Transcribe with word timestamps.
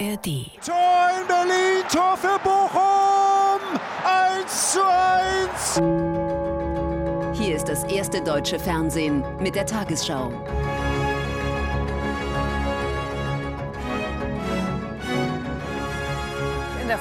ARD. 0.00 0.50
Tor 0.64 1.10
in 1.20 1.26
Berlin, 1.28 1.84
Tor 1.92 2.16
für 2.16 2.38
Bochum! 2.42 3.60
1 4.04 4.72
zu 4.72 4.80
1! 4.82 5.80
Hier 7.38 7.54
ist 7.56 7.68
das 7.68 7.84
erste 7.84 8.20
deutsche 8.20 8.58
Fernsehen 8.58 9.22
mit 9.38 9.54
der 9.54 9.66
Tagesschau. 9.66 10.32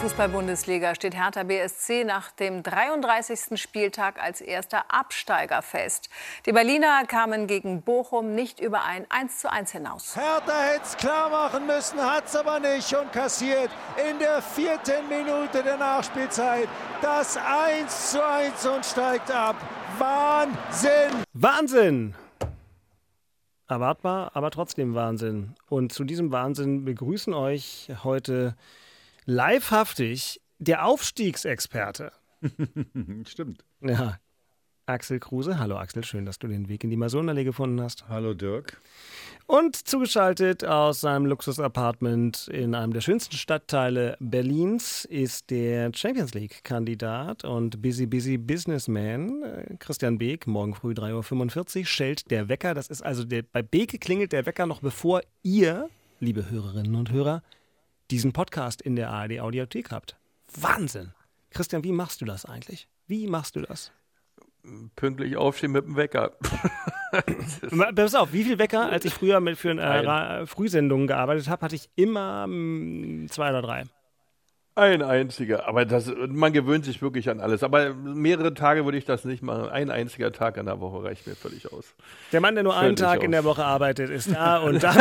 Fußball-Bundesliga 0.03 0.95
steht 0.95 1.15
Hertha 1.15 1.43
BSC 1.43 2.03
nach 2.03 2.31
dem 2.31 2.61
33. 2.61 3.57
Spieltag 3.57 4.21
als 4.21 4.41
erster 4.41 4.93
Absteiger 4.93 5.61
fest. 5.61 6.09
Die 6.45 6.51
Berliner 6.51 7.05
kamen 7.07 7.47
gegen 7.47 7.83
Bochum 7.83 8.35
nicht 8.35 8.59
über 8.59 8.83
ein 8.83 9.05
1:1 9.05 9.71
hinaus. 9.71 10.17
Hertha 10.17 10.59
hätte 10.59 10.83
es 10.83 10.97
klar 10.97 11.29
machen 11.29 11.65
müssen, 11.67 12.01
hat 12.01 12.25
es 12.25 12.35
aber 12.35 12.59
nicht 12.59 12.93
und 12.93 13.13
kassiert 13.13 13.69
in 14.09 14.19
der 14.19 14.41
vierten 14.41 15.07
Minute 15.07 15.63
der 15.63 15.77
Nachspielzeit 15.77 16.67
das 17.01 17.37
1:1 17.37 18.67
und 18.67 18.85
steigt 18.85 19.31
ab. 19.31 19.55
Wahnsinn! 19.97 21.23
Wahnsinn! 21.31 22.13
Erwartbar, 23.69 24.31
aber 24.33 24.51
trotzdem 24.51 24.95
Wahnsinn. 24.95 25.55
Und 25.69 25.93
zu 25.93 26.03
diesem 26.03 26.33
Wahnsinn 26.33 26.83
begrüßen 26.83 27.33
euch 27.33 27.89
heute 28.03 28.57
livehaftig 29.25 30.41
der 30.59 30.85
Aufstiegsexperte. 30.85 32.11
Stimmt. 33.25 33.63
Ja, 33.81 34.17
Axel 34.85 35.19
Kruse. 35.19 35.59
Hallo 35.59 35.77
Axel, 35.77 36.03
schön, 36.03 36.25
dass 36.25 36.39
du 36.39 36.47
den 36.47 36.67
Weg 36.67 36.83
in 36.83 36.89
die 36.89 36.97
Masonallee 36.97 37.45
gefunden 37.45 37.81
hast. 37.81 38.09
Hallo 38.09 38.33
Dirk. 38.33 38.81
Und 39.45 39.75
zugeschaltet 39.75 40.65
aus 40.65 41.01
seinem 41.01 41.25
Luxus-Apartment 41.25 42.49
in 42.49 42.75
einem 42.75 42.93
der 42.93 43.01
schönsten 43.01 43.35
Stadtteile 43.35 44.17
Berlins 44.19 45.05
ist 45.05 45.49
der 45.49 45.91
Champions 45.93 46.33
League-Kandidat 46.33 47.45
und 47.45 47.81
Busy 47.81 48.05
Busy 48.05 48.37
Businessman 48.37 49.43
äh, 49.43 49.75
Christian 49.79 50.17
Beek. 50.17 50.47
Morgen 50.47 50.75
früh 50.75 50.93
3.45 50.93 51.79
Uhr 51.79 51.85
schellt 51.85 52.31
der 52.31 52.49
Wecker. 52.49 52.73
Das 52.73 52.87
ist 52.87 53.01
also 53.01 53.23
der, 53.23 53.43
bei 53.43 53.61
Beek 53.61 53.99
klingelt 54.01 54.33
der 54.33 54.45
Wecker 54.45 54.65
noch 54.65 54.81
bevor 54.81 55.21
ihr, 55.43 55.89
liebe 56.19 56.49
Hörerinnen 56.49 56.95
und 56.95 57.11
Hörer, 57.11 57.41
diesen 58.11 58.33
Podcast 58.33 58.81
in 58.81 58.95
der 58.95 59.09
ARD 59.09 59.39
Audiothek 59.39 59.91
habt. 59.91 60.17
Wahnsinn! 60.59 61.13
Christian, 61.51 61.83
wie 61.83 61.91
machst 61.91 62.21
du 62.21 62.25
das 62.25 62.45
eigentlich? 62.45 62.87
Wie 63.07 63.27
machst 63.27 63.55
du 63.55 63.61
das? 63.61 63.91
Pünktlich 64.95 65.35
aufstehen 65.35 65.71
mit 65.71 65.85
dem 65.85 65.95
Wecker. 65.95 66.37
Pass 67.95 68.15
auf, 68.15 68.31
wie 68.31 68.43
viel 68.43 68.57
Wecker, 68.57 68.89
als 68.89 69.05
ich 69.05 69.13
früher 69.13 69.39
mit 69.39 69.57
für 69.57 69.71
äh, 69.71 70.45
Frühsendungen 70.45 71.05
gearbeitet 71.05 71.47
habe, 71.49 71.61
hatte 71.61 71.75
ich 71.75 71.89
immer 71.95 72.47
mm, 72.47 73.27
zwei 73.29 73.49
oder 73.49 73.61
drei. 73.61 73.83
Ein 74.75 75.03
einziger. 75.03 75.67
Aber 75.67 75.85
das, 75.85 76.11
man 76.27 76.51
gewöhnt 76.51 76.83
sich 76.83 76.99
wirklich 77.01 77.29
an 77.29 77.39
alles. 77.39 77.61
Aber 77.61 77.93
mehrere 77.93 78.55
Tage 78.55 78.85
würde 78.85 78.97
ich 78.97 79.05
das 79.05 79.23
nicht 79.23 79.43
machen. 79.43 79.69
Ein 79.69 79.91
einziger 79.91 80.31
Tag 80.31 80.57
in 80.57 80.65
der 80.65 80.79
Woche 80.79 81.03
reicht 81.03 81.27
mir 81.27 81.35
völlig 81.35 81.71
aus. 81.71 81.93
Der 82.31 82.41
Mann, 82.41 82.55
der 82.55 82.63
nur 82.63 82.73
einen 82.75 82.97
Völlig 82.97 83.11
Tag 83.11 83.19
in 83.21 83.27
aus. 83.27 83.31
der 83.31 83.43
Woche 83.43 83.63
arbeitet, 83.63 84.09
ist 84.09 84.33
da 84.33 84.57
und 84.63 84.81
sehr 84.81 84.91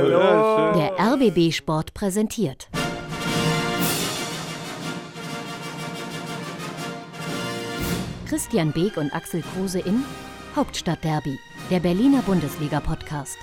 gut. 0.00 0.10
los. 0.10 0.76
Der 0.78 0.92
RBB 0.98 1.52
Sport 1.52 1.92
präsentiert. 1.92 2.68
Christian 8.26 8.72
Beek 8.72 8.96
und 8.96 9.14
Axel 9.14 9.42
Kruse 9.42 9.80
in 9.80 10.04
Hauptstadtderby, 10.56 11.38
der 11.70 11.80
Berliner 11.80 12.22
Bundesliga-Podcast. 12.22 13.36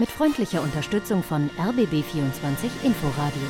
Mit 0.00 0.10
freundlicher 0.10 0.62
Unterstützung 0.62 1.22
von 1.22 1.50
RBB24 1.58 2.70
Inforadio. 2.84 3.42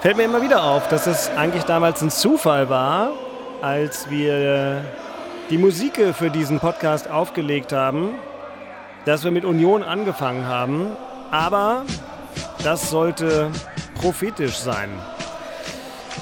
Fällt 0.00 0.16
mir 0.16 0.22
immer 0.22 0.42
wieder 0.42 0.62
auf, 0.62 0.86
dass 0.86 1.08
es 1.08 1.28
eigentlich 1.30 1.64
damals 1.64 2.02
ein 2.02 2.12
Zufall 2.12 2.68
war, 2.68 3.10
als 3.60 4.08
wir 4.08 4.84
die 5.50 5.58
Musik 5.58 5.98
für 6.16 6.30
diesen 6.30 6.60
Podcast 6.60 7.10
aufgelegt 7.10 7.72
haben, 7.72 8.10
dass 9.06 9.24
wir 9.24 9.32
mit 9.32 9.44
Union 9.44 9.82
angefangen 9.82 10.46
haben. 10.46 10.92
Aber 11.32 11.82
das 12.62 12.90
sollte 12.90 13.50
prophetisch 14.00 14.58
sein. 14.58 14.88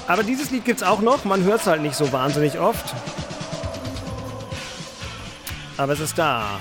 Aber 0.07 0.23
dieses 0.23 0.49
Lied 0.49 0.65
gibt's 0.65 0.81
auch 0.81 1.01
noch. 1.01 1.23
Man 1.23 1.43
hört 1.43 1.61
es 1.61 1.67
halt 1.67 1.83
nicht 1.83 1.95
so 1.95 2.11
wahnsinnig 2.11 2.57
oft. 2.57 2.95
Aber 5.77 5.93
es 5.93 5.99
ist 5.99 6.17
da. 6.17 6.59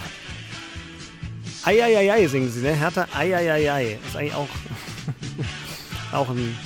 Eieiei 1.63 2.27
singen 2.27 2.51
sie, 2.51 2.63
ne? 2.63 2.73
Hertha 2.73 3.07
Eieiei. 3.15 3.99
Ist 4.07 4.17
eigentlich 4.17 4.35
auch, 4.35 4.49
auch 6.13 6.31
ein 6.31 6.57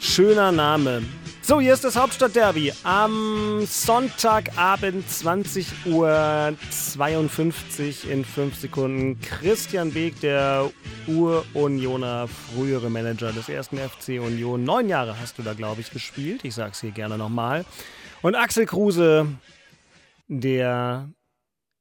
schöner 0.00 0.50
Name. 0.50 1.02
So, 1.46 1.60
hier 1.60 1.74
ist 1.74 1.84
das 1.84 1.94
Hauptstadtderby. 1.94 2.72
Am 2.84 3.64
Sonntagabend 3.66 5.08
20 5.08 5.86
Uhr 5.86 6.54
52 6.70 8.10
in 8.10 8.24
5 8.24 8.56
Sekunden. 8.56 9.20
Christian 9.20 9.92
Beek, 9.92 10.18
der 10.20 10.70
Ur-Unioner, 11.06 12.26
frühere 12.28 12.90
Manager 12.90 13.30
des 13.30 13.48
ersten 13.48 13.76
FC 13.76 14.20
Union. 14.20 14.64
Neun 14.64 14.88
Jahre 14.88 15.20
hast 15.20 15.38
du 15.38 15.42
da, 15.42 15.52
glaube 15.52 15.82
ich, 15.82 15.90
gespielt. 15.90 16.44
Ich 16.44 16.54
sag's 16.54 16.80
hier 16.80 16.92
gerne 16.92 17.18
nochmal. 17.18 17.64
Und 18.22 18.34
Axel 18.34 18.66
Kruse, 18.66 19.28
der 20.28 21.08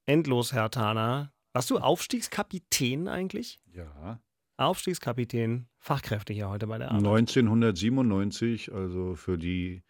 Endlos-Hertaner. 0.05 1.32
Warst 1.53 1.69
du 1.69 1.77
Aufstiegskapitän 1.77 3.07
eigentlich? 3.07 3.59
Ja. 3.71 4.19
Aufstiegskapitän, 4.57 5.67
Fachkräfte 5.77 6.33
hier 6.33 6.49
heute 6.49 6.65
bei 6.65 6.79
der 6.79 6.89
Arbeit. 6.89 7.05
1997, 7.05 8.73
also 8.73 9.15
für 9.15 9.37
die 9.37 9.83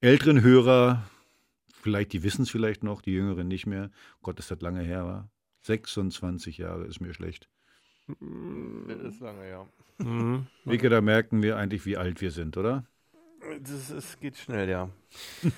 älteren 0.00 0.40
Hörer, 0.40 1.02
vielleicht, 1.72 2.12
die 2.12 2.22
wissen 2.22 2.42
es 2.42 2.50
vielleicht 2.50 2.84
noch, 2.84 3.02
die 3.02 3.12
Jüngeren 3.12 3.48
nicht 3.48 3.66
mehr. 3.66 3.90
Gott, 4.22 4.38
ist 4.38 4.52
das 4.52 4.60
lange 4.60 4.82
her, 4.82 5.04
war. 5.04 5.30
26 5.62 6.58
Jahre 6.58 6.84
ist 6.84 7.00
mir 7.00 7.12
schlecht. 7.12 7.48
Das 8.06 9.14
ist 9.14 9.20
lange, 9.20 9.50
ja. 9.50 9.66
Mhm. 9.98 10.46
Wicke, 10.64 10.90
da 10.90 11.00
merken 11.00 11.42
wir 11.42 11.56
eigentlich, 11.56 11.86
wie 11.86 11.96
alt 11.96 12.20
wir 12.20 12.30
sind, 12.30 12.56
oder? 12.56 12.86
Das 13.62 13.90
ist, 13.90 14.20
geht 14.20 14.36
schnell, 14.36 14.68
ja. 14.68 14.88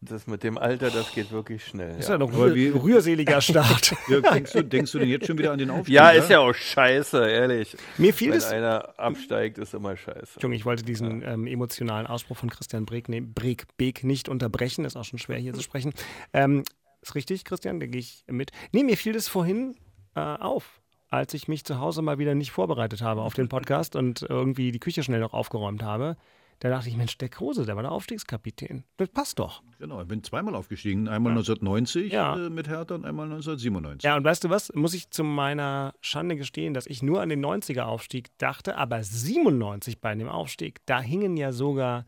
Das 0.00 0.26
mit 0.26 0.42
dem 0.42 0.58
Alter, 0.58 0.90
das 0.90 1.12
geht 1.12 1.30
wirklich 1.30 1.64
schnell. 1.64 1.98
Ist 1.98 2.08
ja 2.08 2.14
Ja, 2.14 2.18
doch 2.18 2.32
Aber 2.32 2.46
rühr, 2.46 2.54
wie- 2.54 2.68
rührseliger 2.68 3.40
Start. 3.40 3.94
Dirk, 4.08 4.30
denkst, 4.32 4.52
du, 4.52 4.64
denkst 4.64 4.92
du 4.92 4.98
denn 4.98 5.08
jetzt 5.08 5.26
schon 5.26 5.38
wieder 5.38 5.52
an 5.52 5.58
den 5.58 5.70
Aufstieg? 5.70 5.94
ja 5.94 6.10
ist 6.10 6.30
ja 6.30 6.40
auch 6.40 6.54
scheiße, 6.54 7.28
ehrlich. 7.28 7.76
Mir 7.98 8.12
fiel 8.12 8.30
Wenn 8.30 8.38
es. 8.38 8.46
einer 8.46 8.98
absteigt, 8.98 9.58
ist 9.58 9.74
immer 9.74 9.96
scheiße. 9.96 10.18
Entschuldigung, 10.34 10.52
ich 10.52 10.64
wollte 10.64 10.84
diesen 10.84 11.22
ähm, 11.22 11.46
emotionalen 11.46 12.06
Ausspruch 12.06 12.36
von 12.36 12.50
Christian 12.50 12.86
Breek, 12.86 13.08
nee, 13.08 13.20
Breek, 13.20 13.66
Beek 13.76 14.04
nicht 14.04 14.28
unterbrechen. 14.28 14.84
Ist 14.84 14.96
auch 14.96 15.04
schon 15.04 15.18
schwer 15.18 15.38
hier 15.38 15.54
zu 15.54 15.62
sprechen. 15.62 15.92
Ähm, 16.32 16.64
ist 17.02 17.14
richtig, 17.14 17.44
Christian? 17.44 17.80
Da 17.80 17.86
gehe 17.86 18.00
ich 18.00 18.24
mit. 18.26 18.50
Nee, 18.72 18.82
mir 18.82 18.96
fiel 18.96 19.12
das 19.12 19.28
vorhin 19.28 19.76
äh, 20.16 20.20
auf, 20.20 20.80
als 21.10 21.34
ich 21.34 21.46
mich 21.48 21.64
zu 21.64 21.78
Hause 21.78 22.02
mal 22.02 22.18
wieder 22.18 22.34
nicht 22.34 22.50
vorbereitet 22.50 23.02
habe 23.02 23.20
auf 23.22 23.34
den 23.34 23.48
Podcast 23.48 23.94
und 23.94 24.22
irgendwie 24.28 24.72
die 24.72 24.80
Küche 24.80 25.02
schnell 25.02 25.20
noch 25.20 25.34
aufgeräumt 25.34 25.82
habe. 25.82 26.16
Da 26.60 26.70
dachte 26.70 26.88
ich, 26.88 26.96
Mensch, 26.96 27.18
der 27.18 27.28
Kruse, 27.28 27.66
der 27.66 27.76
war 27.76 27.82
der 27.82 27.92
Aufstiegskapitän. 27.92 28.84
Das 28.96 29.08
passt 29.10 29.38
doch. 29.38 29.62
Genau, 29.78 30.00
ich 30.00 30.08
bin 30.08 30.22
zweimal 30.22 30.54
aufgestiegen. 30.54 31.08
Einmal 31.08 31.32
1990 31.32 32.12
Ja. 32.12 32.36
äh, 32.36 32.48
mit 32.50 32.68
Hertha 32.68 32.94
und 32.94 33.04
einmal 33.04 33.26
1997. 33.26 34.02
Ja, 34.04 34.16
und 34.16 34.24
weißt 34.24 34.44
du 34.44 34.50
was? 34.50 34.72
Muss 34.74 34.94
ich 34.94 35.10
zu 35.10 35.24
meiner 35.24 35.94
Schande 36.00 36.36
gestehen, 36.36 36.72
dass 36.72 36.86
ich 36.86 37.02
nur 37.02 37.20
an 37.20 37.28
den 37.28 37.44
90er-Aufstieg 37.44 38.28
dachte, 38.38 38.76
aber 38.78 39.02
97 39.02 40.00
bei 40.00 40.14
dem 40.14 40.28
Aufstieg, 40.28 40.80
da 40.86 41.00
hingen 41.00 41.36
ja 41.36 41.52
sogar 41.52 42.06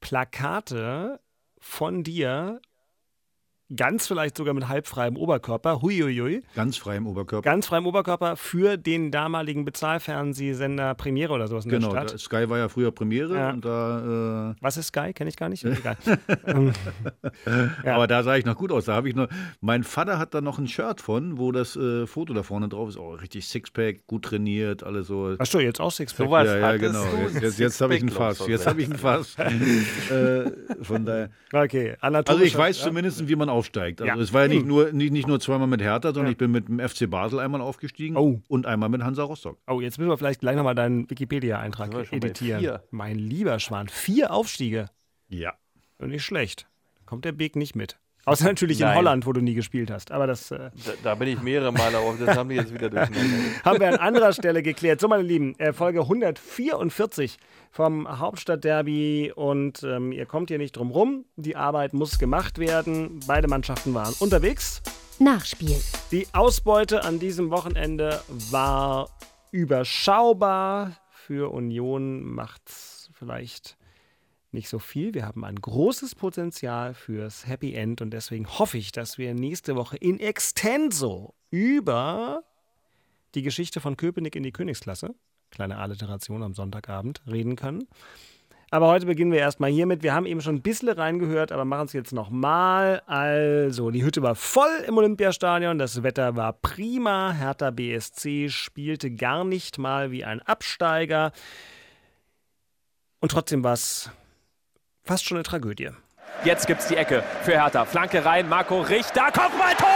Plakate 0.00 1.20
von 1.58 2.02
dir, 2.04 2.60
ganz 3.74 4.06
vielleicht 4.06 4.36
sogar 4.36 4.54
mit 4.54 4.68
halbfreiem 4.68 5.16
Oberkörper, 5.16 5.82
huiuiui, 5.82 6.42
Ganz 6.54 6.76
frei 6.76 6.96
im 6.96 7.06
Oberkörper. 7.06 7.42
ganz 7.48 7.66
freiem 7.66 7.86
Oberkörper 7.86 8.36
für 8.36 8.76
den 8.76 9.10
damaligen 9.10 9.64
Bezahlfernsehsender 9.64 10.94
Premiere 10.94 11.32
oder 11.32 11.48
sowas 11.48 11.64
in 11.64 11.70
genau, 11.72 11.92
der 11.92 12.08
Stadt. 12.08 12.20
Sky 12.20 12.48
war 12.48 12.58
ja 12.58 12.68
früher 12.68 12.92
Premiere 12.92 13.34
Ja. 13.34 13.50
und 13.50 13.64
da. 13.64 14.50
Äh, 14.52 14.54
Was 14.60 14.76
ist 14.76 14.88
Sky? 14.88 15.12
Kenne 15.12 15.30
ich 15.30 15.36
gar 15.36 15.48
nicht. 15.48 15.64
Egal. 15.64 15.96
Ja. 17.84 17.94
Aber 17.96 18.06
da 18.06 18.22
sah 18.22 18.36
ich 18.36 18.44
noch 18.44 18.56
gut 18.56 18.72
aus. 18.72 18.86
Da 18.86 18.94
habe 18.94 19.08
ich 19.08 19.14
noch. 19.14 19.28
Mein 19.60 19.84
Vater 19.84 20.18
hat 20.18 20.34
da 20.34 20.40
noch 20.40 20.58
ein 20.58 20.66
Shirt 20.68 21.00
von, 21.00 21.38
wo 21.38 21.52
das 21.52 21.76
äh, 21.76 22.06
Foto 22.06 22.34
da 22.34 22.42
vorne 22.42 22.68
drauf 22.68 22.88
ist. 22.88 22.98
Oh, 22.98 23.10
richtig 23.14 23.46
Sixpack, 23.46 24.06
gut 24.06 24.24
trainiert, 24.24 24.82
alles 24.82 25.06
so. 25.08 25.34
Hast 25.38 25.54
du 25.54 25.58
jetzt 25.60 25.80
auch 25.80 25.90
Sixpack? 25.90 26.26
Sowas 26.26 26.46
ja, 26.46 26.58
ja, 26.58 26.66
hattest 26.68 26.82
genau. 26.82 27.04
Jetzt, 27.24 27.42
jetzt, 27.42 27.58
jetzt 27.58 27.80
habe 27.80 27.94
ich 27.94 28.00
einen 28.00 28.08
Sixpack, 28.10 28.36
Fass. 28.36 28.48
Jetzt 28.48 28.66
habe 28.66 28.80
ich 28.82 28.88
einen 28.90 28.98
Fass. 28.98 29.36
äh, 29.38 30.50
von 30.82 31.04
daher. 31.04 31.30
Okay, 31.52 31.90
Also 31.92 31.98
anatomisch. 32.00 32.44
ich 32.48 32.56
weiß 32.58 32.78
zumindest, 32.80 33.28
wie 33.28 33.36
man 33.36 33.48
aufsteigt. 33.56 34.00
Also 34.02 34.14
Ja. 34.16 34.22
es 34.22 34.32
war 34.32 34.42
ja 34.42 34.48
nicht 34.48 34.60
Hm. 34.62 34.68
nur, 34.68 34.92
nicht, 34.92 35.12
nicht 35.12 35.26
nur 35.28 35.40
zweimal 35.40 35.66
mit 35.66 35.80
Hertha, 35.82 36.08
sondern 36.08 36.26
Ja. 36.26 36.30
ich 36.32 36.36
bin 36.38 36.50
mit 36.52 36.68
dem 36.68 36.78
FC 36.78 37.06
Basel 37.10 37.40
einmal 37.40 37.60
aufgestiegen 37.60 38.16
Oh. 38.16 38.40
und 38.48 38.66
einmal 38.66 38.88
mit 38.88 39.02
Hansa 39.02 39.22
Rostock. 39.24 39.58
Oh, 39.66 39.80
jetzt 39.80 39.98
müssen 39.98 40.08
wir 40.10 40.18
vielleicht 40.18 40.40
gleich 40.40 40.56
nochmal 40.56 40.74
deinen 40.74 41.08
Wikipedia-Eintrag 41.10 42.12
editieren. 42.12 42.60
vier? 42.60 42.82
Mein 42.90 43.16
lieber 43.18 43.58
Schwan, 43.58 43.88
vier 43.88 44.30
Aufstiege. 44.32 44.86
Ja. 45.28 45.54
Und 45.98 46.10
nicht 46.10 46.24
schlecht. 46.24 46.66
Da 46.98 47.02
kommt 47.06 47.24
der 47.24 47.32
Beek 47.32 47.56
nicht 47.56 47.74
mit. 47.74 47.98
Außer 48.26 48.44
natürlich 48.44 48.80
Nein. 48.80 48.90
in 48.90 48.96
Holland, 48.96 49.24
wo 49.24 49.32
du 49.32 49.40
nie 49.40 49.54
gespielt 49.54 49.88
hast. 49.88 50.10
Aber 50.10 50.26
das 50.26 50.50
äh, 50.50 50.70
Da, 50.84 50.92
da 51.04 51.14
bin 51.14 51.28
ich 51.28 51.40
mehrere 51.40 51.72
Male 51.72 51.98
auf. 51.98 52.16
Das 52.18 52.36
haben 52.36 52.50
wir 52.50 52.56
jetzt 52.56 52.74
wieder 52.74 52.90
durcheinander. 52.90 53.24
haben 53.64 53.78
wir 53.78 53.88
an 53.88 53.96
anderer 53.96 54.32
Stelle 54.32 54.64
geklärt. 54.64 55.00
So, 55.00 55.06
meine 55.06 55.22
Lieben, 55.22 55.56
äh, 55.60 55.72
Folge 55.72 56.00
144 56.00 57.38
vom 57.70 58.18
Hauptstadtderby 58.18 59.32
und 59.32 59.84
ähm, 59.84 60.10
ihr 60.10 60.26
kommt 60.26 60.48
hier 60.48 60.58
nicht 60.58 60.76
drum 60.76 60.90
rum. 60.90 61.24
Die 61.36 61.54
Arbeit 61.54 61.94
muss 61.94 62.18
gemacht 62.18 62.58
werden. 62.58 63.20
Beide 63.28 63.46
Mannschaften 63.46 63.94
waren 63.94 64.12
unterwegs. 64.18 64.82
Nachspiel. 65.20 65.80
Die 66.10 66.26
Ausbeute 66.32 67.04
an 67.04 67.20
diesem 67.20 67.50
Wochenende 67.50 68.20
war 68.50 69.08
überschaubar. 69.52 70.96
Für 71.12 71.52
Union 71.52 72.24
macht's 72.24 73.08
vielleicht 73.14 73.76
nicht 74.52 74.68
so 74.68 74.78
viel. 74.78 75.14
Wir 75.14 75.26
haben 75.26 75.44
ein 75.44 75.56
großes 75.56 76.14
Potenzial 76.14 76.94
fürs 76.94 77.46
Happy 77.46 77.74
End 77.74 78.00
und 78.00 78.10
deswegen 78.10 78.46
hoffe 78.46 78.78
ich, 78.78 78.92
dass 78.92 79.18
wir 79.18 79.34
nächste 79.34 79.76
Woche 79.76 79.96
in 79.96 80.18
Extenso 80.20 81.34
über 81.50 82.44
die 83.34 83.42
Geschichte 83.42 83.80
von 83.80 83.96
Köpenick 83.96 84.36
in 84.36 84.42
die 84.42 84.52
Königsklasse, 84.52 85.14
kleine 85.50 85.78
Alliteration 85.78 86.42
am 86.42 86.54
Sonntagabend, 86.54 87.22
reden 87.26 87.56
können. 87.56 87.86
Aber 88.70 88.88
heute 88.88 89.06
beginnen 89.06 89.30
wir 89.30 89.38
erstmal 89.38 89.70
hiermit. 89.70 90.02
Wir 90.02 90.12
haben 90.12 90.26
eben 90.26 90.40
schon 90.40 90.56
ein 90.56 90.62
bisschen 90.62 90.88
reingehört, 90.88 91.52
aber 91.52 91.64
machen 91.64 91.86
es 91.86 91.92
jetzt 91.92 92.12
nochmal. 92.12 93.00
Also, 93.06 93.92
die 93.92 94.02
Hütte 94.02 94.22
war 94.22 94.34
voll 94.34 94.84
im 94.88 94.98
Olympiastadion, 94.98 95.78
das 95.78 96.02
Wetter 96.02 96.34
war 96.34 96.52
prima. 96.52 97.32
Hertha 97.32 97.70
BSC 97.70 98.48
spielte 98.48 99.12
gar 99.12 99.44
nicht 99.44 99.78
mal 99.78 100.10
wie 100.10 100.24
ein 100.24 100.42
Absteiger. 100.42 101.30
Und 103.20 103.30
trotzdem 103.30 103.62
war 103.62 103.74
es 103.74 104.10
fast 105.06 105.24
schon 105.26 105.36
eine 105.36 105.44
Tragödie. 105.44 105.90
Jetzt 106.44 106.66
gibt's 106.66 106.88
die 106.88 106.96
Ecke 106.96 107.22
für 107.42 107.52
Hertha. 107.52 107.84
Flanke 107.84 108.24
rein, 108.24 108.48
Marco 108.48 108.80
Richter, 108.80 109.26
Kopfball, 109.32 109.74
Tor! 109.78 109.88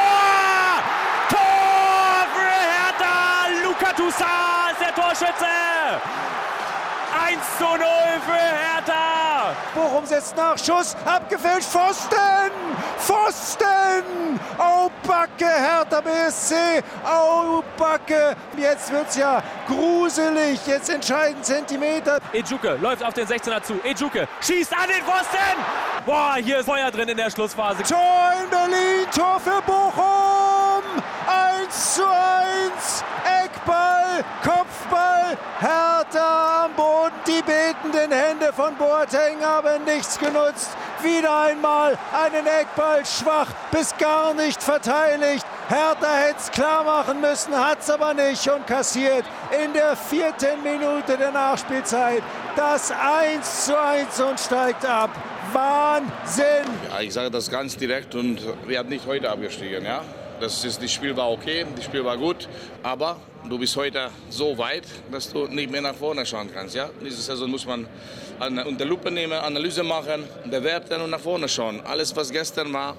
Tor 1.29 2.27
für 2.35 2.61
Hertha! 2.73 3.47
Luca 3.65 3.93
Toussaint 3.93 4.73
ist 4.73 4.81
der 4.81 4.95
Torschütze! 4.95 5.47
1 7.27 7.59
zu 7.59 7.65
0 7.65 7.79
für 8.25 8.33
Hertha! 8.33 9.20
Bochum 9.75 10.07
setzt 10.07 10.37
nach. 10.37 10.59
Schuss 10.59 10.97
abgefälscht. 11.05 11.69
Pfosten! 11.69 12.51
Pfosten! 12.99 14.39
Oh, 14.59 14.91
Backe, 15.07 15.47
Hertha 15.47 16.01
BSC. 16.01 16.83
Oh, 17.05 17.63
Backe. 17.77 18.37
Jetzt 18.57 18.93
wird's 18.93 19.17
ja 19.17 19.43
gruselig. 19.67 20.67
Jetzt 20.67 20.91
entscheiden 20.91 21.43
Zentimeter. 21.43 22.19
Ejuke 22.33 22.79
läuft 22.81 23.05
auf 23.05 23.15
den 23.15 23.27
16er 23.27 23.63
zu. 23.63 23.81
Ejuke 23.85 24.29
schießt 24.41 24.73
an 24.73 24.89
den 24.89 25.03
Pfosten! 25.05 25.57
Boah, 26.07 26.37
hier 26.37 26.59
ist 26.59 26.67
Feuer 26.67 26.91
drin 26.91 27.09
in 27.09 27.17
der 27.17 27.31
Schlussphase. 27.31 27.83
Tor 27.83 28.33
in 28.43 28.51
Berlin. 28.51 29.07
Tor 29.15 29.41
für 29.41 29.61
Bochum. 29.63 30.40
1 31.31 31.95
zu 31.95 32.03
1. 32.05 33.05
Eckball. 33.45 34.25
Kopfball. 34.43 35.37
Hertha 35.61 36.65
am 36.65 36.75
Boden. 36.75 37.15
Die 37.27 37.43
betenden 37.43 38.13
Hände 38.13 38.53
von 38.53 38.75
Boateng 38.77 39.41
haben 39.43 39.85
nichts 39.85 40.19
genutzt. 40.19 40.71
Wieder 41.03 41.43
einmal 41.43 41.99
einen 42.13 42.47
Eckball 42.47 43.05
schwach 43.05 43.49
bis 43.71 43.97
gar 43.97 44.35
nicht 44.35 44.63
verteidigt. 44.63 45.45
Hertha 45.69 46.17
hätte 46.17 46.39
es 46.39 46.51
klar 46.51 46.83
machen 46.83 47.21
müssen, 47.21 47.55
hat 47.55 47.81
es 47.81 47.91
aber 47.91 48.13
nicht 48.15 48.49
und 48.49 48.67
kassiert 48.67 49.25
in 49.63 49.73
der 49.73 49.97
vierten 49.97 50.63
Minute 50.63 51.17
der 51.17 51.31
Nachspielzeit 51.31 52.23
das 52.57 52.91
1 52.91 53.67
zu 53.67 53.79
1 53.79 54.21
und 54.21 54.41
steigt 54.41 54.85
ab. 54.85 55.11
Wahnsinn! 55.53 56.67
Ja, 56.91 57.01
ich 57.01 57.13
sage 57.13 57.31
das 57.31 57.51
ganz 57.51 57.77
direkt 57.77 58.15
und 58.15 58.41
wir 58.67 58.79
haben 58.79 58.89
nicht 58.89 59.07
heute 59.07 59.31
abgestiegen. 59.31 59.85
Ja? 59.85 60.03
Das, 60.41 60.65
ist, 60.65 60.83
das 60.83 60.91
Spiel 60.91 61.15
war 61.15 61.31
okay, 61.31 61.67
das 61.77 61.85
Spiel 61.85 62.03
war 62.03 62.17
gut, 62.17 62.49
aber 62.83 63.21
du 63.49 63.59
bist 63.59 63.77
heute 63.77 64.09
so 64.31 64.57
weit, 64.57 64.85
dass 65.13 65.31
du 65.31 65.47
nicht 65.47 65.71
mehr 65.71 65.83
nach 65.83 65.95
vorne 65.95 66.25
schauen 66.25 66.49
kannst. 66.53 66.75
Ja? 66.75 66.89
Diese 67.05 67.21
Saison 67.21 67.51
muss 67.51 67.67
man 67.67 67.87
an, 68.39 68.59
unter 68.61 68.87
Lupe 68.87 69.11
nehmen, 69.11 69.35
Analyse 69.35 69.83
machen, 69.83 70.25
bewerten 70.47 71.03
und 71.03 71.11
nach 71.11 71.21
vorne 71.21 71.47
schauen. 71.47 71.83
Alles, 71.85 72.17
was 72.17 72.31
gestern 72.31 72.73
war, 72.73 72.97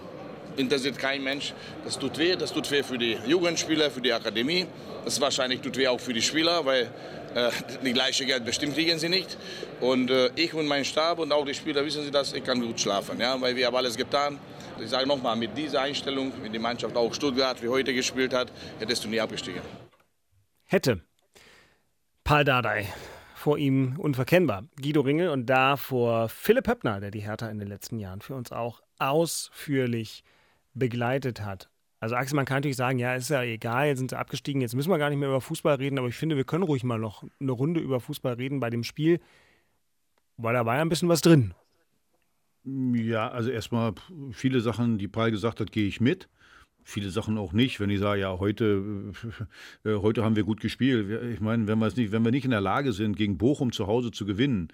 interessiert 0.55 0.99
kein 0.99 1.23
Mensch. 1.23 1.53
Das 1.83 1.97
tut 1.97 2.17
weh, 2.19 2.35
das 2.35 2.53
tut 2.53 2.69
weh 2.69 2.83
für 2.83 2.99
die 2.99 3.17
Jugendspieler, 3.25 3.89
für 3.89 4.01
die 4.01 4.13
Akademie. 4.13 4.67
Das 5.03 5.19
wahrscheinlich 5.19 5.61
tut 5.61 5.77
weh 5.77 5.87
auch 5.87 5.99
für 5.99 6.13
die 6.13 6.21
Spieler, 6.21 6.63
weil 6.63 6.91
äh, 7.33 7.49
die 7.83 7.93
gleiche 7.93 8.25
Geld 8.25 8.45
bestimmt 8.45 8.75
kriegen 8.75 8.99
sie 8.99 9.09
nicht. 9.09 9.35
Und 9.79 10.11
äh, 10.11 10.29
ich 10.35 10.53
und 10.53 10.67
mein 10.67 10.85
Stab 10.85 11.17
und 11.17 11.31
auch 11.31 11.45
die 11.45 11.55
Spieler 11.55 11.83
wissen 11.83 12.03
sie 12.03 12.11
das, 12.11 12.33
ich 12.33 12.43
kann 12.43 12.61
gut 12.61 12.79
schlafen, 12.79 13.19
ja, 13.19 13.39
weil 13.41 13.55
wir 13.55 13.65
haben 13.65 13.75
alles 13.75 13.97
getan. 13.97 14.37
Ich 14.79 14.89
sage 14.89 15.07
nochmal, 15.07 15.35
mit 15.35 15.57
dieser 15.57 15.81
Einstellung, 15.81 16.31
wie 16.41 16.49
die 16.49 16.59
Mannschaft 16.59 16.95
auch 16.95 17.13
Stuttgart 17.13 17.61
wie 17.61 17.67
heute 17.67 17.93
gespielt 17.93 18.33
hat, 18.33 18.51
hättest 18.79 19.03
du 19.03 19.09
nie 19.09 19.19
abgestiegen. 19.19 19.61
Hätte. 20.65 21.01
Paul 22.23 22.43
Dardai. 22.43 22.87
Vor 23.35 23.57
ihm 23.57 23.95
unverkennbar. 23.97 24.65
Guido 24.79 25.01
Ringel 25.01 25.29
und 25.29 25.47
da 25.47 25.75
vor 25.75 26.29
Philipp 26.29 26.67
Höppner, 26.67 26.99
der 26.99 27.11
die 27.11 27.21
Hertha 27.21 27.49
in 27.49 27.59
den 27.59 27.67
letzten 27.67 27.97
Jahren 27.97 28.21
für 28.21 28.35
uns 28.35 28.51
auch 28.51 28.81
ausführlich 28.99 30.23
begleitet 30.73 31.41
hat. 31.41 31.69
Also 31.99 32.15
Axel, 32.15 32.35
man 32.35 32.45
kann 32.45 32.57
natürlich 32.57 32.77
sagen, 32.77 32.97
ja, 32.97 33.13
ist 33.13 33.29
ja 33.29 33.43
egal, 33.43 33.87
jetzt 33.87 33.99
sind 33.99 34.09
sie 34.09 34.17
abgestiegen, 34.17 34.61
jetzt 34.61 34.73
müssen 34.75 34.89
wir 34.89 34.97
gar 34.97 35.09
nicht 35.09 35.19
mehr 35.19 35.29
über 35.29 35.41
Fußball 35.41 35.75
reden, 35.75 35.99
aber 35.99 36.07
ich 36.07 36.15
finde, 36.15 36.35
wir 36.35 36.45
können 36.45 36.63
ruhig 36.63 36.83
mal 36.83 36.97
noch 36.97 37.23
eine 37.39 37.51
Runde 37.51 37.79
über 37.79 37.99
Fußball 37.99 38.33
reden 38.33 38.59
bei 38.59 38.71
dem 38.71 38.83
Spiel, 38.83 39.19
weil 40.37 40.55
da 40.55 40.65
war 40.65 40.75
ja 40.75 40.81
ein 40.81 40.89
bisschen 40.89 41.09
was 41.09 41.21
drin. 41.21 41.53
Ja, 42.63 43.29
also 43.29 43.49
erstmal 43.49 43.93
viele 44.31 44.61
Sachen, 44.61 44.97
die 44.97 45.07
Paul 45.07 45.31
gesagt 45.31 45.59
hat, 45.59 45.71
gehe 45.71 45.87
ich 45.87 45.99
mit. 45.99 46.29
Viele 46.83 47.09
Sachen 47.09 47.37
auch 47.37 47.53
nicht. 47.53 47.79
Wenn 47.79 47.89
ich 47.89 47.99
sage, 47.99 48.21
ja, 48.21 48.39
heute, 48.39 49.11
äh, 49.83 49.95
heute 49.95 50.23
haben 50.23 50.35
wir 50.35 50.43
gut 50.43 50.59
gespielt. 50.61 51.09
Ich 51.33 51.39
meine, 51.41 51.67
wenn 51.67 51.79
wir 51.79 51.87
es 51.87 51.95
nicht, 51.95 52.11
wenn 52.11 52.23
wir 52.23 52.31
nicht 52.31 52.45
in 52.45 52.51
der 52.51 52.61
Lage 52.61 52.93
sind, 52.93 53.15
gegen 53.17 53.37
Bochum 53.37 53.71
zu 53.71 53.87
Hause 53.87 54.11
zu 54.11 54.25
gewinnen, 54.25 54.69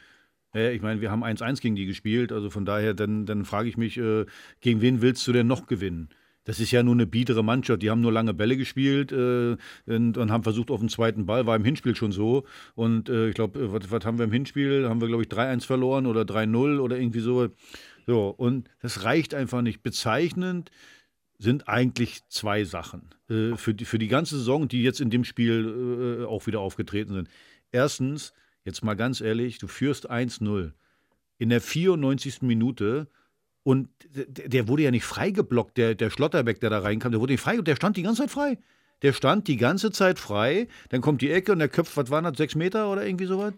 äh, 0.53 0.75
ich 0.75 0.81
meine, 0.81 1.01
wir 1.01 1.11
haben 1.11 1.23
1-1 1.23 1.61
gegen 1.61 1.75
die 1.75 1.85
gespielt, 1.85 2.31
also 2.31 2.49
von 2.49 2.65
daher, 2.65 2.93
dann, 2.93 3.25
dann 3.25 3.45
frage 3.45 3.69
ich 3.69 3.77
mich, 3.77 3.97
äh, 3.97 4.25
gegen 4.61 4.81
wen 4.81 5.01
willst 5.01 5.27
du 5.27 5.33
denn 5.33 5.47
noch 5.47 5.67
gewinnen? 5.67 6.09
Das 6.47 6.61
ist 6.61 6.71
ja 6.71 6.81
nur 6.81 6.93
eine 6.93 7.05
biedere 7.05 7.43
Mannschaft. 7.43 7.81
Die 7.81 7.89
haben 7.89 7.99
nur 7.99 8.13
lange 8.13 8.33
Bälle 8.33 8.55
gespielt 8.55 9.11
äh, 9.11 9.57
und, 9.85 10.17
und 10.17 10.31
haben 10.31 10.43
versucht 10.43 10.71
auf 10.71 10.79
den 10.79 10.87
zweiten 10.87 11.25
Ball. 11.25 11.45
War 11.45 11.57
im 11.57 11.65
Hinspiel 11.65 11.93
schon 11.93 12.13
so. 12.13 12.45
Und 12.73 13.09
äh, 13.09 13.27
ich 13.27 13.35
glaube, 13.35 13.59
äh, 13.59 13.73
was, 13.73 13.91
was 13.91 14.05
haben 14.05 14.17
wir 14.17 14.23
im 14.23 14.31
Hinspiel? 14.31 14.87
Haben 14.87 15.01
wir, 15.01 15.09
glaube 15.09 15.23
ich, 15.23 15.29
3-1 15.29 15.65
verloren 15.65 16.05
oder 16.05 16.21
3-0 16.21 16.79
oder 16.79 16.97
irgendwie 16.97 17.19
so. 17.19 17.49
So, 18.05 18.29
und 18.29 18.69
das 18.81 19.03
reicht 19.03 19.33
einfach 19.33 19.61
nicht. 19.61 19.83
Bezeichnend 19.83 20.71
sind 21.37 21.67
eigentlich 21.67 22.25
zwei 22.29 22.63
Sachen 22.63 23.09
äh, 23.29 23.57
für, 23.57 23.73
die, 23.73 23.83
für 23.83 23.99
die 23.99 24.07
ganze 24.07 24.37
Saison, 24.37 24.69
die 24.69 24.83
jetzt 24.83 25.01
in 25.01 25.09
dem 25.09 25.25
Spiel 25.25 26.21
äh, 26.21 26.25
auch 26.25 26.47
wieder 26.47 26.61
aufgetreten 26.61 27.13
sind. 27.13 27.29
Erstens, 27.73 28.31
jetzt 28.63 28.85
mal 28.85 28.95
ganz 28.95 29.19
ehrlich, 29.19 29.57
du 29.57 29.67
führst 29.67 30.09
1-0 30.09 30.71
in 31.39 31.49
der 31.49 31.59
94. 31.59 32.41
Minute 32.43 33.09
und 33.67 33.89
der, 34.07 34.69
wurde 34.69 34.83
ja 34.83 34.91
nicht 34.91 35.03
freigeblockt, 35.03 35.75
der, 35.75 35.93
der 35.93 36.09
Schlotterbeck, 36.09 36.61
der 36.61 36.69
da 36.69 36.79
reinkam, 36.79 37.11
der 37.11 37.19
wurde 37.19 37.33
nicht 37.33 37.41
frei, 37.41 37.57
der 37.57 37.75
stand 37.75 37.97
die 37.97 38.01
ganze 38.01 38.21
Zeit 38.21 38.31
frei. 38.31 38.57
Der 39.01 39.11
stand 39.11 39.49
die 39.49 39.57
ganze 39.57 39.91
Zeit 39.91 40.19
frei, 40.19 40.69
dann 40.87 41.01
kommt 41.01 41.21
die 41.21 41.29
Ecke 41.29 41.51
und 41.51 41.59
der 41.59 41.67
köpft, 41.67 41.97
was 41.97 42.09
waren 42.09 42.23
das, 42.23 42.37
sechs 42.37 42.55
Meter 42.55 42.89
oder 42.89 43.05
irgendwie 43.05 43.25
sowas? 43.25 43.53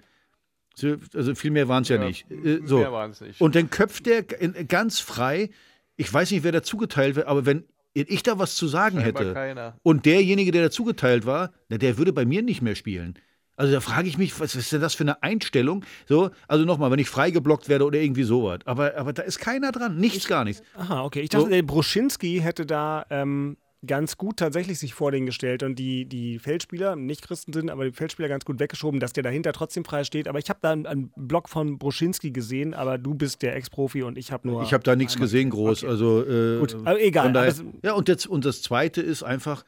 So, 0.74 0.96
Also 1.13 1.36
viel 1.36 1.51
mehr 1.51 1.68
waren 1.68 1.84
es 1.84 1.89
ja, 1.89 1.98
Ja, 1.98 2.06
nicht. 2.08 2.25
Äh, 2.32 2.62
So. 2.66 2.80
mehr 2.80 2.92
waren's 2.92 3.22
nicht. 3.22 3.39
Und 3.39 3.54
dann 3.54 3.70
köpft 3.70 4.08
der 4.08 4.24
ganz 4.24 5.00
frei. 5.00 5.51
Ich 5.96 6.12
weiß 6.12 6.32
nicht, 6.32 6.44
wer 6.44 6.54
da 6.54 6.63
zugeteilt 6.63 7.16
wird, 7.16 7.28
aber 7.28 7.46
wenn 7.46 7.66
ich 7.94 8.24
da 8.24 8.39
was 8.39 8.56
zu 8.56 8.68
sagen 8.68 9.00
Scheinbar 9.01 9.24
hätte 9.24 9.34
keiner. 9.36 9.78
und 9.84 10.08
derjenige, 10.08 10.51
der 10.51 10.63
da 10.63 10.72
zugeteilt 10.72 11.28
war, 11.28 11.51
der 11.70 12.00
würde 12.00 12.13
bei 12.13 12.25
mir 12.25 12.42
nicht 12.42 12.63
mehr 12.63 12.75
spielen. 12.75 13.13
Also 13.60 13.74
da 13.74 13.82
frage 13.82 14.08
ich 14.08 14.18
mich, 14.18 14.39
was 14.39 14.56
ist 14.56 14.72
denn 14.72 14.80
das 14.80 14.96
für 14.96 15.04
eine 15.04 15.22
Einstellung? 15.22 15.84
So, 16.08 16.32
also 16.48 16.63
nochmal, 16.63 16.92
wenn 16.92 17.00
ich 17.00 17.10
freigeblockt 17.10 17.68
werde 17.68 17.84
oder 17.86 18.00
irgendwie 18.00 18.24
sowas. 18.24 18.60
Aber, 18.63 18.96
aber 18.96 19.12
da 19.12 19.24
ist 19.24 19.39
keiner 19.39 19.74
dran, 19.74 19.98
nichts, 19.98 20.28
gar 20.28 20.46
nichts. 20.46 20.63
Aha, 20.75 21.04
okay. 21.04 21.20
Ich 21.20 21.30
dachte, 21.30 21.44
So. 21.44 21.50
der 21.51 21.62
Broschinski 21.63 22.39
hätte 22.42 22.66
da 22.66 23.06
ähm, 23.10 23.58
ganz 23.86 24.16
gut 24.18 24.38
tatsächlich 24.38 24.80
sich 24.80 24.94
vor 24.94 25.12
den 25.12 25.25
gestellt 25.25 25.63
und 25.63 25.75
die, 25.78 26.06
die 26.06 26.39
Feldspieler, 26.39 26.96
nicht 26.96 27.22
Christen 27.28 27.51
sind, 27.51 27.70
aber 27.70 27.84
die 27.84 27.92
Feldspieler 27.92 28.30
ganz 28.30 28.46
gut 28.46 28.60
weggeschoben, 28.62 29.01
dass 29.01 29.12
der 29.12 29.24
dahinter 29.24 29.51
trotzdem 29.51 29.84
frei 29.84 30.06
steht. 30.06 30.30
Aber 30.30 30.39
ich 30.39 30.50
habe 30.50 30.60
da 30.62 30.72
einen, 30.72 30.86
einen 30.86 31.12
Block 31.18 31.50
von 31.50 31.78
Broschinski 31.78 32.32
gesehen, 32.32 32.74
aber 32.74 32.98
du 32.98 33.13
bist 33.13 33.42
der 33.42 33.58
Ex-Profi 33.58 34.04
und 34.04 34.18
ich 34.18 34.32
habe 34.32 34.48
nur. 34.48 34.63
Ich 34.63 34.72
habe 34.74 34.84
da 34.86 34.96
nichts 34.96 35.18
gesehen, 35.18 35.50
groß. 35.50 35.84
Also, 35.84 36.25
äh, 36.25 36.60
Gut, 36.60 36.75
aber 36.75 37.01
egal. 37.01 37.34
daher- 37.34 37.51
aber 37.51 37.63
ja, 37.84 37.92
und, 37.94 38.08
jetzt, 38.08 38.25
und 38.25 38.46
das 38.46 38.62
Zweite 38.62 39.01
ist 39.01 39.22
einfach, 39.24 39.66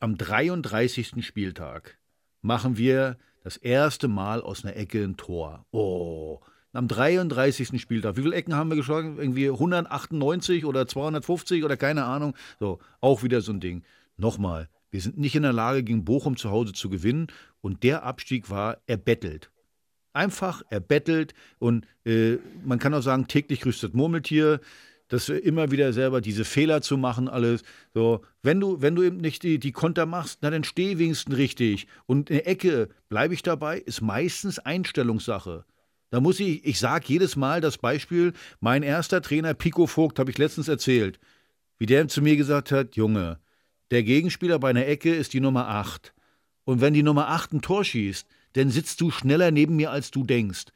am 0.00 0.18
33. 0.18 1.24
Spieltag 1.24 1.96
machen 2.42 2.76
wir 2.76 3.16
das 3.42 3.56
erste 3.56 4.08
Mal 4.08 4.42
aus 4.42 4.64
einer 4.64 4.76
Ecke 4.76 5.02
ein 5.02 5.16
Tor. 5.16 5.64
Oh, 5.70 6.40
am 6.72 6.88
33. 6.88 7.80
Spieltag. 7.80 8.16
Wie 8.16 8.22
viele 8.22 8.34
Ecken 8.34 8.54
haben 8.54 8.70
wir 8.70 8.76
geschlagen? 8.76 9.18
Irgendwie 9.18 9.48
198 9.48 10.64
oder 10.64 10.86
250 10.86 11.64
oder 11.64 11.76
keine 11.76 12.04
Ahnung. 12.04 12.34
So, 12.58 12.78
auch 13.00 13.22
wieder 13.22 13.40
so 13.40 13.52
ein 13.52 13.60
Ding. 13.60 13.82
Nochmal, 14.16 14.68
wir 14.90 15.00
sind 15.00 15.18
nicht 15.18 15.34
in 15.34 15.42
der 15.42 15.52
Lage, 15.52 15.82
gegen 15.82 16.04
Bochum 16.04 16.36
zu 16.36 16.50
Hause 16.50 16.72
zu 16.72 16.88
gewinnen 16.88 17.28
und 17.60 17.82
der 17.82 18.04
Abstieg 18.04 18.50
war 18.50 18.78
erbettelt. 18.86 19.50
Einfach 20.12 20.62
erbettelt 20.68 21.34
und 21.58 21.86
äh, 22.04 22.36
man 22.64 22.78
kann 22.78 22.92
auch 22.92 23.00
sagen, 23.00 23.26
täglich 23.28 23.60
das 23.60 23.92
Murmeltier. 23.92 24.60
Das 25.12 25.28
immer 25.28 25.70
wieder 25.70 25.92
selber 25.92 26.22
diese 26.22 26.46
Fehler 26.46 26.80
zu 26.80 26.96
machen, 26.96 27.28
alles. 27.28 27.62
So, 27.92 28.22
wenn 28.42 28.58
du, 28.58 28.80
wenn 28.80 28.94
du 28.94 29.02
eben 29.02 29.18
nicht 29.18 29.42
die, 29.42 29.58
die 29.58 29.72
Konter 29.72 30.06
machst, 30.06 30.38
na 30.40 30.48
dann 30.48 30.64
steh 30.64 30.96
wenigstens 30.96 31.36
richtig. 31.36 31.86
Und 32.06 32.30
eine 32.30 32.46
Ecke, 32.46 32.88
bleibe 33.10 33.34
ich 33.34 33.42
dabei, 33.42 33.78
ist 33.78 34.00
meistens 34.00 34.58
Einstellungssache. 34.58 35.66
Da 36.08 36.20
muss 36.20 36.40
ich, 36.40 36.64
ich 36.64 36.78
sage 36.78 37.04
jedes 37.08 37.36
Mal 37.36 37.60
das 37.60 37.76
Beispiel, 37.76 38.32
mein 38.60 38.82
erster 38.82 39.20
Trainer 39.20 39.52
Pico 39.52 39.86
Vogt, 39.86 40.18
habe 40.18 40.30
ich 40.30 40.38
letztens 40.38 40.68
erzählt, 40.68 41.20
wie 41.78 41.86
der 41.86 42.08
zu 42.08 42.22
mir 42.22 42.36
gesagt 42.36 42.72
hat, 42.72 42.96
Junge, 42.96 43.38
der 43.90 44.04
Gegenspieler 44.04 44.58
bei 44.58 44.70
einer 44.70 44.86
Ecke 44.86 45.14
ist 45.14 45.34
die 45.34 45.40
Nummer 45.40 45.68
8. 45.68 46.14
Und 46.64 46.80
wenn 46.80 46.94
die 46.94 47.02
Nummer 47.02 47.28
8 47.28 47.52
ein 47.52 47.60
Tor 47.60 47.84
schießt, 47.84 48.26
dann 48.54 48.70
sitzt 48.70 49.00
du 49.02 49.10
schneller 49.10 49.50
neben 49.50 49.76
mir, 49.76 49.90
als 49.90 50.10
du 50.10 50.24
denkst. 50.24 50.66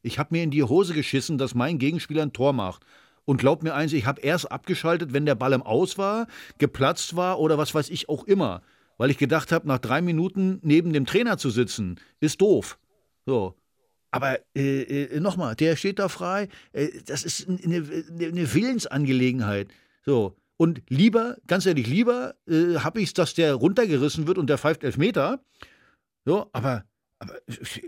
Ich 0.00 0.18
habe 0.18 0.34
mir 0.34 0.42
in 0.42 0.50
die 0.50 0.62
Hose 0.62 0.94
geschissen, 0.94 1.36
dass 1.36 1.54
mein 1.54 1.78
Gegenspieler 1.78 2.22
ein 2.22 2.32
Tor 2.32 2.54
macht. 2.54 2.86
Und 3.24 3.38
glaub 3.38 3.62
mir 3.62 3.74
eins, 3.74 3.92
ich 3.92 4.06
habe 4.06 4.20
erst 4.20 4.50
abgeschaltet, 4.50 5.12
wenn 5.12 5.26
der 5.26 5.34
Ball 5.34 5.52
im 5.52 5.62
Aus 5.62 5.96
war, 5.96 6.26
geplatzt 6.58 7.14
war 7.14 7.38
oder 7.38 7.56
was 7.58 7.74
weiß 7.74 7.90
ich 7.90 8.08
auch 8.08 8.24
immer. 8.24 8.62
Weil 8.98 9.10
ich 9.10 9.18
gedacht 9.18 9.52
habe, 9.52 9.68
nach 9.68 9.78
drei 9.78 10.02
Minuten 10.02 10.58
neben 10.62 10.92
dem 10.92 11.06
Trainer 11.06 11.38
zu 11.38 11.50
sitzen, 11.50 12.00
ist 12.20 12.40
doof. 12.40 12.78
So. 13.26 13.56
Aber 14.10 14.38
äh, 14.54 14.82
äh, 15.04 15.20
nochmal, 15.20 15.54
der 15.56 15.76
steht 15.76 15.98
da 15.98 16.08
frei. 16.08 16.48
Äh, 16.72 16.88
das 17.06 17.24
ist 17.24 17.48
eine, 17.48 17.76
eine, 17.76 18.54
Willensangelegenheit. 18.54 19.68
So. 20.04 20.36
Und 20.58 20.82
lieber, 20.88 21.38
ganz 21.46 21.64
ehrlich, 21.64 21.86
lieber 21.86 22.34
äh, 22.46 22.76
habe 22.76 23.00
ich 23.00 23.08
es, 23.08 23.14
dass 23.14 23.34
der 23.34 23.54
runtergerissen 23.54 24.26
wird 24.26 24.38
und 24.38 24.48
der 24.48 24.58
pfeift 24.58 24.84
elf 24.84 24.98
Meter. 24.98 25.42
So, 26.24 26.50
aber, 26.52 26.84
aber 27.18 27.34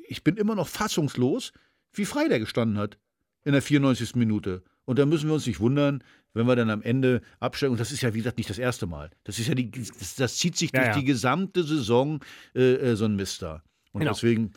ich 0.09 0.25
bin 0.25 0.37
immer 0.37 0.55
noch 0.55 0.69
fassungslos, 0.69 1.53
wie 1.93 2.05
frei 2.05 2.29
der 2.29 2.41
gestanden 2.41 2.79
hat 2.79 2.99
in 3.45 3.53
der 3.53 3.63
94. 3.63 4.17
Minute. 4.17 4.63
Und 4.85 4.99
da 4.99 5.07
müssen 5.07 5.29
wir 5.29 5.35
uns 5.35 5.47
nicht 5.47 5.61
wundern, 5.61 6.03
wenn 6.35 6.47
wir 6.47 6.57
dann 6.57 6.71
am 6.71 6.83
Ende 6.83 7.23
absteigen. 7.41 7.73
Und 7.73 7.81
das 7.81 7.93
ist 7.93 8.03
ja, 8.03 8.13
wie 8.13 8.19
gesagt, 8.19 8.37
nicht 8.37 8.51
das 8.51 8.59
erste 8.59 8.87
Mal. 8.87 9.11
Das 9.25 9.39
ist 9.39 9.49
ja 9.49 9.55
die, 9.55 9.71
das, 9.71 10.17
das 10.17 10.37
zieht 10.37 10.57
sich 10.57 10.73
durch 10.73 10.87
ja. 10.87 10.95
die 10.95 11.05
gesamte 11.05 11.63
Saison 11.63 12.21
äh, 12.55 12.75
äh, 12.75 12.97
so 12.97 13.05
ein 13.05 13.17
Mister. 13.17 13.63
Und 13.93 14.01
genau. 14.01 14.13
deswegen, 14.13 14.53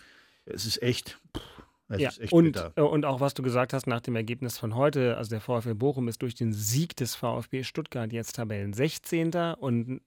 es 0.46 0.66
ist 0.66 0.82
echt. 0.82 1.20
es 1.90 2.02
ja, 2.02 2.10
ist 2.10 2.20
echt 2.20 2.34
und, 2.34 2.58
äh, 2.76 2.82
und 2.82 3.06
auch 3.06 3.22
was 3.22 3.36
du 3.36 3.44
gesagt 3.44 3.74
hast 3.74 3.88
nach 3.88 4.02
dem 4.02 4.16
Ergebnis 4.16 4.58
von 4.58 4.76
heute, 4.76 5.18
also 5.18 5.30
der 5.30 5.42
VfL 5.42 5.76
Bochum 5.76 6.08
ist 6.08 6.22
durch 6.22 6.36
den 6.36 6.52
Sieg 6.52 6.96
des 6.96 7.16
VfB 7.16 7.64
Stuttgart 7.64 8.12
jetzt 8.12 8.36
Tabellen 8.36 8.74
16. 8.74 9.34
Und 9.60 10.02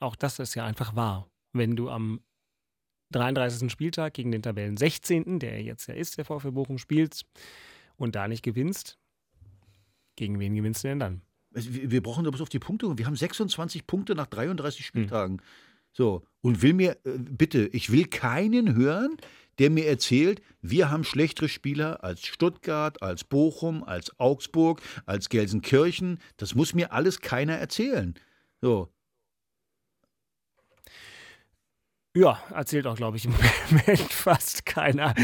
auch 0.00 0.16
das 0.16 0.38
ist 0.38 0.54
ja 0.54 0.64
einfach 0.64 0.96
wahr. 0.96 1.28
Wenn 1.52 1.76
du 1.76 1.90
am 1.90 2.20
33. 3.12 3.70
Spieltag 3.70 4.14
gegen 4.14 4.32
den 4.32 4.42
Tabellen 4.42 4.76
16., 4.76 5.38
der 5.38 5.62
jetzt 5.62 5.86
ja 5.86 5.94
ist, 5.94 6.18
der 6.18 6.24
VfL 6.24 6.50
Bochum 6.50 6.78
spielt 6.78 7.22
und 7.96 8.16
da 8.16 8.26
nicht 8.26 8.42
gewinnst, 8.42 8.98
gegen 10.16 10.38
wen 10.38 10.54
gewinnst 10.54 10.84
du 10.84 10.88
denn 10.88 10.98
dann? 10.98 11.20
Wir 11.50 12.02
brauchen 12.02 12.24
da 12.24 12.30
bloß 12.30 12.42
auf 12.42 12.48
die 12.48 12.58
Punkte. 12.58 12.98
Wir 12.98 13.06
haben 13.06 13.16
26 13.16 13.86
Punkte 13.86 14.14
nach 14.14 14.26
33 14.26 14.80
hm. 14.80 14.84
Spieltagen. 14.84 15.38
Hm. 15.38 15.44
So, 15.92 16.24
und 16.40 16.62
will 16.62 16.74
mir, 16.74 16.96
äh, 17.04 17.18
bitte, 17.18 17.68
ich 17.68 17.92
will 17.92 18.06
keinen 18.06 18.74
hören, 18.74 19.16
der 19.60 19.70
mir 19.70 19.86
erzählt, 19.86 20.42
wir 20.60 20.90
haben 20.90 21.04
schlechtere 21.04 21.48
Spieler 21.48 22.02
als 22.02 22.26
Stuttgart, 22.26 23.00
als 23.02 23.22
Bochum, 23.22 23.84
als 23.84 24.18
Augsburg, 24.18 24.82
als 25.06 25.28
Gelsenkirchen. 25.28 26.18
Das 26.36 26.56
muss 26.56 26.74
mir 26.74 26.92
alles 26.92 27.20
keiner 27.20 27.54
erzählen. 27.54 28.14
So. 28.60 28.93
Ja, 32.16 32.40
erzählt 32.50 32.86
auch, 32.86 32.96
glaube 32.96 33.16
ich, 33.16 33.24
im 33.24 33.32
Moment 33.70 34.12
fast 34.12 34.64
keiner. 34.66 35.14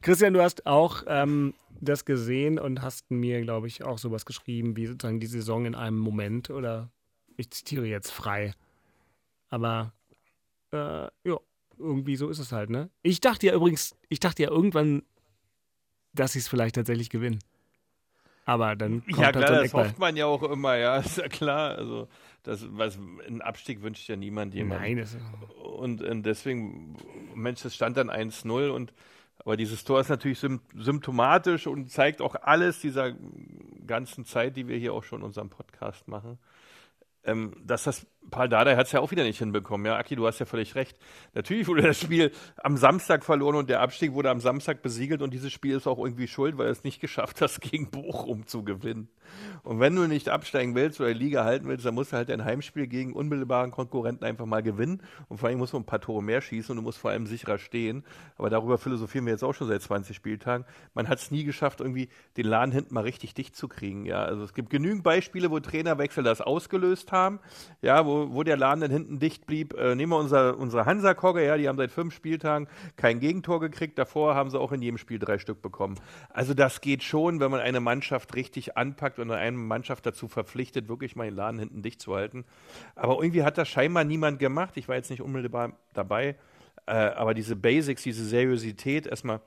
Christian, 0.00 0.34
du 0.34 0.42
hast 0.42 0.66
auch 0.66 1.04
ähm, 1.06 1.54
das 1.80 2.04
gesehen 2.04 2.58
und 2.58 2.82
hast 2.82 3.10
mir, 3.10 3.40
glaube 3.42 3.68
ich, 3.68 3.84
auch 3.84 3.98
sowas 3.98 4.26
geschrieben, 4.26 4.76
wie 4.76 4.86
sozusagen 4.86 5.20
die 5.20 5.26
Saison 5.26 5.66
in 5.66 5.74
einem 5.76 5.98
Moment 5.98 6.50
oder 6.50 6.90
ich 7.36 7.50
zitiere 7.50 7.86
jetzt 7.86 8.10
frei. 8.10 8.54
Aber 9.50 9.92
äh, 10.72 10.76
ja, 11.24 11.38
irgendwie 11.78 12.16
so 12.16 12.28
ist 12.28 12.40
es 12.40 12.50
halt, 12.50 12.70
ne? 12.70 12.90
Ich 13.02 13.20
dachte 13.20 13.46
ja 13.46 13.54
übrigens, 13.54 13.94
ich 14.08 14.18
dachte 14.18 14.42
ja 14.42 14.50
irgendwann, 14.50 15.02
dass 16.12 16.32
sie 16.32 16.40
es 16.40 16.48
vielleicht 16.48 16.74
tatsächlich 16.74 17.08
gewinnen. 17.10 17.38
Aber 18.44 18.74
dann 18.74 19.04
kommt 19.04 19.18
Ja 19.18 19.24
halt 19.26 19.36
klar, 19.36 19.48
so 19.48 19.62
das 19.62 19.74
hofft 19.74 19.98
man 19.98 20.16
ja 20.16 20.26
auch 20.26 20.42
immer, 20.42 20.76
ja, 20.76 20.96
ist 20.98 21.18
ja 21.18 21.28
klar. 21.28 21.76
Also 21.76 22.08
das, 22.42 22.66
was, 22.70 22.98
einen 23.26 23.40
Abstieg 23.40 23.82
wünscht 23.82 24.08
ja 24.08 24.16
niemand 24.16 24.54
jemand. 24.54 24.80
Nein, 24.80 24.96
das 24.96 25.16
und, 25.62 26.02
und 26.02 26.22
deswegen, 26.24 26.96
Mensch, 27.34 27.62
das 27.62 27.74
stand 27.74 27.96
dann 27.96 28.10
1-0 28.10 28.70
und 28.70 28.92
aber 29.38 29.56
dieses 29.56 29.82
Tor 29.82 30.00
ist 30.00 30.08
natürlich 30.08 30.38
symptomatisch 30.38 31.66
und 31.66 31.90
zeigt 31.90 32.20
auch 32.20 32.36
alles 32.36 32.80
dieser 32.80 33.12
ganzen 33.84 34.24
Zeit, 34.24 34.56
die 34.56 34.68
wir 34.68 34.76
hier 34.76 34.94
auch 34.94 35.02
schon 35.02 35.20
in 35.20 35.24
unserem 35.24 35.50
Podcast 35.50 36.06
machen 36.06 36.38
ähm, 37.24 37.54
dass 37.64 37.84
das 37.84 38.06
Paul 38.30 38.48
Dardai 38.48 38.76
hat 38.76 38.86
es 38.86 38.92
ja 38.92 39.00
auch 39.00 39.10
wieder 39.10 39.24
nicht 39.24 39.38
hinbekommen. 39.38 39.86
Ja, 39.86 39.96
Aki, 39.96 40.16
du 40.16 40.26
hast 40.26 40.38
ja 40.38 40.46
völlig 40.46 40.74
recht. 40.74 40.96
Natürlich 41.34 41.66
wurde 41.68 41.82
das 41.82 42.00
Spiel 42.00 42.32
am 42.56 42.76
Samstag 42.76 43.24
verloren 43.24 43.56
und 43.56 43.68
der 43.68 43.80
Abstieg 43.80 44.14
wurde 44.14 44.30
am 44.30 44.40
Samstag 44.40 44.82
besiegelt 44.82 45.22
und 45.22 45.34
dieses 45.34 45.52
Spiel 45.52 45.76
ist 45.76 45.86
auch 45.86 45.98
irgendwie 45.98 46.28
schuld, 46.28 46.56
weil 46.56 46.68
es 46.68 46.84
nicht 46.84 47.00
geschafft 47.00 47.40
hat, 47.40 47.60
gegen 47.60 47.90
Bochum 47.90 48.46
zu 48.46 48.64
gewinnen. 48.64 49.08
Und 49.62 49.80
wenn 49.80 49.94
du 49.94 50.06
nicht 50.06 50.28
absteigen 50.28 50.74
willst 50.74 51.00
oder 51.00 51.12
die 51.12 51.18
Liga 51.18 51.44
halten 51.44 51.66
willst, 51.68 51.84
dann 51.84 51.94
musst 51.94 52.12
du 52.12 52.16
halt 52.16 52.28
dein 52.28 52.44
Heimspiel 52.44 52.86
gegen 52.86 53.12
unmittelbaren 53.12 53.70
Konkurrenten 53.70 54.24
einfach 54.24 54.46
mal 54.46 54.62
gewinnen. 54.62 55.02
Und 55.28 55.38
vor 55.38 55.48
allem 55.48 55.58
musst 55.58 55.72
du 55.72 55.78
ein 55.78 55.84
paar 55.84 56.00
Tore 56.00 56.22
mehr 56.22 56.40
schießen 56.40 56.72
und 56.72 56.76
du 56.76 56.82
musst 56.82 56.98
vor 56.98 57.10
allem 57.10 57.26
sicherer 57.26 57.58
stehen. 57.58 58.04
Aber 58.36 58.50
darüber 58.50 58.78
philosophieren 58.78 59.26
wir 59.26 59.32
jetzt 59.32 59.44
auch 59.44 59.54
schon 59.54 59.68
seit 59.68 59.82
20 59.82 60.16
Spieltagen. 60.16 60.66
Man 60.94 61.08
hat 61.08 61.18
es 61.18 61.30
nie 61.30 61.44
geschafft, 61.44 61.80
irgendwie 61.80 62.08
den 62.36 62.46
Laden 62.46 62.72
hinten 62.72 62.94
mal 62.94 63.04
richtig 63.04 63.34
dicht 63.34 63.56
zu 63.56 63.68
kriegen. 63.68 64.04
Ja, 64.04 64.24
also 64.24 64.42
es 64.42 64.54
gibt 64.54 64.70
genügend 64.70 65.02
Beispiele, 65.02 65.50
wo 65.50 65.60
Trainerwechsel 65.60 66.24
das 66.24 66.40
ausgelöst 66.40 67.12
haben. 67.12 67.40
Ja, 67.80 68.04
wo, 68.04 68.11
wo 68.30 68.42
der 68.42 68.56
Laden 68.56 68.80
dann 68.80 68.90
hinten 68.90 69.18
dicht 69.18 69.46
blieb. 69.46 69.74
Äh, 69.74 69.94
nehmen 69.94 70.12
wir 70.12 70.18
unser, 70.18 70.58
unsere 70.58 70.86
Hansa-Kogge, 70.86 71.44
ja, 71.44 71.56
die 71.56 71.68
haben 71.68 71.76
seit 71.76 71.90
fünf 71.90 72.14
Spieltagen 72.14 72.68
kein 72.96 73.20
Gegentor 73.20 73.60
gekriegt. 73.60 73.98
Davor 73.98 74.34
haben 74.34 74.50
sie 74.50 74.58
auch 74.58 74.72
in 74.72 74.82
jedem 74.82 74.98
Spiel 74.98 75.18
drei 75.18 75.38
Stück 75.38 75.62
bekommen. 75.62 75.96
Also 76.30 76.54
das 76.54 76.80
geht 76.80 77.02
schon, 77.02 77.40
wenn 77.40 77.50
man 77.50 77.60
eine 77.60 77.80
Mannschaft 77.80 78.34
richtig 78.34 78.76
anpackt 78.76 79.18
und 79.18 79.30
eine 79.30 79.56
Mannschaft 79.56 80.06
dazu 80.06 80.28
verpflichtet, 80.28 80.88
wirklich 80.88 81.16
mal 81.16 81.24
den 81.24 81.34
Laden 81.36 81.58
hinten 81.58 81.82
dicht 81.82 82.00
zu 82.00 82.14
halten. 82.14 82.44
Aber 82.94 83.14
irgendwie 83.22 83.42
hat 83.42 83.58
das 83.58 83.68
scheinbar 83.68 84.04
niemand 84.04 84.38
gemacht. 84.38 84.76
Ich 84.76 84.88
war 84.88 84.96
jetzt 84.96 85.10
nicht 85.10 85.22
unmittelbar 85.22 85.72
dabei. 85.92 86.36
Äh, 86.86 86.92
aber 86.92 87.34
diese 87.34 87.56
Basics, 87.56 88.02
diese 88.02 88.24
Seriosität, 88.24 89.06
erstmal 89.06 89.40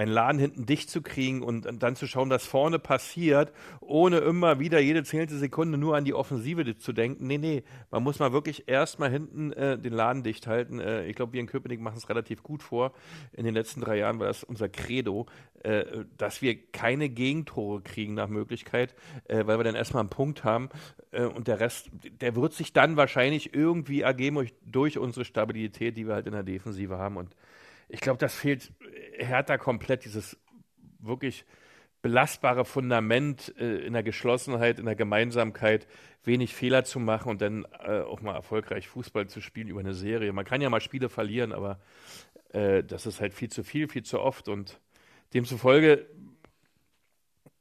meinen 0.00 0.12
Laden 0.12 0.38
hinten 0.38 0.64
dicht 0.64 0.88
zu 0.88 1.02
kriegen 1.02 1.42
und, 1.42 1.66
und, 1.66 1.82
dann 1.82 1.94
zu 1.94 2.06
schauen, 2.06 2.30
was 2.30 2.46
vorne 2.46 2.78
passiert, 2.78 3.52
ohne 3.80 4.16
immer 4.18 4.58
wieder 4.58 4.80
jede 4.80 5.04
zehnte 5.04 5.36
Sekunde 5.36 5.76
nur 5.76 5.94
an 5.94 6.06
die 6.06 6.14
Offensive 6.14 6.78
zu 6.78 6.94
denken. 6.94 7.26
Nee, 7.26 7.36
nee, 7.36 7.64
man 7.90 8.02
muss 8.02 8.18
mal 8.18 8.32
wirklich 8.32 8.66
erstmal 8.66 9.10
hinten 9.10 9.52
äh, 9.52 9.76
den 9.76 9.92
Laden 9.92 10.22
dicht 10.22 10.46
halten. 10.46 10.80
Äh, 10.80 11.06
ich 11.06 11.16
glaube, 11.16 11.34
wir 11.34 11.40
in 11.40 11.46
Köpenick 11.46 11.80
machen 11.80 11.98
es 11.98 12.08
relativ 12.08 12.42
gut 12.42 12.62
vor. 12.62 12.94
In 13.34 13.44
den 13.44 13.52
letzten 13.52 13.82
drei 13.82 13.98
Jahren 13.98 14.18
war 14.18 14.26
das 14.26 14.42
unser 14.42 14.70
Credo, 14.70 15.26
äh, 15.64 15.84
dass 16.16 16.40
wir 16.40 16.56
keine 16.72 17.10
Gegentore 17.10 17.82
kriegen 17.82 18.14
nach 18.14 18.28
Möglichkeit, 18.28 18.94
äh, 19.28 19.44
weil 19.44 19.58
wir 19.58 19.64
dann 19.64 19.74
erstmal 19.74 20.00
einen 20.00 20.08
Punkt 20.08 20.44
haben 20.44 20.70
äh, 21.10 21.24
und 21.24 21.46
der 21.46 21.60
Rest, 21.60 21.90
der 22.22 22.36
wird 22.36 22.54
sich 22.54 22.72
dann 22.72 22.96
wahrscheinlich 22.96 23.54
irgendwie 23.54 24.00
ergeben 24.00 24.48
durch, 24.64 24.96
unsere 24.96 25.26
Stabilität, 25.26 25.98
die 25.98 26.06
wir 26.06 26.14
halt 26.14 26.26
in 26.26 26.32
der 26.32 26.42
Defensive 26.42 26.96
haben 26.96 27.18
und 27.18 27.36
ich 27.90 28.00
glaube, 28.00 28.18
das 28.18 28.34
fehlt 28.34 28.72
Hertha 29.18 29.58
komplett, 29.58 30.04
dieses 30.04 30.38
wirklich 30.98 31.44
belastbare 32.02 32.64
Fundament 32.64 33.54
äh, 33.58 33.78
in 33.78 33.92
der 33.92 34.02
Geschlossenheit, 34.02 34.78
in 34.78 34.86
der 34.86 34.94
Gemeinsamkeit, 34.94 35.86
wenig 36.24 36.54
Fehler 36.54 36.84
zu 36.84 36.98
machen 36.98 37.30
und 37.30 37.42
dann 37.42 37.66
äh, 37.84 38.00
auch 38.00 38.22
mal 38.22 38.34
erfolgreich 38.34 38.88
Fußball 38.88 39.28
zu 39.28 39.40
spielen 39.40 39.68
über 39.68 39.80
eine 39.80 39.94
Serie. 39.94 40.32
Man 40.32 40.44
kann 40.44 40.60
ja 40.60 40.70
mal 40.70 40.80
Spiele 40.80 41.08
verlieren, 41.08 41.52
aber 41.52 41.80
äh, 42.52 42.82
das 42.82 43.06
ist 43.06 43.20
halt 43.20 43.34
viel 43.34 43.50
zu 43.50 43.64
viel, 43.64 43.88
viel 43.88 44.02
zu 44.02 44.20
oft 44.20 44.48
und 44.48 44.80
demzufolge 45.34 46.06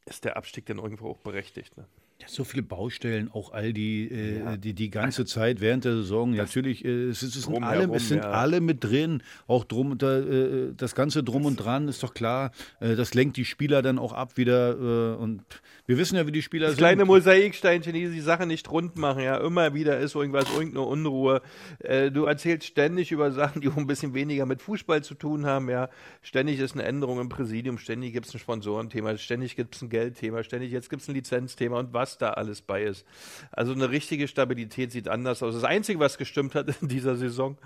ist 0.06 0.26
der 0.26 0.38
Abstieg 0.38 0.66
dann 0.66 0.80
irgendwo 0.80 1.10
auch 1.10 1.20
berechtigt. 1.20 1.78
Ne? 1.78 1.86
So 2.28 2.44
viele 2.44 2.64
Baustellen, 2.64 3.32
auch 3.32 3.54
all 3.54 3.74
die, 3.74 4.08
äh, 4.12 4.40
ja. 4.40 4.58
die, 4.58 4.74
die 4.74 4.90
ganze 4.90 5.26
Zeit 5.26 5.62
während 5.62 5.86
der 5.86 5.96
Saison. 5.96 6.36
Das 6.36 6.50
Natürlich, 6.50 6.84
äh, 6.84 7.06
es, 7.06 7.22
es, 7.22 7.34
sind, 7.34 7.64
alle, 7.64 7.82
herum, 7.82 7.96
es 7.96 8.10
sind 8.10 8.24
ja. 8.24 8.32
alle 8.32 8.62
mit 8.62 8.84
drin. 8.84 9.24
Auch 9.48 9.64
drum, 9.64 9.98
da, 9.98 10.20
äh, 10.20 10.74
das 10.76 10.96
ganze 10.96 11.24
Drum 11.24 11.46
und 11.46 11.56
Dran 11.56 11.88
ist 11.88 12.04
doch 12.04 12.14
klar. 12.14 12.52
Äh, 12.80 12.96
das 12.96 13.14
lenkt 13.14 13.38
die 13.38 13.46
Spieler 13.46 13.82
dann 13.82 13.98
auch 13.98 14.14
ab 14.14 14.38
wieder. 14.38 14.72
Äh, 14.72 15.16
und 15.16 15.44
wir 15.86 15.98
wissen 15.98 16.18
ja, 16.18 16.28
wie 16.28 16.32
die 16.32 16.42
Spieler 16.42 16.68
das 16.68 16.76
sind. 16.76 16.80
Kleine 16.80 17.06
Mosaiksteinchen, 17.06 17.94
die 17.94 18.10
die 18.10 18.22
Sache 18.22 18.46
nicht 18.46 18.70
rund 18.70 18.98
machen. 18.98 19.24
Ja, 19.24 19.38
immer 19.38 19.74
wieder 19.74 20.00
ist 20.00 20.16
irgendwas, 20.16 20.46
irgendeine 20.52 20.86
Unruhe. 20.86 21.42
Äh, 21.80 22.12
du 22.12 22.26
erzählst 22.26 22.68
ständig 22.68 23.12
über 23.12 23.32
Sachen, 23.32 23.62
die 23.62 23.70
auch 23.70 23.78
ein 23.78 23.88
bisschen 23.88 24.14
weniger 24.14 24.46
mit 24.46 24.62
Fußball 24.62 25.04
zu 25.04 25.16
tun 25.16 25.46
haben. 25.46 25.70
Ja, 25.70 25.90
ständig 26.22 26.60
ist 26.60 26.74
eine 26.74 26.84
Änderung 26.84 27.20
im 27.20 27.30
Präsidium, 27.30 27.78
ständig 27.78 28.14
gibt 28.14 28.28
es 28.28 28.34
ein 28.34 28.40
Sponsorenthema, 28.40 29.18
ständig 29.18 29.56
gibt 29.56 29.76
es 29.76 29.82
ein 29.82 29.90
Geldthema, 29.90 30.44
ständig 30.44 30.72
jetzt 30.72 30.90
gibt 30.90 31.02
es 31.02 31.08
ein 31.08 31.16
Lizenzthema 31.16 31.80
und 31.80 31.94
was 31.94 32.09
was 32.10 32.18
da 32.18 32.30
alles 32.32 32.62
bei 32.62 32.84
ist. 32.84 33.06
Also 33.52 33.74
eine 33.74 33.90
richtige 33.90 34.28
Stabilität 34.28 34.92
sieht 34.92 35.08
anders 35.08 35.44
aus. 35.44 35.54
Das 35.54 35.64
Einzige, 35.64 36.00
was 36.00 36.18
gestimmt 36.18 36.56
hat 36.56 36.74
in 36.82 36.88
dieser 36.88 37.16
Saison, 37.16 37.58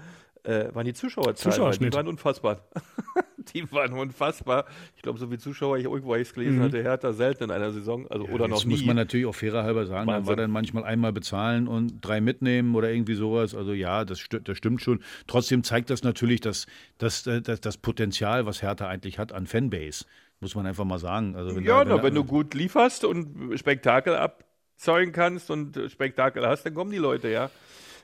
äh, 0.43 0.73
waren 0.73 0.85
die 0.85 0.93
Zuschauerzahlen. 0.93 1.53
Zuschauerschnitt. 1.53 1.93
Die 1.93 1.97
waren 1.97 2.07
unfassbar. 2.07 2.59
die 3.53 3.71
waren 3.71 3.93
unfassbar. 3.93 4.65
Ich 4.97 5.01
glaube, 5.01 5.17
so 5.17 5.27
viele 5.27 5.39
Zuschauer 5.39 5.77
ich 5.77 5.85
irgendwo 5.85 6.15
ich 6.15 6.23
es 6.23 6.33
gelesen 6.33 6.57
Mhm. 6.59 6.63
hatte, 6.63 6.83
Hertha 6.83 7.13
selten 7.13 7.45
in 7.45 7.51
einer 7.51 7.71
Saison, 7.71 8.07
also 8.11 8.25
oder 8.25 8.47
noch 8.49 8.65
nie. 8.65 8.71
muss 8.73 8.85
man 8.85 8.97
natürlich 8.97 9.25
auch 9.25 9.35
fairer 9.35 9.63
halber 9.63 9.85
sagen, 9.85 10.05
man 10.05 10.15
Wahnsinn. 10.17 10.27
war 10.29 10.35
dann 10.35 10.51
manchmal 10.51 10.83
einmal 10.83 11.13
bezahlen 11.13 11.67
und 11.69 12.01
drei 12.01 12.19
mitnehmen 12.19 12.75
oder 12.75 12.91
irgendwie 12.91 13.15
sowas. 13.15 13.55
Also 13.55 13.71
ja, 13.73 14.03
das, 14.03 14.19
sti- 14.19 14.41
das 14.43 14.57
stimmt 14.57 14.81
schon. 14.81 15.01
Trotzdem 15.27 15.63
zeigt 15.63 15.89
das 15.89 16.03
natürlich 16.03 16.41
das, 16.41 16.65
das, 16.97 17.23
das, 17.23 17.61
das 17.61 17.77
Potenzial, 17.77 18.45
was 18.45 18.61
Hertha 18.61 18.87
eigentlich 18.89 19.19
hat 19.19 19.31
an 19.31 19.47
Fanbase. 19.47 20.03
Muss 20.43 20.55
man 20.55 20.67
einfach 20.67 20.85
mal 20.85 20.99
sagen. 20.99 21.35
Also 21.35 21.55
wenn 21.55 21.63
ja, 21.63 21.83
da, 21.83 21.95
na, 21.95 22.03
wenn 22.03 22.13
du 22.13 22.23
gut 22.23 22.53
lieferst 22.53 23.05
und 23.05 23.57
Spektakel 23.57 24.15
abzeugen 24.15 25.13
kannst 25.13 25.49
und 25.49 25.79
Spektakel 25.89 26.45
hast, 26.45 26.63
dann 26.63 26.73
kommen 26.73 26.91
die 26.91 26.97
Leute, 26.97 27.29
ja. 27.29 27.49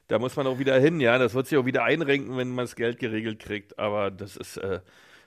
Da 0.07 0.17
muss 0.17 0.35
man 0.35 0.47
auch 0.47 0.57
wieder 0.57 0.79
hin, 0.79 0.99
ja. 0.99 1.17
Das 1.17 1.35
wird 1.35 1.47
sich 1.47 1.57
auch 1.57 1.65
wieder 1.65 1.83
einrenken, 1.83 2.35
wenn 2.37 2.49
man 2.49 2.63
das 2.63 2.75
Geld 2.75 2.97
geregelt 2.97 3.39
kriegt. 3.39 3.77
Aber 3.77 4.09
das 4.09 4.37
ist, 4.37 4.57
äh, 4.57 4.79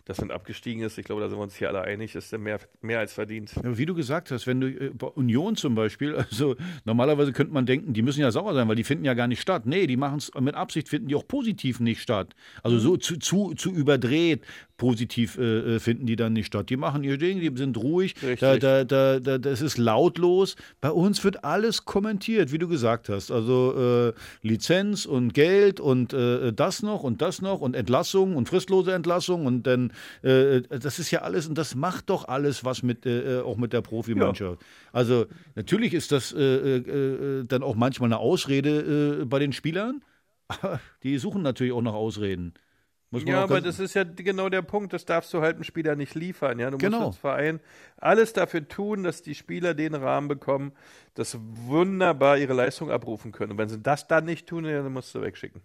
dass 0.04 0.20
man 0.20 0.30
abgestiegen 0.30 0.82
ist, 0.82 0.98
ich 0.98 1.04
glaube, 1.04 1.20
da 1.20 1.28
sind 1.28 1.38
wir 1.38 1.42
uns 1.42 1.54
hier 1.54 1.68
alle 1.68 1.82
einig, 1.82 2.14
ist 2.14 2.36
mehr, 2.36 2.58
mehr 2.80 2.98
als 2.98 3.12
verdient. 3.12 3.52
Ja, 3.62 3.78
Wie 3.78 3.86
du 3.86 3.94
gesagt 3.94 4.30
hast, 4.30 4.46
wenn 4.46 4.60
du 4.60 4.66
äh, 4.68 4.90
bei 4.90 5.06
Union 5.06 5.54
zum 5.54 5.74
Beispiel, 5.74 6.16
also 6.30 6.56
normalerweise 6.84 7.32
könnte 7.32 7.52
man 7.52 7.66
denken, 7.66 7.92
die 7.92 8.02
müssen 8.02 8.20
ja 8.20 8.30
sauer 8.30 8.54
sein, 8.54 8.68
weil 8.68 8.76
die 8.76 8.84
finden 8.84 9.04
ja 9.04 9.14
gar 9.14 9.28
nicht 9.28 9.40
statt. 9.40 9.66
Nee, 9.66 9.86
die 9.86 9.96
machen 9.96 10.18
es 10.18 10.32
mit 10.40 10.54
Absicht, 10.54 10.88
finden 10.88 11.08
die 11.08 11.14
auch 11.14 11.26
positiv 11.26 11.78
nicht 11.80 12.02
statt. 12.02 12.34
Also 12.62 12.78
so 12.78 12.96
zu, 12.96 13.18
zu, 13.18 13.54
zu 13.54 13.70
überdreht 13.70 14.42
positiv 14.82 15.38
äh, 15.38 15.76
äh, 15.76 15.78
finden 15.78 16.06
die 16.06 16.16
dann 16.16 16.32
nicht 16.32 16.46
statt. 16.46 16.68
Die 16.68 16.76
machen 16.76 17.04
ihr 17.04 17.16
Ding, 17.16 17.38
die 17.38 17.56
sind 17.56 17.76
ruhig, 17.76 18.16
da, 18.40 18.56
da, 18.56 18.82
da, 18.82 19.20
da, 19.20 19.38
das 19.38 19.60
ist 19.62 19.78
lautlos. 19.78 20.56
Bei 20.80 20.90
uns 20.90 21.22
wird 21.22 21.44
alles 21.44 21.84
kommentiert, 21.84 22.50
wie 22.50 22.58
du 22.58 22.66
gesagt 22.66 23.08
hast. 23.08 23.30
Also 23.30 24.12
äh, 24.12 24.12
Lizenz 24.44 25.06
und 25.06 25.34
Geld 25.34 25.78
und 25.78 26.12
äh, 26.12 26.52
das 26.52 26.82
noch 26.82 27.04
und 27.04 27.22
das 27.22 27.40
noch 27.40 27.60
und 27.60 27.76
Entlassung 27.76 28.34
und 28.34 28.48
fristlose 28.48 28.92
Entlassung 28.92 29.46
und 29.46 29.68
dann, 29.68 29.92
äh, 30.22 30.62
das 30.62 30.98
ist 30.98 31.12
ja 31.12 31.20
alles 31.20 31.46
und 31.46 31.56
das 31.56 31.76
macht 31.76 32.10
doch 32.10 32.26
alles 32.26 32.64
was 32.64 32.82
mit, 32.82 33.06
äh, 33.06 33.38
auch 33.38 33.58
mit 33.58 33.72
der 33.72 33.82
Profimannschaft. 33.82 34.60
Also 34.92 35.26
natürlich 35.54 35.94
ist 35.94 36.10
das 36.10 36.34
dann 36.34 37.62
auch 37.62 37.76
manchmal 37.76 38.08
eine 38.08 38.18
Ausrede 38.18 39.24
bei 39.26 39.38
den 39.38 39.52
Spielern. 39.52 40.02
Die 41.04 41.18
suchen 41.18 41.42
natürlich 41.42 41.72
auch 41.72 41.82
nach 41.82 41.94
Ausreden. 41.94 42.54
Muss 43.12 43.24
man 43.24 43.34
Ja, 43.34 43.42
aber 43.42 43.60
das 43.60 43.78
ist 43.78 43.94
ja 43.94 44.04
genau 44.04 44.48
der 44.48 44.62
Punkt, 44.62 44.92
das 44.92 45.04
darfst 45.04 45.32
du 45.34 45.40
halt 45.42 45.56
einem 45.56 45.64
Spieler 45.64 45.94
nicht 45.96 46.14
liefern. 46.14 46.58
Ja? 46.58 46.70
Du 46.70 46.78
Genau. 46.78 46.96
musst 46.98 47.06
als 47.08 47.16
Verein 47.18 47.60
alles 47.98 48.32
dafür 48.32 48.66
tun, 48.66 49.04
dass 49.04 49.22
die 49.22 49.34
Spieler 49.34 49.74
den 49.74 49.94
Rahmen 49.94 50.28
bekommen, 50.28 50.72
dass 51.14 51.32
sie 51.32 51.38
wunderbar 51.40 52.38
ihre 52.38 52.54
Leistung 52.54 52.90
abrufen 52.90 53.30
können. 53.30 53.52
Und 53.52 53.58
wenn 53.58 53.68
sie 53.68 53.78
das 53.78 54.08
dann 54.08 54.24
nicht 54.24 54.48
tun, 54.48 54.64
dann 54.64 54.92
musst 54.92 55.14
du 55.14 55.20
wegschicken. 55.20 55.60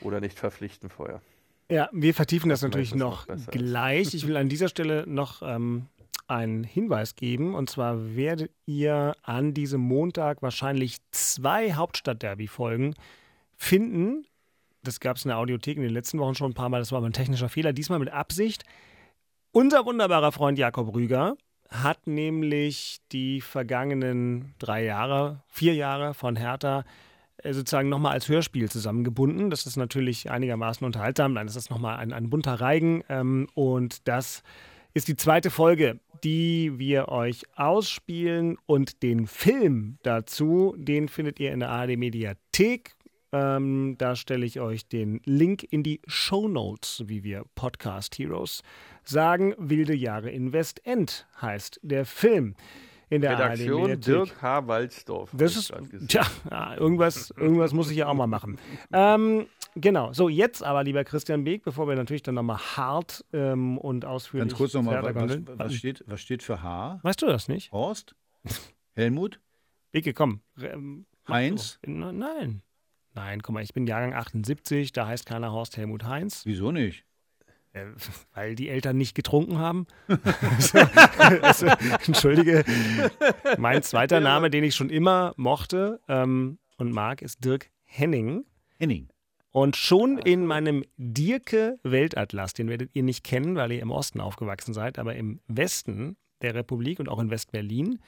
Oder 0.00 0.20
nicht 0.20 0.38
verpflichten 0.38 0.88
vorher. 0.88 1.20
Ja, 1.68 1.88
wir 1.92 2.14
vertiefen 2.14 2.48
das 2.48 2.60
Vielleicht 2.60 2.72
natürlich 2.74 2.94
noch 2.94 3.26
noch 3.28 3.46
gleich. 3.48 4.14
Ich 4.14 4.26
will 4.26 4.36
an 4.36 4.48
dieser 4.48 4.68
Stelle 4.68 5.04
noch 5.06 5.42
ähm, 5.42 5.86
einen 6.28 6.62
Hinweis 6.64 7.16
geben. 7.16 7.54
Und 7.54 7.68
zwar 7.68 8.16
werdet 8.16 8.52
ihr 8.64 9.14
an 9.22 9.54
diesem 9.54 9.80
Montag 9.80 10.40
wahrscheinlich 10.42 10.98
zwei 11.10 11.72
Hauptstadt-Derby-Folgen 11.74 12.94
finden. 13.56 14.24
Das 14.82 15.00
gab 15.00 15.16
es 15.16 15.24
in 15.24 15.28
der 15.28 15.38
Audiothek 15.38 15.76
in 15.76 15.82
den 15.82 15.92
letzten 15.92 16.18
Wochen 16.18 16.34
schon 16.34 16.52
ein 16.52 16.54
paar 16.54 16.68
Mal. 16.68 16.78
Das 16.78 16.92
war 16.92 16.98
aber 16.98 17.08
ein 17.08 17.12
technischer 17.12 17.48
Fehler. 17.48 17.72
Diesmal 17.72 17.98
mit 17.98 18.10
Absicht. 18.10 18.64
Unser 19.52 19.84
wunderbarer 19.84 20.32
Freund 20.32 20.58
Jakob 20.58 20.94
Rüger 20.94 21.36
hat 21.68 22.06
nämlich 22.06 22.98
die 23.12 23.40
vergangenen 23.40 24.54
drei 24.58 24.84
Jahre, 24.84 25.42
vier 25.48 25.74
Jahre 25.74 26.14
von 26.14 26.36
Hertha 26.36 26.84
äh, 27.38 27.52
sozusagen 27.52 27.88
nochmal 27.88 28.12
als 28.12 28.28
Hörspiel 28.28 28.70
zusammengebunden. 28.70 29.50
Das 29.50 29.66
ist 29.66 29.76
natürlich 29.76 30.30
einigermaßen 30.30 30.84
unterhaltsam. 30.84 31.34
Dann 31.34 31.46
ist 31.46 31.56
das 31.56 31.70
nochmal 31.70 31.98
ein, 31.98 32.12
ein 32.12 32.30
bunter 32.30 32.54
Reigen. 32.54 33.04
Ähm, 33.08 33.48
und 33.54 34.06
das 34.08 34.42
ist 34.94 35.08
die 35.08 35.16
zweite 35.16 35.50
Folge, 35.50 36.00
die 36.24 36.78
wir 36.78 37.08
euch 37.08 37.44
ausspielen. 37.56 38.58
Und 38.66 39.02
den 39.02 39.26
Film 39.26 39.98
dazu, 40.02 40.74
den 40.76 41.08
findet 41.08 41.40
ihr 41.40 41.52
in 41.52 41.60
der 41.60 41.70
ARD 41.70 41.96
Mediathek. 41.96 42.94
Ähm, 43.32 43.96
da 43.98 44.16
stelle 44.16 44.44
ich 44.44 44.60
euch 44.60 44.88
den 44.88 45.20
Link 45.24 45.62
in 45.62 45.82
die 45.82 46.00
Show 46.06 46.48
Notes, 46.48 47.04
wie 47.06 47.22
wir 47.22 47.44
Podcast 47.54 48.18
Heroes 48.18 48.62
sagen. 49.04 49.54
Wilde 49.58 49.94
Jahre 49.94 50.30
in 50.30 50.52
Westend 50.52 51.26
heißt 51.40 51.80
der 51.82 52.04
Film. 52.04 52.56
In 53.08 53.22
der 53.22 53.32
Redaktion. 53.32 54.00
Dirk 54.00 54.40
H. 54.40 54.68
Walzdorf. 54.68 55.30
Das 55.32 55.56
ist, 55.56 55.72
tja, 56.06 56.24
ja, 56.48 56.76
irgendwas, 56.76 57.30
irgendwas 57.36 57.72
muss 57.72 57.90
ich 57.90 57.96
ja 57.96 58.06
auch 58.06 58.14
mal 58.14 58.28
machen. 58.28 58.56
Ähm, 58.92 59.46
genau, 59.74 60.12
so 60.12 60.28
jetzt 60.28 60.62
aber, 60.62 60.84
lieber 60.84 61.02
Christian 61.02 61.42
Beek, 61.42 61.64
bevor 61.64 61.88
wir 61.88 61.96
natürlich 61.96 62.22
dann 62.22 62.36
nochmal 62.36 62.58
hart 62.58 63.24
ähm, 63.32 63.78
und 63.78 64.04
ausführlich 64.04 64.50
Ganz 64.50 64.58
kurz 64.58 64.74
nochmal, 64.74 65.02
was, 65.02 65.40
was, 65.58 65.74
steht, 65.74 66.04
was 66.06 66.20
steht 66.20 66.44
für 66.44 66.62
H? 66.62 67.00
Weißt 67.02 67.20
du 67.20 67.26
das 67.26 67.48
nicht? 67.48 67.72
Horst? 67.72 68.14
Helmut? 68.94 69.40
Beke, 69.90 70.14
komm. 70.14 70.42
Ähm, 70.62 71.06
Heinz? 71.26 71.80
Na, 71.84 72.12
Nein. 72.12 72.62
Nein, 73.14 73.42
guck 73.42 73.54
mal, 73.54 73.62
ich 73.62 73.74
bin 73.74 73.86
Jahrgang 73.86 74.14
78, 74.14 74.92
da 74.92 75.06
heißt 75.06 75.26
keiner 75.26 75.52
Horst 75.52 75.76
Helmut 75.76 76.04
Heinz. 76.04 76.42
Wieso 76.44 76.70
nicht? 76.70 77.04
Äh, 77.72 77.86
weil 78.34 78.54
die 78.54 78.68
Eltern 78.68 78.96
nicht 78.96 79.14
getrunken 79.14 79.58
haben. 79.58 79.86
also, 81.42 81.66
Entschuldige. 82.06 82.64
Mein 83.58 83.82
zweiter 83.82 84.20
Name, 84.20 84.50
den 84.50 84.64
ich 84.64 84.74
schon 84.74 84.90
immer 84.90 85.34
mochte 85.36 86.00
ähm, 86.08 86.58
und 86.78 86.92
mag, 86.92 87.22
ist 87.22 87.44
Dirk 87.44 87.70
Henning. 87.84 88.44
Henning. 88.78 89.08
Und 89.52 89.76
schon 89.76 90.18
in 90.18 90.46
meinem 90.46 90.84
Dirke-Weltatlas, 90.96 92.54
den 92.54 92.68
werdet 92.68 92.90
ihr 92.94 93.02
nicht 93.02 93.24
kennen, 93.24 93.56
weil 93.56 93.72
ihr 93.72 93.82
im 93.82 93.90
Osten 93.90 94.20
aufgewachsen 94.20 94.74
seid, 94.74 94.98
aber 94.98 95.16
im 95.16 95.40
Westen 95.48 96.16
der 96.42 96.54
Republik 96.54 97.00
und 97.00 97.08
auch 97.08 97.18
in 97.18 97.30
West-Berlin. 97.30 97.98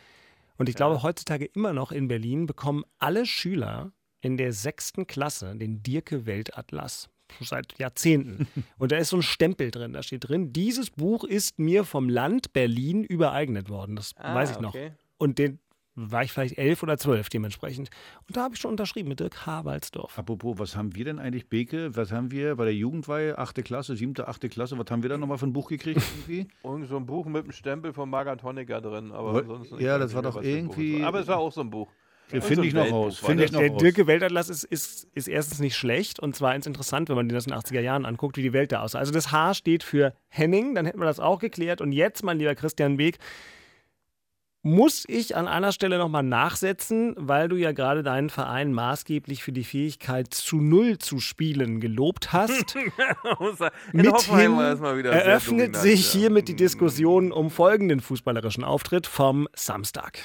Und 0.56 0.68
ich 0.68 0.76
glaube, 0.76 1.02
heutzutage 1.02 1.44
immer 1.44 1.72
noch 1.72 1.90
in 1.90 2.06
Berlin 2.06 2.46
bekommen 2.46 2.84
alle 3.00 3.26
Schüler 3.26 3.92
in 4.22 4.36
der 4.38 4.52
sechsten 4.54 5.06
Klasse 5.06 5.54
den 5.56 5.82
Dirke-Weltatlas. 5.82 7.10
Seit 7.40 7.78
Jahrzehnten. 7.78 8.46
Und 8.78 8.92
da 8.92 8.96
ist 8.98 9.08
so 9.08 9.16
ein 9.16 9.22
Stempel 9.22 9.70
drin. 9.70 9.94
Da 9.94 10.02
steht 10.02 10.28
drin, 10.28 10.52
dieses 10.52 10.90
Buch 10.90 11.24
ist 11.24 11.58
mir 11.58 11.84
vom 11.84 12.08
Land 12.10 12.52
Berlin 12.52 13.04
übereignet 13.04 13.70
worden. 13.70 13.96
Das 13.96 14.12
Ah, 14.16 14.34
weiß 14.34 14.50
ich 14.52 14.60
noch. 14.60 14.74
okay. 14.74 14.92
Und 15.16 15.38
den 15.38 15.58
war 15.94 16.22
ich 16.24 16.32
vielleicht 16.32 16.58
elf 16.58 16.82
oder 16.82 16.98
zwölf 16.98 17.28
dementsprechend. 17.30 17.88
Und 18.28 18.36
da 18.36 18.44
habe 18.44 18.54
ich 18.54 18.60
schon 18.60 18.70
unterschrieben 18.70 19.08
mit 19.08 19.20
Dirk 19.20 19.46
Habalsdorf. 19.46 20.18
Apropos, 20.18 20.58
was 20.58 20.76
haben 20.76 20.94
wir 20.94 21.04
denn 21.06 21.18
eigentlich, 21.18 21.48
Beke? 21.48 21.94
Was 21.96 22.12
haben 22.12 22.30
wir 22.30 22.56
bei 22.56 22.64
der 22.64 22.74
Jugendweihe, 22.74 23.36
achte 23.38 23.62
Klasse, 23.62 23.96
siebte, 23.96 24.28
achte 24.28 24.48
Klasse, 24.50 24.76
was 24.78 24.90
haben 24.90 25.02
wir 25.02 25.08
da 25.10 25.16
nochmal 25.18 25.38
für 25.38 25.46
ein 25.46 25.52
Buch 25.54 25.68
gekriegt 25.68 26.02
irgendwie? 26.28 26.48
Irgend 26.64 26.88
so 26.88 26.96
ein 26.98 27.06
Buch 27.06 27.24
mit 27.26 27.44
einem 27.44 27.52
Stempel 27.52 27.92
von 27.94 28.08
Margaret 28.10 28.42
Honecker 28.42 28.80
drin. 28.82 29.10
Aber 29.12 29.42
ja, 29.80 29.96
das 29.98 30.08
nicht 30.08 30.14
war 30.16 30.22
doch 30.22 30.42
irgendwie-. 30.42 31.02
Aber 31.02 31.20
es 31.20 31.28
war 31.28 31.38
auch 31.38 31.52
so 31.52 31.60
ein 31.62 31.70
Buch. 31.70 31.90
Irgend 32.32 32.44
finde 32.44 32.66
ich 32.66 32.74
noch 32.74 32.90
raus, 32.90 33.20
das. 33.20 33.30
ich 33.30 33.52
noch 33.52 33.60
Der 33.60 33.70
raus. 33.70 33.80
Dirke 33.80 34.06
Weltatlas 34.06 34.48
ist, 34.48 34.64
ist, 34.64 35.06
ist 35.14 35.28
erstens 35.28 35.60
nicht 35.60 35.76
schlecht 35.76 36.20
und 36.20 36.34
zweitens 36.34 36.66
interessant, 36.66 37.08
wenn 37.08 37.16
man 37.16 37.28
das 37.28 37.46
in 37.46 37.52
den 37.52 37.60
80er 37.60 37.80
Jahren 37.80 38.06
anguckt, 38.06 38.36
wie 38.36 38.42
die 38.42 38.52
Welt 38.52 38.72
da 38.72 38.82
aussah. 38.82 38.98
Also 38.98 39.12
das 39.12 39.32
H 39.32 39.54
steht 39.54 39.82
für 39.82 40.14
Henning, 40.28 40.74
dann 40.74 40.86
hätten 40.86 40.98
wir 40.98 41.04
das 41.04 41.20
auch 41.20 41.38
geklärt. 41.38 41.80
Und 41.80 41.92
jetzt, 41.92 42.22
mein 42.24 42.38
lieber 42.38 42.54
Christian 42.54 42.98
Weg, 42.98 43.18
muss 44.62 45.04
ich 45.08 45.34
an 45.34 45.48
einer 45.48 45.72
Stelle 45.72 45.98
nochmal 45.98 46.22
nachsetzen, 46.22 47.14
weil 47.18 47.48
du 47.48 47.56
ja 47.56 47.72
gerade 47.72 48.04
deinen 48.04 48.30
Verein 48.30 48.72
maßgeblich 48.72 49.42
für 49.42 49.52
die 49.52 49.64
Fähigkeit 49.64 50.32
zu 50.32 50.60
Null 50.60 50.98
zu 50.98 51.18
spielen 51.18 51.80
gelobt 51.80 52.32
hast. 52.32 52.76
Mithin 53.92 54.58
eröffnet 55.04 55.76
sich 55.76 56.06
hiermit 56.06 56.46
die 56.46 56.56
Diskussion 56.56 57.32
um 57.32 57.50
folgenden 57.50 58.00
fußballerischen 58.00 58.62
Auftritt 58.62 59.08
vom 59.08 59.48
Samstag. 59.52 60.20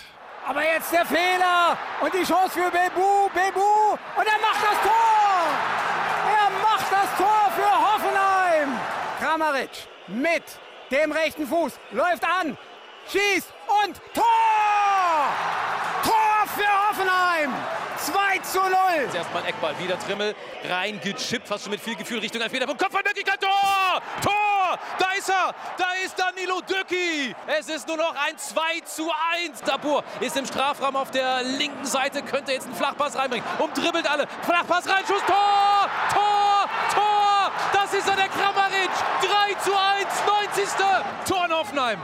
Aber 0.48 0.64
jetzt 0.64 0.94
der 0.94 1.06
Fehler 1.06 1.78
und 2.00 2.14
die 2.14 2.24
Chance 2.24 2.52
für 2.52 2.72
Bebu, 2.72 3.28
Bebu 3.34 3.92
und 4.16 4.26
er 4.26 4.40
macht 4.40 4.64
das 4.64 4.82
Tor! 4.82 5.44
Er 6.40 6.50
macht 6.62 6.90
das 6.90 7.18
Tor 7.18 7.52
für 7.54 7.70
Hoffenheim! 7.70 8.80
Kramaric 9.20 9.70
mit 10.08 10.44
dem 10.90 11.12
rechten 11.12 11.46
Fuß 11.46 11.74
läuft 11.92 12.24
an, 12.24 12.58
schießt 13.10 13.52
und 13.84 14.00
Tor! 14.14 14.24
Tor 16.06 16.48
für 16.56 16.90
Hoffenheim! 16.90 17.54
2 18.08 18.38
zu 18.40 18.60
0! 18.60 18.72
Erstmal 19.14 19.44
ein 19.44 19.50
Eckball, 19.50 19.78
wieder 19.80 20.00
Trimmel, 20.00 20.34
reingechippt, 20.64 21.46
fast 21.46 21.64
schon 21.64 21.72
mit 21.72 21.82
viel 21.82 21.96
Gefühl 21.96 22.20
Richtung 22.20 22.42
Elfmeterpunkt. 22.42 22.82
Kopfballmöglichkeit, 22.82 23.42
Tor! 23.42 24.02
Tor! 24.22 24.80
Da 24.98 25.12
ist 25.18 25.30
er! 25.30 25.54
Da 25.78 25.86
ist 26.06 26.18
Danilo 26.18 26.62
Dücki! 26.62 27.36
Es 27.48 27.68
ist 27.68 27.86
nur 27.86 27.98
noch 27.98 28.16
ein 28.16 28.38
2 28.38 28.80
zu 28.86 29.12
1. 29.36 29.62
Dabur 29.66 30.06
ist 30.22 30.38
im 30.38 30.46
Strafraum 30.46 30.96
auf 30.96 31.12
der 31.12 31.44
linken 31.44 31.86
Seite, 31.86 32.22
könnte 32.22 32.54
jetzt 32.54 32.68
einen 32.68 32.76
Flachpass 32.76 33.18
reinbringen. 33.18 33.46
Umdribbelt 33.60 34.10
alle. 34.10 34.26
Flachpass 34.44 34.88
rein, 34.88 35.04
Schuss, 35.06 35.24
Tor! 35.28 35.90
Tor! 36.14 36.70
Tor! 36.94 37.52
Das 37.74 37.94
ist 37.94 38.08
er, 38.08 38.16
der 38.16 38.30
Kramaric! 38.30 38.90
3 39.20 39.54
zu 39.66 39.72
1, 39.78 40.08
90. 40.56 40.70
Tor 41.28 41.46
in 41.46 41.54
Hoffenheim. 41.54 42.00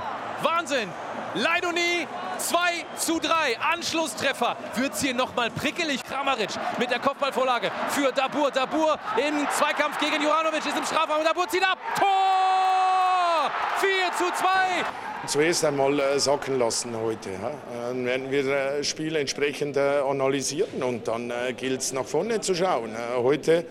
Wahnsinn! 0.64 0.88
Leidoni 1.36 2.08
2 2.38 2.58
zu 2.98 3.20
3. 3.20 3.60
Anschlusstreffer. 3.74 4.56
Wird's 4.76 5.02
hier 5.02 5.14
nochmal 5.14 5.50
prickelig. 5.52 6.02
Kramaric 6.06 6.52
mit 6.80 6.90
der 6.90 7.00
Kopfballvorlage 7.00 7.70
für 7.90 8.14
Dabur. 8.14 8.50
Dabur 8.50 8.98
im 9.18 9.46
Zweikampf 9.52 10.00
gegen 10.00 10.24
Juranovic 10.24 10.66
ist 10.66 10.78
im 10.78 10.86
Strafraum. 10.86 11.22
Dabur 11.26 11.50
zieht 11.50 11.64
ab. 11.64 11.78
Tor! 12.00 13.52
4 13.82 13.90
zu 14.18 14.24
2. 14.42 15.28
Zuerst 15.28 15.66
einmal 15.66 16.00
äh, 16.00 16.18
sacken 16.18 16.58
lassen 16.58 16.96
heute. 16.98 17.32
Dann 17.74 18.06
werden 18.06 18.32
wir 18.32 18.44
das 18.44 18.88
Spiel 18.88 19.18
entsprechend 19.18 19.76
äh, 19.76 20.00
analysieren 20.00 20.82
und 20.82 21.10
dann 21.10 21.30
äh, 21.30 21.52
gilt 21.52 21.82
es 21.82 21.92
nach 21.92 22.06
vorne 22.06 22.40
zu 22.40 22.56
schauen. 22.56 22.92
Äh, 22.96 23.18
heute, 23.18 23.66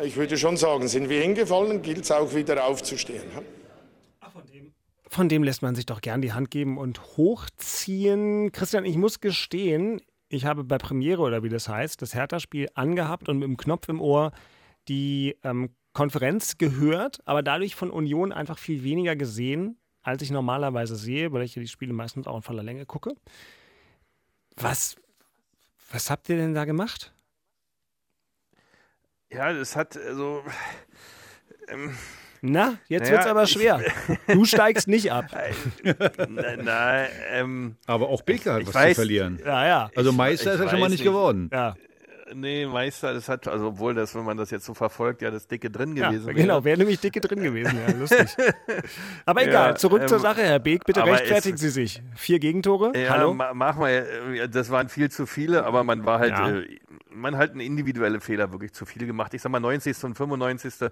äh, 0.00 0.06
ich 0.06 0.16
würde 0.16 0.38
schon 0.38 0.56
sagen, 0.56 0.88
sind 0.88 1.10
wir 1.10 1.20
hingefallen, 1.20 1.82
gilt 1.82 2.04
es 2.04 2.10
auch 2.10 2.32
wieder 2.32 2.64
aufzustehen. 2.64 3.55
Von 5.16 5.30
dem 5.30 5.42
lässt 5.42 5.62
man 5.62 5.74
sich 5.74 5.86
doch 5.86 6.02
gern 6.02 6.20
die 6.20 6.34
Hand 6.34 6.50
geben 6.50 6.76
und 6.76 7.00
hochziehen. 7.16 8.52
Christian, 8.52 8.84
ich 8.84 8.98
muss 8.98 9.20
gestehen, 9.20 10.02
ich 10.28 10.44
habe 10.44 10.62
bei 10.62 10.76
Premiere 10.76 11.22
oder 11.22 11.42
wie 11.42 11.48
das 11.48 11.70
heißt, 11.70 12.02
das 12.02 12.14
Hertha-Spiel 12.14 12.68
angehabt 12.74 13.30
und 13.30 13.38
mit 13.38 13.48
dem 13.48 13.56
Knopf 13.56 13.88
im 13.88 14.02
Ohr 14.02 14.32
die 14.88 15.38
ähm, 15.42 15.70
Konferenz 15.94 16.58
gehört, 16.58 17.20
aber 17.24 17.42
dadurch 17.42 17.74
von 17.74 17.90
Union 17.90 18.30
einfach 18.30 18.58
viel 18.58 18.84
weniger 18.84 19.16
gesehen, 19.16 19.78
als 20.02 20.20
ich 20.20 20.30
normalerweise 20.30 20.96
sehe, 20.96 21.32
weil 21.32 21.44
ich 21.44 21.54
ja 21.54 21.62
die 21.62 21.68
Spiele 21.68 21.94
meistens 21.94 22.26
auch 22.26 22.36
in 22.36 22.42
voller 22.42 22.62
Länge 22.62 22.84
gucke. 22.84 23.14
Was, 24.56 24.96
was 25.90 26.10
habt 26.10 26.28
ihr 26.28 26.36
denn 26.36 26.52
da 26.52 26.66
gemacht? 26.66 27.14
Ja, 29.30 29.50
das 29.54 29.76
hat 29.76 29.96
also. 29.96 30.44
Ähm, 31.68 31.96
Na, 32.42 32.74
jetzt 32.88 33.02
Naja, 33.04 33.12
wird's 33.14 33.26
aber 33.26 33.42
ich- 33.44 33.50
schwer. 33.50 33.80
Du 34.28 34.44
steigst 34.44 34.88
nicht 34.88 35.10
ab. 35.12 35.26
na, 36.28 36.56
na, 36.62 37.04
ähm, 37.32 37.76
Aber 37.86 38.08
auch 38.08 38.22
Beke 38.22 38.52
hat 38.52 38.62
ich 38.62 38.68
was 38.68 38.74
weiß- 38.74 38.88
zu 38.90 38.94
verlieren. 38.96 39.40
Ja, 39.44 39.66
ja. 39.66 39.90
Also 39.96 40.10
Ich- 40.10 40.16
Meister 40.16 40.54
ich 40.54 40.60
ist 40.60 40.64
er 40.66 40.70
schon 40.70 40.80
mal 40.80 40.88
nicht 40.88 40.98
nicht. 41.00 41.04
geworden. 41.04 41.50
Ja, 41.52 41.74
nee, 42.34 42.66
Meister, 42.66 43.14
das 43.14 43.28
hat, 43.28 43.48
also 43.48 43.68
obwohl 43.68 43.94
das, 43.94 44.14
wenn 44.14 44.24
man 44.24 44.36
das 44.36 44.50
jetzt 44.50 44.64
so 44.64 44.74
verfolgt, 44.74 45.22
ja 45.22 45.30
das 45.30 45.46
Dicke 45.46 45.70
drin 45.70 45.96
ja 45.96 46.08
gewesen 46.10 46.26
wäre. 46.26 46.36
genau, 46.36 46.64
wäre 46.64 46.78
nämlich 46.78 47.00
dicke 47.00 47.20
drin 47.20 47.42
gewesen. 47.42 47.78
Ja, 47.86 47.94
lustig. 47.94 48.36
Aber 49.26 49.42
egal, 49.42 49.70
Ja, 49.70 49.74
zurück 49.76 50.08
zur 50.08 50.18
ähm, 50.18 50.22
Sache, 50.22 50.42
Herr 50.42 50.58
Beek. 50.58 50.84
Bitte 50.84 51.04
rechtfertigen 51.04 51.56
Sie 51.56 51.70
sich. 51.70 52.02
Vier 52.14 52.38
Gegentore? 52.38 52.92
Ja, 52.96 53.10
Hallo? 53.10 53.34
ma 53.34 53.54
mach 53.54 53.76
mal, 53.76 53.90
äh, 53.90 54.48
das 54.48 54.70
waren 54.70 54.88
viel 54.88 55.10
zu 55.10 55.26
viele, 55.26 55.64
aber 55.64 55.84
man 55.84 56.04
war 56.04 56.18
halt, 56.18 56.32
Ja. 56.32 56.50
äh, 56.58 56.78
man 57.10 57.38
hat 57.38 57.52
einen 57.52 57.60
individuelle 57.60 58.20
Fehler 58.20 58.52
wirklich 58.52 58.72
zu 58.74 58.84
viel 58.84 59.06
gemacht. 59.06 59.32
Ich 59.32 59.40
sag 59.40 59.50
mal 59.50 59.58
90. 59.60 60.04
und 60.04 60.14
95. 60.16 60.90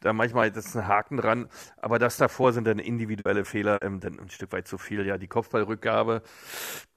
Da 0.00 0.12
manchmal 0.12 0.50
das 0.50 0.66
ist 0.66 0.76
ein 0.76 0.88
Haken 0.88 1.16
dran, 1.16 1.48
aber 1.76 1.98
das 1.98 2.16
davor 2.16 2.52
sind 2.52 2.66
dann 2.66 2.78
individuelle 2.80 3.44
Fehler, 3.44 3.78
ähm, 3.82 4.00
dann 4.00 4.18
ein 4.18 4.30
Stück 4.30 4.50
weit 4.52 4.66
zu 4.66 4.78
viel. 4.78 5.06
Ja, 5.06 5.16
die 5.16 5.28
Kopfballrückgabe, 5.28 6.22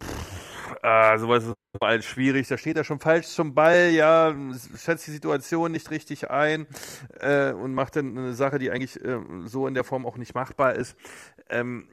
pff, 0.01 0.52
äh, 0.81 1.17
sowas 1.17 1.45
ist 1.45 1.55
mal 1.79 2.01
schwierig. 2.01 2.47
Da 2.47 2.57
steht 2.57 2.77
er 2.77 2.83
schon 2.83 2.99
falsch 2.99 3.27
zum 3.27 3.53
Ball, 3.53 3.89
ja, 3.89 4.35
schätzt 4.77 5.07
die 5.07 5.11
Situation 5.11 5.71
nicht 5.71 5.89
richtig 5.91 6.29
ein 6.29 6.67
äh, 7.19 7.51
und 7.51 7.73
macht 7.73 7.95
dann 7.95 8.17
eine 8.17 8.33
Sache, 8.33 8.59
die 8.59 8.71
eigentlich 8.71 9.03
äh, 9.03 9.19
so 9.45 9.67
in 9.67 9.73
der 9.73 9.83
Form 9.83 10.05
auch 10.05 10.17
nicht 10.17 10.35
machbar 10.35 10.75
ist. 10.75 10.95
Ähm, 11.49 11.87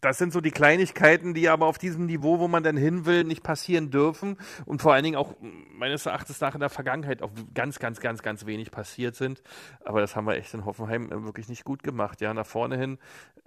das 0.00 0.18
sind 0.18 0.32
so 0.32 0.40
die 0.40 0.50
Kleinigkeiten, 0.50 1.34
die 1.34 1.48
aber 1.48 1.66
auf 1.66 1.78
diesem 1.78 2.06
Niveau, 2.06 2.38
wo 2.38 2.48
man 2.48 2.62
dann 2.62 2.76
hin 2.76 3.04
will, 3.04 3.24
nicht 3.24 3.42
passieren 3.42 3.90
dürfen 3.90 4.38
und 4.64 4.80
vor 4.80 4.94
allen 4.94 5.04
Dingen 5.04 5.16
auch 5.16 5.34
meines 5.74 6.06
Erachtens 6.06 6.40
nach 6.40 6.54
in 6.54 6.60
der 6.60 6.70
Vergangenheit 6.70 7.22
auch 7.22 7.30
ganz, 7.54 7.78
ganz, 7.78 8.00
ganz, 8.00 8.22
ganz 8.22 8.46
wenig 8.46 8.70
passiert 8.70 9.14
sind. 9.14 9.42
Aber 9.84 10.00
das 10.00 10.16
haben 10.16 10.26
wir 10.26 10.36
echt 10.36 10.54
in 10.54 10.64
Hoffenheim 10.64 11.12
äh, 11.12 11.24
wirklich 11.24 11.48
nicht 11.48 11.64
gut 11.64 11.82
gemacht. 11.82 12.20
Ja, 12.20 12.32
nach 12.32 12.46
vorne 12.46 12.78
hin 12.78 12.98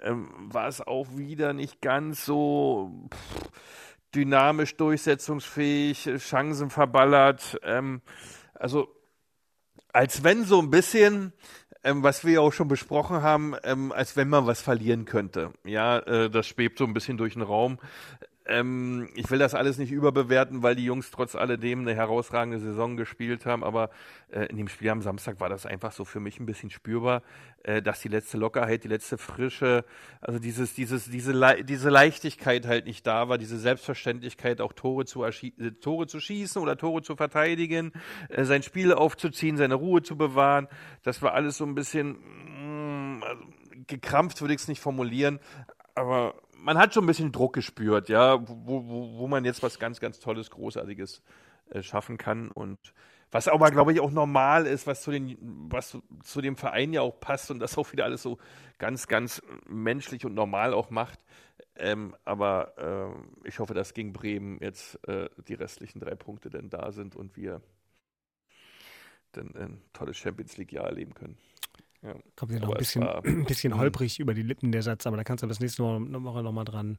ähm, 0.02 0.30
war 0.38 0.68
es 0.68 0.82
auch 0.82 1.08
wieder 1.16 1.54
nicht 1.54 1.82
ganz 1.82 2.26
so 2.26 2.92
pff, 3.12 3.52
dynamisch, 4.15 4.76
durchsetzungsfähig, 4.76 6.08
äh, 6.08 6.17
Chancen 6.17 6.69
verballert. 6.69 7.60
Ähm, 7.63 8.02
also 8.54 8.88
als 9.91 10.23
wenn 10.23 10.43
so 10.43 10.60
ein 10.60 10.69
bisschen, 10.69 11.34
ähm, 11.84 12.04
was 12.04 12.26
wir 12.26 12.34
ja 12.34 12.39
auch 12.41 12.54
schon 12.54 12.67
besprochen 12.67 13.21
haben, 13.21 13.56
ähm, 13.63 13.91
als 13.91 14.15
wenn 14.17 14.30
man 14.30 14.47
was 14.47 14.62
verlieren 14.62 15.06
könnte. 15.06 15.54
Ja, 15.63 15.99
äh, 15.99 16.30
das 16.30 16.47
schwebt 16.47 16.78
so 16.78 16.86
ein 16.86 16.93
bisschen 16.93 17.17
durch 17.17 17.34
den 17.34 17.43
Raum. 17.43 17.80
Ähm, 18.45 19.10
ich 19.15 19.32
will 19.32 19.39
das 19.39 19.56
alles 19.56 19.77
nicht 19.77 19.91
überbewerten, 19.91 20.63
weil 20.63 20.75
die 20.75 20.84
Jungs 20.84 21.12
trotz 21.12 21.36
alledem 21.36 21.82
eine 21.82 21.95
herausragende 21.95 22.60
Saison 22.60 22.97
gespielt 22.97 23.45
haben, 23.45 23.63
aber 23.63 23.89
äh, 24.32 24.45
in 24.47 24.58
dem 24.58 24.67
Spiel 24.67 24.89
am 24.89 25.01
Samstag 25.01 25.39
war 25.39 25.47
das 25.47 25.65
einfach 25.65 25.93
so 25.93 26.03
für 26.03 26.19
mich 26.19 26.39
ein 26.41 26.45
bisschen 26.45 26.69
spürbar, 26.69 27.21
äh, 27.63 27.82
dass 27.82 28.01
die 28.01 28.10
letzte 28.10 28.38
Lockerheit, 28.38 28.84
die 28.84 28.89
letzte 28.89 29.17
Frische, 29.17 29.86
also 30.19 30.39
dieses, 30.39 30.73
dieses, 30.73 31.10
diese, 31.10 31.32
Le 31.32 31.63
diese 31.63 31.89
Leichtigkeit 31.89 32.67
halt 32.67 32.86
nicht 32.86 33.08
da 33.08 33.29
war, 33.29 33.38
diese 33.38 33.58
Selbstverständlichkeit, 33.58 34.60
auch 34.60 34.73
Tore 34.73 35.06
zu, 35.06 35.23
äh, 35.23 35.32
Tore 35.79 36.08
zu 36.08 36.19
schießen 36.19 36.62
oder 36.62 36.77
Tore 36.77 37.01
zu 37.01 37.15
verteidigen, 37.15 37.93
äh, 38.27 38.43
sein 38.43 38.62
Spiel 38.62 38.91
aufzuziehen, 38.91 39.56
seine 39.56 39.75
Ruhe 39.75 40.01
zu 40.01 40.17
bewahren. 40.17 40.67
Das 41.03 41.21
war 41.21 41.34
alles 41.34 41.58
so 41.58 41.65
ein 41.65 41.75
bisschen 41.75 42.17
mm, 43.19 43.23
also, 43.23 43.43
gekrampft, 43.88 44.41
würde 44.41 44.53
ich 44.53 44.62
es 44.62 44.67
nicht 44.67 44.82
formulieren, 44.82 45.39
aber 45.95 46.36
man 46.63 46.78
hat 46.78 46.93
schon 46.93 47.04
ein 47.04 47.08
bisschen 47.08 47.32
Druck 47.32 47.54
gespürt, 47.54 48.10
ja, 48.10 48.39
wo, 48.47 48.88
wo, 48.88 49.17
wo 49.17 49.28
man 49.28 49.45
jetzt 49.45 49.62
was 49.62 49.80
ganz, 49.80 49.99
ganz 49.99 50.19
Tolles, 50.19 50.49
Großartiges 50.49 51.21
äh, 51.69 51.84
schaffen 51.84 52.17
kann 52.17 52.49
und 52.49 52.80
was 53.32 53.47
aber, 53.47 53.71
glaube 53.71 53.91
ich, 53.91 53.99
auch 53.99 54.12
normal 54.12 54.67
ist, 54.67 54.86
was 54.86 55.02
zu, 55.02 55.10
den, 55.10 55.38
was 55.41 55.97
zu 56.23 56.41
dem 56.41 56.56
Verein 56.56 56.93
ja 56.93 57.02
auch 57.02 57.19
passt 57.19 57.49
und 57.49 57.60
das 57.60 57.78
auch 57.80 57.91
wieder 57.91 58.06
alles 58.06 58.21
so 58.21 58.38
ganz, 58.78 59.08
ganz 59.08 59.41
menschlich 59.67 60.23
und 60.23 60.36
normal 60.36 60.73
auch 60.73 60.91
macht. 60.91 61.19
Ähm, 61.76 62.15
aber 62.26 62.78
äh, 62.78 63.47
ich 63.47 63.58
hoffe, 63.58 63.73
dass 63.73 63.95
gegen 63.95 64.13
Bremen 64.13 64.60
jetzt 64.62 64.99
äh, 65.08 65.30
die 65.47 65.56
restlichen 65.56 65.99
drei 65.99 66.13
Punkte 66.13 66.52
dann 66.52 66.69
da 66.69 66.91
sind 66.91 67.15
und 67.15 67.36
wir 67.36 67.62
dann 69.32 69.56
ein 69.56 69.82
tolles 69.93 70.17
Champions 70.17 70.58
League-Jahr 70.58 70.86
erleben 70.86 71.15
können. 71.15 71.38
Ja. 72.04 72.16
Kommt 72.36 72.52
ja 72.52 72.60
noch 72.60 72.70
ein 72.74 72.78
bisschen, 72.78 73.02
war- 73.04 73.24
ein 73.26 73.46
bisschen 73.46 73.78
holprig 73.78 74.20
über 74.20 74.34
die 74.34 74.44
Lippen 74.44 74.72
der 74.72 74.84
Satz, 74.84 75.08
aber 75.08 75.18
da 75.18 75.24
kannst 75.24 75.44
du 75.44 75.48
bis 75.48 75.60
nächste 75.60 75.84
Woche 75.84 76.44
nochmal 76.44 76.66
dran 76.66 76.98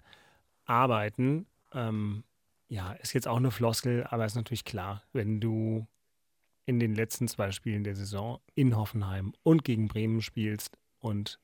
arbeiten. 0.64 1.46
Ähm, 1.72 2.24
ja, 2.68 2.92
ist 2.94 3.12
jetzt 3.12 3.28
auch 3.28 3.36
eine 3.36 3.50
Floskel, 3.50 4.04
aber 4.08 4.24
ist 4.24 4.34
natürlich 4.34 4.64
klar, 4.64 5.02
wenn 5.12 5.40
du 5.40 5.86
in 6.66 6.80
den 6.80 6.94
letzten 6.94 7.28
zwei 7.28 7.52
Spielen 7.52 7.84
der 7.84 7.94
Saison 7.94 8.40
in 8.54 8.76
Hoffenheim 8.76 9.34
und 9.42 9.64
gegen 9.64 9.86
Bremen 9.88 10.22
spielst 10.22 10.76
und 10.98 11.38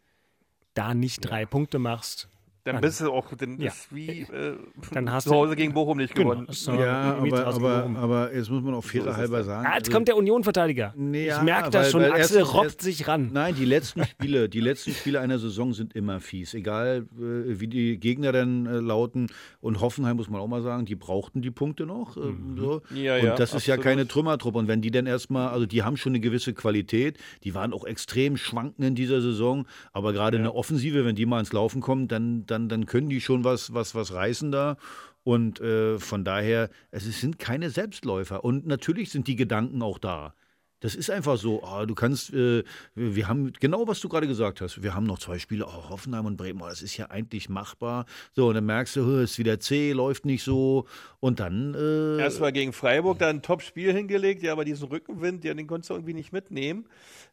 da 0.75 0.95
nicht 0.95 1.21
drei 1.29 1.45
Punkte 1.45 1.79
machst, 1.79 2.29
Dann 2.65 2.75
Dann- 2.75 2.83
bist 2.83 3.01
du 3.01 3.11
auch, 3.11 3.27
dann 3.35 3.59
Ja. 3.59 3.69
ist 3.69 3.95
wie 3.95 4.21
äh, 4.21 4.57
Dann 4.93 5.11
hast 5.11 5.25
zu 5.25 5.31
du- 5.31 5.37
Hause 5.37 5.57
gegen 5.57 5.73
Bochum 5.73 5.97
nicht 5.97 6.15
Genau, 6.15 6.31
gewonnen. 6.31 6.47
so 6.51 6.73
Ja, 6.75 7.15
aber, 7.17 7.47
aber, 7.47 7.91
aber 7.99 8.35
jetzt 8.35 8.51
muss 8.51 8.63
man 8.63 8.75
auch 8.75 8.83
So 8.83 8.89
fairer 8.91 9.13
es 9.13 9.17
halber 9.17 9.45
sagen. 9.45 9.67
Ah, 9.67 9.77
jetzt 9.77 9.87
also- 9.89 9.93
kommt 9.97 10.09
der 10.09 10.17
Union-Verteidiger. 10.17 10.93
Nee, 10.97 11.23
ich 11.23 11.29
ja, 11.29 11.43
merke 11.43 11.71
das 11.71 11.91
schon, 11.91 12.03
weil 12.03 12.13
Axel 12.13 12.37
erstens- 12.39 12.55
robbt 12.55 12.65
erst- 12.67 12.83
sich 12.83 13.09
ran. 13.09 13.31
Nein, 13.33 13.55
die 13.55 13.65
letzten 13.65 14.05
Spiele, 14.05 14.49
die 14.51 14.61
letzten 14.61 14.93
Spiele 14.93 15.21
einer 15.21 15.39
Saison 15.39 15.73
sind 15.73 15.95
immer 15.95 16.21
fies. 16.21 16.53
Egal, 16.53 17.07
äh, 17.19 17.59
wie 17.61 17.67
die 17.67 17.99
Gegner 17.99 18.33
dann 18.33 18.67
äh, 18.67 18.73
lauten. 18.81 19.29
Und 19.63 19.81
Hoffenheim 19.81 20.17
muss 20.17 20.29
man 20.29 20.41
auch 20.41 20.49
mal 20.49 20.61
sagen, 20.63 20.85
die 20.85 20.97
brauchten 20.97 21.41
die 21.43 21.51
Punkte 21.51 21.87
noch. 21.87 22.17
äh, 22.17 22.21
Mhm. 22.21 22.57
So. 22.59 22.83
Ja, 22.95 23.17
und 23.17 23.25
ja, 23.25 23.35
das 23.37 23.55
ist 23.55 23.67
ja 23.67 23.79
keine 23.79 24.07
Trümmertruppe. 24.07 24.59
Und 24.59 24.69
wenn 24.69 24.83
die 24.83 24.91
dann 24.91 25.07
erstmal, 25.07 25.49
also 25.49 25.65
die 25.67 25.83
haben 25.83 25.97
schon 25.97 26.11
eine 26.13 26.21
gewisse 26.21 26.53
Qualität, 26.53 27.19
die 27.45 27.55
waren 27.55 27.73
auch 27.73 27.85
extrem 27.85 28.37
schwankend 28.37 28.85
in 28.87 28.95
dieser 28.95 29.23
Saison. 29.23 29.67
Aber 29.93 30.13
gerade 30.13 30.37
in 30.37 30.43
der 30.43 30.55
Offensive, 30.55 31.05
wenn 31.07 31.17
die 31.17 31.25
mal 31.27 31.41
ins 31.41 31.53
Laufen 31.53 31.81
kommen, 31.81 32.07
dann, 32.09 32.45
dann, 32.51 32.69
dann 32.69 32.87
können 32.87 33.09
die 33.09 33.21
schon 33.21 33.45
was, 33.45 33.75
was, 33.75 33.95
was 33.95 34.13
reißen 34.13 34.51
da. 34.53 34.77
Und 35.23 35.61
äh, 35.61 35.99
von 35.99 36.25
daher, 36.25 36.71
es 36.91 37.05
sind 37.21 37.39
keine 37.39 37.71
Selbstläufer. 37.71 38.45
Und 38.45 38.67
natürlich 38.67 39.11
sind 39.11 39.29
die 39.29 39.37
Gedanken 39.37 39.83
auch 39.83 39.99
da. 39.99 40.35
Das 40.81 40.95
ist 40.95 41.11
einfach 41.11 41.37
so. 41.37 41.63
Ah, 41.63 41.87
du 41.87 41.95
kannst, 41.95 42.33
äh, 42.33 42.65
wir 42.95 43.29
haben 43.29 43.53
genau, 43.61 43.87
was 43.87 44.01
du 44.01 44.09
gerade 44.09 44.27
gesagt 44.27 44.61
hast. 44.61 44.83
Wir 44.83 44.95
haben 44.95 45.05
noch 45.05 45.19
zwei 45.19 45.39
Spiele, 45.39 45.67
oh, 45.67 45.91
Hoffenheim 45.91 46.27
und 46.27 46.37
Bremen. 46.37 46.61
Oh, 46.63 46.69
das 46.69 46.83
ist 46.83 46.97
ja 46.97 47.11
eigentlich 47.11 47.49
machbar. 47.49 48.07
So, 48.33 48.49
und 48.49 48.55
dann 48.55 48.67
merkst 48.67 48.97
du, 48.97 49.19
es 49.19 49.33
ist 49.33 49.39
wieder 49.39 49.61
zäh, 49.61 49.93
läuft 49.93 50.25
nicht 50.25 50.43
so. 50.43 50.87
Und 51.21 51.39
dann. 51.39 51.75
Äh, 51.75 52.23
Erstmal 52.23 52.53
gegen 52.53 52.73
Freiburg 52.73 53.19
da 53.19 53.29
ein 53.29 53.43
Top-Spiel 53.43 53.93
hingelegt, 53.93 54.43
ja, 54.43 54.53
aber 54.53 54.65
diesen 54.65 54.89
Rückenwind, 54.89 55.45
ja, 55.45 55.55
den 55.55 55.67
konntest 55.67 55.91
du 55.91 55.95
irgendwie 55.95 56.15
nicht 56.15 56.33
mitnehmen. 56.33 56.87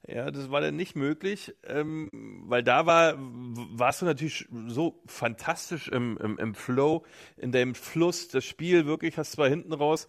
Ja, 0.07 0.29
das 0.31 0.51
war 0.51 0.61
dann 0.61 0.75
nicht 0.75 0.95
möglich, 0.95 1.55
ähm, 1.65 2.09
weil 2.45 2.63
da 2.63 2.85
war, 2.85 3.15
warst 3.17 4.01
du 4.01 4.05
natürlich 4.05 4.47
so 4.67 5.01
fantastisch 5.05 5.87
im, 5.87 6.17
im, 6.17 6.37
im 6.37 6.55
Flow, 6.55 7.03
in 7.35 7.51
deinem 7.51 7.75
Fluss, 7.75 8.27
das 8.27 8.45
Spiel 8.45 8.85
wirklich, 8.85 9.17
hast 9.17 9.33
zwar 9.33 9.49
hinten 9.49 9.73
raus 9.73 10.07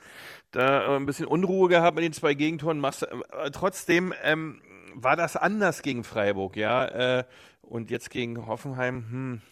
da 0.50 0.92
äh, 0.92 0.96
ein 0.96 1.06
bisschen 1.06 1.26
Unruhe 1.26 1.68
gehabt 1.68 1.94
mit 1.96 2.04
den 2.04 2.12
zwei 2.12 2.34
Gegentoren, 2.34 2.82
äh, 2.84 3.50
trotzdem 3.52 4.14
ähm, 4.22 4.60
war 4.94 5.16
das 5.16 5.36
anders 5.36 5.82
gegen 5.82 6.04
Freiburg, 6.04 6.56
ja, 6.56 7.18
äh, 7.18 7.24
und 7.62 7.90
jetzt 7.90 8.10
gegen 8.10 8.46
Hoffenheim, 8.46 9.04
hm, 9.10 9.42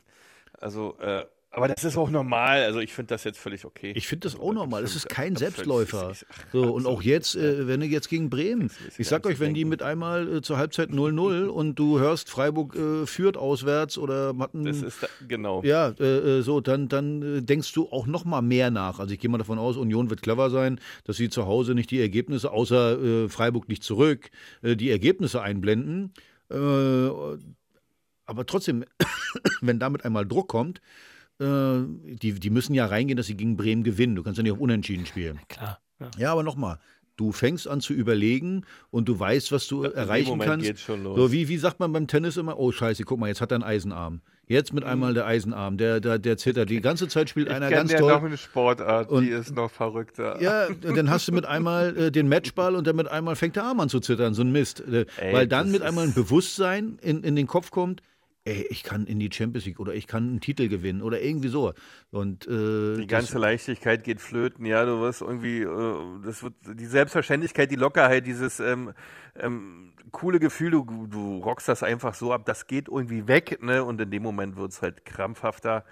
also, 0.59 0.97
äh, 0.99 1.27
aber 1.57 1.69
das 1.69 1.85
ist 1.85 1.97
auch 1.97 2.11
normal. 2.11 2.65
Also 2.65 2.81
ich 2.81 2.93
finde 2.93 3.15
das 3.15 3.25
jetzt 3.25 3.39
völlig 3.39 3.65
okay. 3.65 3.95
Ich 3.97 4.07
finde 4.07 4.25
das 4.29 4.35
Also 4.35 4.45
auch 4.47 4.53
normal. 4.53 4.85
Es 4.85 4.95
ist 4.95 5.09
kein 5.09 5.37
Selbstläufer. 5.37 6.13
So, 6.53 6.75
und 6.75 6.85
auch 6.85 7.01
jetzt, 7.01 7.35
äh, 7.35 7.67
wenn 7.67 7.81
du 7.81 7.87
jetzt 7.87 8.11
gegen 8.11 8.29
Bremen, 8.29 8.71
ich 8.99 9.09
sag 9.09 9.25
euch, 9.25 9.41
wenn 9.41 9.55
die 9.55 9.65
mit 9.65 9.83
einmal 9.83 10.37
äh, 10.37 10.43
zur 10.43 10.59
Halbzeit 10.59 10.91
0-0 10.91 11.47
und 11.47 11.79
du 11.79 11.99
hörst, 11.99 12.29
Freiburg 12.29 12.77
äh, 12.77 13.07
führt 13.07 13.39
auswärts 13.39 13.97
oder 13.97 14.35
hat 14.39 14.55
einen, 14.55 14.67
Das 14.67 14.83
ist 14.83 15.03
da, 15.03 15.07
genau. 15.27 15.63
Ja, 15.63 15.95
äh, 15.99 16.05
äh, 16.05 16.43
so, 16.43 16.61
dann, 16.61 16.89
dann 16.89 17.23
äh, 17.39 17.43
denkst 17.43 17.73
du 17.73 17.89
auch 17.91 18.07
noch 18.07 18.27
mal 18.27 18.43
mehr 18.43 18.71
nach. 18.71 18.99
Also 18.99 19.15
ich 19.15 19.21
gehe 19.21 19.31
mal 19.31 19.39
davon 19.39 19.59
aus, 19.59 19.79
Union 19.79 20.11
wird 20.11 20.21
clever 20.21 20.51
sein, 20.51 20.79
dass 21.05 21.17
sie 21.17 21.31
zu 21.31 21.47
Hause 21.47 21.75
nicht 21.75 21.91
die 21.91 22.01
Ergebnisse, 22.01 22.51
außer 22.53 23.29
Freiburg 23.31 23.69
nicht 23.69 23.83
zurück, 23.83 24.31
die 24.63 24.91
Ergebnisse 24.91 25.41
einblenden. 25.41 26.13
Aber 28.27 28.47
trotzdem, 28.47 28.85
wenn 29.63 29.79
damit 29.79 30.05
einmal 30.05 30.27
Druck 30.27 30.49
kommt, 30.49 30.83
äh, 31.41 31.81
die, 32.17 32.35
die 32.35 32.51
müssen 32.51 32.75
ja 32.75 32.87
reingehen, 32.87 33.17
dass 33.17 33.27
sie 33.27 33.37
gegen 33.37 33.57
Bremen 33.57 33.83
gewinnen. 33.85 34.17
Du 34.17 34.23
kannst 34.23 34.39
ja 34.39 34.43
nicht 34.43 34.53
auf 34.53 34.59
Unentschieden 34.61 35.07
spielen. 35.07 35.41
Klar. 35.49 35.81
Ja, 36.01 36.11
ja 36.19 36.33
aber 36.33 36.43
nochmal. 36.43 36.79
Du 37.17 37.33
fängst 37.33 37.67
an 37.67 37.81
zu 37.81 37.95
überlegen 37.95 38.67
und 38.91 39.09
du 39.09 39.19
weißt, 39.19 39.51
was 39.51 39.67
du 39.69 39.85
erreichen 39.85 40.29
Moment 40.29 40.51
kannst. 40.51 40.67
geht's 40.67 40.83
schon 40.83 41.03
los. 41.03 41.17
So, 41.17 41.33
wie, 41.33 41.49
wie 41.49 41.57
sagt 41.57 41.81
man 41.81 41.91
beim 41.93 42.07
Tennis 42.07 42.37
immer? 42.37 42.59
Oh, 42.59 42.73
Scheiße, 42.73 43.05
guck 43.05 43.19
mal, 43.19 43.29
jetzt 43.29 43.41
hat 43.41 43.53
er 43.53 43.55
einen 43.57 43.65
Eisenarm. 43.65 44.21
Jetzt 44.49 44.73
mit 44.75 44.85
einmal 44.85 45.13
der 45.15 45.27
Eisenarm, 45.27 45.77
der, 45.79 45.99
der, 45.99 46.19
der 46.19 46.37
zittert. 46.37 46.69
Die 46.71 46.81
ganze 46.81 47.09
Zeit 47.09 47.29
spielt 47.31 47.49
einer 47.49 47.69
kenn 47.69 47.79
ganz 47.79 47.91
ja 47.93 47.99
toll. 47.99 48.13
noch 48.13 48.23
eine 48.23 48.37
Sportart, 48.37 49.11
Und- 49.11 49.25
die 49.25 49.31
ist 49.31 49.53
noch 49.57 49.71
verrückter. 49.71 50.41
Ja, 50.41 50.69
dann 50.71 51.11
hast 51.11 51.27
du 51.27 51.33
mit 51.33 51.47
einmal 51.47 51.97
äh, 51.97 52.13
den 52.13 52.29
Matchball 52.29 52.77
und 52.77 52.87
dann 52.87 52.95
mit 52.97 53.09
einmal 53.09 53.35
fängt 53.35 53.57
der 53.57 53.65
Arm 53.65 53.81
an 53.81 53.89
zu 53.89 53.99
zittern, 53.99 54.35
so 54.35 54.43
ein 54.43 54.53
Mist. 54.53 54.81
Äh, 54.81 55.07
Ey, 55.17 55.33
weil 55.33 55.49
dann 55.49 55.67
das 55.69 55.73
mit 55.73 55.83
einmal 55.83 56.05
ein 56.05 56.13
Bewusstsein 56.15 56.99
in, 57.03 57.25
in 57.25 57.35
den 57.35 57.47
Kopf 57.47 57.71
kommt, 57.71 58.03
ey, 58.47 58.67
ich 58.71 58.83
kann 58.83 59.07
in 59.07 59.19
die 59.19 59.31
Champions 59.33 59.67
League 59.67 59.81
oder 59.81 59.95
ich 59.95 60.07
kann 60.07 60.29
einen 60.29 60.41
Titel 60.41 60.69
gewinnen 60.69 61.03
oder 61.03 61.21
irgendwie 61.21 61.49
so. 61.49 61.75
Und 62.11 62.47
äh, 62.47 62.97
Die 62.97 63.07
ganze 63.07 63.39
Leichtigkeit 63.39 64.05
geht 64.05 64.21
flöten, 64.21 64.65
ja, 64.65 64.85
du 64.87 65.01
wirst 65.01 65.21
irgendwie, 65.21 65.63
äh, 65.63 66.21
das 66.25 66.43
wird 66.43 66.55
die 66.65 66.87
Selbstverständlichkeit, 66.87 67.71
die 67.71 67.77
Lockerheit, 67.77 68.27
dieses 68.27 68.61
ähm, 68.61 68.93
ähm, 69.39 69.93
coole 70.13 70.39
Gefühl, 70.39 70.71
du, 70.71 71.07
du 71.09 71.39
rockst 71.39 71.69
das 71.69 71.83
einfach 71.83 72.15
so 72.15 72.33
ab, 72.33 72.47
das 72.47 72.67
geht 72.67 72.89
irgendwie 72.89 73.29
weg, 73.29 73.63
ne? 73.63 73.85
Und 73.85 74.01
in 74.01 74.11
dem 74.11 74.23
Moment 74.23 74.57
wird 74.57 74.73
es 74.73 74.81
halt 74.81 75.05
krampfhafter. 75.05 75.85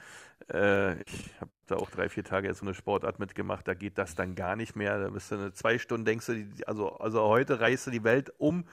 Äh, 0.52 1.02
ich 1.02 1.32
habe 1.40 1.50
da 1.66 1.76
auch 1.76 1.90
drei, 1.90 2.08
vier 2.08 2.24
Tage 2.24 2.48
jetzt 2.48 2.58
so 2.60 2.66
eine 2.66 2.74
Sportart 2.74 3.18
mitgemacht, 3.18 3.66
da 3.66 3.74
geht 3.74 3.98
das 3.98 4.14
dann 4.14 4.34
gar 4.34 4.56
nicht 4.56 4.76
mehr. 4.76 4.98
Da 5.00 5.10
bist 5.10 5.30
du 5.30 5.36
eine 5.36 5.52
zwei 5.52 5.78
Stunden, 5.78 6.04
denkst 6.04 6.26
du, 6.26 6.34
die- 6.34 6.66
also, 6.68 6.90
also 6.98 7.22
heute 7.22 7.60
reißt 7.60 7.86
du 7.86 7.90
die 7.90 8.04
Welt 8.04 8.32
um 8.38 8.64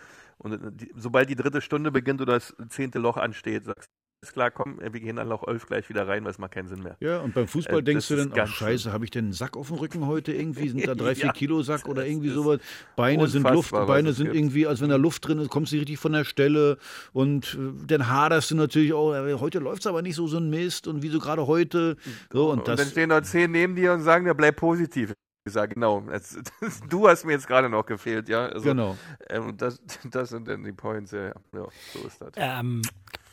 und 0.44 0.54
äh, 0.54 0.58
die, 0.72 0.92
sobald 0.96 1.30
die 1.30 1.36
dritte 1.36 1.62
Stunde 1.62 1.92
beginnt 1.92 2.22
oder 2.22 2.34
das 2.34 2.56
zehnte 2.70 3.00
Loch 3.00 3.18
ansteht, 3.18 3.66
sagst 3.66 3.88
du, 3.88 3.92
ist 4.24 4.34
klar, 4.34 4.52
komm, 4.52 4.80
wir 4.80 5.00
gehen 5.00 5.16
dann 5.16 5.28
Loch 5.30 5.48
11 5.48 5.66
gleich 5.66 5.90
wieder 5.90 6.08
rein, 6.08 6.24
weil 6.24 6.30
es 6.30 6.38
macht 6.38 6.52
keinen 6.52 6.68
Sinn 6.68 6.84
mehr. 6.84 6.96
Ja, 7.00 7.22
und 7.22 7.34
beim 7.34 7.48
Fußball 7.48 7.80
Äh, 7.80 7.84
denkst 7.84 8.08
du 8.08 8.16
dann, 8.16 8.32
ach 8.36 8.36
ganz 8.36 8.52
scheiße, 8.52 8.94
habe 8.94 9.04
ich 9.04 9.10
denn 9.10 9.26
einen 9.26 9.34
Sack 9.34 9.58
auf 9.58 9.70
dem 9.70 9.78
Rücken 9.78 10.06
heute 10.06 10.32
irgendwie? 10.32 10.70
Sind 10.70 10.86
da 10.86 10.94
drei, 10.96 11.16
vier 11.16 11.30
Ja, 11.30 11.32
Kilo 11.32 11.64
Sack 11.64 11.88
oder 11.88 12.06
irgendwie 12.06 12.30
sowas? 12.30 12.60
Beine 12.96 13.28
sind 13.28 13.50
Luft, 13.50 13.72
Beine 13.72 14.14
sind 14.14 14.26
gibt. 14.28 14.36
irgendwie, 14.36 14.68
als 14.68 14.80
wenn 14.80 14.90
da 14.90 14.98
Luft 14.98 15.28
drin 15.28 15.40
ist, 15.40 15.50
kommst 15.50 15.72
du 15.72 15.78
nicht 15.78 15.84
richtig 15.84 16.00
von 16.00 16.12
der 16.14 16.24
Stelle 16.26 16.78
und 17.14 17.56
äh, 17.60 17.86
dann 17.88 18.08
haderst 18.10 18.52
du 18.52 18.56
natürlich 18.56 18.94
auch, 18.94 19.16
äh, 19.16 19.34
heute 19.40 19.58
läuft 19.58 19.82
es 19.82 19.88
aber 19.88 20.04
nicht 20.04 20.16
so, 20.16 20.28
so 20.28 20.38
ein 20.38 20.52
Mist 20.52 20.88
und 20.88 21.02
wieso 21.02 21.18
gerade 21.20 21.48
heute? 21.48 21.98
So, 22.32 22.52
und 22.52 22.60
Und 22.60 22.68
dann 22.68 22.78
das, 22.78 22.92
stehen 22.92 23.10
noch 23.10 23.22
zehn 23.22 23.50
neben 23.52 23.76
dir 23.76 23.94
und 23.94 24.02
sagen, 24.02 24.28
ja, 24.28 24.34
bleib 24.34 24.56
positiv. 24.58 25.14
Sage, 25.46 25.74
genau, 25.74 26.02
das, 26.02 26.38
das, 26.60 26.82
du 26.90 27.08
hast 27.08 27.26
mir 27.26 27.32
jetzt 27.32 27.48
gerade 27.48 27.68
noch 27.68 27.86
gefehlt, 27.86 28.30
ja. 28.30 28.46
Also, 28.46 28.70
Genau. 28.70 28.98
Ähm, 29.28 29.58
das, 29.58 29.82
das 30.12 30.30
sind 30.30 30.48
dann 30.48 30.64
die 30.64 30.72
Points, 30.72 31.12
ja, 31.12 31.28
ja, 31.28 31.34
ja 31.54 31.68
so 31.94 32.08
ist 32.08 32.22
das. 32.22 32.32
Ähm, 32.36 32.84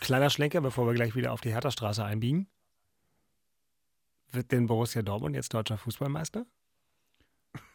kleiner 0.00 0.30
Schlenker, 0.30 0.60
bevor 0.60 0.86
wir 0.86 0.94
gleich 0.94 1.14
wieder 1.14 1.32
auf 1.32 1.42
die 1.42 1.52
Hertha-Straße 1.52 2.02
einbiegen. 2.02 2.48
Wird 4.32 4.52
denn 4.52 4.66
Borussia 4.66 5.02
Dortmund 5.02 5.34
jetzt 5.34 5.52
deutscher 5.52 5.78
Fußballmeister? 5.78 6.46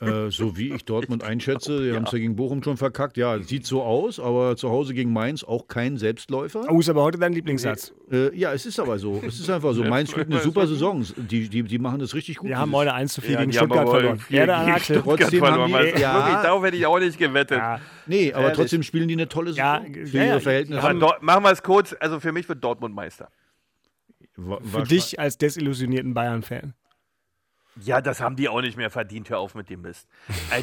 Äh, 0.02 0.30
so 0.30 0.56
wie 0.58 0.74
ich 0.74 0.86
Dortmund 0.86 1.24
einschätze, 1.24 1.82
die 1.84 1.94
haben 1.96 2.04
es 2.06 2.12
ja 2.12 2.18
gegen 2.20 2.36
Bochum 2.36 2.62
schon 2.64 2.78
verkackt. 2.78 3.18
Ja, 3.18 3.40
sieht 3.42 3.66
so 3.66 3.82
aus, 3.84 4.20
aber 4.20 4.56
zu 4.56 4.70
Hause 4.70 4.94
gegen 4.94 5.12
Mainz 5.14 5.44
auch 5.44 5.68
kein 5.68 5.98
Selbstläufer. 5.98 6.66
Oh, 6.70 6.80
ist 6.80 6.90
aber 6.90 7.04
heute 7.04 7.18
dein 7.18 7.34
Lieblingssatz. 7.34 7.94
Äh, 8.12 8.36
ja, 8.38 8.54
es 8.54 8.66
ist 8.66 8.80
aber 8.80 9.00
so. 9.00 9.22
Es 9.26 9.40
ist 9.40 9.50
einfach 9.50 9.74
so. 9.74 9.84
Mainz 9.84 10.12
spielt 10.12 10.28
eine 10.32 10.40
super 10.42 10.68
Saison. 10.68 11.04
Die, 11.18 11.50
die, 11.50 11.64
die 11.64 11.80
machen 11.80 12.00
das 12.00 12.14
richtig 12.14 12.38
gut. 12.38 12.50
Wir 12.50 12.58
haben 12.58 12.72
heute 12.74 12.94
1 12.94 13.14
zu 13.14 13.22
4 13.22 13.32
Ja, 13.32 13.40
gegen 13.40 13.52
die 13.52 13.58
haben 13.58 13.66
Stuttgart 13.68 13.88
aber 13.88 14.00
verloren. 14.00 14.26
gegen 14.30 14.50
Axel. 14.50 14.96
Stuttgart 15.02 15.20
Trotzdem 15.22 15.42
haben 15.42 15.50
verloren. 15.50 15.68
die- 15.70 15.74
Wirklich, 15.86 16.02
ja. 16.02 16.44
darauf 16.44 16.64
hätte 16.64 16.78
ich 16.78 16.86
auch 16.86 17.00
nicht 17.00 17.18
gewettet. 17.18 17.58
Ja, 17.58 17.80
Nee, 18.06 18.34
aber 18.34 18.54
trotzdem 18.54 18.84
spielen 18.84 19.08
die 19.08 19.14
eine 19.16 19.28
tolle 19.30 19.52
Ja, 19.52 19.80
Saison. 19.82 19.96
ja, 19.96 20.06
für 20.06 20.18
ja, 20.18 20.26
ihre 20.26 20.40
Verhältnisse. 20.42 20.94
Machen 21.22 21.44
wir 21.44 21.52
es 21.52 21.64
kurz, 21.64 21.96
also 22.00 22.20
für 22.20 22.32
mich 22.32 22.48
wird 22.50 22.64
Dortmund 22.64 22.94
Meister. 22.94 23.30
Für 24.36 24.84
dich 24.84 25.20
als 25.20 25.38
desillusionierten 25.38 26.14
Bayern-Fan. 26.14 26.74
Ja, 27.82 28.02
das 28.02 28.22
haben 28.22 28.36
die 28.36 28.48
auch 28.50 28.62
nicht 28.62 28.78
mehr 28.78 28.90
verdient. 28.90 29.30
Hör 29.30 29.40
auf 29.40 29.56
mit 29.56 29.70
dem 29.70 29.82
Mist. 29.82 30.08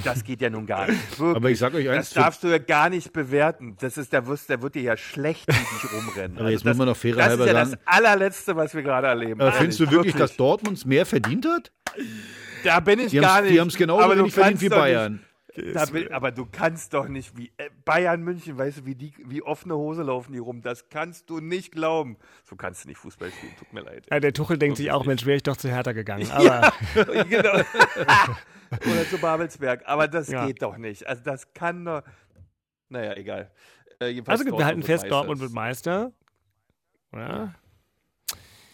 Das 0.05 0.23
geht 0.23 0.41
ja 0.41 0.49
nun 0.51 0.67
gar 0.67 0.87
nicht. 0.87 1.19
Wirklich. 1.19 1.37
Aber 1.37 1.51
ich 1.51 1.59
sag 1.59 1.75
euch 1.75 1.89
eins, 1.89 2.11
Das 2.11 2.15
darfst 2.23 2.45
du 2.45 2.49
ja 2.49 2.59
gar 2.59 2.89
nicht 2.89 3.13
bewerten. 3.13 3.77
Das 3.81 3.97
ist, 3.97 4.13
der, 4.13 4.27
wirst, 4.27 4.49
der 4.49 4.63
wird 4.63 4.77
dir 4.77 4.83
ja 4.83 4.97
schlecht 4.97 5.49
wie 5.49 5.53
dich 5.53 5.93
rumrennen. 5.93 6.33
Also 6.37 6.41
Aber 6.41 6.51
jetzt 6.51 6.65
das, 6.65 6.71
muss 6.71 6.79
man 6.79 6.89
noch 6.89 6.97
fairer 6.97 7.17
Das 7.17 7.33
ist 7.35 7.47
ja 7.47 7.53
das 7.53 7.75
allerletzte, 7.85 8.55
was 8.57 8.75
wir 8.75 8.83
gerade 8.83 9.09
erleben. 9.09 9.41
Aber 9.41 9.53
findest 9.53 9.81
du 9.81 9.85
Ehrlich, 9.85 9.97
wirklich, 9.97 10.15
dass 10.17 10.37
Dortmund 10.37 10.87
mehr 10.87 11.05
verdient 11.05 11.47
hat? 11.47 11.73
Da 12.65 12.79
bin 12.81 13.01
ich 13.01 13.11
Die 13.11 13.19
gar 13.19 13.43
nicht. 13.43 13.55
die 13.55 13.61
haben's 13.61 13.77
genauso 13.77 14.03
Aber 14.05 14.15
du 14.15 14.21
wenig 14.23 14.35
verdient 14.35 14.61
wie 14.61 14.69
Bayern. 14.69 15.13
Nicht, 15.15 15.25
bin, 15.93 16.13
aber 16.13 16.31
du 16.31 16.47
kannst 16.51 16.95
doch 16.95 17.09
nicht 17.09 17.37
wie 17.37 17.51
äh, 17.57 17.71
Bayern 17.85 18.23
München, 18.23 18.57
weißt 18.59 18.79
du, 18.81 18.87
wie 18.87 18.95
die, 18.95 19.13
wie 19.25 19.43
offene 19.43 19.77
Hose 19.77 20.03
laufen 20.03 20.33
die 20.33 20.39
rum. 20.39 20.63
Das 20.63 20.89
kannst 20.89 21.29
du 21.31 21.41
nicht 21.41 21.73
glauben. 21.73 22.17
So 22.45 22.57
kannst 22.57 22.85
du 22.85 22.89
nicht 22.89 22.99
Fußball 22.99 23.31
spielen. 23.31 23.53
Tut 23.59 23.73
mir 23.73 23.81
leid. 23.83 24.07
Ja, 24.11 24.21
der 24.21 24.33
Tuchel 24.33 24.59
denkt 24.59 24.77
sich 24.77 24.91
auch, 24.93 25.05
Mensch, 25.07 25.27
wäre 25.27 25.37
ich 25.37 25.43
doch 25.43 25.57
zu 25.57 25.69
Hertha 25.69 25.93
gegangen. 25.93 26.31
Aber 26.33 26.73
genau. 27.29 27.53
Oder 28.71 29.09
zu 29.11 29.19
Babelsberg. 29.19 29.83
Aber 29.87 30.07
das 30.09 30.29
Ja. 30.29 30.47
geht 30.47 30.63
doch 30.63 30.77
nicht. 30.77 31.07
Also 31.07 31.23
das 31.25 31.53
kann 31.53 31.85
doch. 31.85 32.03
Naja, 32.89 33.17
egal. 33.17 33.51
Äh, 34.01 34.23
also 34.27 34.45
wir 34.45 34.65
halten 34.65 34.83
fest, 34.83 35.07
Dortmund 35.11 35.41
Meister. 35.53 36.13
wird 37.13 37.13
Meister. 37.13 37.33
Ja. 37.33 37.55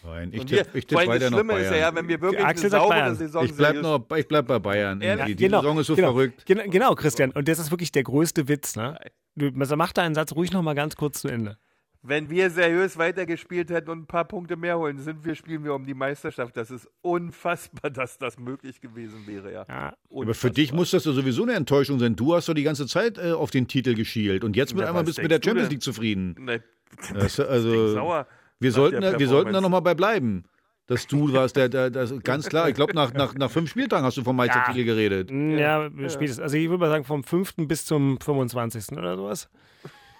Nein, 0.07 0.29
ich 0.31 0.45
tippe 0.45 0.79
tipp 0.81 0.97
weiter 0.97 1.29
noch 1.29 1.37
Schlimme 1.37 1.59
ist 1.59 1.65
ja, 1.65 1.71
Bayern. 1.71 1.95
wenn 1.95 2.07
wir 2.07 2.21
wirklich 2.21 2.45
Axel 2.45 2.65
eine 2.65 2.71
saubere 2.71 2.89
Bayern. 2.89 3.15
Saison 3.15 3.45
Ich 3.45 3.55
bleib, 3.55 3.75
noch, 3.75 4.05
ich 4.15 4.27
bleib 4.27 4.47
bei 4.47 4.59
Bayern. 4.59 5.01
Ehrlich? 5.01 5.25
Die, 5.25 5.35
die 5.35 5.43
genau, 5.43 5.61
Saison 5.61 5.79
ist 5.79 5.87
so 5.87 5.95
genau, 5.95 6.13
verrückt. 6.13 6.45
Genau, 6.45 6.63
genau, 6.67 6.95
Christian. 6.95 7.31
Und 7.31 7.47
das 7.47 7.59
ist 7.59 7.71
wirklich 7.71 7.91
der 7.91 8.03
größte 8.03 8.47
Witz. 8.47 8.77
Ne? 8.77 8.97
Du, 9.35 9.51
also 9.59 9.75
mach 9.75 9.91
deinen 9.91 10.15
Satz 10.15 10.33
ruhig 10.33 10.51
noch 10.53 10.61
mal 10.61 10.75
ganz 10.75 10.95
kurz 10.95 11.21
zu 11.21 11.27
Ende. 11.27 11.57
Wenn 12.03 12.29
wir 12.29 12.49
seriös 12.49 12.97
weitergespielt 12.97 13.69
hätten 13.69 13.89
und 13.89 13.99
ein 14.03 14.05
paar 14.05 14.23
Punkte 14.23 14.55
mehr 14.55 14.77
holen, 14.77 14.97
sind 14.99 15.25
wir, 15.25 15.35
spielen 15.35 15.65
wir 15.65 15.73
um 15.73 15.85
die 15.85 15.93
Meisterschaft. 15.93 16.55
Das 16.55 16.71
ist 16.71 16.87
unfassbar, 17.01 17.91
dass 17.91 18.17
das 18.17 18.39
möglich 18.39 18.79
gewesen 18.79 19.27
wäre, 19.27 19.51
ja. 19.51 19.65
Ja. 19.67 19.93
Aber 20.15 20.33
für 20.33 20.51
dich 20.51 20.71
muss 20.71 20.91
das 20.91 21.03
ja 21.03 21.11
sowieso 21.11 21.43
eine 21.43 21.53
Enttäuschung 21.53 21.99
sein. 21.99 22.15
Du 22.15 22.33
hast 22.33 22.47
doch 22.47 22.53
die 22.53 22.63
ganze 22.63 22.87
Zeit 22.87 23.17
äh, 23.17 23.31
auf 23.31 23.51
den 23.51 23.67
Titel 23.67 23.93
geschielt 23.93 24.45
und 24.45 24.55
jetzt 24.55 24.73
mit 24.73 24.83
Na, 24.83 24.87
einmal 24.87 25.03
bist 25.03 25.17
du 25.17 25.23
mit 25.23 25.31
der 25.31 25.41
Champions? 25.43 25.69
League 25.69 25.81
zufrieden. 25.81 26.35
Ne, 26.39 26.63
Das, 27.13 27.39
also, 27.39 27.93
sauer 27.93 28.25
wir 28.59 28.71
sollten, 28.71 29.01
wir 29.19 29.27
sollten 29.27 29.53
da 29.53 29.61
nochmal 29.61 29.81
bei 29.81 29.93
bleiben. 29.95 30.43
Dass 30.87 31.05
du 31.05 31.33
warst, 31.33 31.57
der, 31.57 31.67
der, 31.67 31.89
der, 31.89 32.07
ganz 32.23 32.47
klar, 32.47 32.69
ich 32.69 32.75
glaube, 32.75 32.93
nach, 32.93 33.13
nach, 33.13 33.35
nach 33.35 33.51
fünf 33.51 33.69
Spieltagen 33.69 34.05
hast 34.05 34.15
du 34.15 34.23
vom 34.23 34.37
Meistertitel 34.37 34.85
geredet. 34.85 35.29
Ja, 35.29 35.89
spätestens. 36.07 36.39
Also 36.39 36.55
ich 36.55 36.69
würde 36.69 36.79
mal 36.79 36.89
sagen, 36.89 37.03
vom 37.03 37.25
5. 37.25 37.55
bis 37.67 37.83
zum 37.83 38.17
25. 38.21 38.97
oder 38.97 39.17
sowas. 39.17 39.49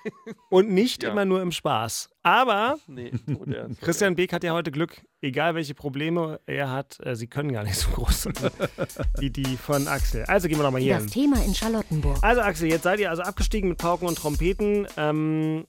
Und 0.49 0.69
nicht 0.69 1.03
Ja. 1.03 1.11
immer 1.11 1.23
nur 1.23 1.41
im 1.41 1.53
Spaß. 1.53 2.09
Aber 2.21 2.77
Nee, 2.87 3.11
ernst. 3.53 3.81
Christian 3.81 4.15
Beek 4.15 4.33
hat 4.33 4.43
ja 4.43 4.51
heute 4.53 4.71
Glück, 4.71 5.01
egal 5.21 5.55
welche 5.55 5.73
Probleme 5.73 6.39
er 6.45 6.69
hat, 6.71 6.97
äh, 7.01 7.15
sie 7.15 7.27
können 7.27 7.51
gar 7.53 7.63
nicht 7.63 7.75
so 7.75 7.89
groß 7.91 8.23
sein 8.23 8.33
wie 9.19 9.29
die 9.29 9.55
von 9.57 9.87
Axel. 9.87 10.25
Also 10.25 10.49
gehen 10.49 10.57
wir 10.59 10.63
nochmal 10.63 10.81
hier 10.81 10.95
Das 10.95 11.03
hin. 11.03 11.11
Thema 11.31 11.43
in 11.45 11.53
Charlottenburg. 11.55 12.17
Also 12.21 12.41
Axel, 12.41 12.69
jetzt 12.69 12.83
seid 12.83 12.99
ihr 12.99 13.09
also 13.09 13.21
abgestiegen 13.23 13.69
mit 13.69 13.77
Pauken 13.77 14.07
und 14.07 14.17
Trompeten. 14.17 14.85
Ähm, 14.97 15.65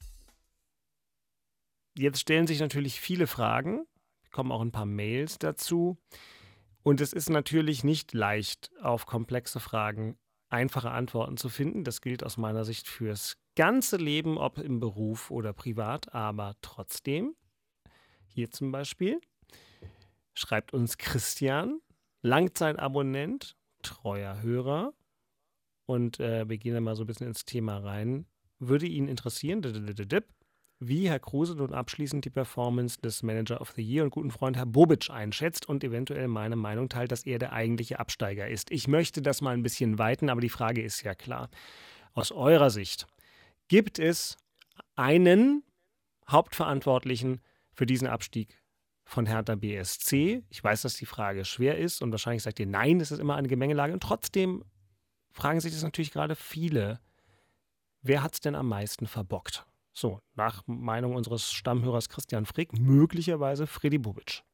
jetzt 1.98 2.20
stellen 2.20 2.46
sich 2.46 2.61
natürlich 2.61 3.00
viele 3.00 3.26
Fragen. 3.26 3.87
kommen 4.30 4.52
auch 4.52 4.61
ein 4.61 4.72
paar 4.72 4.87
Mails 4.87 5.38
dazu. 5.38 5.98
Und 6.82 7.00
es 7.00 7.12
ist 7.12 7.28
natürlich 7.28 7.84
nicht 7.84 8.14
leicht, 8.14 8.70
auf 8.82 9.06
komplexe 9.06 9.61
Fragen 9.61 10.16
einfache 10.48 10.90
Antworten 10.90 11.37
zu 11.37 11.48
finden. 11.48 11.84
Das 11.84 12.00
gilt 12.00 12.24
aus 12.24 12.37
meiner 12.37 12.64
Sicht 12.64 12.88
fürs 12.88 13.37
ganze 13.56 13.96
Leben, 13.96 14.38
ob 14.38 14.58
im 14.58 14.80
Beruf 14.80 15.30
oder 15.30 15.52
privat. 15.52 16.14
Aber 16.14 16.54
trotzdem, 16.62 17.34
hier 18.26 18.50
zum 18.50 18.72
Beispiel, 18.72 19.20
schreibt 20.34 20.72
uns 20.72 20.96
Christian, 20.98 21.80
Langzeitabonnent, 22.22 23.56
treuer 23.82 24.40
Hörer. 24.40 24.92
Und 25.87 26.20
äh, 26.20 26.48
wir 26.48 26.58
gehen 26.58 26.74
dann 26.74 26.84
mal 26.84 26.96
so 26.96 27.04
ein 27.04 27.06
bisschen 27.06 27.26
ins 27.26 27.44
Thema 27.44 27.78
rein. 27.78 28.26
Würde 28.58 28.87
ihn 28.87 29.08
interessieren, 29.08 29.62
wie 30.80 31.08
Herr 31.08 31.18
Kruse 31.18 31.56
nun 31.56 31.74
abschließend 31.74 32.24
die 32.24 32.30
Performance 32.30 33.00
des 33.00 33.22
Manager 33.22 33.60
of 33.60 33.72
the 33.72 33.82
Year 33.82 34.04
und 34.04 34.10
guten 34.10 34.30
Freund 34.30 34.56
Herr 34.56 34.66
Bobic 34.66 35.10
einschätzt 35.10 35.68
und 35.68 35.82
eventuell 35.82 36.28
meine 36.28 36.56
Meinung 36.56 36.88
teilt, 36.88 37.10
dass 37.10 37.26
er 37.26 37.38
der 37.38 37.52
eigentliche 37.52 37.98
Absteiger 37.98 38.48
ist. 38.48 38.70
Ich 38.70 38.86
möchte 38.86 39.20
das 39.20 39.40
mal 39.40 39.54
ein 39.54 39.62
bisschen 39.62 39.98
weiten, 39.98 40.30
aber 40.30 40.40
die 40.40 40.48
Frage 40.48 40.82
ist 40.82 41.02
ja 41.02 41.14
klar. 41.14 41.50
Aus 42.14 42.32
eurer 42.32 42.70
Sicht, 42.70 43.06
gibt 43.68 43.98
es 43.98 44.36
einen 44.94 45.62
Hauptverantwortlichen 46.28 47.40
für 47.72 47.86
diesen 47.86 48.06
Abstieg 48.06 48.60
von 49.04 49.26
Hertha 49.26 49.56
BSC? 49.56 50.44
Ich 50.48 50.62
weiß, 50.62 50.82
dass 50.82 50.94
die 50.94 51.06
Frage 51.06 51.44
schwer 51.44 51.78
ist 51.78 52.02
und 52.02 52.12
wahrscheinlich 52.12 52.42
sagt 52.42 52.60
ihr, 52.60 52.66
nein, 52.66 53.00
es 53.00 53.10
ist 53.10 53.18
immer 53.18 53.36
eine 53.36 53.48
Gemengelage. 53.48 53.92
Und 53.92 54.02
trotzdem 54.02 54.64
fragen 55.32 55.60
sich 55.60 55.72
das 55.72 55.82
natürlich 55.82 56.12
gerade 56.12 56.36
viele. 56.36 57.00
Wer 58.02 58.22
hat 58.22 58.34
es 58.34 58.40
denn 58.40 58.54
am 58.54 58.68
meisten 58.68 59.06
verbockt? 59.06 59.67
So, 59.98 60.20
nach 60.37 60.62
Meinung 60.68 61.16
unseres 61.16 61.50
Stammhörers 61.50 62.08
Christian 62.08 62.46
Frick, 62.46 62.72
möglicherweise 62.78 63.66
Freddy 63.66 63.98
Bubic. 63.98 64.44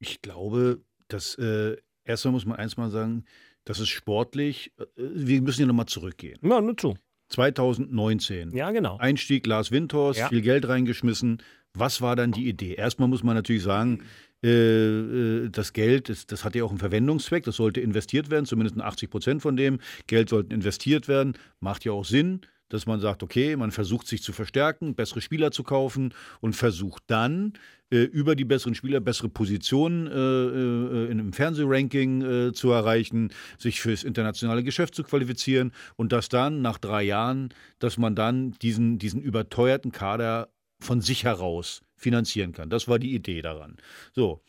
Ich 0.00 0.20
glaube, 0.20 0.82
dass 1.08 1.34
äh, 1.36 1.78
erstmal 2.04 2.32
muss 2.32 2.44
man 2.44 2.58
eins 2.58 2.76
mal 2.76 2.90
sagen, 2.90 3.24
das 3.64 3.80
ist 3.80 3.88
sportlich. 3.88 4.70
Äh, 4.78 4.84
wir 4.98 5.40
müssen 5.40 5.62
ja 5.62 5.66
nochmal 5.66 5.86
zurückgehen. 5.86 6.38
Ja, 6.42 6.60
nur 6.60 6.76
zu. 6.76 6.94
2019. 7.30 8.54
Ja, 8.54 8.70
genau. 8.70 8.98
Einstieg 8.98 9.46
Lars 9.46 9.70
Windhorst, 9.70 10.18
Ja. 10.20 10.28
viel 10.28 10.42
Geld 10.42 10.68
reingeschmissen. 10.68 11.42
Was 11.72 12.02
war 12.02 12.16
dann 12.16 12.32
die 12.32 12.46
Idee? 12.46 12.74
Erstmal 12.74 13.08
muss 13.08 13.22
man 13.22 13.34
natürlich 13.34 13.62
sagen, 13.62 14.02
äh, 14.44 14.50
äh, 14.50 15.48
das 15.48 15.72
Geld, 15.72 16.10
das, 16.10 16.26
das 16.26 16.44
hat 16.44 16.54
ja 16.54 16.64
auch 16.64 16.70
einen 16.70 16.78
Verwendungszweck, 16.78 17.44
das 17.44 17.56
sollte 17.56 17.80
investiert 17.80 18.28
werden, 18.30 18.44
zumindest 18.44 18.78
80 18.78 19.08
Prozent 19.08 19.40
von 19.40 19.56
dem 19.56 19.80
Geld 20.06 20.28
sollten 20.28 20.52
investiert 20.52 21.08
werden. 21.08 21.38
Macht 21.60 21.86
ja 21.86 21.92
auch 21.92 22.04
Sinn, 22.04 22.42
dass 22.74 22.86
man 22.86 22.98
sagt, 22.98 23.22
okay, 23.22 23.54
man 23.54 23.70
versucht 23.70 24.08
sich 24.08 24.20
zu 24.20 24.32
verstärken, 24.32 24.96
bessere 24.96 25.20
Spieler 25.20 25.52
zu 25.52 25.62
kaufen 25.62 26.12
und 26.40 26.56
versucht 26.56 27.04
dann 27.06 27.52
äh, 27.90 27.98
über 27.98 28.34
die 28.34 28.44
besseren 28.44 28.74
Spieler 28.74 28.98
bessere 28.98 29.28
Positionen 29.28 30.08
äh, 30.08 30.10
äh, 30.10 31.10
einem 31.10 31.32
Fernsehranking 31.32 32.22
äh, 32.22 32.52
zu 32.52 32.72
erreichen, 32.72 33.30
sich 33.58 33.80
fürs 33.80 34.02
internationale 34.02 34.64
Geschäft 34.64 34.96
zu 34.96 35.04
qualifizieren 35.04 35.70
und 35.94 36.10
dass 36.10 36.28
dann 36.28 36.62
nach 36.62 36.78
drei 36.78 37.04
Jahren, 37.04 37.54
dass 37.78 37.96
man 37.96 38.16
dann 38.16 38.50
diesen, 38.60 38.98
diesen 38.98 39.22
überteuerten 39.22 39.92
Kader 39.92 40.48
von 40.80 41.00
sich 41.00 41.22
heraus 41.22 41.82
finanzieren 41.96 42.50
kann. 42.50 42.70
Das 42.70 42.88
war 42.88 42.98
die 42.98 43.14
Idee 43.14 43.40
daran. 43.40 43.76
So. 44.12 44.42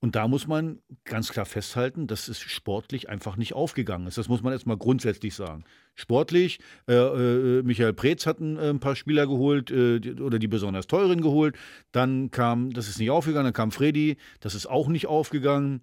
Und 0.00 0.14
da 0.14 0.28
muss 0.28 0.46
man 0.46 0.80
ganz 1.04 1.32
klar 1.32 1.44
festhalten, 1.44 2.06
dass 2.06 2.28
es 2.28 2.38
sportlich 2.38 3.08
einfach 3.08 3.36
nicht 3.36 3.54
aufgegangen 3.54 4.06
ist. 4.06 4.16
Das 4.16 4.28
muss 4.28 4.42
man 4.42 4.52
erstmal 4.52 4.76
grundsätzlich 4.76 5.34
sagen. 5.34 5.64
Sportlich, 5.96 6.60
äh, 6.86 6.94
äh, 6.94 7.62
Michael 7.64 7.94
Preetz 7.94 8.24
hat 8.24 8.38
ein, 8.38 8.56
äh, 8.58 8.70
ein 8.70 8.78
paar 8.78 8.94
Spieler 8.94 9.26
geholt 9.26 9.72
äh, 9.72 9.98
die, 9.98 10.12
oder 10.20 10.38
die 10.38 10.46
besonders 10.46 10.86
teuren 10.86 11.20
geholt. 11.20 11.56
Dann 11.90 12.30
kam, 12.30 12.70
das 12.72 12.88
ist 12.88 13.00
nicht 13.00 13.10
aufgegangen, 13.10 13.46
dann 13.46 13.52
kam 13.52 13.72
Freddy, 13.72 14.18
das 14.38 14.54
ist 14.54 14.66
auch 14.66 14.86
nicht 14.86 15.08
aufgegangen. 15.08 15.80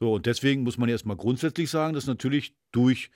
So, 0.00 0.14
und 0.14 0.24
deswegen 0.24 0.62
muss 0.62 0.78
man 0.78 0.88
erstmal 0.88 1.16
grundsätzlich 1.16 1.68
sagen, 1.68 1.92
dass 1.92 2.06
natürlich 2.06 2.54
durch, 2.72 3.10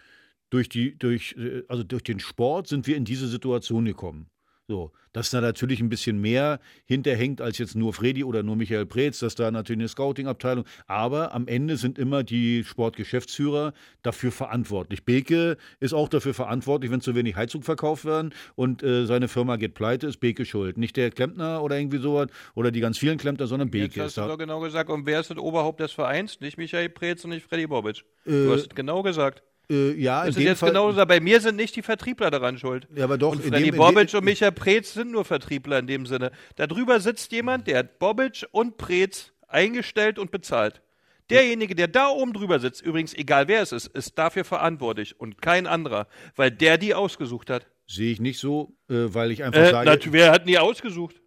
durch, 0.50 0.68
die, 0.68 0.98
durch, 0.98 1.34
äh, 1.38 1.62
also 1.68 1.82
durch 1.82 2.02
den 2.02 2.20
Sport 2.20 2.68
sind 2.68 2.86
wir 2.86 2.98
in 2.98 3.06
diese 3.06 3.28
Situation 3.28 3.86
gekommen. 3.86 4.26
So, 4.68 4.92
dass 5.12 5.30
da 5.30 5.40
natürlich 5.40 5.80
ein 5.80 5.88
bisschen 5.88 6.20
mehr 6.20 6.60
hinterhängt 6.84 7.40
als 7.40 7.58
jetzt 7.58 7.74
nur 7.74 7.92
Freddy 7.92 8.22
oder 8.22 8.44
nur 8.44 8.54
Michael 8.54 8.86
Preetz, 8.86 9.18
dass 9.18 9.34
da 9.34 9.50
natürlich 9.50 9.80
eine 9.80 9.88
Scouting-Abteilung, 9.88 10.64
aber 10.86 11.34
am 11.34 11.48
Ende 11.48 11.76
sind 11.76 11.98
immer 11.98 12.22
die 12.22 12.62
Sportgeschäftsführer 12.62 13.72
dafür 14.02 14.30
verantwortlich. 14.30 15.04
Beke 15.04 15.56
ist 15.80 15.92
auch 15.92 16.08
dafür 16.08 16.32
verantwortlich, 16.32 16.92
wenn 16.92 17.00
zu 17.00 17.16
wenig 17.16 17.34
Heizung 17.34 17.62
verkauft 17.62 18.04
werden 18.04 18.32
und 18.54 18.84
äh, 18.84 19.04
seine 19.06 19.26
Firma 19.26 19.56
geht 19.56 19.74
pleite, 19.74 20.06
ist 20.06 20.20
Beke 20.20 20.44
schuld. 20.44 20.78
Nicht 20.78 20.96
der 20.96 21.10
Klempner 21.10 21.62
oder 21.62 21.76
irgendwie 21.76 21.98
sowas 21.98 22.28
oder 22.54 22.70
die 22.70 22.80
ganz 22.80 22.98
vielen 22.98 23.18
Klempner, 23.18 23.48
sondern 23.48 23.68
Jetzt 23.68 23.94
Beke 23.94 24.02
hast 24.02 24.16
ist 24.16 24.18
du 24.18 24.28
doch 24.28 24.38
genau 24.38 24.60
gesagt, 24.60 24.90
und 24.90 25.06
wer 25.06 25.20
ist 25.20 25.30
das 25.30 25.38
Oberhaupt 25.38 25.80
des 25.80 25.90
Vereins? 25.90 26.40
Nicht 26.40 26.56
Michael 26.56 26.88
Preetz 26.88 27.24
und 27.24 27.30
nicht 27.30 27.44
Freddy 27.44 27.66
Bobic. 27.66 28.04
Äh, 28.24 28.30
du 28.30 28.52
hast 28.52 28.62
es 28.62 28.68
genau 28.68 29.02
gesagt. 29.02 29.42
Äh, 29.70 29.92
ja, 29.92 30.26
Das 30.26 30.36
ist 30.36 30.42
jetzt 30.42 30.58
Fall, 30.60 30.70
genau 30.70 30.88
gesagt. 30.88 31.08
Bei 31.08 31.20
mir 31.20 31.40
sind 31.40 31.56
nicht 31.56 31.74
die 31.76 31.82
Vertriebler 31.82 32.30
daran 32.30 32.58
schuld. 32.58 32.86
Ja, 32.94 33.04
aber 33.04 33.16
doch, 33.18 33.32
Und 33.32 33.42
Freddy 33.44 33.70
dem- 33.70 33.76
Bobic 33.76 34.12
und 34.14 34.24
Michael 34.24 34.52
Preetz 34.52 34.92
sind 34.94 35.10
nur 35.12 35.24
Vertriebler 35.24 35.78
in 35.78 35.86
dem 35.86 36.04
Sinne. 36.06 36.30
Darüber 36.56 37.00
sitzt 37.00 37.32
jemand, 37.32 37.66
der 37.66 37.78
hat 37.78 37.98
Bobic 37.98 38.44
und 38.50 38.76
Preetz 38.76 39.32
eingestellt 39.48 40.18
und 40.18 40.30
bezahlt. 40.30 40.82
Derjenige, 41.30 41.74
der 41.74 41.88
da 41.88 42.08
oben 42.08 42.32
drüber 42.34 42.58
sitzt, 42.58 42.82
übrigens 42.82 43.14
egal 43.14 43.48
wer 43.48 43.62
es 43.62 43.72
ist, 43.72 43.86
ist 43.86 44.18
dafür 44.18 44.44
verantwortlich 44.44 45.18
und 45.18 45.40
kein 45.40 45.66
anderer, 45.66 46.08
weil 46.36 46.50
der 46.50 46.76
die 46.76 46.94
ausgesucht 46.94 47.48
hat. 47.48 47.66
Sehe 47.86 48.12
ich 48.12 48.20
nicht 48.20 48.38
so, 48.38 48.74
äh, 48.90 48.94
weil 49.14 49.30
ich 49.30 49.42
einfach 49.44 49.60
Äh, 49.60 49.70
sage. 49.70 50.00
wer 50.10 50.32
hat 50.32 50.46
die 50.48 50.58
ausgesucht? 50.58 51.21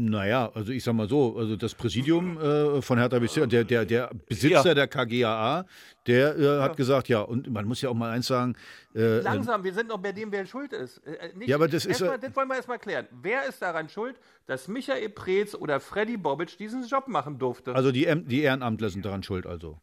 Naja, 0.00 0.48
also 0.54 0.70
ich 0.70 0.84
sag 0.84 0.94
mal 0.94 1.08
so, 1.08 1.36
also 1.36 1.56
das 1.56 1.74
Präsidium 1.74 2.38
äh, 2.40 2.80
von 2.82 2.98
Hertha 2.98 3.18
BSC, 3.18 3.48
der, 3.48 3.64
der, 3.64 3.84
der 3.84 4.10
Besitzer 4.28 4.68
Ja. 4.68 4.74
der 4.74 4.86
KGAA, 4.86 5.66
der 6.06 6.38
äh, 6.38 6.60
hat 6.60 6.76
gesagt, 6.76 7.08
ja, 7.08 7.20
und 7.22 7.50
man 7.50 7.64
muss 7.66 7.80
ja 7.82 7.88
auch 7.90 7.94
mal 7.94 8.10
eins 8.12 8.28
sagen, 8.28 8.54
äh, 8.94 9.18
Langsam, 9.22 9.64
wir 9.64 9.74
sind 9.74 9.88
noch 9.88 9.98
bei 9.98 10.12
dem, 10.12 10.30
wer 10.30 10.46
schuld 10.46 10.72
ist. 10.72 10.98
Äh, 10.98 11.32
nicht, 11.34 11.48
Ja, 11.48 11.56
aber 11.56 11.66
das 11.66 11.84
ist 11.84 12.00
ja- 12.00 12.16
das 12.16 12.36
wollen 12.36 12.46
wir 12.46 12.54
erstmal 12.54 12.78
klären. 12.78 13.08
Wer 13.10 13.48
ist 13.48 13.60
daran 13.60 13.88
schuld, 13.88 14.14
dass 14.46 14.68
Michael 14.68 15.08
Preetz 15.08 15.56
oder 15.56 15.80
Freddy 15.80 16.16
Bobic 16.16 16.56
diesen 16.58 16.86
Job 16.86 17.08
machen 17.08 17.40
durfte? 17.40 17.74
also 17.74 17.90
die, 17.90 18.06
die 18.26 18.42
Ehrenamtler 18.42 18.90
sind 18.90 19.04
daran 19.04 19.24
schuld, 19.24 19.46
also. 19.46 19.80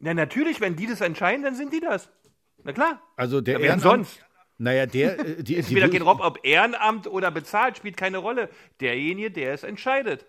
Na, 0.00 0.14
natürlich, 0.14 0.60
wenn 0.60 0.74
die 0.74 0.88
das 0.88 1.00
entscheiden, 1.00 1.44
dann 1.44 1.54
sind 1.54 1.72
die 1.72 1.80
das. 1.80 2.10
Na 2.64 2.72
klar. 2.72 3.00
Also 3.14 3.40
der 3.40 3.54
Ja, 3.54 3.66
Ehrenamt, 3.66 3.82
sonst? 3.82 4.24
Naja, 4.58 4.86
der, 4.86 5.18
äh, 5.20 5.42
die, 5.42 5.56
Es 5.56 5.66
spielt 5.66 5.84
doch 5.84 6.06
Rolle, 6.06 6.20
ob 6.20 6.40
Ehrenamt 6.44 7.06
oder 7.06 7.30
bezahlt, 7.30 7.76
spielt 7.76 7.96
keine 7.96 8.18
Rolle. 8.18 8.50
Derjenige, 8.80 9.30
der 9.30 9.54
es 9.54 9.62
entscheidet. 9.62 10.26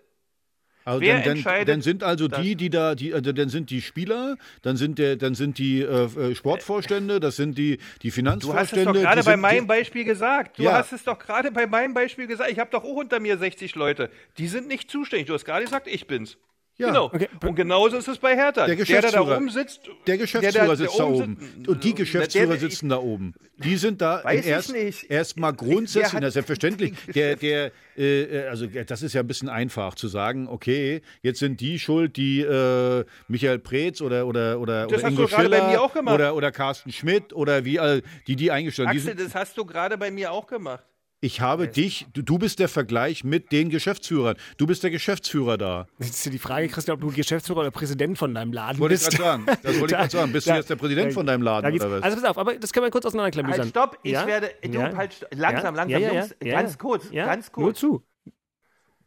Also 0.85 1.01
Wer 1.01 1.15
dann, 1.15 1.23
dann, 1.23 1.35
entscheidet 1.37 1.67
dann 1.67 1.81
sind 1.81 2.03
also 2.03 2.27
die, 2.27 2.55
die 2.55 2.69
da, 2.69 2.95
die, 2.95 3.13
also 3.13 3.31
dann 3.31 3.49
sind 3.49 3.69
die 3.69 3.81
Spieler, 3.81 4.37
dann 4.61 4.77
sind 4.77 4.97
der, 4.97 5.17
dann 5.17 5.35
sind 5.35 5.57
die 5.57 5.81
äh, 5.81 6.05
äh, 6.05 6.35
Sportvorstände, 6.35 7.19
das 7.19 7.35
sind 7.35 7.57
die, 7.57 7.77
die 7.77 7.79
Du 7.79 7.83
hast 8.07 8.07
es 8.07 8.15
Finanzvorstände. 8.15 8.85
doch 8.93 9.01
gerade 9.01 9.23
bei 9.23 9.37
meinem 9.37 9.67
Beispiel 9.67 10.03
gesagt. 10.05 10.57
Du 10.57 10.63
Ja. 10.63 10.73
hast 10.73 10.93
es 10.93 11.03
doch 11.03 11.19
gerade 11.19 11.51
bei 11.51 11.67
meinem 11.67 11.93
Beispiel 11.93 12.27
gesagt. 12.27 12.49
Ich 12.51 12.59
habe 12.59 12.71
doch 12.71 12.83
auch 12.83 12.95
unter 12.95 13.19
mir 13.19 13.37
60 13.37 13.75
Leute. 13.75 14.09
Die 14.37 14.47
sind 14.47 14.67
nicht 14.67 14.89
zuständig. 14.89 15.27
Du 15.27 15.33
hast 15.33 15.45
gerade 15.45 15.65
gesagt, 15.65 15.87
ich 15.87 16.07
bin's. 16.07 16.37
Ja. 16.79 16.87
Genau. 16.87 17.05
Okay. 17.07 17.27
Und 17.45 17.55
genauso 17.55 17.97
ist 17.97 18.07
es 18.07 18.17
bei 18.17 18.35
Hertha. 18.35 18.65
Der 18.65 18.67
der, 18.67 18.75
Geschäftsführer. 18.77 19.25
da 19.25 19.35
oben 19.35 19.49
sitzt. 19.49 19.81
Der 20.07 20.17
Geschäftsführer 20.17 20.67
der 20.67 20.75
sitzt 20.77 20.97
da 20.97 21.03
oben. 21.03 21.37
Und 21.67 21.83
die 21.83 21.93
Geschäftsführer 21.93 22.47
der- 22.47 22.57
sitzen 22.57 22.87
da 22.87 22.97
oben. 22.97 23.33
Die 23.57 23.75
sind 23.75 24.01
da 24.01 24.21
erst, 24.21 24.73
erstmal 25.09 25.51
grundsätzlich, 25.53 26.21
na, 26.21 26.31
selbstverständlich. 26.31 26.93
Der, 27.13 27.35
der, 27.35 27.71
äh, 27.97 28.47
also 28.47 28.65
das 28.67 29.01
ist 29.01 29.11
ja 29.13 29.19
ein 29.21 29.27
bisschen 29.27 29.49
einfach 29.49 29.95
zu 29.95 30.07
sagen, 30.07 30.47
okay, 30.47 31.01
jetzt 31.21 31.39
sind 31.39 31.59
die 31.59 31.77
schuld, 31.79 32.15
die 32.15 32.39
äh, 32.41 33.03
Michael 33.27 33.59
Preetz 33.59 33.99
oder, 34.01 34.25
oder, 34.25 34.59
oder, 34.61 34.87
Das 34.87 34.99
oder 34.99 35.03
hast 35.07 35.11
Ingo 35.11 35.23
du 35.23 35.27
gerade 35.27 35.49
bei 35.49 35.57
Schiller 35.57 35.71
mir 35.71 35.81
auch 35.81 35.93
gemacht. 35.93 36.15
oder, 36.15 36.33
oder 36.35 36.51
Carsten 36.53 36.93
Schmidt 36.93 37.33
oder 37.33 37.65
wie 37.65 37.79
all, 37.81 38.01
die 38.27 38.37
die 38.37 38.51
eingestellt 38.51 38.87
haben. 38.87 38.97
Axel, 38.97 39.17
sind, 39.17 39.27
das 39.27 39.35
hast 39.35 39.57
du 39.57 39.65
gerade 39.65 39.97
bei 39.97 40.11
mir 40.11 40.31
auch 40.31 40.47
gemacht. 40.47 40.83
Ich 41.21 41.41
habe 41.41 41.67
dich, 41.67 42.07
du, 42.13 42.21
du 42.21 42.37
bist 42.37 42.59
der 42.59 42.69
Vergleich 42.69 43.23
mit 43.23 43.51
den 43.51 43.69
Geschäftsführern. 43.69 44.37
Du 44.57 44.65
bist 44.67 44.83
der 44.83 44.89
Geschäftsführer 44.89 45.57
da. 45.57 45.87
Jetzt 45.99 46.11
ist 46.15 46.25
ja 46.25 46.31
die 46.31 46.39
Frage, 46.39 46.67
Christian, 46.69 46.95
ob 46.95 47.01
du 47.01 47.11
Geschäftsführer 47.11 47.59
oder 47.59 47.71
Präsident 47.71 48.17
von 48.17 48.33
deinem 48.33 48.53
Laden 48.53 48.79
Wollte 48.79 48.95
ich 48.95 49.01
bist. 49.05 49.17
gerade 49.17 49.43
sagen. 49.43 49.59
Das 49.63 49.79
wollte 49.79 49.93
ich 49.95 49.99
gerade 49.99 50.09
sagen. 50.17 50.31
Bist 50.31 50.47
du 50.47 50.51
Da- 50.51 50.57
jetzt 50.57 50.69
der 50.69 50.75
Präsident 50.77 51.09
da- 51.11 51.13
von 51.13 51.25
deinem 51.25 51.41
Laden 51.41 51.73
oder 51.73 51.91
was? 51.91 52.03
Also 52.03 52.17
pass 52.21 52.25
auf, 52.29 52.37
aber 52.37 52.55
das 52.55 52.71
können 52.71 52.85
wir 52.85 52.91
kurz 52.91 53.05
auseinanderklamüsern. 53.05 53.59
Halt, 53.61 53.69
stopp, 53.69 53.99
ich 54.03 54.13
Ja? 54.13 54.25
werde. 54.27 54.51
Du, 54.61 54.69
Ja? 54.69 54.95
halt, 54.95 55.27
langsam, 55.31 55.75
Ja? 55.75 55.81
langsam, 55.81 56.01
Ja, 56.01 56.07
ja, 56.07 56.13
Jungs, 56.21 56.35
ja, 56.41 56.51
ganz 56.53 56.71
ja. 56.71 56.77
kurz, 56.77 57.11
Ja? 57.11 57.25
ganz 57.25 57.51
Nur 57.57 57.65
kurz. 57.67 57.79
zu. 57.79 58.03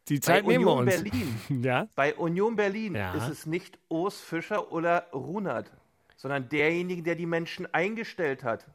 Die 0.08 0.20
Zeit 0.20 0.44
Bei 0.44 0.52
nehmen 0.52 0.64
wir 0.64 0.72
Union 0.72 0.88
uns. 0.88 1.02
Berlin. 1.02 1.40
Ja? 1.64 1.88
Bei 1.94 2.14
Union 2.14 2.56
Berlin 2.56 2.94
Ja. 2.96 3.14
ist 3.14 3.28
es 3.28 3.46
nicht 3.46 3.78
Urs 3.88 4.20
Fischer 4.20 4.70
oder 4.72 5.06
Runert, 5.14 5.70
sondern 6.16 6.48
derjenige, 6.48 7.02
der 7.02 7.14
die 7.14 7.26
Menschen 7.26 7.72
eingestellt 7.72 8.42
hat, 8.44 8.66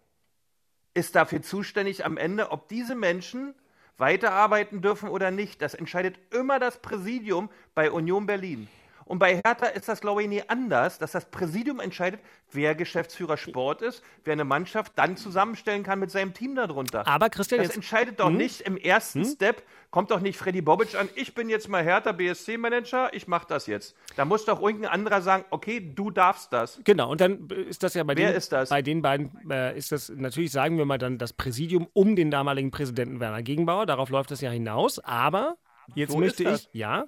ist 0.98 1.16
dafür 1.16 1.44
zuständig 1.44 2.06
am 2.06 2.18
Ende, 2.18 2.52
ob 2.52 2.68
diese 2.70 2.96
Menschen 2.96 3.54
weiterarbeiten 4.00 4.82
dürfen 4.82 5.10
oder 5.10 5.30
nicht. 5.30 5.62
Das 5.62 5.76
entscheidet 5.76 6.18
immer 6.34 6.60
das 6.60 6.82
Präsidium 6.82 7.50
bei 7.76 7.92
Union 7.92 8.26
Berlin. 8.26 8.68
Und 9.08 9.20
bei 9.20 9.36
Hertha 9.36 9.68
ist 9.68 9.88
das, 9.88 10.02
glaube 10.02 10.22
ich, 10.24 10.28
nie 10.30 10.44
anders, 10.48 11.00
dass 11.00 11.14
das 11.14 11.26
Präsidium 11.30 11.80
entscheidet, 11.80 12.20
wer 12.52 12.76
Geschäftsführer 12.76 13.38
Sport 13.38 13.82
ist, 13.82 14.04
wer 14.26 14.34
eine 14.34 14.44
Mannschaft 14.44 14.94
dann 14.98 15.16
zusammenstellen 15.18 15.84
kann 15.84 16.00
mit 16.00 16.12
seinem 16.12 16.34
Team 16.34 16.56
darunter. 16.56 17.08
Aber 17.08 17.30
Christian, 17.30 17.60
das 17.60 17.68
jetzt- 17.68 17.76
entscheidet 17.78 18.20
doch 18.20 18.28
Hm? 18.28 18.38
nicht 18.38 18.62
im 18.62 18.76
ersten 18.78 19.24
Step, 19.26 19.64
kommt 19.92 20.12
doch 20.12 20.20
nicht 20.20 20.38
Freddy 20.38 20.62
Bobic 20.62 20.96
an, 20.96 21.08
ich 21.16 21.34
bin 21.34 21.48
jetzt 21.50 21.70
mal 21.70 21.84
Hertha 21.84 22.12
BSC-Manager, 22.12 23.14
ich 23.14 23.28
mache 23.28 23.48
das 23.48 23.66
jetzt. 23.68 23.96
Da 24.18 24.26
muss 24.26 24.44
doch 24.46 24.62
irgendein 24.62 24.92
anderer 24.92 25.22
sagen, 25.22 25.46
okay, 25.52 25.80
du 25.96 26.12
darfst 26.12 26.52
das. 26.52 26.80
Genau, 26.84 27.10
und 27.12 27.22
dann 27.22 27.48
ist 27.50 27.84
das 27.84 27.94
ja 27.94 28.04
bei 28.04 28.16
Wer 28.18 28.30
den, 28.32 28.38
ist 28.38 28.52
das? 28.52 28.70
bei 28.70 28.82
den 28.82 29.02
beiden, 29.02 29.32
äh, 29.50 29.78
ist 29.78 29.92
das 29.94 30.10
natürlich, 30.10 30.52
sagen 30.52 30.78
wir 30.78 30.86
mal, 30.86 30.98
dann 30.98 31.18
das 31.18 31.32
Präsidium 31.34 31.88
um 31.94 32.16
den 32.18 32.30
damaligen 32.30 32.72
Präsidenten 32.72 33.20
Werner 33.22 33.42
Gegenbauer. 33.42 33.86
Darauf 33.86 34.10
läuft 34.10 34.32
das 34.32 34.42
ja 34.42 34.52
hinaus. 34.52 35.00
Aber 35.00 35.56
jetzt 35.96 36.12
So 36.12 36.18
möchte 36.20 36.44
ich, 36.44 36.70
ja, 36.74 37.06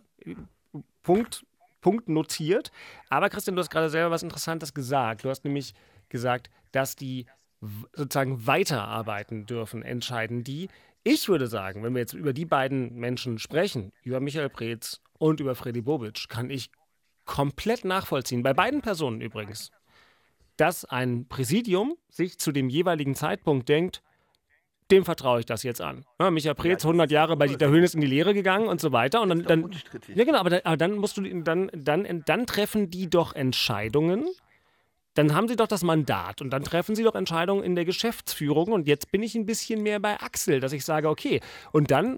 Punkt, 1.04 1.46
Punkt 1.82 2.10
notiert. 2.10 2.72
Aber 3.10 3.30
Christian, 3.30 3.56
du 3.56 3.62
hast 3.62 3.70
gerade 3.70 3.90
selber 3.90 4.12
was 4.12 4.24
Interessantes 4.24 4.74
gesagt. 4.74 5.24
Du 5.24 5.30
hast 5.30 5.44
nämlich 5.44 5.74
gesagt, 6.10 6.50
dass 6.72 6.96
die 6.96 7.26
sozusagen 7.94 8.48
weiterarbeiten 8.48 9.46
dürfen, 9.46 9.84
entscheiden 9.84 10.44
die. 10.44 10.70
Ich 11.04 11.28
würde 11.30 11.48
sagen, 11.48 11.84
wenn 11.84 11.94
wir 11.94 12.00
jetzt 12.00 12.14
über 12.14 12.34
die 12.34 12.46
beiden 12.46 12.96
Menschen 12.96 13.40
sprechen, 13.40 13.92
über 14.04 14.20
Michael 14.20 14.50
Preetz 14.50 15.02
und 15.18 15.40
über 15.40 15.56
Freddy 15.56 15.82
Bobic, 15.82 16.30
kann 16.30 16.50
ich 16.50 16.72
komplett 17.26 17.86
nachvollziehen, 17.86 18.44
bei 18.44 18.54
beiden 18.54 18.82
Personen 18.82 19.22
übrigens, 19.22 19.72
dass 20.58 20.84
ein 20.84 21.28
Präsidium 21.28 21.96
sich 22.10 22.40
zu 22.40 22.52
dem 22.52 22.70
jeweiligen 22.70 23.16
Zeitpunkt 23.16 23.70
denkt, 23.70 24.02
dem 24.92 25.06
vertraue 25.06 25.40
ich 25.40 25.46
das 25.46 25.64
jetzt 25.64 25.82
an. 25.82 26.06
Ja, 26.20 26.32
Michael 26.32 26.56
Preetz, 26.56 26.84
100 26.84 27.12
Jahre 27.12 27.36
bei 27.38 27.48
Dieter 27.48 27.70
Höhnes 27.70 27.94
in 27.94 28.02
die 28.02 28.08
Lehre 28.08 28.34
gegangen 28.34 28.68
und 28.68 28.82
so 28.82 28.92
weiter. 28.92 29.22
Und 29.22 29.30
dann, 29.30 29.44
dann 29.44 29.72
ja 30.14 30.24
genau, 30.24 30.40
aber 30.40 30.50
dann, 30.50 30.62
aber 30.64 30.78
dann 30.78 30.96
musst 30.98 31.18
du 31.18 31.22
dann, 31.22 31.70
dann, 31.74 32.24
dann 32.26 32.46
treffen 32.46 32.90
die 32.90 33.10
doch 33.10 33.34
Entscheidungen. 33.34 34.26
Dann 35.16 35.36
haben 35.36 35.48
sie 35.48 35.56
doch 35.56 35.68
das 35.68 35.84
Mandat 35.84 36.42
und 36.42 36.52
dann 36.52 36.64
treffen 36.64 36.96
sie 36.96 37.04
doch 37.04 37.16
Entscheidungen 37.16 37.64
in 37.64 37.76
der 37.76 37.84
Geschäftsführung. 37.84 38.72
Und 38.72 38.88
jetzt 38.88 39.12
bin 39.12 39.22
ich 39.22 39.36
ein 39.36 39.46
bisschen 39.46 39.84
mehr 39.84 40.00
bei 40.00 40.20
Axel, 40.20 40.60
dass 40.60 40.72
ich 40.72 40.86
sage, 40.86 41.10
okay, 41.10 41.42
und 41.72 41.92
dann 41.92 42.18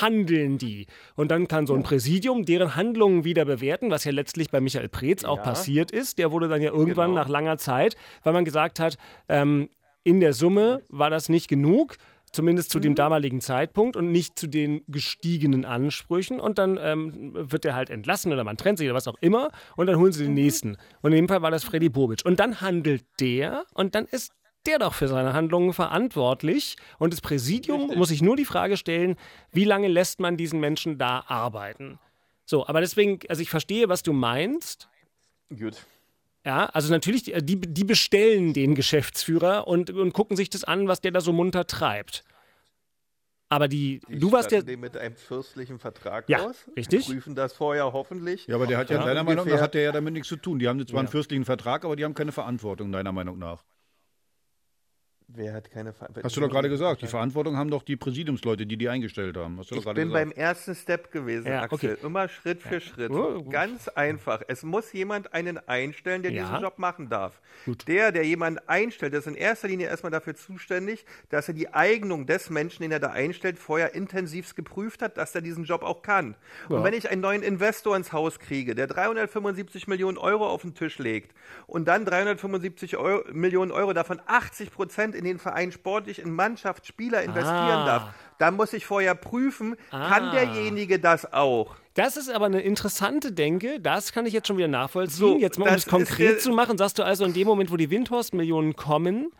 handeln 0.00 0.58
die. 0.58 0.86
Und 1.14 1.30
dann 1.30 1.46
kann 1.46 1.66
so 1.66 1.74
ein 1.74 1.82
Präsidium 1.82 2.44
deren 2.44 2.74
Handlungen 2.74 3.24
wieder 3.24 3.44
bewerten, 3.44 3.90
was 3.90 4.04
ja 4.04 4.12
letztlich 4.12 4.50
bei 4.50 4.60
Michael 4.60 4.88
Preetz 4.88 5.24
auch 5.24 5.42
passiert 5.42 5.90
ist. 5.92 6.18
Der 6.18 6.32
wurde 6.32 6.48
dann 6.48 6.62
ja 6.62 6.72
irgendwann 6.72 7.10
Genau. 7.10 7.20
nach 7.20 7.28
langer 7.28 7.58
Zeit, 7.58 7.96
weil 8.24 8.32
man 8.32 8.44
gesagt 8.44 8.80
hat, 8.80 8.96
ähm, 9.28 9.68
in 10.04 10.20
der 10.20 10.32
Summe 10.32 10.82
war 10.88 11.10
das 11.10 11.28
nicht 11.28 11.48
genug 11.48 11.96
zumindest 12.32 12.70
zu 12.70 12.80
dem 12.80 12.94
damaligen 12.94 13.40
Zeitpunkt 13.40 13.94
und 13.94 14.10
nicht 14.10 14.38
zu 14.38 14.46
den 14.46 14.82
gestiegenen 14.88 15.64
Ansprüchen. 15.64 16.40
Und 16.40 16.58
dann 16.58 16.78
ähm, 16.80 17.32
wird 17.34 17.64
er 17.64 17.74
halt 17.74 17.90
entlassen 17.90 18.32
oder 18.32 18.42
man 18.42 18.56
trennt 18.56 18.78
sich 18.78 18.88
oder 18.88 18.96
was 18.96 19.06
auch 19.06 19.18
immer 19.20 19.50
und 19.76 19.86
dann 19.86 19.98
holen 19.98 20.12
sie 20.12 20.24
den 20.24 20.34
nächsten. 20.34 20.76
Und 21.02 21.12
in 21.12 21.16
dem 21.16 21.28
Fall 21.28 21.42
war 21.42 21.50
das 21.50 21.64
Freddy 21.64 21.90
Bobic. 21.90 22.24
Und 22.24 22.40
dann 22.40 22.60
handelt 22.60 23.04
der 23.20 23.64
und 23.74 23.94
dann 23.94 24.06
ist 24.06 24.32
der 24.66 24.78
doch 24.78 24.94
für 24.94 25.08
seine 25.08 25.34
Handlungen 25.34 25.72
verantwortlich. 25.72 26.76
Und 26.98 27.12
das 27.12 27.20
Präsidium 27.20 27.80
Richtig. 27.80 27.98
muss 27.98 28.08
sich 28.08 28.22
nur 28.22 28.36
die 28.36 28.44
Frage 28.44 28.76
stellen, 28.76 29.16
wie 29.50 29.64
lange 29.64 29.88
lässt 29.88 30.20
man 30.20 30.36
diesen 30.36 30.60
Menschen 30.60 30.98
da 30.98 31.24
arbeiten? 31.26 31.98
So, 32.44 32.66
aber 32.66 32.80
deswegen, 32.80 33.20
also 33.28 33.42
ich 33.42 33.50
verstehe, 33.50 33.88
was 33.88 34.02
du 34.02 34.12
meinst. 34.12 34.88
Gut. 35.50 35.84
Ja, 36.44 36.66
also 36.66 36.90
natürlich, 36.90 37.24
die, 37.24 37.60
die 37.60 37.84
bestellen 37.84 38.52
den 38.52 38.74
Geschäftsführer 38.74 39.68
und, 39.68 39.90
und 39.90 40.12
gucken 40.12 40.36
sich 40.36 40.50
das 40.50 40.64
an, 40.64 40.88
was 40.88 41.00
der 41.00 41.12
da 41.12 41.20
so 41.20 41.32
munter 41.32 41.66
treibt. 41.66 42.24
Aber 43.48 43.68
die, 43.68 44.00
die 44.08 44.18
du 44.18 44.32
warst 44.32 44.50
ja. 44.50 44.62
den 44.62 44.80
mit 44.80 44.96
einem 44.96 45.14
fürstlichen 45.14 45.78
Vertrag 45.78 46.26
ja, 46.28 46.46
aus. 46.46 46.66
Richtig. 46.74 47.04
Prüfen 47.06 47.34
das 47.34 47.52
vorher 47.52 47.92
hoffentlich. 47.92 48.46
Ja, 48.46 48.54
aber 48.54 48.66
der 48.66 48.78
hat 48.78 48.88
ja, 48.88 48.96
ja 48.96 49.04
deiner 49.04 49.24
Meinung 49.24 49.46
nach 49.46 49.60
hat 49.60 49.74
der 49.74 49.82
ja 49.82 49.92
damit 49.92 50.14
nichts 50.14 50.28
zu 50.28 50.36
tun. 50.36 50.58
Die 50.58 50.66
haben 50.66 50.84
zwar 50.86 50.94
ja. 50.94 51.00
einen 51.00 51.08
fürstlichen 51.08 51.44
Vertrag, 51.44 51.84
aber 51.84 51.94
die 51.94 52.04
haben 52.04 52.14
keine 52.14 52.32
Verantwortung, 52.32 52.90
deiner 52.90 53.12
Meinung 53.12 53.38
nach. 53.38 53.62
Wer 55.34 55.54
hat 55.54 55.70
keine 55.70 55.92
Verantwortung? 55.92 56.24
Hast 56.24 56.36
du 56.36 56.40
doch 56.40 56.50
gerade 56.50 56.68
gesagt. 56.68 57.00
Die 57.02 57.06
Verantwortung 57.06 57.56
haben 57.56 57.70
doch 57.70 57.82
die 57.82 57.96
Präsidiumsleute, 57.96 58.66
die 58.66 58.76
die 58.76 58.88
eingestellt 58.88 59.36
haben. 59.36 59.58
Hast 59.58 59.70
du 59.70 59.76
ich 59.76 59.84
doch 59.84 59.94
bin 59.94 60.08
gesagt. 60.08 60.30
beim 60.30 60.32
ersten 60.32 60.74
Step 60.74 61.10
gewesen, 61.10 61.46
ja, 61.48 61.62
Axel. 61.62 61.92
okay. 61.94 62.06
Immer 62.06 62.28
Schritt 62.28 62.60
für 62.62 62.74
ja. 62.74 62.80
Schritt. 62.80 63.10
Oh, 63.10 63.42
Ganz 63.48 63.88
einfach. 63.88 64.42
Es 64.48 64.62
muss 64.62 64.92
jemand 64.92 65.32
einen 65.32 65.56
einstellen, 65.68 66.22
der 66.22 66.32
Ja. 66.32 66.44
diesen 66.44 66.60
Job 66.60 66.78
machen 66.78 67.08
darf. 67.08 67.40
Gut. 67.64 67.88
Der, 67.88 68.12
der 68.12 68.24
jemanden 68.24 68.60
einstellt, 68.66 69.14
ist 69.14 69.26
in 69.26 69.34
erster 69.34 69.68
Linie 69.68 69.86
erstmal 69.88 70.12
dafür 70.12 70.34
zuständig, 70.34 71.04
dass 71.30 71.48
er 71.48 71.54
die 71.54 71.68
Eignung 71.72 72.26
des 72.26 72.50
Menschen, 72.50 72.82
den 72.82 72.92
er 72.92 73.00
da 73.00 73.08
einstellt, 73.10 73.58
vorher 73.58 73.94
intensivst 73.94 74.54
geprüft 74.54 75.00
hat, 75.00 75.16
dass 75.16 75.34
er 75.34 75.40
diesen 75.40 75.64
Job 75.64 75.82
auch 75.82 76.02
kann. 76.02 76.34
Ja. 76.68 76.76
Und 76.76 76.84
wenn 76.84 76.94
ich 76.94 77.08
einen 77.10 77.22
neuen 77.22 77.42
Investor 77.42 77.96
ins 77.96 78.12
Haus 78.12 78.38
kriege, 78.38 78.74
der 78.74 78.86
375 78.86 79.86
Millionen 79.88 80.18
Euro 80.18 80.46
auf 80.46 80.62
den 80.62 80.74
Tisch 80.74 80.98
legt 80.98 81.32
und 81.66 81.86
dann 81.88 82.04
375 82.04 82.96
Euro, 82.96 83.22
Millionen 83.32 83.70
Euro 83.70 83.92
davon 83.92 84.20
80 84.26 84.70
Prozent 84.72 85.14
in 85.22 85.36
den 85.36 85.38
Verein 85.38 85.72
sportlich, 85.72 86.18
in 86.20 86.32
Mannschaft, 86.32 86.86
Spieler 86.86 87.22
investieren 87.22 87.54
Ah. 87.54 87.86
darf, 87.86 88.02
dann 88.38 88.56
muss 88.56 88.72
ich 88.72 88.86
vorher 88.86 89.14
prüfen, 89.14 89.76
kann 89.90 90.24
Ah. 90.24 90.32
derjenige 90.32 90.98
das 90.98 91.32
auch? 91.32 91.76
Das 91.94 92.16
ist 92.16 92.30
aber 92.30 92.46
eine 92.46 92.60
interessante 92.62 93.32
Denke. 93.32 93.78
Das 93.78 94.12
kann 94.12 94.26
ich 94.26 94.32
jetzt 94.32 94.48
schon 94.48 94.56
wieder 94.56 94.68
nachvollziehen. 94.68 95.16
So, 95.18 95.38
jetzt 95.38 95.58
mal, 95.58 95.68
um 95.68 95.74
es 95.74 95.86
konkret 95.86 96.36
ist, 96.38 96.44
zu 96.44 96.50
machen, 96.50 96.78
sagst 96.78 96.98
du 96.98 97.02
also, 97.04 97.24
in 97.24 97.34
dem 97.34 97.46
Moment, 97.46 97.70
wo 97.70 97.76
die 97.76 97.90
Windhorst-Millionen 97.90 98.74
kommen, 98.76 99.30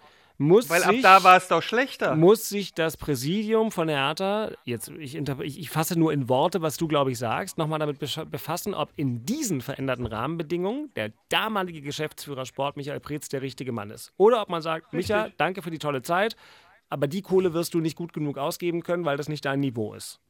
muss 0.42 0.68
Weil 0.68 0.82
ab 0.82 0.90
sich, 0.90 1.02
da 1.02 1.24
war 1.24 1.36
es 1.36 1.48
doch 1.48 1.62
schlechter. 1.62 2.14
muss 2.14 2.48
sich 2.48 2.74
das 2.74 2.96
Präsidium 2.96 3.70
von 3.70 3.88
Hertha, 3.88 4.50
jetzt 4.64 4.88
ich, 4.98 5.16
ich, 5.16 5.70
fasse 5.70 5.98
nur 5.98 6.12
in 6.12 6.28
Worte, 6.28 6.62
was 6.62 6.76
du, 6.76 6.88
glaube 6.88 7.12
ich, 7.12 7.18
sagst, 7.18 7.58
nochmal 7.58 7.78
damit 7.78 7.98
befassen, 7.98 8.74
ob 8.74 8.92
in 8.96 9.24
diesen 9.24 9.60
veränderten 9.60 10.06
Rahmenbedingungen 10.06 10.92
der 10.94 11.12
damalige 11.28 11.80
Geschäftsführer 11.80 12.44
Sport 12.44 12.76
Michael 12.76 13.00
Preetz 13.00 13.28
der 13.28 13.42
richtige 13.42 13.72
Mann 13.72 13.90
ist. 13.90 14.12
Oder 14.16 14.42
ob 14.42 14.48
man 14.48 14.62
sagt, 14.62 14.92
Micha, 14.92 15.30
danke 15.36 15.62
für 15.62 15.70
die 15.70 15.78
tolle 15.78 16.02
Zeit, 16.02 16.36
aber 16.88 17.06
die 17.06 17.22
Kohle 17.22 17.54
wirst 17.54 17.74
du 17.74 17.80
nicht 17.80 17.96
gut 17.96 18.12
genug 18.12 18.36
ausgeben 18.36 18.82
können, 18.82 19.04
weil 19.04 19.16
das 19.16 19.28
nicht 19.28 19.44
dein 19.44 19.60
Niveau 19.60 19.94
ist. 19.94 20.20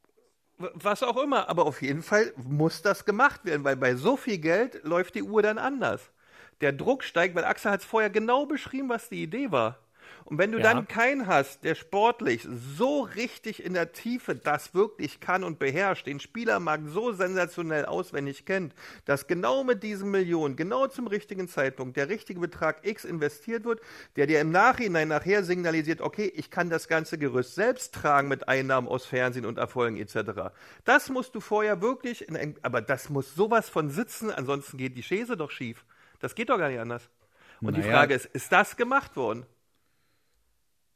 Was 0.57 1.03
auch 1.03 1.17
immer, 1.17 1.49
aber 1.49 1.65
auf 1.65 1.81
jeden 1.81 2.03
Fall 2.03 2.31
muss 2.37 2.81
das 2.81 3.05
gemacht 3.05 3.43
werden, 3.43 3.63
weil 3.63 3.75
bei 3.75 3.95
so 3.95 4.15
viel 4.15 4.37
Geld 4.37 4.83
läuft 4.83 5.15
die 5.15 5.23
Uhr 5.23 5.41
dann 5.41 5.57
anders. 5.57 6.11
Der 6.61 6.71
Druck 6.71 7.03
steigt, 7.03 7.35
weil 7.35 7.43
Axel 7.43 7.71
hat 7.71 7.81
es 7.81 7.85
vorher 7.85 8.09
genau 8.09 8.45
beschrieben, 8.45 8.87
was 8.87 9.09
die 9.09 9.23
Idee 9.23 9.51
war. 9.51 9.79
Und 10.25 10.37
wenn 10.37 10.51
du 10.51 10.59
Ja. 10.59 10.63
dann 10.63 10.87
keinen 10.87 11.27
hast, 11.27 11.63
der 11.63 11.75
sportlich 11.75 12.47
so 12.77 13.01
richtig 13.01 13.63
in 13.63 13.73
der 13.73 13.91
Tiefe 13.91 14.35
das 14.35 14.73
wirklich 14.73 15.19
kann 15.19 15.43
und 15.43 15.59
beherrscht, 15.59 16.07
den 16.07 16.19
Spielermarkt 16.19 16.89
so 16.89 17.11
sensationell 17.11 17.85
auswendig 17.85 18.45
kennt, 18.45 18.73
dass 19.05 19.27
genau 19.27 19.63
mit 19.63 19.83
diesen 19.83 20.11
Millionen, 20.11 20.55
genau 20.55 20.87
zum 20.87 21.07
richtigen 21.07 21.47
Zeitpunkt, 21.47 21.97
der 21.97 22.09
richtige 22.09 22.39
Betrag 22.39 22.85
X 22.87 23.03
investiert 23.05 23.65
wird, 23.65 23.81
der 24.15 24.27
dir 24.27 24.39
im 24.41 24.51
Nachhinein 24.51 25.09
nachher 25.09 25.43
signalisiert, 25.43 26.01
okay, 26.01 26.31
ich 26.35 26.49
kann 26.49 26.69
das 26.69 26.87
ganze 26.87 27.17
Gerüst 27.17 27.55
selbst 27.55 27.93
tragen 27.93 28.27
mit 28.29 28.47
Einnahmen 28.47 28.87
aus 28.87 29.05
Fernsehen 29.05 29.45
und 29.45 29.57
Erfolgen 29.57 29.97
etc. 29.97 30.51
Das 30.85 31.09
musst 31.09 31.35
du 31.35 31.39
vorher 31.41 31.81
wirklich, 31.81 32.27
in 32.27 32.37
ein, 32.37 32.55
aber 32.61 32.81
das 32.81 33.09
muss 33.09 33.35
sowas 33.35 33.69
von 33.69 33.89
sitzen, 33.89 34.31
ansonsten 34.31 34.77
geht 34.77 34.95
die 34.97 35.03
Schäse 35.03 35.37
doch 35.37 35.51
schief. 35.51 35.85
Das 36.19 36.35
geht 36.35 36.49
doch 36.49 36.57
gar 36.57 36.69
nicht 36.69 36.79
anders. 36.79 37.09
Und 37.63 37.75
die 37.77 37.81
Naja. 37.81 37.91
Frage 37.91 38.13
ist, 38.13 38.25
ist 38.27 38.51
das 38.51 38.77
gemacht 38.77 39.15
worden? 39.15 39.45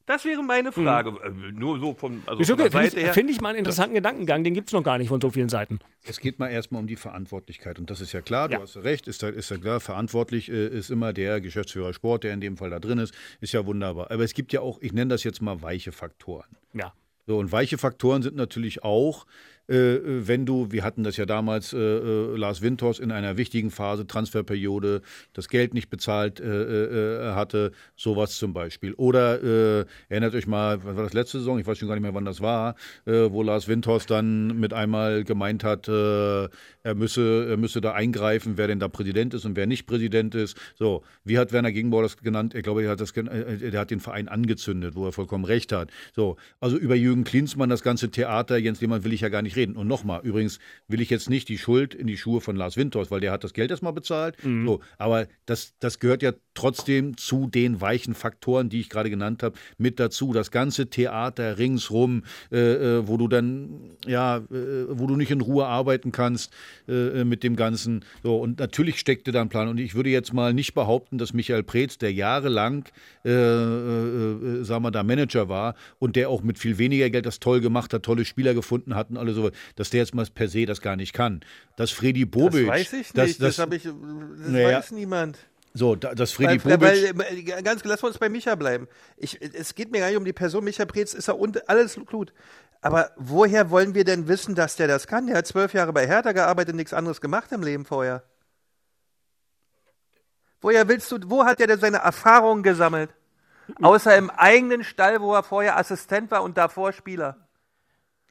Das 0.07 0.25
wäre 0.25 0.41
meine 0.41 0.71
Frage. 0.71 1.09
Äh, 1.23 1.51
Nur 1.51 1.79
so 1.79 1.93
von, 1.93 2.23
also 2.25 2.43
von 2.43 2.57
der 2.57 2.71
finde 2.71 2.85
Seite 2.89 2.97
ich, 2.99 3.05
her. 3.05 3.13
find 3.13 3.29
ich 3.29 3.41
mal 3.41 3.49
einen 3.49 3.59
interessanten 3.59 3.93
Gedankengang, 3.93 4.43
den 4.43 4.53
gibt 4.55 4.69
es 4.69 4.73
noch 4.73 4.81
gar 4.81 4.97
nicht 4.97 5.09
von 5.09 5.21
so 5.21 5.29
vielen 5.29 5.49
Seiten. 5.49 5.79
Es 6.05 6.19
geht 6.19 6.39
mal 6.39 6.47
erstmal 6.47 6.81
um 6.81 6.87
die 6.87 6.95
Verantwortlichkeit. 6.95 7.77
Und 7.77 7.89
das 7.91 8.01
ist 8.01 8.13
ja 8.13 8.21
klar, 8.21 8.49
Ja. 8.49 8.57
du 8.57 8.63
hast 8.63 8.77
recht, 8.77 9.07
ist 9.07 9.21
ja, 9.21 9.29
ist 9.29 9.51
ja 9.51 9.57
klar, 9.57 9.79
verantwortlich 9.81 10.49
äh, 10.49 10.67
ist 10.69 10.89
immer 10.89 11.11
der 11.13 11.41
Geschäftsführer 11.41 11.93
Sport, 11.93 12.23
der 12.23 12.33
in 12.33 12.41
dem 12.41 12.55
Fall 12.57 12.69
da 12.69 12.79
drin 12.79 12.99
ist. 12.99 13.13
Ist 13.41 13.53
ja 13.53 13.65
wunderbar. 13.65 14.09
Aber 14.09 14.23
es 14.23 14.33
gibt 14.33 14.53
ja 14.53 14.61
auch, 14.61 14.79
ich 14.81 14.93
nenne 14.93 15.09
das 15.09 15.23
jetzt 15.25 15.41
mal 15.41 15.61
weiche 15.61 15.91
Faktoren. 15.91 16.47
Ja. 16.73 16.93
So, 17.25 17.37
und 17.37 17.51
weiche 17.51 17.77
Faktoren 17.77 18.21
sind 18.23 18.37
natürlich 18.37 18.83
auch, 18.85 19.25
äh, 19.67 19.99
wenn 20.03 20.45
du, 20.45 20.71
wir 20.71 20.83
hatten 20.83 21.03
das 21.03 21.17
ja 21.17 21.25
damals, 21.25 21.73
äh, 21.73 21.77
äh, 21.77 22.35
Lars 22.35 22.61
Winters 22.61 22.99
in 22.99 23.11
einer 23.11 23.37
wichtigen 23.37 23.71
Phase, 23.71 24.07
Transferperiode, 24.07 25.01
das 25.33 25.49
Geld 25.49 25.73
nicht 25.73 25.89
bezahlt 25.89 26.39
äh, 26.39 26.45
äh, 26.45 27.33
hatte, 27.33 27.71
sowas 27.95 28.37
zum 28.37 28.53
Beispiel. 28.53 28.93
Oder 28.93 29.43
äh, 29.43 29.85
erinnert 30.09 30.35
euch 30.35 30.47
mal, 30.47 30.83
was 30.83 30.95
war 30.95 31.03
das 31.03 31.13
letzte 31.13 31.39
Saison? 31.39 31.59
Ich 31.59 31.67
weiß 31.67 31.77
schon 31.77 31.87
gar 31.87 31.95
nicht 31.95 32.03
mehr, 32.03 32.13
wann 32.13 32.25
das 32.25 32.41
war, 32.41 32.75
äh, 33.05 33.29
wo 33.29 33.43
Lars 33.43 33.67
Winters 33.67 34.05
dann 34.05 34.59
mit 34.59 34.73
einmal 34.73 35.23
gemeint 35.23 35.63
hat, 35.63 35.87
äh, 35.87 36.47
er 36.83 36.95
müsse, 36.95 37.47
er 37.49 37.57
müsse 37.57 37.81
da 37.81 37.93
eingreifen, 37.93 38.53
wer 38.55 38.67
denn 38.67 38.79
da 38.79 38.87
Präsident 38.87 39.33
ist 39.33 39.45
und 39.45 39.55
wer 39.55 39.67
nicht 39.67 39.85
Präsident 39.87 40.35
ist. 40.35 40.57
So, 40.75 41.03
wie 41.25 41.37
hat 41.37 41.51
Werner 41.51 41.71
Gegenbauer 41.71 42.03
das 42.03 42.17
genannt? 42.17 42.55
Ich 42.55 42.63
glaube, 42.63 42.83
er 42.83 42.91
hat, 42.91 43.01
das, 43.01 43.11
äh, 43.11 43.71
der 43.71 43.79
hat 43.79 43.91
den 43.91 43.99
Verein 43.99 44.29
angezündet, 44.29 44.95
wo 44.95 45.05
er 45.05 45.11
vollkommen 45.11 45.43
recht 45.43 45.73
hat. 45.73 45.91
So, 46.15 46.37
also 46.61 46.77
über 46.77 46.95
Jürgen 46.95 47.25
Klinsmann, 47.25 47.69
das 47.69 47.83
ganze 47.83 48.09
Theater, 48.09 48.57
Jens 48.57 48.79
Lehmann 48.79 49.03
will 49.03 49.11
ich 49.11 49.21
ja 49.21 49.29
gar 49.29 49.41
nicht 49.41 49.56
reden. 49.57 49.75
Und 49.75 49.87
nochmal, 49.87 50.21
übrigens 50.23 50.59
will 50.87 51.01
ich 51.01 51.09
jetzt 51.09 51.29
nicht 51.29 51.49
die 51.49 51.57
Schuld 51.57 51.93
in 51.93 52.07
die 52.07 52.15
Schuhe 52.15 52.39
von 52.39 52.55
Lars 52.55 52.77
Winters, 52.77 53.11
weil 53.11 53.19
der 53.19 53.33
hat 53.33 53.43
das 53.43 53.53
Geld 53.53 53.71
erstmal 53.71 53.93
bezahlt. 53.93 54.37
So, 54.65 54.79
aber 54.97 55.27
das, 55.45 55.73
das 55.79 55.99
gehört 55.99 56.23
ja 56.23 56.31
trotzdem 56.53 57.17
zu 57.17 57.47
den 57.47 57.81
weichen 57.81 58.15
Faktoren, 58.15 58.69
die 58.69 58.79
ich 58.79 58.89
gerade 58.89 59.09
genannt 59.09 59.43
habe, 59.43 59.57
mit 59.77 59.99
dazu. 59.99 60.33
Das 60.33 60.51
ganze 60.51 60.89
Theater 60.89 61.57
ringsrum, 61.57 62.23
äh, 62.51 62.57
äh, 62.57 63.07
wo 63.07 63.17
du 63.17 63.27
dann, 63.27 63.97
ja, 64.05 64.37
äh, 64.37 64.41
wo 64.89 65.07
du 65.07 65.15
nicht 65.15 65.31
in 65.31 65.41
Ruhe 65.41 65.65
arbeiten 65.65 66.11
kannst 66.11 66.53
äh, 66.87 67.23
mit 67.23 67.43
dem 67.43 67.55
Ganzen. 67.55 68.05
So, 68.23 68.37
und 68.37 68.59
natürlich 68.59 68.99
steckte 68.99 69.31
da 69.31 69.41
ein 69.41 69.49
Plan. 69.49 69.67
Und 69.67 69.79
ich 69.79 69.95
würde 69.95 70.09
jetzt 70.09 70.33
mal 70.33 70.53
nicht 70.53 70.73
behaupten, 70.73 71.17
dass 71.17 71.33
Michael 71.33 71.63
Preetz, 71.63 71.97
der 71.97 72.13
jahrelang, 72.13 72.85
äh, 73.23 73.31
äh, 73.31 74.59
äh, 74.59 74.63
sagen 74.63 74.83
wir, 74.83 74.91
da 74.91 75.03
Manager 75.03 75.49
war 75.49 75.75
und 75.99 76.15
der 76.15 76.29
auch 76.29 76.43
mit 76.43 76.59
viel 76.59 76.77
weniger 76.77 77.09
Geld 77.09 77.25
das 77.25 77.39
toll 77.39 77.61
gemacht 77.61 77.93
hat, 77.93 78.03
tolle 78.03 78.25
Spieler 78.25 78.53
gefunden 78.53 78.95
hat 78.95 79.09
und 79.09 79.17
alles 79.17 79.37
so, 79.47 79.51
dass 79.75 79.89
der 79.89 79.99
jetzt 80.01 80.13
mal 80.15 80.25
per 80.33 80.47
se 80.47 80.65
das 80.65 80.81
gar 80.81 80.95
nicht 80.95 81.13
kann. 81.13 81.41
Dass 81.75 81.91
Freddy 81.91 82.23
das 82.25 82.31
Bobic. 82.31 82.67
weiß 82.67 82.93
ich 82.93 83.13
nicht, 83.13 83.17
das, 83.17 83.37
dass- 83.37 83.59
habe 83.59 83.75
ich, 83.75 83.83
das 83.83 83.93
Naja. 83.93 84.77
weiß 84.79 84.91
niemand. 84.91 85.37
so, 85.73 85.95
da- 85.95 86.15
dass 86.15 86.31
Freddy 86.31 86.63
Weil, 86.65 86.77
Bobic. 86.77 87.17
weil, 87.17 87.37
äh, 87.37 87.61
ganz, 87.63 87.83
lass 87.83 88.03
uns 88.03 88.17
bei 88.17 88.29
Micha 88.29 88.55
bleiben. 88.55 88.87
Ich, 89.17 89.39
es 89.41 89.75
geht 89.75 89.91
mir 89.91 89.99
gar 89.99 90.07
nicht 90.07 90.17
um 90.17 90.25
die 90.25 90.33
Person. 90.33 90.63
Micha 90.63 90.85
Preetz 90.85 91.13
ist 91.13 91.27
ja 91.27 91.33
und 91.35 91.69
alles 91.69 91.99
gut. 92.07 92.33
Aber 92.81 93.11
woher 93.17 93.69
wollen 93.71 93.95
wir 93.95 94.03
denn 94.03 94.27
wissen, 94.27 94.53
dass 94.55 94.75
der 94.75 94.87
das 94.87 95.07
kann? 95.07 95.27
Der 95.27 95.37
hat 95.37 95.47
zwölf 95.47 95.73
Jahre 95.73 95.93
bei 95.93 96.05
Hertha 96.07 96.31
gearbeitet, 96.31 96.75
nichts 96.75 96.93
anderes 96.93 97.21
gemacht 97.21 97.51
im 97.51 97.63
Leben 97.63 97.85
vorher. 97.85 98.23
Woher 100.61 100.87
willst 100.87 101.11
du, 101.11 101.17
wo 101.25 101.45
hat 101.45 101.59
er 101.59 101.67
denn 101.67 101.79
seine 101.79 101.97
Erfahrungen 101.97 102.63
gesammelt? 102.63 103.11
Außer 103.81 104.15
im 104.17 104.29
eigenen 104.29 104.83
Stall, 104.83 105.21
wo 105.21 105.33
er 105.33 105.43
vorher 105.43 105.77
Assistent 105.77 106.31
war 106.31 106.43
und 106.43 106.57
davor 106.57 106.93
Spieler. 106.93 107.46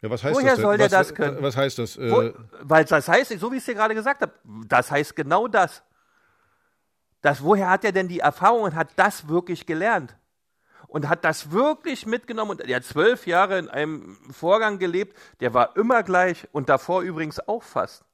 Ja, 0.03 0.11
was 0.11 0.23
heißt 0.23 0.35
Woher 0.37 0.47
das 0.51 0.57
denn? 0.57 0.63
soll 0.63 0.77
der 0.77 0.87
was, 0.87 0.93
das 0.93 1.15
können? 1.15 1.43
Was 1.43 1.57
heißt 1.57 1.79
das? 1.79 1.99
Wo, 1.99 2.23
Äh, 2.23 2.35
weil 2.63 2.85
das 2.85 3.09
heißt, 3.09 3.39
so 3.39 3.51
wie 3.51 3.57
ich 3.57 3.61
es 3.61 3.67
dir 3.67 3.75
gerade 3.75 3.95
gesagt 3.95 4.21
habe, 4.23 4.33
das 4.67 4.91
heißt 4.91 5.17
genau 5.17 5.49
das. 5.49 5.83
das. 7.23 7.43
Woher 7.43 7.71
hat 7.71 7.85
er 7.85 7.93
denn 7.93 8.09
die 8.09 8.21
Erfahrung 8.21 8.63
und 8.63 8.75
hat 8.75 8.91
das 8.97 9.29
wirklich 9.29 9.67
gelernt? 9.67 10.17
Und 10.89 11.09
hat 11.09 11.25
das 11.25 11.51
wirklich 11.51 12.07
mitgenommen 12.07 12.53
und 12.53 12.61
er 12.61 12.77
hat 12.77 12.85
zwölf 12.85 13.27
Jahre 13.27 13.59
in 13.59 13.69
einem 13.69 14.17
Vorgang 14.31 14.79
gelebt, 14.79 15.19
der 15.41 15.53
war 15.53 15.77
immer 15.77 16.03
gleich 16.05 16.47
und 16.53 16.69
davor 16.69 17.03
übrigens 17.03 17.41
auch 17.49 17.63
fast. 17.63 18.05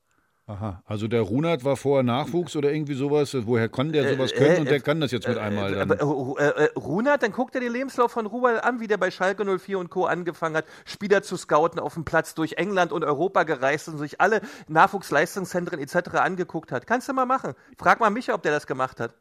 Aha, 0.46 0.82
also 0.84 1.08
der 1.08 1.22
Runert 1.22 1.64
war 1.64 1.76
vorher 1.76 2.02
Nachwuchs 2.02 2.56
oder 2.56 2.72
irgendwie 2.72 2.94
sowas. 2.94 3.34
Woher 3.46 3.68
kann 3.68 3.92
der 3.92 4.08
sowas 4.08 4.32
können 4.32 4.56
äh, 4.56 4.60
und 4.60 4.66
der 4.70 4.76
äh, 4.78 4.80
kann 4.80 5.00
das 5.00 5.10
jetzt 5.12 5.28
mit 5.28 5.38
einmal 5.38 5.72
Äh, 5.72 5.86
dann? 5.86 5.90
äh, 5.90 6.64
äh, 6.64 6.70
Runert, 6.76 7.22
dann 7.22 7.32
guckt 7.32 7.54
er 7.54 7.60
den 7.60 7.72
Lebenslauf 7.72 8.12
von 8.12 8.26
Ruwal 8.26 8.60
an, 8.60 8.80
wie 8.80 8.86
der 8.88 8.96
bei 8.98 9.10
Schalke 9.10 9.44
04 9.44 9.78
und 9.78 9.90
Co. 9.90 10.04
angefangen 10.06 10.56
hat, 10.56 10.64
Spieler 10.84 11.22
zu 11.22 11.36
scouten, 11.36 11.78
auf 11.80 11.94
dem 11.94 12.04
Platz 12.04 12.34
durch 12.34 12.54
England 12.54 12.92
und 12.92 13.04
Europa 13.04 13.44
gereist 13.44 13.88
und 13.88 13.98
sich 13.98 14.20
alle 14.20 14.40
Nachwuchsleistungszentren 14.68 15.78
etc. 15.80 16.14
angeguckt 16.16 16.72
hat. 16.72 16.86
Kannst 16.86 17.08
du 17.08 17.12
mal 17.12 17.26
machen. 17.26 17.54
Frag 17.78 18.00
mal 18.00 18.10
Micha, 18.10 18.34
ob 18.34 18.42
der 18.42 18.52
das 18.52 18.66
gemacht 18.66 19.00
hat. 19.00 19.14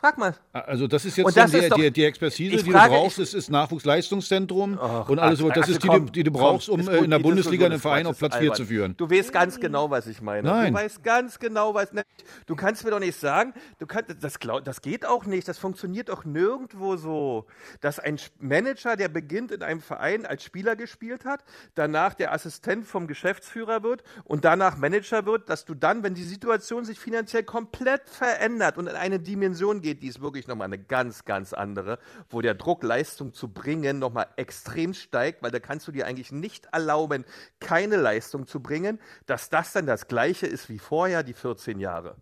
Frag 0.00 0.16
mal. 0.16 0.34
Also 0.54 0.86
das 0.86 1.04
ist 1.04 1.18
jetzt 1.18 1.26
das 1.26 1.34
dann 1.34 1.44
ist 1.52 1.62
die, 1.64 1.68
doch- 1.68 1.76
die, 1.76 1.90
die 1.90 2.04
Expertise, 2.04 2.54
Ich 2.56 2.64
die 2.64 2.70
frage- 2.70 2.94
du 2.94 3.00
brauchst. 3.00 3.18
Es 3.18 3.34
ist 3.34 3.50
Nachwuchsleistungszentrum 3.50 4.78
und 4.78 5.18
alles 5.18 5.40
so. 5.40 5.48
Das 5.48 5.58
Axel, 5.58 5.74
ist 5.74 5.82
die, 5.84 5.88
die, 5.88 6.10
die 6.12 6.24
du 6.24 6.32
komm, 6.32 6.40
brauchst, 6.40 6.68
um 6.70 6.80
äh, 6.80 6.84
gut, 6.84 6.94
in 7.04 7.10
der 7.10 7.18
die 7.18 7.22
Bundesliga 7.22 7.66
einen 7.66 7.78
Verein 7.78 8.06
auf 8.06 8.18
Platz 8.18 8.34
ist 8.34 8.38
4 8.38 8.50
albern. 8.50 8.56
zu 8.56 8.64
führen. 8.64 8.96
Du 8.96 9.10
weißt 9.10 9.30
ganz 9.32 9.60
genau, 9.60 9.90
was 9.90 10.06
ich 10.06 10.22
meine. 10.22 10.48
Nein. 10.48 10.72
Du 10.72 10.78
weißt 10.80 11.02
ganz 11.02 11.38
genau, 11.38 11.74
was. 11.74 11.92
Ne, 11.92 12.02
du 12.46 12.56
kannst 12.56 12.82
mir 12.84 12.90
doch 12.92 12.98
nicht 12.98 13.18
sagen, 13.18 13.52
du 13.78 13.86
kannst, 13.86 14.14
das, 14.22 14.34
das 14.64 14.80
geht 14.80 15.04
auch 15.04 15.26
nicht. 15.26 15.46
Das 15.46 15.58
funktioniert 15.58 16.10
auch 16.10 16.24
nirgendwo 16.24 16.96
so, 16.96 17.44
dass 17.82 17.98
ein 17.98 18.18
Manager, 18.38 18.96
der 18.96 19.08
beginnt 19.08 19.52
in 19.52 19.62
einem 19.62 19.82
Verein 19.82 20.24
als 20.24 20.42
Spieler 20.44 20.76
gespielt 20.76 21.26
hat, 21.26 21.44
danach 21.74 22.14
der 22.14 22.32
Assistent 22.32 22.86
vom 22.86 23.06
Geschäftsführer 23.06 23.82
wird 23.82 24.02
und 24.24 24.46
danach 24.46 24.78
Manager 24.78 25.26
wird, 25.26 25.50
dass 25.50 25.66
du 25.66 25.74
dann, 25.74 26.02
wenn 26.02 26.14
die 26.14 26.22
Situation 26.24 26.84
sich 26.86 26.98
finanziell 26.98 27.42
komplett 27.42 28.08
verändert 28.08 28.78
und 28.78 28.86
in 28.86 28.96
eine 28.96 29.18
Dimension 29.18 29.82
geht, 29.82 29.89
die 29.94 30.08
ist 30.08 30.20
wirklich 30.20 30.46
nochmal 30.46 30.66
eine 30.66 30.78
ganz, 30.78 31.24
ganz 31.24 31.52
andere, 31.52 31.98
wo 32.28 32.40
der 32.40 32.54
Druck, 32.54 32.82
Leistung 32.82 33.32
zu 33.32 33.48
bringen, 33.48 33.98
nochmal 33.98 34.28
extrem 34.36 34.94
steigt, 34.94 35.42
weil 35.42 35.50
da 35.50 35.60
kannst 35.60 35.88
du 35.88 35.92
dir 35.92 36.06
eigentlich 36.06 36.32
nicht 36.32 36.66
erlauben, 36.72 37.24
keine 37.60 37.96
Leistung 37.96 38.46
zu 38.46 38.60
bringen, 38.60 39.00
dass 39.26 39.50
das 39.50 39.72
dann 39.72 39.86
das 39.86 40.08
Gleiche 40.08 40.46
ist 40.46 40.68
wie 40.68 40.78
vorher, 40.78 41.22
die 41.22 41.34
14 41.34 41.80
Jahre. 41.80 42.16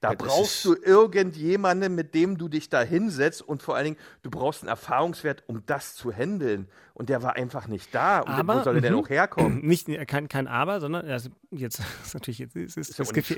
Da 0.00 0.12
Ja, 0.12 0.14
brauchst 0.14 0.64
du 0.64 0.74
irgendjemanden, 0.74 1.94
mit 1.94 2.14
dem 2.14 2.38
du 2.38 2.48
dich 2.48 2.70
da 2.70 2.82
hinsetzt 2.82 3.42
und 3.42 3.62
vor 3.62 3.76
allen 3.76 3.84
Dingen, 3.84 3.96
du 4.22 4.30
brauchst 4.30 4.62
einen 4.62 4.70
Erfahrungswert, 4.70 5.44
um 5.46 5.64
das 5.66 5.94
zu 5.94 6.10
handeln. 6.10 6.68
Und 6.94 7.10
der 7.10 7.22
war 7.22 7.36
einfach 7.36 7.68
nicht 7.68 7.94
da. 7.94 8.20
Und 8.20 8.28
Aber, 8.28 8.60
wo 8.60 8.62
soll 8.62 8.76
er 8.76 8.80
denn 8.80 8.94
mhm. 8.94 9.00
auch 9.00 9.10
herkommen? 9.10 9.60
Nicht, 9.66 9.88
kein, 10.06 10.28
kein 10.28 10.46
Aber, 10.46 10.80
sondern 10.80 11.06
also 11.06 11.28
jetzt 11.50 11.80
ist 12.04 12.14
natürlich 12.14 12.38
jetzt 12.38 12.56
ist, 12.56 12.78
ist, 12.78 12.88
Ist 12.90 12.98
das, 12.98 13.10
ist, 13.10 13.30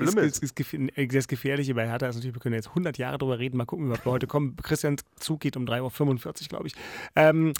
ist, 0.43 0.59
ist, 0.59 0.73
äh, 0.73 1.07
das 1.07 1.27
Gefährliche 1.27 1.73
bei 1.75 1.85
Hertha 1.85 2.07
ist 2.07 2.15
natürlich, 2.15 2.35
wir 2.35 2.41
können 2.41 2.55
jetzt 2.55 2.69
100 2.69 2.97
Jahre 2.97 3.17
drüber 3.17 3.39
reden, 3.39 3.57
mal 3.57 3.65
gucken, 3.65 3.87
wie 3.87 3.91
wir 3.91 4.05
heute 4.05 4.27
kommen. 4.27 4.55
Christian 4.55 4.95
Zug 5.17 5.41
geht 5.41 5.57
um 5.57 5.65
3.45 5.65 6.43
Uhr, 6.43 6.47
glaube 6.47 6.67
ich. 6.67 6.75
Ähm, 7.15 7.53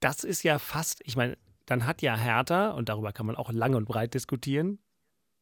das 0.00 0.24
ist 0.24 0.42
ja 0.42 0.58
fast, 0.58 1.02
ich 1.04 1.16
meine, 1.16 1.36
dann 1.66 1.86
hat 1.86 2.02
ja 2.02 2.16
Hertha, 2.16 2.70
und 2.70 2.88
darüber 2.88 3.12
kann 3.12 3.26
man 3.26 3.36
auch 3.36 3.52
lang 3.52 3.74
und 3.74 3.86
breit 3.86 4.14
diskutieren, 4.14 4.78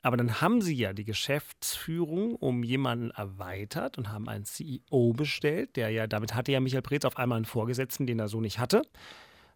aber 0.02 0.16
dann 0.16 0.40
haben 0.40 0.60
sie 0.60 0.74
ja 0.74 0.92
die 0.92 1.04
Geschäftsführung 1.04 2.34
um 2.34 2.64
jemanden 2.64 3.10
erweitert 3.12 3.98
und 3.98 4.10
haben 4.10 4.28
einen 4.28 4.44
CEO 4.44 5.12
bestellt, 5.12 5.76
der 5.76 5.90
ja, 5.90 6.08
damit 6.08 6.34
hatte 6.34 6.50
ja 6.50 6.60
Michael 6.60 6.82
Preetz 6.82 7.04
auf 7.04 7.16
einmal 7.16 7.36
einen 7.36 7.44
Vorgesetzten, 7.44 8.06
den 8.06 8.18
er 8.18 8.28
so 8.28 8.40
nicht 8.40 8.58
hatte, 8.58 8.82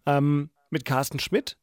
ähm, 0.06 0.50
mit 0.70 0.84
Carsten 0.84 1.18
Schmidt, 1.18 1.58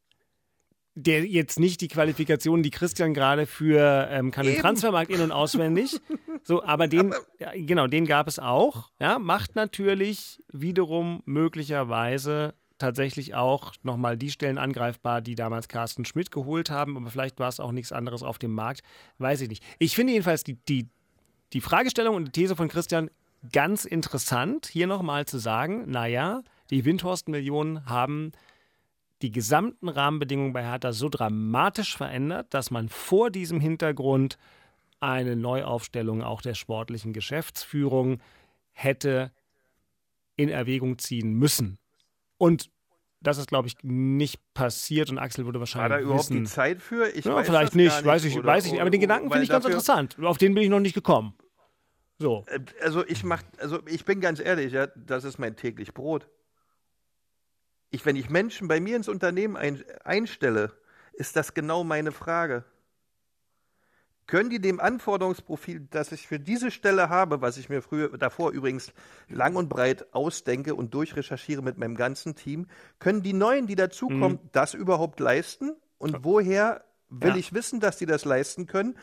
der 0.95 1.25
jetzt 1.25 1.59
nicht 1.59 1.79
die 1.81 1.87
Qualifikation, 1.87 2.61
die 2.61 2.71
Christian 2.71 3.13
gerade 3.13 3.45
für 3.45 4.07
ähm, 4.11 4.31
kann 4.31 4.45
den 4.45 4.55
Eben. 4.55 4.61
Transfermarkt 4.61 5.11
in- 5.11 5.21
und 5.21 5.31
auswendig, 5.31 5.99
so, 6.43 6.61
aber 6.63 6.87
den, 6.87 7.13
ja, 7.39 7.51
genau, 7.55 7.87
den 7.87 8.05
gab 8.05 8.27
es 8.27 8.37
auch, 8.37 8.91
ja, 8.99 9.17
macht 9.17 9.55
natürlich 9.55 10.43
wiederum 10.51 11.23
möglicherweise 11.25 12.53
tatsächlich 12.83 13.33
auch 13.33 13.73
nochmal 13.81 14.17
die 14.17 14.29
Stellen 14.29 14.57
angreifbar, 14.57 15.21
die 15.21 15.35
damals 15.35 15.69
Carsten 15.69 16.03
Schmidt 16.03 16.31
geholt 16.31 16.69
haben, 16.69 16.97
aber 16.97 17.09
vielleicht 17.09 17.39
war 17.39 17.47
es 17.47 17.61
auch 17.61 17.71
nichts 17.71 17.93
anderes 17.93 18.23
auf 18.23 18.37
dem 18.37 18.53
Markt, 18.53 18.81
weiß 19.19 19.39
ich 19.41 19.49
nicht. 19.49 19.63
Ich 19.79 19.95
finde 19.95 20.11
jedenfalls 20.11 20.43
die, 20.43 20.57
die, 20.67 20.89
die 21.53 21.61
Fragestellung 21.61 22.15
und 22.15 22.25
die 22.25 22.31
These 22.31 22.57
von 22.57 22.67
Christian 22.67 23.09
ganz 23.53 23.85
interessant, 23.85 24.67
hier 24.67 24.87
nochmal 24.87 25.25
zu 25.25 25.37
sagen, 25.37 25.89
naja, 25.89 26.41
die 26.71 26.83
Windhorst-Millionen 26.83 27.85
haben 27.85 28.33
die 29.21 29.31
gesamten 29.31 29.87
Rahmenbedingungen 29.87 30.51
bei 30.51 30.63
Hertha 30.63 30.91
so 30.91 31.07
dramatisch 31.07 31.95
verändert, 31.95 32.53
dass 32.53 32.69
man 32.69 32.89
vor 32.89 33.31
diesem 33.31 33.61
Hintergrund 33.61 34.37
eine 34.99 35.37
Neuaufstellung 35.37 36.21
auch 36.21 36.41
der 36.41 36.53
sportlichen 36.53 37.13
Geschäftsführung 37.13 38.19
hätte 38.71 39.31
in 40.35 40.49
Erwägung 40.49 40.97
ziehen 40.97 41.33
müssen. 41.33 41.77
Und 42.37 42.72
das 43.23 43.37
ist, 43.37 43.47
glaube 43.47 43.67
ich, 43.67 43.75
nicht 43.81 44.39
passiert 44.53 45.09
und 45.09 45.17
Axel 45.17 45.45
würde 45.45 45.57
War 45.57 45.61
wahrscheinlich 45.61 45.97
da 45.97 45.99
überhaupt 45.99 46.29
wissen. 46.29 46.43
die 46.43 46.49
Zeit 46.49 46.81
für? 46.81 47.07
Ich 47.15 47.25
ja, 47.25 47.33
weiß 47.33 47.47
vielleicht 47.47 47.75
nicht, 47.75 48.03
gar 48.03 48.05
weiß 48.13 48.25
ich, 48.25 48.37
oder- 48.37 48.47
weiß 48.47 48.65
ich 48.65 48.71
nicht. 48.73 48.81
Aber 48.81 48.89
den 48.89 48.99
oder- 48.99 49.07
Gedanken 49.07 49.29
weil 49.29 49.35
finde 49.35 49.43
ich 49.45 49.49
ganz 49.49 49.65
interessant. 49.65 50.17
Auf 50.21 50.37
den 50.37 50.53
bin 50.53 50.63
ich 50.63 50.69
noch 50.69 50.79
nicht 50.79 50.93
gekommen. 50.93 51.33
So. 52.19 52.45
Also 52.81 53.05
ich 53.07 53.23
mach, 53.23 53.41
also 53.57 53.79
ich 53.87 54.05
bin 54.05 54.21
ganz 54.21 54.39
ehrlich, 54.39 54.71
ja, 54.73 54.87
das 54.87 55.23
ist 55.23 55.39
mein 55.39 55.55
täglich 55.55 55.93
Brot. 55.93 56.27
Ich, 57.89 58.05
wenn 58.05 58.15
ich 58.15 58.29
Menschen 58.29 58.67
bei 58.67 58.79
mir 58.79 58.95
ins 58.95 59.07
Unternehmen 59.07 59.55
ein, 59.55 59.83
einstelle, 60.03 60.71
ist 61.13 61.35
das 61.35 61.53
genau 61.53 61.83
meine 61.83 62.11
Frage. 62.11 62.65
Können 64.25 64.49
die 64.49 64.59
dem 64.59 64.79
Anforderungsprofil, 64.79 65.87
das 65.91 66.11
ich 66.11 66.27
für 66.27 66.39
diese 66.39 66.71
Stelle 66.71 67.09
habe, 67.09 67.41
was 67.41 67.57
ich 67.57 67.69
mir 67.69 67.81
früher 67.81 68.17
davor 68.17 68.51
übrigens 68.51 68.93
lang 69.27 69.55
und 69.55 69.67
breit 69.69 70.13
ausdenke 70.13 70.75
und 70.75 70.93
durchrecherchiere 70.93 71.61
mit 71.61 71.77
meinem 71.77 71.95
ganzen 71.95 72.35
Team, 72.35 72.67
können 72.99 73.21
die 73.21 73.33
Neuen, 73.33 73.67
die 73.67 73.75
dazukommen, 73.75 74.39
das 74.53 74.73
überhaupt 74.73 75.19
leisten? 75.19 75.75
Und 75.97 76.23
woher 76.23 76.83
will 77.09 77.31
Ja. 77.31 77.35
ich 77.35 77.53
wissen, 77.53 77.79
dass 77.79 77.97
die 77.97 78.05
das 78.05 78.25
leisten 78.25 78.65
können? 78.65 78.95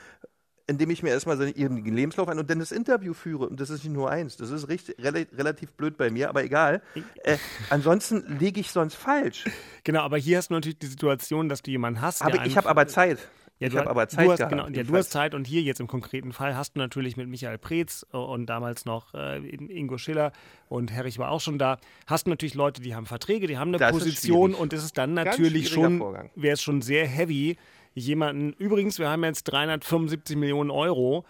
indem 0.67 0.89
ich 0.91 1.03
mir 1.03 1.09
erstmal 1.11 1.37
so 1.37 1.43
ihren 1.43 1.85
Lebenslauf 1.85 2.29
an 2.29 2.39
und 2.39 2.49
dann 2.49 2.61
das 2.61 2.71
Interview 2.71 3.13
führe. 3.13 3.49
Und 3.49 3.59
das 3.59 3.71
ist 3.71 3.83
nicht 3.83 3.93
nur 3.93 4.09
eins. 4.09 4.37
Das 4.37 4.51
ist 4.51 4.69
richtig, 4.69 4.97
rela 5.05 5.19
relativ 5.37 5.73
blöd 5.73 5.97
bei 5.97 6.11
mir, 6.11 6.29
aber 6.29 6.45
egal. 6.45 6.81
Äh, 7.25 7.39
ansonsten 7.71 8.25
liege 8.39 8.61
ich 8.61 8.71
sonst 8.71 8.95
falsch. 8.95 9.47
Genau, 9.83 10.03
aber 10.03 10.17
hier 10.17 10.39
hast 10.39 10.51
du 10.51 10.55
natürlich 10.55 10.79
die 10.79 10.87
Situation, 10.87 11.49
dass 11.49 11.63
du 11.63 11.73
jemanden 11.73 12.01
hast. 12.01 12.23
Aber 12.23 12.47
ich 12.47 12.57
habe 12.57 12.69
aber 12.69 12.87
Zeit. 12.87 13.19
Ja, 13.61 13.67
ich 13.67 13.75
du, 13.75 13.79
habe 13.79 13.91
aber 13.91 14.09
Zeit 14.09 14.27
du 14.27 14.31
hast, 14.33 14.39
gehabt. 14.39 14.51
genau, 14.51 14.69
ja, 14.69 14.83
du 14.83 14.97
hast 14.97 15.11
Zeit 15.11 15.35
und 15.35 15.47
hier 15.47 15.61
jetzt 15.61 15.81
im 15.81 15.87
konkreten 15.87 16.33
Fall 16.33 16.57
hast 16.57 16.77
du 16.77 16.79
natürlich 16.79 17.19
mit 17.19 17.29
Michael 17.29 17.59
Preetz 17.59 18.07
äh, 18.13 18.17
und 18.17 18.47
damals 18.47 18.87
noch 18.87 19.13
äh, 19.13 19.37
Ingo 19.39 19.99
Schiller 19.99 20.33
und 20.71 20.91
Herrich 20.91 21.19
war 21.19 21.31
auch 21.31 21.43
schon 21.43 21.59
da, 21.59 21.79
hast 22.07 22.27
du 22.27 22.31
natürlich 22.31 22.55
Leute, 22.55 22.81
die 22.81 22.95
haben 22.95 23.05
Verträge, 23.05 23.47
die 23.47 23.59
haben 23.59 23.69
eine 23.69 23.77
Das 23.79 23.93
Position 23.93 24.55
und 24.55 24.73
es 24.73 24.83
ist 24.83 24.97
dann 24.97 25.13
natürlich 25.13 25.69
schon, 25.69 26.01
wäre 26.35 26.55
es 26.55 26.63
schon 26.63 26.81
sehr 26.81 27.07
heavy, 27.07 27.59
jemanden, 27.93 28.55
übrigens, 28.55 28.99
wir 28.99 29.11
haben 29.11 29.25
jetzt 29.25 29.45
375 29.45 30.37
Millionen 30.37 30.71
Euro, 30.71 31.27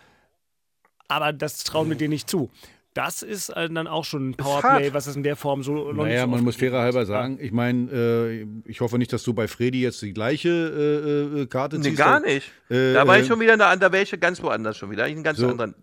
aber 1.09 1.33
das 1.33 1.65
trauen 1.65 1.89
wir 1.89 1.97
dir 1.97 2.09
nicht 2.09 2.31
zu. 2.31 2.49
Das 2.95 3.23
ist 3.23 3.51
äh, 3.51 3.69
dann 3.71 3.87
auch 3.87 4.05
schon 4.05 4.31
ein 4.31 4.35
Powerplay, 4.35 4.93
was 4.93 5.07
es 5.07 5.15
in 5.15 5.23
der 5.23 5.37
Form 5.37 5.63
so 5.63 5.73
noch 5.93 6.05
nicht 6.05 6.13
Naja, 6.13 6.23
so 6.23 6.27
man 6.29 6.43
muss 6.43 6.57
fairer 6.57 6.79
hat. 6.79 6.85
halber 6.87 7.07
sagen, 7.07 7.39
ich 7.41 7.53
meine, 7.53 7.89
äh, 7.93 8.47
ich 8.65 8.81
hoffe 8.81 8.99
nicht, 8.99 9.13
dass 9.13 9.23
du 9.23 9.33
bei 9.33 9.47
Freddy 9.47 9.81
jetzt 9.81 10.03
die 10.03 10.13
gleiche 10.13 10.49
äh, 10.49 11.43
äh, 11.43 11.47
Karte 11.47 11.79
Nee, 11.79 11.85
ziehst. 11.85 11.99
gar 11.99 12.19
nicht. 12.19 12.51
Äh, 12.69 12.93
da 12.95 13.07
war 13.07 13.17
ich 13.19 13.25
äh, 13.25 13.29
schon 13.29 13.39
wieder 13.39 13.57
da, 13.57 13.77
da 13.77 13.93
wäre 13.93 14.03
ich 14.03 14.21
ganz 14.21 14.43
woanders 14.43 14.77
schon 14.77 14.91
wieder. 14.91 15.07
Ich 15.07 15.15
einen 15.15 15.23
ganz 15.23 15.39
So. 15.39 15.49
anderen 15.49 15.75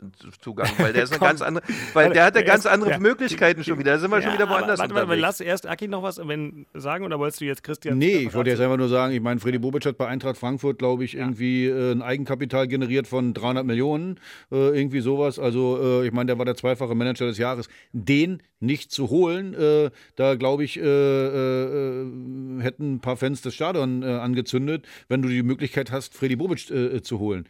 Zugang, 0.41 0.70
weil 0.80 0.91
der 0.91 1.03
ist 1.05 1.12
eine 1.14 1.20
ganz 1.22 1.41
andere, 1.41 1.64
weil 1.93 2.12
der 2.12 2.26
hatte 2.26 2.34
der 2.39 2.43
ganz 2.43 2.66
andere 2.66 2.91
ja. 2.91 2.99
Möglichkeiten 2.99 3.64
schon 3.64 3.80
wieder. 3.80 3.93
Da 3.93 3.99
sind 3.99 4.12
wir 4.12 4.22
schon 4.22 4.32
Ja, 4.32 4.34
wieder 4.34 4.43
aber 4.49 4.55
woanders 4.60 4.80
Warte 4.80 4.93
mal, 4.93 5.18
lass 5.18 5.39
erst 5.39 5.66
Aki 5.66 5.88
noch 5.88 6.03
was 6.03 6.18
wenn, 6.28 6.66
sagen 6.74 7.05
oder 7.05 7.20
wolltest 7.20 7.39
du 7.39 7.45
jetzt 7.45 7.64
Christian? 7.64 7.97
Nee, 7.97 8.18
ich 8.18 8.34
wollte 8.34 8.49
jetzt 8.49 8.60
einfach 8.60 8.78
nur 8.78 8.89
sagen, 8.89 9.14
ich 9.14 9.22
meine, 9.22 9.39
Freddy 9.39 9.60
Bobic 9.60 9.86
hat 9.86 9.97
bei 9.97 10.08
Eintracht 10.08 10.38
Frankfurt, 10.38 10.78
glaube 10.80 11.05
ich, 11.05 11.16
irgendwie 11.16 11.68
äh, 11.68 11.93
ein 11.93 12.01
Eigenkapital 12.01 12.68
generiert 12.68 13.08
von 13.08 13.34
300 13.34 13.66
Millionen, 13.66 14.20
äh, 14.51 14.78
irgendwie 14.78 14.99
sowas. 14.99 15.39
Also, 15.39 16.01
äh, 16.01 16.05
ich 16.08 16.12
meine, 16.12 16.28
der 16.28 16.38
war 16.38 16.43
der 16.45 16.55
zweifache 16.55 16.97
Manager 16.98 17.26
des 17.26 17.38
Jahres. 17.38 17.68
Den 17.93 18.41
nicht 18.60 18.91
zu 18.91 19.10
holen, 19.10 19.54
äh, 19.54 19.91
da 20.16 20.36
glaube 20.36 20.64
ich, 20.64 20.78
äh, 20.78 20.82
äh, 20.82 22.02
äh, 22.04 22.62
hätten 22.62 22.95
ein 22.95 23.00
paar 23.00 23.18
Fans 23.18 23.41
das 23.41 23.54
Stadion 23.54 24.04
äh, 24.04 24.08
angezündet, 24.08 24.88
wenn 25.08 25.22
du 25.22 25.30
die 25.30 25.43
Möglichkeit 25.43 25.91
hast, 25.91 26.14
Freddy 26.14 26.36
Bobic 26.36 26.70
äh, 26.70 27.02
zu 27.02 27.20
holen. 27.20 27.48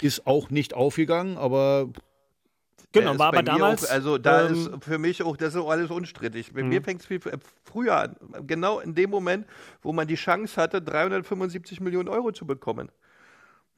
Ist 0.00 0.26
auch 0.26 0.50
nicht 0.50 0.74
aufgegangen, 0.74 1.36
aber 1.36 1.90
Genau, 2.92 3.18
war 3.18 3.28
aber 3.28 3.42
damals. 3.42 3.86
Auch, 3.86 3.92
also 3.92 4.18
da 4.18 4.48
ähm, 4.48 4.52
ist 4.52 4.70
für 4.84 4.98
mich 4.98 5.22
auch, 5.22 5.36
das 5.36 5.54
ist 5.54 5.60
auch 5.60 5.70
alles 5.70 5.90
unstrittig. 5.90 6.52
Bei 6.52 6.62
mir 6.64 6.82
fängt 6.82 7.02
es 7.02 7.06
viel 7.06 7.20
früher 7.62 7.96
an. 7.96 8.16
Genau 8.46 8.80
in 8.80 8.94
dem 8.94 9.10
Moment, 9.10 9.46
wo 9.82 9.92
man 9.92 10.08
die 10.08 10.16
Chance 10.16 10.60
hatte, 10.60 10.82
375 10.82 11.80
Millionen 11.80 12.08
Euro 12.08 12.32
zu 12.32 12.46
bekommen. 12.46 12.90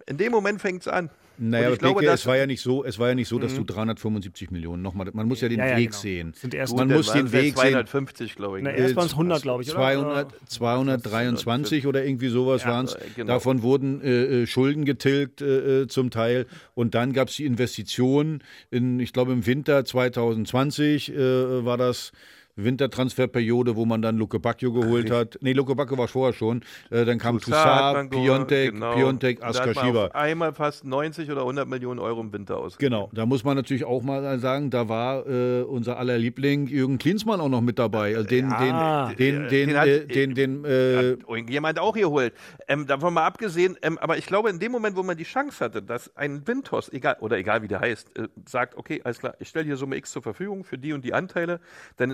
In 0.07 0.17
dem 0.17 0.33
Moment 0.33 0.61
fängt 0.61 0.83
es 0.83 0.89
an. 0.89 1.11
Naja, 1.39 1.71
ich 1.73 1.79
glaube, 1.79 2.05
dass- 2.05 2.21
es 2.21 2.27
war 2.27 2.37
ja 2.37 2.47
nicht 2.47 2.61
so, 2.61 2.85
es 2.85 2.99
war 2.99 3.09
ja 3.09 3.15
nicht 3.15 3.27
so, 3.27 3.39
dass 3.39 3.55
du 3.55 3.65
375 3.65 4.51
Millionen 4.51 4.83
nochmal, 4.83 5.09
man 5.15 5.27
muss 5.27 5.41
ja 5.41 5.49
den 5.49 5.59
Ja, 5.61 5.69
ja, 5.69 5.77
Weg 5.79 5.91
genau. 5.91 6.01
sehen. 6.03 6.35
Sind 6.37 6.55
erst- 6.55 6.77
man 6.77 6.89
muss 6.89 7.11
den 7.11 7.33
Weg 7.33 7.57
sehen. 7.57 7.73
250, 7.73 8.37
glaube 8.37 8.59
ich. 8.59 8.65
Na, 8.65 8.71
erst 8.71 8.95
waren 8.97 9.07
es 9.07 9.17
100, 9.17 9.43
glaube 9.43 9.63
ich, 9.63 9.71
oder? 9.71 9.79
200, 9.81 10.35
223 10.49 11.87
oder 11.87 12.05
irgendwie 12.05 12.29
sowas 12.29 12.63
Ja, 12.65 12.69
waren 12.71 12.85
es. 12.85 12.97
genau. 13.17 13.33
Davon 13.33 13.63
wurden 13.63 14.03
äh, 14.03 14.43
äh, 14.43 14.47
Schulden 14.47 14.85
getilgt 14.85 15.41
äh, 15.41 15.83
äh, 15.83 15.87
zum 15.89 16.11
Teil. 16.11 16.47
Und 16.75 16.95
dann 16.95 17.13
gab 17.13 17.29
es 17.29 17.37
die 17.37 17.47
Investition 17.47 18.43
in, 18.71 19.01
ich 19.01 19.13
glaube 19.13 19.33
im 19.33 19.47
Winter 19.47 19.85
2020 19.85 21.13
äh, 21.15 21.65
war 21.65 21.79
das 21.79 22.13
Wintertransferperiode, 22.57 23.77
wo 23.77 23.85
man 23.85 24.03
dann 24.03 24.17
Luke 24.17 24.39
Bacchio 24.39 24.73
geholt 24.73 25.11
hat. 25.11 25.39
Nee, 25.41 25.53
Luke 25.53 25.75
Bacchio 25.75 25.97
war 25.99 26.09
vorher 26.09 26.33
schon. 26.35 26.63
Äh, 26.91 27.05
dann 27.05 27.19
kam 27.19 27.39
Toussaint, 27.41 28.11
Piontek, 28.11 28.73
genau. 28.73 28.95
Piontek, 28.95 29.43
Askar 29.43 29.75
Schieber. 29.75 30.15
Einmal 30.15 30.53
fast 30.53 30.85
90 30.85 31.31
oder 31.31 31.41
100 31.43 31.67
Millionen 31.69 31.99
Euro 32.01 32.21
im 32.21 32.33
Winter 32.33 32.59
aus. 32.59 32.77
Genau, 32.79 33.11
da 33.13 33.27
muss 33.27 33.45
man 33.45 33.57
natürlich 33.57 33.85
auch 33.85 34.03
mal 34.03 34.39
sagen, 34.39 34.71
da 34.71 34.89
war 34.89 35.27
äh, 35.27 35.63
unser 35.63 35.99
aller 35.99 36.19
Liebling 36.19 36.67
Jürgen 36.67 36.99
Klinsmann 36.99 37.41
auch 37.41 37.49
noch 37.49 37.61
mit 37.61 37.79
dabei. 37.79 38.15
Also 38.17 38.29
den, 38.29 38.51
Ja. 38.51 39.13
den, 39.19 39.49
den, 39.49 39.49
den, 39.49 39.69
Den 39.69 39.79
hat- 39.79 39.87
äh, 39.89 40.07
den, 40.07 40.35
den, 40.35 40.65
äh, 40.65 40.97
hat 40.97 41.29
irgendjemand 41.29 41.79
auch 41.79 41.95
geholt. 41.95 42.35
Ähm, 42.69 42.87
davon 42.87 43.15
mal 43.15 43.25
abgesehen, 43.27 43.77
ähm, 43.83 43.99
aber 43.99 44.19
ich 44.19 44.27
glaube, 44.27 44.51
in 44.51 44.59
dem 44.59 44.73
Moment, 44.73 44.97
wo 44.97 45.03
man 45.03 45.17
die 45.17 45.25
Chance 45.25 45.65
hatte, 45.65 45.83
dass 45.83 46.15
ein 46.17 46.47
Windhorst, 46.47 46.93
egal, 46.93 47.17
oder 47.21 47.39
egal 47.39 47.63
wie 47.63 47.69
der 47.69 47.81
heißt, 47.81 48.19
äh, 48.19 48.29
sagt, 48.47 48.77
okay, 48.77 49.01
alles 49.05 49.19
klar, 49.19 49.35
ich 49.39 49.49
stelle 49.49 49.65
hier 49.65 49.77
Summe 49.77 49.97
X 49.97 50.13
zur 50.13 50.23
Verfügung 50.23 50.65
für 50.65 50.79
die 50.79 50.93
und 50.93 51.05
die 51.05 51.15
Anteile, 51.15 51.61
dann 51.97 52.11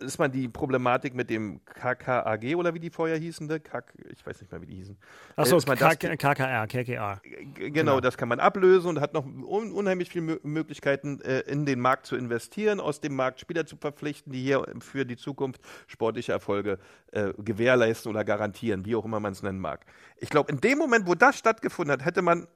ist, 0.00 0.18
man 0.18 0.32
die 0.32 0.48
Problematik 0.48 1.14
mit 1.14 1.30
dem 1.30 1.64
KKAG 1.64 2.56
oder 2.56 2.74
wie 2.74 2.80
die 2.80 2.90
vorher 2.90 3.16
hießen, 3.16 3.46
ne? 3.46 3.60
KK, 3.60 3.92
ich 4.10 4.24
weiß 4.26 4.40
nicht 4.40 4.50
mehr, 4.50 4.60
wie 4.62 4.66
die 4.66 4.76
hießen. 4.76 4.96
Achso, 5.36 5.58
KKR, 5.58 6.66
KKR. 6.66 7.20
Genau, 7.54 8.00
das 8.00 8.16
kann 8.16 8.28
man 8.28 8.40
ablösen 8.40 8.90
und 8.90 9.00
hat 9.00 9.14
noch 9.14 9.24
un 9.24 9.72
unheimlich 9.72 10.10
viele 10.10 10.24
Mö 10.24 10.38
Möglichkeiten, 10.42 11.20
äh, 11.20 11.40
in 11.40 11.66
den 11.66 11.80
Markt 11.80 12.06
zu 12.06 12.16
investieren, 12.16 12.80
aus 12.80 13.00
dem 13.00 13.14
Markt 13.14 13.40
Spieler 13.40 13.66
zu 13.66 13.76
verpflichten, 13.76 14.32
die 14.32 14.42
hier 14.42 14.64
für 14.80 15.04
die 15.04 15.16
Zukunft 15.16 15.60
sportliche 15.86 16.32
Erfolge 16.32 16.78
äh, 17.12 17.32
gewährleisten 17.38 18.10
oder 18.10 18.24
garantieren, 18.24 18.84
wie 18.84 18.96
auch 18.96 19.04
immer 19.04 19.20
man 19.20 19.32
es 19.32 19.42
nennen 19.42 19.60
mag. 19.60 19.84
Ich 20.16 20.30
glaube, 20.30 20.52
in 20.52 20.60
dem 20.60 20.78
Moment, 20.78 21.06
wo 21.06 21.14
das 21.14 21.38
stattgefunden 21.38 21.92
hat, 21.92 22.04
hätte 22.04 22.22
man, 22.22 22.46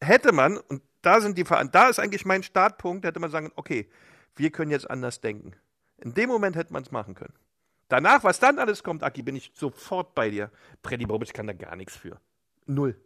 hätte 0.00 0.32
man, 0.32 0.58
und 0.58 0.82
da 1.02 1.20
sind 1.20 1.38
die 1.38 1.44
da 1.44 1.88
ist 1.88 1.98
eigentlich 1.98 2.24
mein 2.24 2.42
Startpunkt, 2.42 3.04
hätte 3.04 3.20
man 3.20 3.30
sagen, 3.30 3.52
okay, 3.54 3.88
wir 4.36 4.50
können 4.50 4.70
jetzt 4.70 4.90
anders 4.90 5.20
denken. 5.20 5.52
In 5.98 6.14
dem 6.14 6.28
Moment 6.28 6.56
hätte 6.56 6.72
man 6.72 6.82
es 6.82 6.90
machen 6.90 7.14
können. 7.14 7.34
Danach, 7.88 8.24
was 8.24 8.40
dann 8.40 8.58
alles 8.58 8.82
kommt, 8.82 9.02
Aki, 9.02 9.22
bin 9.22 9.36
ich 9.36 9.52
sofort 9.54 10.14
bei 10.14 10.30
dir. 10.30 10.50
Freddy 10.82 11.06
Bobic 11.06 11.32
kann 11.32 11.46
da 11.46 11.52
gar 11.52 11.76
nichts 11.76 11.96
für. 11.96 12.20
Null. 12.66 12.96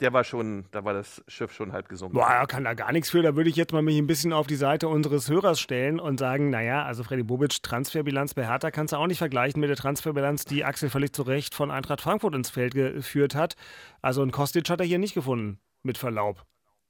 Der 0.00 0.12
war 0.12 0.24
schon, 0.24 0.66
da 0.72 0.84
war 0.84 0.92
das 0.92 1.22
Schiff 1.28 1.52
schon 1.52 1.72
halb 1.72 1.88
gesunken. 1.88 2.16
Boah, 2.16 2.28
er 2.28 2.46
kann 2.46 2.64
da 2.64 2.74
gar 2.74 2.90
nichts 2.92 3.10
für. 3.10 3.22
Da 3.22 3.36
würde 3.36 3.48
ich 3.48 3.56
jetzt 3.56 3.72
mal 3.72 3.82
mich 3.82 3.96
ein 3.96 4.08
bisschen 4.08 4.32
auf 4.32 4.46
die 4.46 4.56
Seite 4.56 4.88
unseres 4.88 5.28
Hörers 5.28 5.60
stellen 5.60 6.00
und 6.00 6.18
sagen, 6.18 6.50
naja, 6.50 6.84
also 6.84 7.04
Freddy 7.04 7.22
Bobic, 7.22 7.62
Transferbilanz 7.62 8.34
bei 8.34 8.46
Hertha 8.46 8.70
kannst 8.72 8.92
du 8.92 8.96
auch 8.96 9.06
nicht 9.06 9.18
vergleichen 9.18 9.60
mit 9.60 9.70
der 9.70 9.76
Transferbilanz, 9.76 10.44
die 10.44 10.64
Axel 10.64 10.90
völlig 10.90 11.12
zu 11.12 11.22
Recht 11.22 11.54
von 11.54 11.70
Eintracht 11.70 12.00
Frankfurt 12.00 12.34
ins 12.34 12.50
Feld 12.50 12.74
geführt 12.74 13.34
hat. 13.34 13.54
Also 14.02 14.22
ein 14.22 14.32
Kostic 14.32 14.68
hat 14.68 14.80
er 14.80 14.86
hier 14.86 14.98
nicht 14.98 15.14
gefunden, 15.14 15.60
mit 15.82 15.96
Verlaub. 15.96 16.44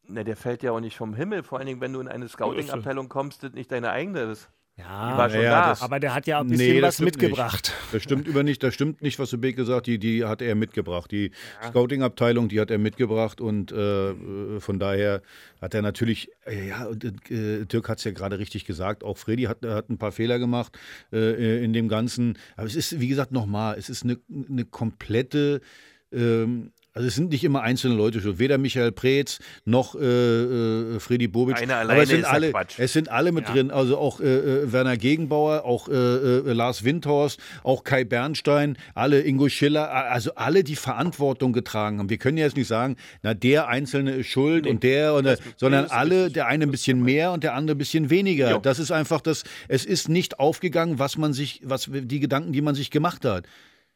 Ne, 0.06 0.24
der 0.24 0.36
fällt 0.36 0.62
ja 0.62 0.72
auch 0.72 0.80
nicht 0.80 0.96
vom 0.96 1.14
Himmel. 1.14 1.42
Vor 1.42 1.58
allen 1.58 1.66
Dingen, 1.66 1.80
wenn 1.80 1.92
du 1.92 2.00
in 2.00 2.08
eine 2.08 2.28
Scouting-Abteilung 2.28 3.08
kommst, 3.08 3.42
das 3.42 3.52
nicht 3.52 3.70
deine 3.70 3.90
eigene 3.90 4.20
ist. 4.20 4.50
Ja, 4.76 5.28
ja, 5.28 5.76
aber 5.80 6.00
der 6.00 6.14
hat 6.14 6.26
ja 6.26 6.40
ein 6.40 6.48
Nee, 6.48 6.56
bisschen 6.56 6.82
das 6.82 6.98
was 6.98 7.04
mitgebracht. 7.04 7.72
Nicht. 7.72 7.74
Das 7.92 8.02
stimmt 8.02 8.26
über 8.26 8.42
nicht, 8.42 8.60
das 8.64 8.74
stimmt 8.74 9.02
nicht, 9.02 9.20
was 9.20 9.30
Beke 9.40 9.64
sagt, 9.64 9.86
die, 9.86 10.00
die 10.00 10.24
hat 10.24 10.42
er 10.42 10.56
mitgebracht. 10.56 11.12
Die 11.12 11.30
Scouting-Abteilung, 11.68 12.48
die 12.48 12.60
hat 12.60 12.72
er 12.72 12.78
mitgebracht 12.78 13.40
und 13.40 13.70
äh, 13.70 14.10
äh, 14.10 14.60
von 14.60 14.80
daher 14.80 15.22
hat 15.62 15.74
er 15.74 15.82
natürlich, 15.82 16.28
äh, 16.44 16.70
ja, 16.70 16.88
äh, 16.90 17.66
Dirk 17.66 17.88
hat 17.88 17.98
es 17.98 18.04
ja 18.04 18.10
gerade 18.10 18.40
richtig 18.40 18.64
gesagt, 18.64 19.04
auch 19.04 19.16
Freddy 19.16 19.44
hat, 19.44 19.64
hat 19.64 19.90
ein 19.90 19.98
paar 19.98 20.10
Fehler 20.12 20.40
gemacht 20.40 20.76
äh, 21.12 21.62
in 21.64 21.72
dem 21.72 21.86
Ganzen. 21.88 22.36
Aber 22.56 22.66
es 22.66 22.74
ist, 22.74 22.98
wie 22.98 23.08
gesagt, 23.08 23.30
nochmal, 23.30 23.76
es 23.78 23.88
ist 23.88 24.02
eine, 24.02 24.18
eine 24.50 24.64
komplette 24.64 25.60
ähm, 26.12 26.72
also 26.94 27.08
es 27.08 27.16
sind 27.16 27.30
nicht 27.30 27.42
immer 27.42 27.62
einzelne 27.62 27.96
Leute 27.96 28.20
schuld, 28.20 28.38
weder 28.38 28.56
Michael 28.56 28.92
Preetz 28.92 29.40
noch 29.64 29.96
äh, 29.96 30.04
äh, 30.04 31.00
Freddy 31.00 31.26
Bobic. 31.26 31.60
Einer 31.60 31.74
aber 31.74 31.90
alleine 31.90 32.02
es 32.02 32.08
sind 32.08 32.18
ist 32.20 32.26
ja 32.26 32.30
alle, 32.30 32.50
Quatsch. 32.52 32.74
es 32.78 32.92
sind 32.92 33.08
alle 33.08 33.32
mit 33.32 33.48
drin, 33.48 33.72
also 33.72 33.98
auch 33.98 34.20
äh, 34.20 34.24
äh, 34.24 34.72
Werner 34.72 34.96
Gegenbauer, 34.96 35.64
auch 35.64 35.88
äh, 35.88 35.92
äh, 35.92 36.52
Lars 36.52 36.84
Windhorst, 36.84 37.40
auch 37.64 37.82
Kai 37.82 38.04
Bernstein, 38.04 38.78
alle 38.94 39.22
Ingo 39.22 39.48
Schiller, 39.48 39.90
also 39.90 40.36
alle, 40.36 40.62
die 40.62 40.76
Verantwortung 40.76 41.52
getragen 41.52 41.98
haben. 41.98 42.10
Wir 42.10 42.18
können 42.18 42.38
ja 42.38 42.44
jetzt 42.44 42.56
nicht 42.56 42.68
sagen, 42.68 42.94
na 43.22 43.34
der 43.34 43.66
Einzelne 43.66 44.12
ist 44.12 44.28
schuld 44.28 44.64
und 44.68 44.84
der, 44.84 45.14
und 45.14 45.24
der 45.24 45.38
sondern 45.56 45.86
alle, 45.86 46.30
der 46.30 46.46
eine 46.46 46.64
ein 46.64 46.70
bisschen 46.70 47.02
mehr 47.02 47.32
und 47.32 47.42
der 47.42 47.54
andere 47.54 47.74
ein 47.74 47.78
bisschen 47.78 48.08
weniger. 48.08 48.52
Jo. 48.52 48.58
Das 48.58 48.78
ist 48.78 48.92
einfach 48.92 49.20
das, 49.20 49.42
es 49.66 49.84
ist 49.84 50.08
nicht 50.08 50.38
aufgegangen, 50.38 51.00
was 51.00 51.18
man 51.18 51.32
sich, 51.32 51.60
was 51.64 51.90
die 51.92 52.20
Gedanken, 52.20 52.52
die 52.52 52.62
man 52.62 52.76
sich 52.76 52.92
gemacht 52.92 53.24
hat. 53.24 53.46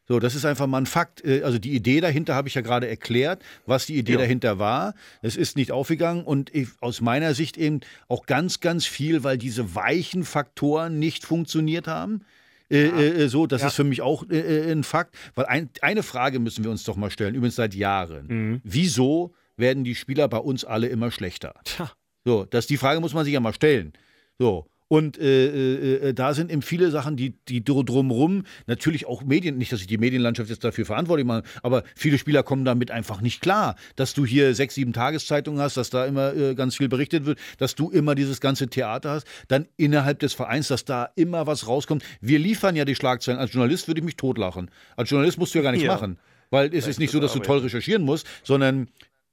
So, 0.09 0.19
das 0.19 0.33
ist 0.35 0.43
einfach 0.43 0.65
mal 0.67 0.79
ein 0.79 0.85
Fakt. 0.87 1.23
Äh, 1.23 1.43
Also 1.43 1.59
die 1.59 1.73
Idee 1.75 2.01
dahinter 2.01 2.33
habe 2.35 2.47
ich 2.47 2.55
ja 2.55 2.61
gerade 2.61 2.87
erklärt, 2.89 3.41
was 3.67 3.85
die 3.85 3.95
Idee 3.95 4.13
Ja. 4.13 4.17
dahinter 4.17 4.57
war. 4.59 4.95
Es 5.21 5.37
ist 5.37 5.55
nicht 5.55 5.71
aufgegangen 5.71 6.23
und 6.25 6.53
ich, 6.53 6.67
aus 6.81 6.99
meiner 6.99 7.33
Sicht 7.35 7.57
eben 7.57 7.81
auch 8.07 8.25
ganz, 8.25 8.59
ganz 8.59 8.85
viel, 8.87 9.23
weil 9.23 9.37
diese 9.37 9.75
weichen 9.75 10.23
Faktoren 10.23 10.97
nicht 10.99 11.23
funktioniert 11.25 11.87
haben. 11.87 12.25
Äh, 12.71 12.85
äh, 12.87 13.27
so, 13.29 13.45
das 13.47 13.63
ist 13.63 13.73
für 13.75 13.83
mich 13.83 14.01
auch 14.01 14.27
äh, 14.29 14.39
äh, 14.39 14.71
ein 14.71 14.83
Fakt. 14.83 15.15
Weil 15.35 15.45
ein, 15.45 15.69
eine 15.81 16.03
Frage 16.03 16.39
müssen 16.39 16.63
wir 16.63 16.71
uns 16.71 16.83
doch 16.83 16.95
mal 16.97 17.09
stellen, 17.11 17.35
übrigens 17.35 17.55
seit 17.55 17.73
Jahren. 17.75 18.61
Wieso 18.63 19.33
werden 19.57 19.83
die 19.83 19.95
Spieler 19.95 20.27
bei 20.27 20.37
uns 20.37 20.65
alle 20.65 20.87
immer 20.87 21.11
schlechter? 21.11 21.53
Tja. 21.63 21.91
So, 22.25 22.45
das, 22.45 22.65
die 22.67 22.77
Frage 22.77 22.99
muss 22.99 23.13
man 23.13 23.25
sich 23.25 23.33
ja 23.33 23.39
mal 23.39 23.53
stellen. 23.53 23.93
So. 24.39 24.67
Und 24.89 25.17
äh, 25.19 25.45
äh, 25.45 26.09
äh, 26.09 26.13
da 26.13 26.33
sind 26.33 26.51
eben 26.51 26.61
viele 26.61 26.89
Sachen, 26.91 27.15
die, 27.15 27.35
die 27.47 27.63
dr- 27.63 27.85
drumrum, 27.85 28.43
natürlich 28.65 29.05
auch 29.05 29.23
Medien, 29.23 29.57
nicht, 29.57 29.71
dass 29.71 29.81
ich 29.81 29.87
die 29.87 29.99
Medienlandschaft 29.99 30.49
jetzt 30.49 30.63
dafür 30.63 30.85
verantwortlich 30.85 31.25
mache, 31.27 31.43
aber 31.63 31.83
viele 31.95 32.17
Spieler 32.17 32.43
kommen 32.43 32.65
damit 32.65 32.89
einfach 32.89 33.21
nicht 33.21 33.39
klar, 33.39 33.75
dass 33.95 34.15
du 34.15 34.25
hier 34.25 34.55
sechs, 34.55 34.73
sieben 34.75 34.91
Tageszeitungen 34.91 35.61
hast, 35.61 35.77
dass 35.77 35.91
da 35.91 36.05
immer 36.05 36.35
äh, 36.35 36.55
ganz 36.55 36.75
viel 36.75 36.89
berichtet 36.89 37.25
wird, 37.25 37.39
dass 37.59 37.75
du 37.75 37.91
immer 37.91 38.15
dieses 38.15 38.41
ganze 38.41 38.67
Theater 38.67 39.11
hast, 39.11 39.27
dann 39.47 39.67
innerhalb 39.77 40.19
des 40.19 40.33
Vereins, 40.33 40.69
dass 40.69 40.85
da 40.85 41.09
immer 41.15 41.45
was 41.45 41.67
rauskommt. 41.67 42.03
Wir 42.19 42.39
liefern 42.39 42.75
ja 42.75 42.83
die 42.83 42.95
Schlagzeilen. 42.95 43.39
Als 43.39 43.53
Journalist 43.53 43.87
würde 43.87 43.99
ich 43.99 44.05
mich 44.05 44.15
totlachen. 44.17 44.71
Als 44.97 45.11
Journalist 45.11 45.37
musst 45.37 45.53
du 45.53 45.59
ja 45.59 45.63
gar 45.63 45.71
nichts 45.71 45.85
Ja. 45.85 45.93
machen. 45.93 46.17
Weil 46.49 46.73
es 46.73 46.87
ist 46.87 46.99
nicht 46.99 47.11
so, 47.11 47.19
dass 47.19 47.33
du 47.33 47.39
toll 47.39 47.59
recherchieren 47.59 48.01
musst, 48.01 48.25
sondern 48.43 48.87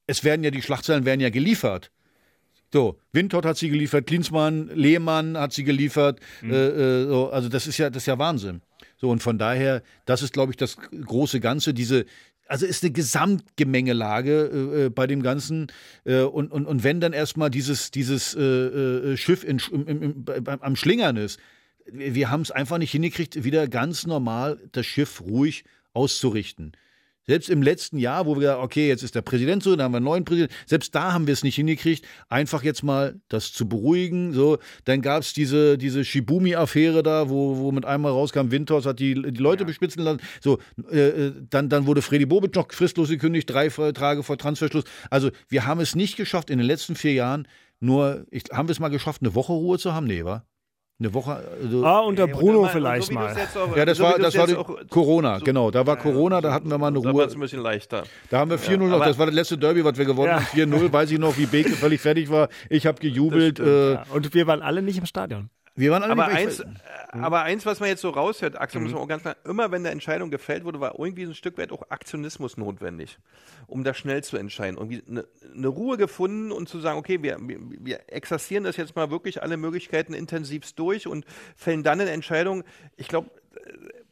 es 0.06 0.22
werden 0.22 0.44
ja 0.44 0.50
die 0.50 0.60
Schlagzeilen 0.60 1.06
werden 1.06 1.20
ja 1.22 1.30
geliefert. 1.30 1.90
So, 2.72 2.98
Windhort 3.12 3.44
hat 3.44 3.56
sie 3.56 3.68
geliefert, 3.68 4.06
Klinsmann, 4.06 4.68
Lehmann 4.68 5.36
hat 5.38 5.52
sie 5.52 5.64
geliefert. 5.64 6.20
Äh, 6.42 6.48
äh, 6.48 7.06
so, 7.06 7.30
also 7.30 7.48
das 7.48 7.66
ist 7.66 7.78
ja, 7.78 7.90
das 7.90 8.02
ist 8.02 8.06
ja 8.06 8.18
Wahnsinn. 8.18 8.60
So, 8.98 9.10
und 9.10 9.22
von 9.22 9.38
daher, 9.38 9.82
das 10.04 10.22
ist, 10.22 10.32
glaube 10.32 10.52
ich, 10.52 10.56
das 10.56 10.76
große 10.76 11.40
Ganze, 11.40 11.74
diese, 11.74 12.06
also 12.48 12.66
ist 12.66 12.82
eine 12.82 12.92
Gesamtgemengelage 12.92 14.50
äh, 14.52 14.84
äh, 14.86 14.90
bei 14.90 15.06
dem 15.06 15.22
Ganzen. 15.22 15.68
Äh, 16.04 16.20
und, 16.20 16.50
und, 16.50 16.66
und 16.66 16.84
wenn 16.84 17.00
dann 17.00 17.12
erstmal 17.12 17.50
dieses, 17.50 17.90
dieses 17.90 18.34
äh, 18.34 18.42
äh, 18.42 19.16
Schiff 19.16 19.44
in, 19.44 19.60
im, 19.70 19.86
im, 19.86 20.24
im, 20.26 20.48
am 20.48 20.76
Schlingern 20.76 21.16
ist, 21.16 21.38
wir 21.92 22.14
wir 22.14 22.30
haben 22.30 22.40
es 22.40 22.50
einfach 22.50 22.78
nicht 22.78 22.90
hingekriegt, 22.90 23.44
wieder 23.44 23.68
ganz 23.68 24.06
normal 24.06 24.58
das 24.72 24.86
Schiff 24.86 25.20
ruhig 25.20 25.64
auszurichten. 25.92 26.72
Selbst 27.26 27.50
im 27.50 27.62
letzten 27.62 27.98
Jahr, 27.98 28.26
wo 28.26 28.38
wir, 28.38 28.58
okay, 28.58 28.86
jetzt 28.88 29.02
ist 29.02 29.14
der 29.14 29.22
Präsident 29.22 29.62
so, 29.62 29.74
dann 29.74 29.86
haben 29.86 29.92
wir 29.92 29.96
einen 29.96 30.04
neuen 30.04 30.24
Präsidenten, 30.24 30.54
selbst 30.66 30.94
da 30.94 31.12
haben 31.12 31.26
wir 31.26 31.32
es 31.32 31.42
nicht 31.42 31.56
hingekriegt, 31.56 32.06
einfach 32.28 32.62
jetzt 32.62 32.82
mal 32.82 33.20
das 33.28 33.52
zu 33.52 33.68
beruhigen. 33.68 34.32
So, 34.32 34.58
dann 34.84 35.02
gab 35.02 35.22
es 35.22 35.32
diese, 35.32 35.76
diese 35.76 36.04
Shibumi-Affäre 36.04 37.02
da, 37.02 37.28
wo, 37.28 37.56
wo 37.58 37.72
mit 37.72 37.84
einmal 37.84 38.12
rauskam, 38.12 38.50
Windhorst 38.50 38.86
hat 38.86 39.00
die, 39.00 39.14
die 39.14 39.42
Leute 39.42 39.64
bespitzen 39.64 40.02
lassen. 40.02 40.20
So, 40.40 40.58
äh, 40.90 41.08
äh, 41.08 41.32
dann, 41.50 41.68
dann 41.68 41.86
wurde 41.86 42.02
Freddy 42.02 42.26
Bobic 42.26 42.54
noch 42.54 42.72
fristlos 42.72 43.08
gekündigt, 43.08 43.50
drei 43.50 43.68
Tage 43.68 44.22
vor 44.22 44.38
Transferschluss. 44.38 44.84
Also, 45.10 45.30
wir 45.48 45.66
haben 45.66 45.80
es 45.80 45.94
nicht 45.96 46.16
geschafft, 46.16 46.50
in 46.50 46.58
den 46.58 46.66
letzten 46.66 46.94
vier 46.94 47.12
Jahren 47.12 47.48
nur, 47.80 48.26
ich, 48.30 48.44
haben 48.52 48.68
wir 48.68 48.72
es 48.72 48.80
mal 48.80 48.88
geschafft, 48.88 49.22
eine 49.22 49.34
Woche 49.34 49.52
Ruhe 49.52 49.78
zu 49.78 49.92
haben? 49.92 50.06
Nee, 50.06 50.24
wa? 50.24 50.44
Eine 50.98 51.12
Woche. 51.12 51.46
Also, 51.62 51.84
Ah, 51.84 52.00
unter 52.00 52.26
Bruno 52.26 52.60
immer- 52.60 52.68
vielleicht 52.70 53.08
so 53.08 53.12
mal. 53.12 53.30
auch- 53.34 53.76
ja, 53.76 53.84
das 53.84 53.98
so 53.98 54.04
war, 54.04 54.18
das 54.18 54.34
war 54.34 54.58
auch- 54.58 54.80
Corona, 54.88 55.38
so- 55.40 55.44
genau. 55.44 55.70
Da 55.70 55.86
war 55.86 55.96
Corona, 55.96 56.40
da 56.40 56.54
hatten 56.54 56.70
wir 56.70 56.78
mal 56.78 56.86
eine 56.86 57.00
Da 57.00 57.04
war 57.04 57.12
Ruhe. 57.12 57.24
es 57.24 57.34
ein 57.34 57.40
bisschen 57.40 57.60
leichter. 57.62 58.04
Da 58.30 58.38
haben 58.38 58.50
wir 58.50 58.58
4-0 58.58 58.88
noch, 58.88 58.96
aber- 58.96 59.04
das 59.04 59.18
war 59.18 59.26
das 59.26 59.34
letzte 59.34 59.58
Derby, 59.58 59.84
was 59.84 59.98
wir 59.98 60.06
gewonnen 60.06 60.28
Ja. 60.28 60.36
haben. 60.36 60.46
4-0, 60.46 60.90
weiß 60.90 61.10
ich 61.10 61.18
noch, 61.18 61.36
wie 61.36 61.44
Beke 61.44 61.72
völlig 61.72 62.00
fertig 62.00 62.30
war. 62.30 62.48
Ich 62.70 62.86
habe 62.86 62.98
gejubelt. 62.98 63.60
Äh, 63.60 63.92
Ja, 63.92 64.04
und 64.14 64.32
wir 64.32 64.46
waren 64.46 64.62
alle 64.62 64.80
nicht 64.80 64.96
im 64.96 65.04
Stadion. 65.04 65.50
Wir 65.76 65.90
waren 65.92 66.02
alle 66.02 66.12
Aber 66.12 66.26
eins, 66.26 66.60
äh, 66.60 66.64
aber 67.12 67.42
eins, 67.42 67.64
was 67.66 67.80
man 67.80 67.88
jetzt 67.88 68.00
so 68.02 68.10
raushört, 68.10 68.58
Axel, 68.60 68.80
Mhm. 68.80 68.86
muss 68.86 68.94
man 68.94 69.02
auch 69.02 69.08
ganz 69.08 69.22
klar, 69.22 69.36
immer 69.44 69.70
wenn 69.70 69.82
eine 69.82 69.90
Entscheidung 69.90 70.30
gefällt 70.30 70.64
wurde, 70.64 70.80
war 70.80 70.98
irgendwie 70.98 71.24
ein 71.24 71.34
Stück 71.34 71.58
weit 71.58 71.70
auch 71.72 71.82
Aktionismus 71.90 72.56
notwendig, 72.56 73.18
um 73.66 73.84
da 73.84 73.94
schnell 73.94 74.24
zu 74.24 74.36
entscheiden. 74.36 74.76
Irgendwie 74.78 75.02
eine, 75.08 75.26
eine 75.54 75.68
Ruhe 75.68 75.96
gefunden 75.96 76.50
und 76.52 76.68
zu 76.68 76.80
sagen, 76.80 76.98
okay, 76.98 77.22
wir, 77.22 77.38
wir, 77.40 77.58
wir 77.60 78.00
exerzieren 78.08 78.64
das 78.64 78.76
jetzt 78.76 78.96
mal 78.96 79.10
wirklich 79.10 79.42
alle 79.42 79.56
Möglichkeiten 79.56 80.14
intensivst 80.14 80.78
durch 80.78 81.06
und 81.06 81.24
fällen 81.56 81.82
dann 81.82 82.00
eine 82.00 82.10
Entscheidung. 82.10 82.64
Ich 82.96 83.08
glaube, 83.08 83.30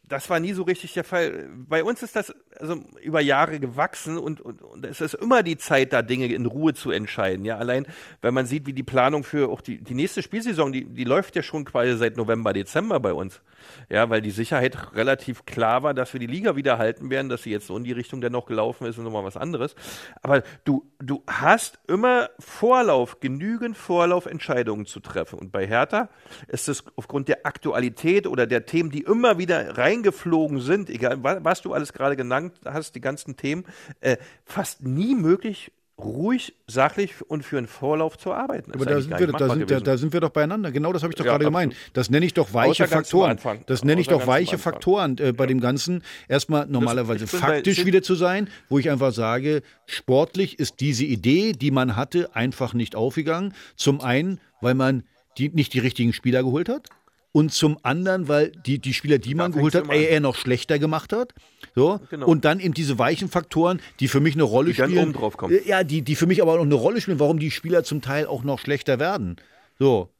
das 0.09 0.29
war 0.29 0.39
nie 0.39 0.53
so 0.53 0.63
richtig 0.65 0.93
der 0.93 1.05
Fall. 1.05 1.49
Bei 1.69 1.83
uns 1.83 2.03
ist 2.03 2.15
das 2.15 2.35
also 2.59 2.83
über 3.03 3.21
Jahre 3.21 3.59
gewachsen 3.59 4.19
und, 4.19 4.41
und, 4.41 4.63
und 4.63 4.85
es 4.85 5.01
ist 5.01 5.15
immer 5.15 5.43
die 5.43 5.57
Zeit, 5.57 5.93
da 5.93 6.03
Dinge 6.03 6.27
in 6.27 6.47
Ruhe 6.47 6.75
zu 6.75 6.91
entscheiden. 6.91 7.45
Ja, 7.45 7.57
allein, 7.57 7.87
wenn 8.21 8.35
man 8.35 8.47
sieht, 8.47 8.67
wie 8.67 8.73
die 8.73 8.83
Planung 8.83 9.25
für 9.25 9.49
auch 9.49 9.61
die, 9.61 9.83
die 9.83 9.95
nächste 9.95 10.23
Spielsaison, 10.23 10.73
die, 10.73 10.85
die 10.85 11.05
läuft 11.05 11.37
ja 11.37 11.43
schon 11.43 11.65
quasi 11.65 11.97
seit 11.97 12.17
November, 12.17 12.53
Dezember 12.53 13.01
bei 13.01 13.13
uns. 13.13 13.41
Ja, 13.89 14.11
weil 14.11 14.23
die 14.23 14.31
Sicherheit 14.31 14.95
relativ 14.95 15.45
klar 15.47 15.83
war, 15.83 15.95
dass 15.95 16.13
wir 16.13 16.21
die 16.21 16.27
Liga 16.27 16.57
wieder 16.57 16.79
halten 16.79 17.11
werden, 17.11 17.29
dass 17.29 17.43
sie 17.43 17.51
jetzt 17.51 17.67
so 17.67 17.77
in 17.77 17.85
die 17.85 17.93
Richtung 17.93 18.21
dennoch 18.21 18.47
gelaufen 18.47 18.87
ist 18.87 18.99
und 18.99 19.05
nochmal 19.05 19.25
was 19.25 19.37
anderes. 19.37 19.75
Aber 20.23 20.43
du, 20.65 20.91
du 20.99 21.23
hast 21.29 21.79
immer 21.87 22.31
Vorlauf, 22.39 23.21
genügend 23.21 23.77
Vorlauf, 23.77 24.27
Entscheidungen 24.27 24.87
zu 24.87 25.01
treffen. 25.01 25.39
Und 25.39 25.53
bei 25.53 25.67
Hertha 25.67 26.09
ist 26.49 26.69
es 26.69 26.85
aufgrund 26.97 27.29
der 27.29 27.47
Aktualität 27.47 28.27
oder 28.27 28.47
der 28.47 28.67
Themen, 28.67 28.91
die 28.91 29.03
immer 29.03 29.39
wieder 29.39 29.77
reingeflogen 29.77 30.61
sind, 30.61 30.91
egal 30.91 31.19
was 31.23 31.63
du 31.63 31.73
alles 31.73 31.93
gerade 31.93 32.17
genannt 32.17 32.61
hast, 32.65 32.95
die 32.95 33.01
ganzen 33.01 33.37
Themen, 33.37 33.65
äh, 34.01 34.17
fast 34.45 34.83
nie 34.83 35.15
möglich, 35.15 35.73
ruhig, 35.99 36.55
sachlich 36.67 37.15
und 37.29 37.45
für 37.45 37.59
einen 37.59 37.69
Vorlauf 37.69 38.19
zu 38.19 38.33
arbeiten. 38.33 38.73
Aber 38.73 38.85
da 38.85 39.01
sind, 39.01 39.19
wir, 39.19 39.27
da, 39.29 39.49
sind, 39.49 39.71
da, 39.71 39.81
da 39.81 39.97
sind, 39.97 40.13
wir, 40.13 40.21
doch 40.21 40.31
beieinander. 40.31 40.73
Genau 40.73 40.93
das 40.93 41.03
habe 41.03 41.13
ich 41.13 41.17
doch 41.17 41.25
ja, 41.25 41.33
gerade 41.33 41.45
gemeint. 41.45 41.75
Das 41.93 42.11
nenne 42.11 42.27
ich 42.27 42.35
doch 42.35 42.53
weiche 42.53 42.89
Faktoren. 42.89 43.39
Das 43.67 43.85
nenne 43.85 44.01
ich 44.01 44.09
doch 44.09 44.27
weiche 44.27 44.59
Faktoren 44.59 45.17
äh, 45.19 45.33
bei 45.33 45.45
ja. 45.45 45.49
dem 45.49 45.61
Ganzen. 45.61 46.03
Erstmal 46.29 46.67
normalerweise 46.67 47.27
faktisch 47.27 47.85
wieder 47.85 48.03
zu 48.03 48.17
sein, 48.17 48.49
wo 48.69 48.79
ich 48.79 48.91
einfach 48.91 49.13
sage, 49.13 49.63
sportlich 49.87 50.59
ist 50.59 50.81
diese 50.81 51.05
Idee, 51.05 51.53
die 51.53 51.71
man 51.71 51.95
hatte, 51.95 52.35
einfach 52.35 52.75
nicht 52.75 52.97
aufgegangen. 52.97 53.55
Zum 53.77 54.01
einen, 54.01 54.41
weil 54.61 54.75
man 54.75 55.05
die, 55.39 55.51
nicht 55.51 55.75
die 55.75 55.79
richtigen 55.79 56.13
Spieler 56.13 56.43
geholt 56.43 56.69
hat 56.69 56.89
und 57.35 57.53
zum 57.53 57.79
anderen, 57.83 58.29
weil 58.29 58.53
die, 58.65 58.79
die 58.79 58.95
Spieler, 58.95 59.19
die 59.19 59.35
man 59.35 59.51
geholt 59.51 59.75
hat, 59.75 59.91
er 59.91 60.21
noch 60.21 60.37
schlechter 60.37 60.79
gemacht 60.79 61.13
hat. 61.13 61.35
So. 61.75 61.99
Genau. 62.09 62.29
Und 62.29 62.45
dann 62.45 62.61
eben 62.61 62.75
diese 62.75 62.97
weichen 63.01 63.29
Faktoren, 63.29 63.81
die 63.99 64.07
für 64.07 64.21
mich 64.21 64.35
eine 64.35 64.45
Rolle 64.45 64.69
die 64.69 64.75
spielen. 64.75 64.95
Dann 64.95 65.05
oben 65.09 65.13
drauf 65.15 65.37
kommen. 65.37 65.59
Ja, 65.67 65.83
die, 65.83 66.03
die 66.03 66.15
für 66.15 66.29
mich 66.29 66.41
aber 66.41 66.53
auch 66.53 66.59
noch 66.59 66.63
eine 66.63 66.77
Rolle 66.77 67.01
spielen, 67.01 67.19
warum 67.19 67.41
die 67.41 67.51
Spieler 67.51 67.83
zum 67.83 68.03
Teil 68.03 68.27
auch 68.27 68.45
noch 68.45 68.61
schlechter 68.61 69.01
werden. 69.01 69.35
So. 69.81 70.11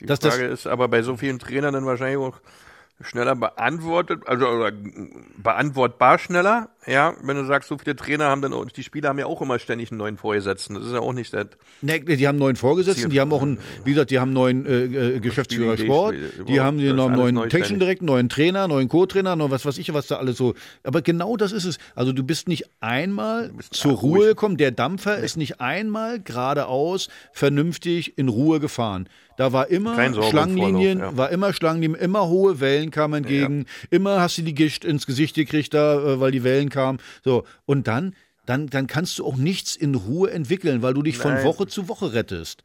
Die 0.00 0.06
das, 0.06 0.18
Frage 0.18 0.48
das, 0.48 0.60
ist 0.60 0.66
aber 0.66 0.88
bei 0.88 1.02
so 1.02 1.16
vielen 1.16 1.38
Trainern 1.38 1.72
dann 1.72 1.86
wahrscheinlich 1.86 2.18
auch 2.18 2.40
schneller 3.00 3.36
beantwortet, 3.36 4.24
also 4.26 4.48
oder 4.48 4.72
beantwortbar 5.36 6.18
schneller, 6.18 6.70
ja, 6.86 7.14
wenn 7.22 7.36
du 7.36 7.44
sagst, 7.44 7.68
so 7.68 7.78
viele 7.78 7.96
Trainer 7.96 8.26
haben 8.26 8.42
dann, 8.42 8.54
die 8.74 8.82
Spieler 8.82 9.08
haben 9.08 9.18
ja 9.18 9.26
auch 9.26 9.42
immer 9.42 9.58
ständig 9.58 9.90
einen 9.90 9.98
neuen 9.98 10.16
Vorgesetzten, 10.16 10.74
das 10.74 10.86
ist 10.86 10.92
ja 10.92 11.00
auch 11.00 11.12
nicht 11.12 11.32
das. 11.34 11.46
Nee, 11.82 12.00
die 12.00 12.28
haben 12.28 12.34
einen 12.34 12.38
neuen 12.40 12.56
Vorgesetzten, 12.56 13.10
die 13.10 13.20
haben 13.20 13.32
auch 13.32 13.42
einen, 13.42 13.58
wie 13.84 13.90
gesagt, 13.90 14.10
die 14.10 14.18
haben 14.18 14.36
einen 14.36 14.64
neuen 14.64 14.66
äh, 14.66 15.16
äh 15.16 15.20
Geschäftsführer 15.20 15.76
Sport, 15.76 16.14
die 16.48 16.60
haben 16.60 16.78
einen 16.78 16.96
neuen 16.96 17.48
Technischen 17.48 17.80
Direkt, 17.80 18.02
neuen 18.02 18.28
Trainer, 18.28 18.68
neuen 18.68 18.88
Co-Trainer, 18.88 19.36
noch 19.36 19.50
was 19.50 19.66
weiß 19.66 19.78
ich, 19.78 19.92
was 19.92 20.06
da 20.06 20.16
alles 20.16 20.36
so, 20.36 20.54
aber 20.84 21.02
genau 21.02 21.36
das 21.36 21.52
ist 21.52 21.64
es, 21.64 21.78
also 21.94 22.12
du 22.12 22.22
bist 22.22 22.48
nicht 22.48 22.64
einmal 22.80 23.50
bist 23.50 23.74
zur 23.74 23.92
Ruhe 23.92 24.26
gekommen, 24.28 24.56
der 24.56 24.70
Dampfer 24.70 25.18
nee. 25.18 25.24
ist 25.24 25.36
nicht 25.36 25.60
einmal 25.60 26.20
geradeaus 26.20 27.08
vernünftig 27.32 28.16
in 28.16 28.28
Ruhe 28.28 28.60
gefahren. 28.60 29.08
Da 29.36 29.52
war 29.52 29.68
immer 29.68 29.94
Schlangenlinien, 30.30 30.98
ja. 30.98 31.16
war 31.16 31.30
immer 31.30 31.52
Schlangenlinien, 31.52 32.00
immer 32.00 32.26
hohe 32.28 32.58
Wellen 32.60 32.90
kamen 32.90 33.24
entgegen, 33.24 33.60
ja. 33.60 33.88
immer 33.90 34.20
hast 34.20 34.38
du 34.38 34.42
die 34.42 34.54
Gischt 34.54 34.84
ins 34.84 35.06
Gesicht 35.06 35.36
gekriegt, 35.36 35.74
da, 35.74 35.98
äh, 35.98 36.20
weil 36.20 36.32
die 36.32 36.42
Wellen 36.42 36.70
kamen. 36.76 36.98
So, 37.24 37.44
und 37.64 37.86
dann, 37.88 38.14
dann, 38.44 38.68
dann 38.68 38.86
kannst 38.86 39.18
du 39.18 39.26
auch 39.26 39.36
nichts 39.36 39.76
in 39.76 39.94
Ruhe 39.94 40.30
entwickeln, 40.30 40.82
weil 40.82 40.94
du 40.94 41.02
dich 41.02 41.18
Nein. 41.18 41.38
von 41.38 41.44
Woche 41.44 41.66
zu 41.66 41.88
Woche 41.88 42.12
rettest. 42.12 42.62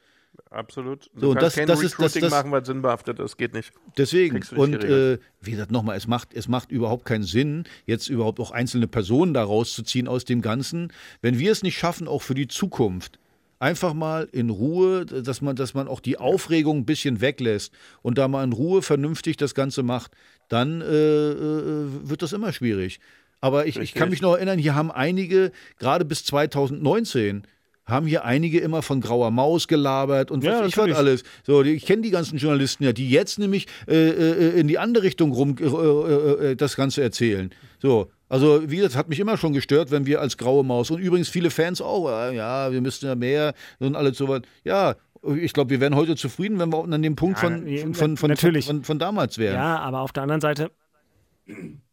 Absolut. 0.49 1.09
Du 1.13 1.21
so, 1.21 1.33
kannst 1.33 1.43
das, 1.43 1.55
kein 1.55 1.67
das 1.67 1.79
Recruiting 1.79 2.05
ist, 2.05 2.15
das, 2.15 2.21
das, 2.21 2.31
machen, 2.31 2.51
weil 2.51 2.65
sinnbehaftet 2.65 3.19
ist, 3.19 3.37
geht 3.37 3.53
nicht. 3.53 3.71
Deswegen, 3.97 4.41
und 4.55 4.83
äh, 4.83 5.17
wie 5.41 5.51
gesagt, 5.51 5.71
nochmal, 5.71 5.97
es 5.97 6.07
macht, 6.07 6.33
es 6.33 6.47
macht 6.47 6.71
überhaupt 6.71 7.05
keinen 7.05 7.23
Sinn, 7.23 7.65
jetzt 7.85 8.09
überhaupt 8.09 8.39
auch 8.39 8.51
einzelne 8.51 8.87
Personen 8.87 9.33
da 9.33 9.43
rauszuziehen 9.43 10.07
aus 10.07 10.25
dem 10.25 10.41
Ganzen. 10.41 10.91
Wenn 11.21 11.39
wir 11.39 11.51
es 11.51 11.63
nicht 11.63 11.77
schaffen, 11.77 12.07
auch 12.07 12.21
für 12.21 12.33
die 12.33 12.47
Zukunft, 12.47 13.19
einfach 13.59 13.93
mal 13.93 14.27
in 14.31 14.49
Ruhe, 14.49 15.05
dass 15.05 15.41
man, 15.41 15.55
dass 15.55 15.73
man 15.73 15.87
auch 15.87 15.99
die 15.99 16.17
Aufregung 16.17 16.79
ein 16.79 16.85
bisschen 16.85 17.21
weglässt 17.21 17.73
und 18.01 18.17
da 18.17 18.27
mal 18.27 18.43
in 18.43 18.53
Ruhe 18.53 18.81
vernünftig 18.81 19.37
das 19.37 19.53
Ganze 19.53 19.83
macht, 19.83 20.11
dann 20.49 20.81
äh, 20.81 20.85
äh, 20.85 22.09
wird 22.09 22.23
das 22.23 22.33
immer 22.33 22.51
schwierig. 22.51 22.99
Aber 23.41 23.65
ich, 23.65 23.77
ich 23.77 23.93
kann 23.93 24.09
mich 24.09 24.21
noch 24.21 24.35
erinnern, 24.35 24.59
hier 24.59 24.75
haben 24.75 24.91
einige, 24.91 25.51
gerade 25.79 26.05
bis 26.05 26.23
2019, 26.25 27.43
haben 27.85 28.07
hier 28.07 28.23
einige 28.23 28.59
immer 28.59 28.83
von 28.83 29.01
grauer 29.01 29.31
Maus 29.31 29.67
gelabert 29.67 30.31
und 30.31 30.45
was 30.45 30.59
ja, 30.59 30.65
ich 30.65 30.77
was 30.77 30.95
alles. 30.95 31.23
So, 31.43 31.63
ich 31.63 31.85
kenne 31.85 32.03
die 32.03 32.11
ganzen 32.11 32.37
Journalisten 32.37 32.83
ja, 32.83 32.93
die 32.93 33.09
jetzt 33.09 33.39
nämlich 33.39 33.67
äh, 33.87 33.95
äh 33.95 34.59
in 34.59 34.67
die 34.67 34.77
andere 34.77 35.03
Richtung 35.03 35.31
rum 35.31 35.55
äh, 35.59 36.51
äh, 36.51 36.55
das 36.55 36.75
Ganze 36.75 37.01
erzählen. 37.01 37.49
So, 37.79 38.11
also, 38.29 38.69
wie 38.69 38.77
gesagt, 38.77 38.95
hat 38.95 39.09
mich 39.09 39.19
immer 39.19 39.35
schon 39.35 39.51
gestört, 39.51 39.91
wenn 39.91 40.05
wir 40.05 40.21
als 40.21 40.37
graue 40.37 40.63
Maus 40.63 40.89
und 40.89 41.01
übrigens 41.01 41.27
viele 41.27 41.49
Fans 41.49 41.81
auch, 41.81 42.07
äh, 42.09 42.35
ja, 42.35 42.71
wir 42.71 42.79
müssten 42.79 43.07
ja 43.07 43.15
mehr 43.15 43.53
und 43.79 43.95
alles 43.95 44.17
so 44.17 44.29
was. 44.29 44.43
Ja, 44.63 44.95
ich 45.35 45.53
glaube, 45.53 45.69
wir 45.69 45.81
wären 45.81 45.95
heute 45.95 46.15
zufrieden, 46.15 46.57
wenn 46.57 46.71
wir 46.71 46.83
an 46.83 47.01
dem 47.01 47.15
Punkt 47.15 47.39
von, 47.39 47.67
ja, 47.67 47.81
von, 47.81 47.93
von, 47.93 48.17
von, 48.17 48.29
natürlich. 48.29 48.65
Von, 48.65 48.83
von, 48.83 48.99
damals 48.99 49.37
wären. 49.37 49.55
Ja, 49.55 49.79
aber 49.79 49.99
auf 49.99 50.13
der 50.13 50.23
anderen 50.23 50.41
Seite 50.41 50.71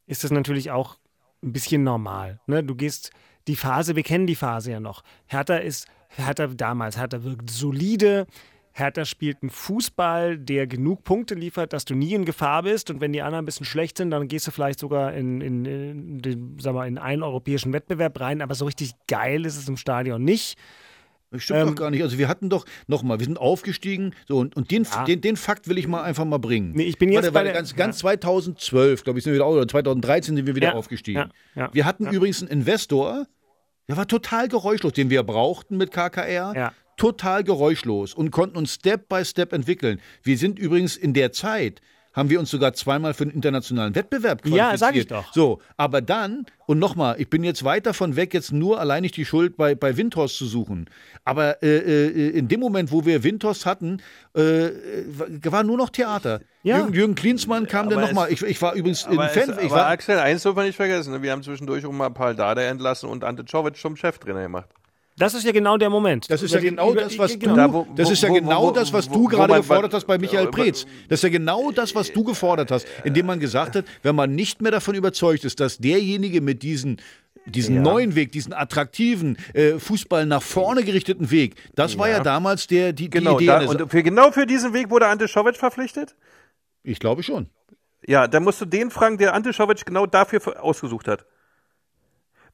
ist 0.07 0.23
das 0.25 0.31
natürlich 0.31 0.71
auch 0.71 0.97
ein 1.43 1.53
bisschen 1.53 1.83
normal. 1.85 2.41
Ne? 2.47 2.65
Du 2.65 2.75
gehst 2.75 3.11
die 3.47 3.57
Phase, 3.57 3.97
wir 3.97 4.03
kennen 4.03 4.27
die 4.27 4.35
Phase 4.35 4.73
ja 4.73 4.81
noch. 4.81 5.03
Hertha 5.27 5.57
ist, 5.57 5.87
Hertha 6.09 6.47
damals, 6.49 6.99
Hertha 6.99 7.23
wirkt 7.25 7.51
solide, 7.51 8.27
Hertha 8.73 9.05
spielt 9.05 9.43
einen 9.43 9.51
Fußball, 9.51 10.39
der 10.39 10.67
genug 10.67 11.03
Punkte 11.03 11.35
liefert, 11.35 11.73
dass 11.73 11.85
du 11.85 11.95
nie 11.95 12.15
in 12.15 12.25
Gefahr 12.25 12.63
bist. 12.63 12.91
Und 12.91 13.01
wenn 13.01 13.13
die 13.13 13.23
anderen 13.23 13.43
ein 13.43 13.47
bisschen 13.47 13.67
schlecht 13.67 13.99
sind, 13.99 14.11
dann 14.11 14.29
gehst 14.29 14.47
du 14.47 14.51
vielleicht 14.53 14.79
sogar 14.79 15.15
in, 15.15 15.41
in, 15.41 15.65
in, 15.65 16.21
in, 16.21 16.57
sag 16.61 16.75
mal, 16.75 16.87
in 16.87 16.97
einen 16.97 17.25
europäischen 17.25 17.73
Wettbewerb 17.73 18.21
rein. 18.21 18.41
Aber 18.41 18.55
so 18.55 18.67
richtig 18.67 18.93
geil 19.09 19.47
ist 19.47 19.57
es 19.57 19.69
im 19.69 19.77
Stadion 19.77 20.23
nicht. 20.23 20.57
Das 21.31 21.43
stimmt 21.43 21.61
ähm, 21.61 21.67
doch 21.69 21.75
gar 21.75 21.91
nicht. 21.91 22.03
Also 22.03 22.19
wir 22.19 22.29
hatten 22.29 22.49
doch, 22.49 22.65
nochmal, 22.87 23.19
wir 23.19 23.27
sind 23.27 23.39
aufgestiegen. 23.39 24.15
So, 24.27 24.39
und, 24.39 24.57
und 24.57 24.71
den, 24.71 24.85
ja. 24.85 25.05
den, 25.05 25.21
den 25.21 25.37
Fakt 25.37 25.69
will 25.69 25.77
ich 25.77 25.87
mal 25.87 26.03
einfach 26.03 26.25
mal 26.25 26.39
bringen. 26.39 26.73
Nee, 26.75 26.85
ich 26.85 26.99
bin 26.99 27.13
jetzt 27.13 27.25
warte, 27.25 27.33
bei 27.33 27.43
der, 27.45 27.53
ganz, 27.53 27.77
ganz 27.77 27.97
ja. 27.99 28.09
2012, 28.09 29.05
glaube 29.05 29.19
ich, 29.19 29.25
sind 29.25 29.33
wir 29.33 29.37
wieder, 29.37 29.49
oder 29.49 29.69
2013 29.69 30.37
sind 30.37 30.47
wir 30.47 30.57
wieder 30.57 30.69
ja. 30.69 30.75
aufgestiegen. 30.75 31.31
Wir 31.73 31.85
hatten 31.85 32.07
übrigens 32.07 32.41
einen 32.41 32.51
Investor, 32.51 33.27
der 33.89 33.97
war 33.97 34.07
total 34.07 34.49
geräuschlos, 34.49 34.93
den 34.93 35.11
wir 35.11 35.23
brauchten 35.23 35.77
mit 35.77 35.91
KKR. 35.91 36.73
Total 36.97 37.45
geräuschlos 37.45 38.13
und 38.13 38.33
konnten 38.33 38.57
uns 38.57 38.75
Step 38.75 39.09
by 39.09 39.25
Step 39.25 39.53
entwickeln. 39.53 40.01
Wir 40.25 40.37
sind 40.37 40.59
übrigens 40.59 40.97
in 40.97 41.15
der 41.15 41.31
Zeit, 41.31 41.81
haben 42.19 42.31
wir 42.31 42.41
uns 42.41 42.51
sogar 42.51 42.75
zweimal 42.75 43.15
für 43.15 43.25
einen 43.25 43.31
internationalen 43.31 43.95
Wettbewerb 43.95 44.43
qualifiziert. 44.43 44.73
Ja, 44.73 44.77
sag 44.77 44.97
ich 44.97 45.07
doch. 45.07 45.33
So, 45.33 45.61
aber 45.77 46.01
dann, 46.01 46.47
und 46.67 46.79
nochmal, 46.79 47.21
ich 47.21 47.31
bin 47.31 47.45
jetzt 47.45 47.65
weit 47.65 47.87
davon 47.87 48.17
weg, 48.17 48.35
jetzt 48.35 48.53
nur 48.53 48.81
allein 48.81 49.03
nicht 49.03 49.17
die 49.17 49.25
Schuld 49.25 49.57
bei, 49.57 49.75
bei 49.75 49.97
Windhorst 49.97 50.37
zu 50.37 50.47
suchen. 50.47 50.91
Aber 51.25 51.63
äh, 51.63 51.79
äh, 51.79 52.31
in 52.31 52.49
dem 52.49 52.61
Moment, 52.61 52.91
wo 52.91 53.07
wir 53.07 53.23
Windhorst 53.23 53.67
hatten, 53.67 54.03
äh, 54.35 54.71
war 55.45 55.63
nur 55.63 55.77
noch 55.77 55.91
Theater. 55.91 56.41
Ja. 56.63 56.79
Jürgen, 56.79 56.95
Jürgen 56.95 57.15
Klinsmann 57.15 57.69
kam 57.69 57.89
dann 57.89 58.01
nochmal. 58.01 58.33
Ich, 58.33 58.43
ich 58.43 58.61
war 58.61 58.75
übrigens 58.75 59.07
aber 59.07 59.33
in 59.33 59.41
Fan. 59.41 59.51
Es, 59.51 59.65
ich 59.65 59.71
war, 59.71 59.87
Axel, 59.87 60.19
eins 60.19 60.43
darf 60.43 60.57
man 60.57 60.67
nicht 60.67 60.77
vergessen. 60.77 61.23
Wir 61.23 61.31
haben 61.31 61.43
zwischendurch 61.43 61.87
auch 61.87 61.93
mal 61.93 62.11
Paul 62.11 62.35
Dada 62.35 62.63
entlassen 62.63 63.09
und 63.09 63.25
Ante 63.25 63.45
Czovic 63.45 63.77
zum 63.77 63.97
Cheftrainer 63.97 64.43
gemacht. 64.43 64.69
Das 65.19 65.35
ist 65.35 65.45
ja 65.45 65.53
genau 65.53 65.77
der 65.77 65.91
Moment. 65.91 66.31
Das 66.31 66.43
ist 66.43 66.55
ja 66.55 66.61
genau 66.61 66.95
das, 66.95 67.19
was 67.19 67.33
du, 67.33 67.39
genau. 67.39 67.87
das 67.97 68.11
ist 68.11 68.23
ja 68.23 68.29
genau 68.29 68.71
das, 68.71 68.93
was 68.93 69.09
du 69.09 69.25
gerade 69.27 69.55
gefordert 69.55 69.93
hast 69.93 70.07
bei 70.07 70.19
Michael 70.19 70.49
Preetz. 70.49 70.87
Das 71.09 71.19
ist 71.19 71.23
ja 71.25 71.29
genau 71.29 71.73
das, 71.73 71.95
was 71.95 72.13
du 72.13 72.25
gefordert 72.25 72.71
hast, 72.71 72.87
indem 73.05 73.27
man 73.27 73.41
gesagt 73.41 73.77
hat, 73.77 73.85
wenn 74.03 74.15
man 74.15 74.35
nicht 74.35 74.63
mehr 74.63 74.73
davon 74.73 74.95
überzeugt 74.95 75.45
ist, 75.45 75.61
dass 75.61 75.79
derjenige 75.79 76.41
mit 76.41 76.63
diesen 76.63 77.01
diesen 77.47 77.77
ja. 77.77 77.83
neuen 77.83 78.15
Weg, 78.15 78.33
diesen 78.33 78.53
attraktiven 78.53 79.39
äh, 79.55 79.79
Fußball 79.79 80.27
nach 80.27 80.43
vorne 80.43 80.85
gerichteten 80.85 81.31
Weg, 81.31 81.55
das 81.75 81.95
ja. 81.95 81.99
war 81.99 82.09
ja 82.11 82.21
damals 82.21 82.67
der 82.67 82.93
die, 82.93 83.09
genau, 83.09 83.39
die 83.39 83.45
Idee. 83.45 83.65
Da, 83.65 83.71
und 83.71 83.91
für, 83.91 84.03
genau 84.03 84.31
für 84.33 84.45
diesen 84.45 84.75
Weg 84.75 84.91
wurde 84.91 85.07
Ante 85.07 85.29
Schovic 85.29 85.57
verpflichtet? 85.57 86.15
Ich 86.83 86.99
glaube 86.99 87.23
schon. 87.23 87.49
Ja, 88.07 88.29
dann 88.29 88.45
musst 88.45 88.61
du 88.61 88.67
den 88.67 88.91
fragen, 88.91 89.19
der 89.19 89.35
Ante 89.35 89.53
Schovic 89.53 89.85
genau 89.87 90.07
dafür 90.07 90.63
ausgesucht 90.63 91.09
hat. 91.09 91.25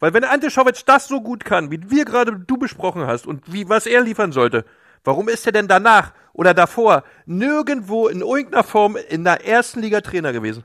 Weil 0.04 0.12
wenn 0.12 0.24
Ante 0.24 0.50
Schovic 0.50 0.84
das 0.84 1.08
so 1.08 1.22
gut 1.22 1.46
kann, 1.46 1.70
wie 1.70 1.80
wir 1.90 2.04
gerade 2.04 2.38
du 2.38 2.58
besprochen 2.58 3.06
hast 3.06 3.26
und 3.26 3.50
wie 3.50 3.70
was 3.70 3.86
er 3.86 4.02
liefern 4.02 4.32
sollte, 4.32 4.66
warum 5.02 5.30
ist 5.30 5.46
er 5.46 5.52
denn 5.52 5.66
danach 5.66 6.12
oder 6.34 6.52
davor 6.52 7.04
nirgendwo 7.24 8.08
in 8.08 8.20
irgendeiner 8.20 8.64
Form 8.64 8.96
in 8.96 9.24
der 9.24 9.46
ersten 9.46 9.80
Liga 9.80 10.02
Trainer 10.02 10.34
gewesen? 10.34 10.62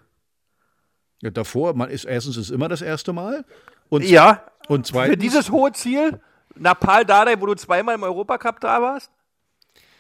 Ja, 1.22 1.30
davor, 1.30 1.74
man 1.74 1.90
ist 1.90 2.04
erstens 2.04 2.36
ist 2.36 2.50
immer 2.50 2.68
das 2.68 2.82
erste 2.82 3.14
Mal 3.14 3.46
und 3.88 4.04
ja 4.04 4.44
und 4.68 4.86
zweitens 4.86 5.14
für 5.14 5.18
dieses 5.18 5.52
hohe 5.52 5.72
Ziel 5.72 6.20
Napal 6.56 7.06
Dardai, 7.06 7.40
wo 7.40 7.46
du 7.46 7.54
zweimal 7.54 7.96
im 7.96 8.04
Europacup 8.04 8.60
da 8.60 8.82
warst. 8.82 9.10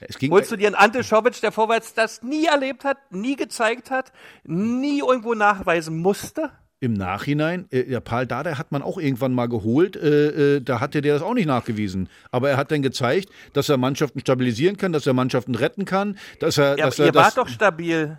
Es 0.02 0.18
ging 0.18 0.34
Holst 0.34 0.52
du 0.52 0.58
dir 0.58 0.68
einen 0.68 0.76
Ante 0.76 1.02
Schovic, 1.02 1.40
der 1.40 1.54
vorwärts 1.54 1.94
das 1.94 2.24
nie 2.24 2.48
erlebt 2.48 2.84
hat, 2.84 2.98
nie 3.10 3.38
gezeigt 3.38 3.90
hat, 3.90 4.12
nie 4.44 5.00
irgendwo 5.00 5.34
nachweisen 5.34 5.98
musste? 5.98 6.52
Im 6.82 6.94
Nachhinein, 6.94 7.66
äh, 7.72 7.84
der 7.84 8.00
Paul 8.00 8.26
Dardai 8.26 8.54
hat 8.54 8.72
man 8.72 8.82
auch 8.82 8.98
irgendwann 8.98 9.34
mal 9.34 9.48
geholt, 9.48 9.96
äh, 9.98 10.56
äh, 10.58 10.62
da 10.62 10.80
hatte 10.80 11.02
der 11.02 11.14
das 11.16 11.22
auch 11.22 11.34
nicht 11.34 11.46
nachgewiesen. 11.48 12.08
Aber 12.32 12.50
er 12.50 12.58
hat 12.58 12.72
dann 12.72 12.82
gezeigt, 12.82 13.30
dass 13.54 13.68
er 13.70 13.78
Mannschaften 13.78 14.20
stabilisieren 14.22 14.78
kann, 14.78 14.94
dass 14.94 15.06
er 15.06 15.14
Mannschaften 15.14 15.56
retten 15.56 15.86
kann, 15.86 16.18
dass 16.40 16.58
er. 16.58 16.78
Ja, 16.78 16.86
dass 16.86 17.00
ihr 17.00 17.08
er, 17.08 17.16
wart 17.16 17.38
doch 17.38 17.48
stabil. 17.50 18.18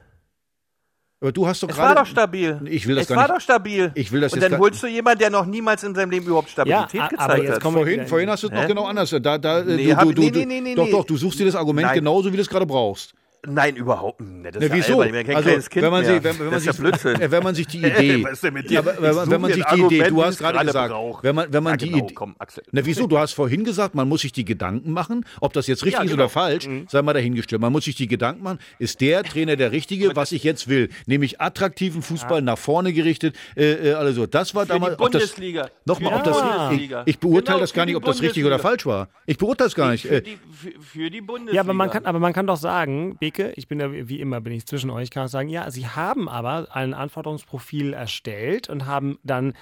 Aber 1.22 1.32
du 1.32 1.46
hast 1.46 1.62
doch 1.62 1.68
Es 1.68 1.76
gerade. 1.76 1.88
war 1.96 2.04
doch 2.04 2.11
stabil. 2.11 2.61
Ich 2.64 2.86
will 2.86 2.94
das 2.94 3.02
es 3.02 3.08
gar 3.08 3.16
war 3.18 3.24
nicht. 3.24 3.36
doch 3.36 3.40
stabil. 3.42 3.92
Ich 3.94 4.11
will 4.11 4.22
das 4.22 4.32
Und 4.32 4.42
dann 4.42 4.56
holst 4.58 4.82
du 4.82 4.86
jemanden, 4.86 5.18
der 5.18 5.28
noch 5.30 5.44
niemals 5.44 5.82
in 5.84 5.94
seinem 5.94 6.11
Leben 6.11 6.24
überhaupt 6.26 6.48
Stabilität 6.48 6.94
Ja, 6.94 7.08
gezeigt 7.08 7.20
aber 7.30 7.42
jetzt 7.42 7.52
hat. 7.56 7.61
kommen 7.61 7.76
wir 7.76 7.82
Vorhin, 7.82 8.06
vorhin 8.06 8.30
hast 8.30 8.42
du 8.42 8.46
es 8.46 8.52
noch 8.54 8.66
genau 8.66 8.86
anders. 8.86 9.11
Da, 9.11 9.36
da, 9.36 9.62
Nee, 9.62 9.94
du, 9.94 10.12
du, 10.12 10.12
du, 10.12 10.20
nee, 10.22 10.30
nee, 10.30 10.44
nee, 10.46 10.61
nee, 10.62 10.74
doch, 10.74 10.86
nee. 10.86 10.90
doch, 10.90 11.04
du 11.04 11.18
suchst 11.18 11.38
dir 11.38 11.44
das 11.44 11.56
Argument 11.56 11.88
Nein. 11.88 11.94
genauso, 11.96 12.32
wie 12.32 12.36
du 12.36 12.42
es 12.42 12.48
gerade 12.48 12.64
brauchst. 12.64 13.12
Nein, 13.47 13.74
überhaupt 13.76 14.20
nicht. 14.20 14.55
Das 14.55 14.62
ist 14.62 14.68
ja 14.70 14.76
wieso? 14.76 14.99
bin 14.99 15.12
kein 15.26 15.34
also, 15.36 15.49
wenn 15.74 15.91
man, 15.91 16.05
sich, 16.05 16.22
wenn, 16.22 16.38
wenn, 16.38 16.45
man 16.47 16.53
ja 16.53 16.61
sich, 16.61 16.76
Blödsinn. 16.76 17.20
äh, 17.20 17.30
wenn 17.30 17.43
man 17.43 17.55
sich 17.55 17.66
die 17.66 17.78
Idee, 17.86 18.22
Was 18.22 18.32
ist 18.32 18.45
denn 18.45 18.53
mit 18.55 18.68
dir? 18.68 18.74
Ja, 18.74 18.80
aber, 18.80 18.95
wenn, 19.01 19.30
wenn 19.30 19.41
man 19.41 19.53
sich 19.53 19.64
die 19.64 19.80
Idee, 19.80 20.03
du 20.09 20.22
hast 20.22 20.38
gerade 20.38 20.59
gesagt, 20.66 20.91
braucht. 20.93 21.24
wenn 21.24 21.34
man, 21.34 21.51
wenn 21.53 21.62
man 21.62 21.72
Ja, 21.72 21.76
die 21.78 21.91
genau, 21.91 22.05
Idee, 22.05 22.14
komm, 22.14 22.34
Axel. 22.38 22.62
na 22.70 22.84
wieso, 22.84 23.07
du 23.07 23.18
hast 23.18 23.32
vorhin 23.32 23.64
gesagt, 23.64 23.95
man 23.95 24.09
muss 24.09 24.20
sich 24.20 24.32
die 24.32 24.45
Gedanken 24.45 24.93
machen, 24.93 25.24
ob 25.41 25.55
das 25.55 25.66
jetzt 25.68 25.84
richtig 25.84 25.99
Ja, 26.01 26.05
ist 26.05 26.11
genau. 26.11 26.24
oder 26.24 26.28
falsch, 26.28 26.68
sei 26.88 27.01
mal 27.01 27.14
dahingestellt. 27.14 27.62
Man 27.62 27.72
muss 27.72 27.84
sich 27.84 27.95
die 27.95 28.09
Gedanken 28.09 28.43
machen, 28.43 28.59
ist 28.78 29.01
der 29.01 29.22
Trainer 29.22 29.57
der 29.57 29.72
Richtige, 29.72 30.14
was 30.14 30.32
ich 30.32 30.45
jetzt 30.45 30.68
will, 30.68 30.91
nämlich 31.07 31.41
attraktiven 31.41 32.03
Fußball 32.03 32.43
nach 32.43 32.59
vorne 32.59 32.93
gerichtet, 32.93 33.36
äh, 33.57 33.72
äh, 33.91 33.93
alles 33.95 34.16
so. 34.16 34.26
Das 34.26 34.55
war 34.55 34.66
Für 34.66 34.74
damals, 34.74 34.97
die 34.99 35.03
ob 35.03 35.11
das, 35.12 35.22
Bundesliga. 35.22 35.70
nochmal, 35.86 36.12
ob 36.14 36.24
die 36.24 36.28
das, 36.28 36.36
ich, 36.38 36.45
Bundesliga. 36.45 37.03
ich 37.07 37.18
beurteile 37.18 37.43
Genau, 37.57 37.61
das 37.61 37.72
gar 37.72 37.84
nicht, 37.86 37.93
die 37.93 37.97
ob 37.97 38.05
das 38.05 38.20
richtig 38.20 38.45
oder 38.45 38.57
Bundesliga. 38.59 38.68
falsch 38.68 38.86
war. 38.86 39.09
Ich 39.24 39.38
beurteile 39.38 39.68
es 39.68 39.74
gar 39.74 39.91
nicht. 39.93 40.03
Für 40.07 40.16
Äh, 40.16 40.22
die, 40.22 40.36
für, 40.53 40.72
für 40.82 41.11
die 41.11 41.20
Bundesliga. 41.22 41.55
Ja, 41.55 41.62
aber 41.62 41.72
man 41.72 41.88
kann, 41.91 42.05
aber 42.05 42.18
man 42.18 42.32
kann 42.34 42.47
doch 42.47 42.57
sagen, 42.59 43.16
Beke, 43.31 43.53
ich 43.57 43.68
bin 43.68 43.81
ja 43.81 43.91
wie 43.93 44.20
immer, 44.20 44.41
bin 44.41 44.53
ich 44.53 44.66
zwischen 44.66 44.91
euch, 44.91 45.11
kann 45.11 45.26
ich 45.26 45.31
sagen, 45.33 45.49
ja, 45.49 45.70
sie 45.70 45.87
haben 45.87 46.28
aber 46.28 46.68
ein 46.74 46.95
Anforderungsprofil 46.95 47.93
erstellt 47.93 48.68
und 48.68 48.87
haben 48.87 49.18
dann 49.22 49.55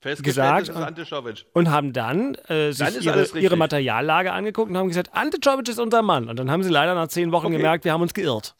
gesagt 0.00 0.66
Czovic. 0.66 1.46
und 1.54 1.70
haben 1.70 1.94
dann 1.94 2.34
äh, 2.48 2.72
sich 2.72 2.86
Dann 2.86 3.02
ihre, 3.02 3.38
ihre 3.38 3.56
Materiallage 3.56 4.32
angeguckt 4.32 4.70
und 4.70 4.76
haben 4.76 4.88
gesagt, 4.88 5.14
Ante 5.14 5.40
Czovic 5.40 5.68
ist 5.68 5.78
unser 5.78 6.02
Mann. 6.02 6.28
Und 6.28 6.38
dann 6.38 6.50
haben 6.50 6.62
sie 6.62 6.70
leider 6.70 6.94
nach 6.94 7.08
zehn 7.08 7.32
Wochen 7.32 7.46
Okay. 7.46 7.56
gemerkt, 7.56 7.84
wir 7.84 7.92
haben 7.92 8.02
uns 8.02 8.12
geirrt. 8.12 8.54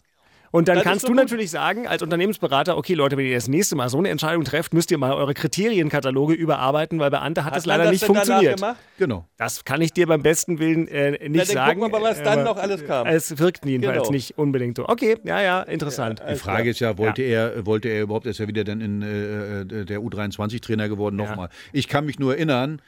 Und 0.55 0.69
dann 0.69 0.77
Das 0.77 0.85
kannst 0.85 1.03
du 1.03 1.09
gut. 1.09 1.17
natürlich 1.17 1.51
sagen, 1.51 1.89
als 1.89 2.01
Unternehmensberater, 2.01 2.77
okay 2.79 2.95
Leute, 2.95 3.17
wenn 3.17 3.27
ihr 3.27 3.35
das 3.35 3.49
nächste 3.49 3.75
Mal 3.75 3.89
so 3.89 3.99
eine 3.99 4.09
Entscheidung 4.11 4.45
trefft, 4.45 4.73
müsst 4.73 4.89
ihr 4.93 4.99
mal 4.99 5.13
eure 5.13 5.35
Kriterienkataloge 5.35 6.33
überarbeiten, 6.35 7.01
weil 7.01 7.11
bei 7.11 7.19
Ante 7.19 7.45
hat, 7.45 7.55
Hat 7.55 7.59
es 7.59 7.67
man 7.67 7.79
leider 7.79 7.91
das 7.91 8.01
nicht 8.01 8.05
funktioniert. 8.05 8.61
gemacht? 8.61 8.77
genau. 8.97 9.27
Das 9.37 9.65
kann 9.65 9.81
ich 9.81 9.93
dir 9.93 10.07
beim 10.07 10.23
besten 10.23 10.61
Willen 10.61 10.87
äh, 10.87 11.29
nicht 11.29 11.49
dann 11.49 11.55
sagen. 11.55 11.81
gucken 11.81 11.93
wir 11.93 11.99
mal, 12.01 12.11
was 12.13 12.23
dann 12.23 12.39
aber 12.39 12.45
noch 12.45 12.57
alles 12.57 12.85
kam. 12.87 13.05
Es 13.09 13.37
wirkt 13.37 13.67
jedenfalls 13.67 14.03
Genau. 14.03 14.11
nicht 14.13 14.39
unbedingt 14.39 14.77
so. 14.77 14.89
Okay, 14.89 15.17
ja, 15.25 15.43
ja, 15.43 15.63
interessant. 15.63 16.23
Die 16.31 16.37
Frage 16.37 16.71
ist 16.71 16.79
ja, 16.79 16.97
wollte 16.99 17.23
er, 17.23 17.67
wollte 17.67 17.89
er 17.89 18.03
überhaupt, 18.03 18.27
er 18.27 18.31
ist 18.31 18.39
ja 18.39 18.47
wieder 18.47 18.63
dann 18.63 18.81
in 18.81 19.03
äh, 19.03 19.63
äh, 19.63 19.85
der 19.85 19.99
U23-Trainer 20.03 20.89
geworden, 20.89 21.17
nochmal. 21.17 21.49
Ich 21.73 21.89
kann 21.89 22.07
mich 22.07 22.21
nur 22.21 22.35
erinnern, 22.35 22.81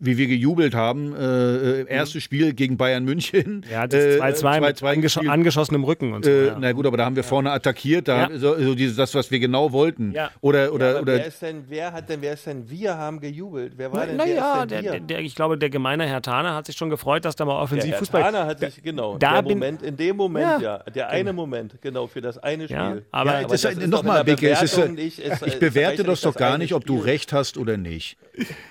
wie 0.00 0.16
wir 0.16 0.26
gejubelt 0.28 0.74
haben, 0.74 1.14
äh, 1.16 1.80
äh, 1.82 1.86
erstes 1.88 2.22
Spiel 2.22 2.52
gegen 2.54 2.76
Bayern 2.76 3.04
München. 3.04 3.64
Ja, 3.70 3.86
das 3.86 4.02
äh, 4.04 4.20
2-2 4.20 4.60
mit 4.60 4.76
2-2 4.76 4.86
angescho 4.86 5.00
gespielt. 5.00 5.28
angeschossenem 5.28 5.84
Rücken 5.84 6.12
und 6.12 6.24
so. 6.24 6.30
Äh, 6.30 6.46
ja. 6.48 6.56
Na 6.60 6.72
gut, 6.72 6.86
aber 6.86 6.96
da 6.96 7.04
haben 7.04 7.16
wir 7.16 7.24
vorne 7.24 7.50
attackiert, 7.50 8.06
da 8.08 8.28
Ja. 8.30 8.38
so, 8.38 8.56
so 8.58 8.74
dieses, 8.74 8.96
das, 8.96 9.14
was 9.14 9.30
wir 9.30 9.38
genau 9.40 9.72
wollten. 9.72 10.12
Ja. 10.12 10.30
Oder, 10.40 10.72
oder, 10.72 10.90
aber 10.90 11.00
oder 11.02 11.14
wer 11.16 11.26
ist 11.26 11.42
denn, 11.42 11.64
wer 11.68 11.92
hat 11.92 12.08
denn, 12.08 12.22
wer 12.22 12.34
ist 12.34 12.46
denn, 12.46 12.70
wir 12.70 12.96
haben 12.96 13.18
gejubelt. 13.20 13.72
Wer 13.76 13.92
war 13.92 14.06
denn, 14.06 14.16
Naja, 14.16 14.34
wer 14.34 14.62
ist 14.62 14.70
der, 14.70 14.76
denn 14.78 14.84
wir? 14.84 14.90
der, 14.92 15.00
der, 15.00 15.18
ich 15.20 15.34
glaube, 15.34 15.58
der 15.58 15.68
gemeine 15.70 16.06
Herr 16.06 16.22
Thaner 16.22 16.54
hat 16.54 16.66
sich 16.66 16.76
schon 16.76 16.90
gefreut, 16.90 17.24
dass 17.24 17.34
da 17.36 17.44
mal 17.44 17.54
Der 17.54 17.62
Offensivfußball. 17.62 18.22
Herr 18.22 18.32
Thaner 18.32 18.46
hat 18.46 18.60
sich, 18.60 18.82
genau, 18.82 19.18
da 19.18 19.34
der 19.34 19.42
bin- 19.42 19.58
Moment, 19.58 19.82
in 19.82 19.96
dem 19.96 20.16
Moment, 20.16 20.62
Ja. 20.62 20.78
ja, 20.84 20.90
der 20.94 21.08
eine 21.10 21.32
Moment, 21.32 21.76
genau, 21.82 22.06
für 22.06 22.20
das 22.20 22.38
eine 22.38 22.64
Spiel. 22.64 22.76
Ja, 22.76 22.96
aber- 23.10 23.40
Ja, 23.42 23.48
das, 23.48 23.62
das 23.62 23.72
ist 23.74 23.82
doch 23.92 24.02
nochmal, 24.04 24.24
der 24.24 24.40
äh, 24.42 24.52
es- 24.52 24.76
ich 24.78 25.18
es 25.24 25.58
bewerte 25.58 26.04
das 26.04 26.20
doch 26.20 26.34
gar 26.36 26.56
nicht, 26.58 26.72
ob 26.72 26.84
du 26.86 26.98
recht 26.98 27.32
hast 27.32 27.58
oder 27.58 27.76
nicht. 27.76 28.16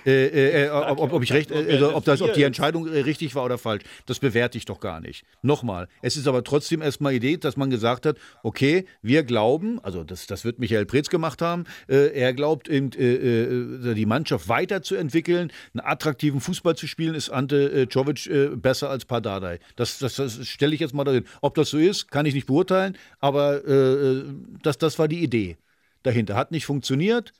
äh, 0.06 0.10
äh, 0.26 0.64
äh, 0.66 0.70
ob, 0.70 1.12
ob, 1.18 1.24
ich 1.24 1.32
recht, 1.32 1.50
äh, 1.50 1.82
ob, 1.82 2.04
das, 2.04 2.22
ob 2.22 2.32
die 2.32 2.44
Entscheidung 2.44 2.86
äh, 2.86 3.00
richtig 3.00 3.34
war 3.34 3.44
oder 3.44 3.58
falsch, 3.58 3.82
das 4.06 4.18
bewerte 4.18 4.56
ich 4.56 4.64
doch 4.64 4.80
gar 4.80 5.00
nicht. 5.00 5.24
Nochmal, 5.42 5.88
es 6.02 6.16
ist 6.16 6.28
aber 6.28 6.44
trotzdem 6.44 6.80
erstmal 6.80 7.12
Idee, 7.12 7.36
dass 7.36 7.56
man 7.56 7.70
gesagt 7.70 8.06
hat, 8.06 8.16
okay, 8.42 8.86
wir 9.02 9.24
glauben, 9.24 9.80
also 9.82 10.04
das, 10.04 10.26
das 10.26 10.44
wird 10.44 10.58
Michael 10.58 10.86
Preetz 10.86 11.08
gemacht 11.08 11.42
haben, 11.42 11.64
äh, 11.88 12.12
er 12.12 12.32
glaubt, 12.32 12.68
eben, 12.68 12.92
äh, 12.92 13.14
äh, 13.14 13.94
die 13.94 14.06
Mannschaft 14.06 14.48
weiterzuentwickeln, 14.48 15.50
einen 15.74 15.84
attraktiven 15.84 16.40
Fußball 16.40 16.76
zu 16.76 16.86
spielen, 16.86 17.14
ist 17.14 17.30
Ante 17.30 17.70
äh, 17.72 17.86
Czovic 17.88 18.26
äh, 18.26 18.48
besser 18.48 18.90
als 18.90 19.04
Pardadei. 19.04 19.58
Das, 19.76 19.98
das, 19.98 20.16
das 20.16 20.46
stelle 20.46 20.74
ich 20.74 20.80
jetzt 20.80 20.94
mal 20.94 21.04
dahin. 21.04 21.24
Ob 21.40 21.54
das 21.54 21.70
so 21.70 21.78
ist, 21.78 22.10
kann 22.10 22.26
ich 22.26 22.34
nicht 22.34 22.46
beurteilen, 22.46 22.96
aber 23.20 23.60
das, 24.62 24.78
das 24.78 24.98
war 24.98 25.08
die 25.08 25.22
Idee 25.22 25.56
dahinter. 26.02 26.36
Hat 26.36 26.50
nicht 26.50 26.66
funktioniert, 26.66 27.32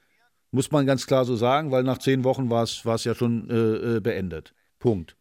muss 0.50 0.70
man 0.70 0.86
ganz 0.86 1.06
klar 1.06 1.24
so 1.24 1.36
sagen, 1.36 1.70
weil 1.70 1.82
nach 1.82 1.98
zehn 1.98 2.24
Wochen 2.24 2.50
war 2.50 2.62
es 2.62 2.84
war 2.84 2.94
es 2.94 3.04
ja 3.04 3.14
schon 3.14 3.48
äh, 3.50 3.96
äh, 3.96 4.00
beendet. 4.00 4.54
Punkt. 4.78 5.16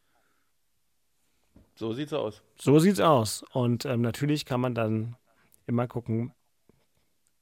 So 1.75 1.93
sieht's 1.93 2.13
aus. 2.13 2.41
So 2.59 2.80
sieht's 2.80 2.99
aus. 2.99 3.43
Und 3.53 3.86
ähm, 3.86 4.01
natürlich 4.01 4.45
kann 4.45 4.61
man 4.61 4.73
dann 4.73 5.15
immer 5.67 5.88
gucken, 5.88 6.32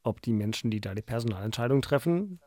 ob 0.04 0.22
die 0.22 0.34
Menschen, 0.34 0.72
die 0.72 0.82
da 0.82 0.94
die 0.94 1.02
Personalentscheidung 1.02 1.82
treffen, 1.82 2.40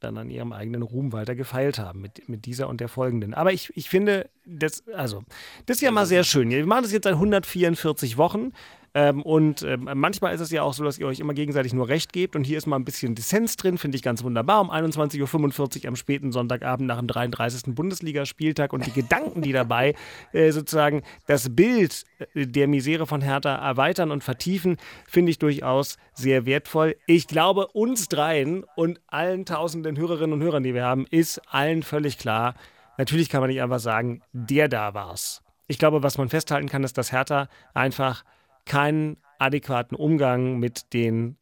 dann 0.00 0.18
an 0.18 0.30
ihrem 0.30 0.52
eigenen 0.52 0.82
Ruhm 0.82 1.12
weiter 1.12 1.34
gefeilt 1.34 1.78
haben 1.78 2.00
mit, 2.00 2.28
mit 2.28 2.44
dieser 2.46 2.68
und 2.68 2.80
der 2.80 2.88
folgenden. 2.88 3.34
Aber 3.34 3.52
ich, 3.52 3.72
ich 3.76 3.88
finde, 3.88 4.28
das, 4.44 4.86
also, 4.88 5.24
das 5.66 5.78
ist 5.78 5.82
ja 5.82 5.90
mal 5.90 6.06
sehr 6.06 6.24
schön. 6.24 6.50
Wir 6.50 6.66
machen 6.66 6.82
das 6.82 6.92
jetzt 6.92 7.04
seit 7.04 7.14
144 7.14 8.16
Wochen. 8.16 8.52
Ähm, 8.96 9.20
und 9.20 9.60
ähm, 9.62 9.90
manchmal 9.92 10.34
ist 10.34 10.40
es 10.40 10.50
ja 10.50 10.62
auch 10.62 10.72
so, 10.72 10.82
dass 10.82 10.98
ihr 10.98 11.06
euch 11.06 11.20
immer 11.20 11.34
gegenseitig 11.34 11.74
nur 11.74 11.86
Recht 11.86 12.14
gebt. 12.14 12.34
Und 12.34 12.44
hier 12.44 12.56
ist 12.56 12.64
mal 12.64 12.76
ein 12.76 12.84
bisschen 12.86 13.14
Dissens 13.14 13.56
drin, 13.56 13.76
finde 13.76 13.96
ich 13.96 14.02
ganz 14.02 14.24
wunderbar. 14.24 14.62
Um 14.62 14.70
21.45 14.70 15.82
Uhr 15.82 15.88
am 15.88 15.96
späten 15.96 16.32
Sonntagabend 16.32 16.88
nach 16.88 16.96
dem 16.96 17.06
33. 17.06 17.74
Bundesligaspieltag 17.74 18.72
und 18.72 18.86
die 18.86 18.92
Gedanken, 18.92 19.42
die 19.42 19.52
dabei 19.52 19.94
äh, 20.32 20.50
sozusagen 20.50 21.02
das 21.26 21.54
Bild 21.54 22.04
äh, 22.32 22.46
der 22.46 22.68
Misere 22.68 23.06
von 23.06 23.20
Hertha 23.20 23.56
erweitern 23.56 24.10
und 24.10 24.24
vertiefen, 24.24 24.78
finde 25.06 25.30
ich 25.30 25.38
durchaus 25.38 25.98
sehr 26.14 26.46
wertvoll. 26.46 26.96
Ich 27.06 27.26
glaube, 27.26 27.66
uns 27.66 28.08
dreien 28.08 28.64
und 28.76 28.98
allen 29.08 29.44
tausenden 29.44 29.98
Hörerinnen 29.98 30.32
und 30.32 30.42
Hörern, 30.42 30.62
die 30.62 30.72
wir 30.72 30.86
haben, 30.86 31.04
ist 31.10 31.42
allen 31.52 31.82
völlig 31.82 32.16
klar, 32.16 32.54
natürlich 32.96 33.28
kann 33.28 33.42
man 33.42 33.50
nicht 33.50 33.60
einfach 33.60 33.78
sagen, 33.78 34.22
der 34.32 34.68
da 34.68 34.94
war's. 34.94 35.42
Ich 35.66 35.78
glaube, 35.78 36.02
was 36.02 36.16
man 36.16 36.30
festhalten 36.30 36.70
kann, 36.70 36.82
ist, 36.82 36.96
dass 36.96 37.12
Hertha 37.12 37.48
einfach 37.74 38.24
keinen 38.66 39.16
adäquaten 39.38 39.96
Umgang 39.96 40.58
mit 40.58 40.92
den 40.92 41.38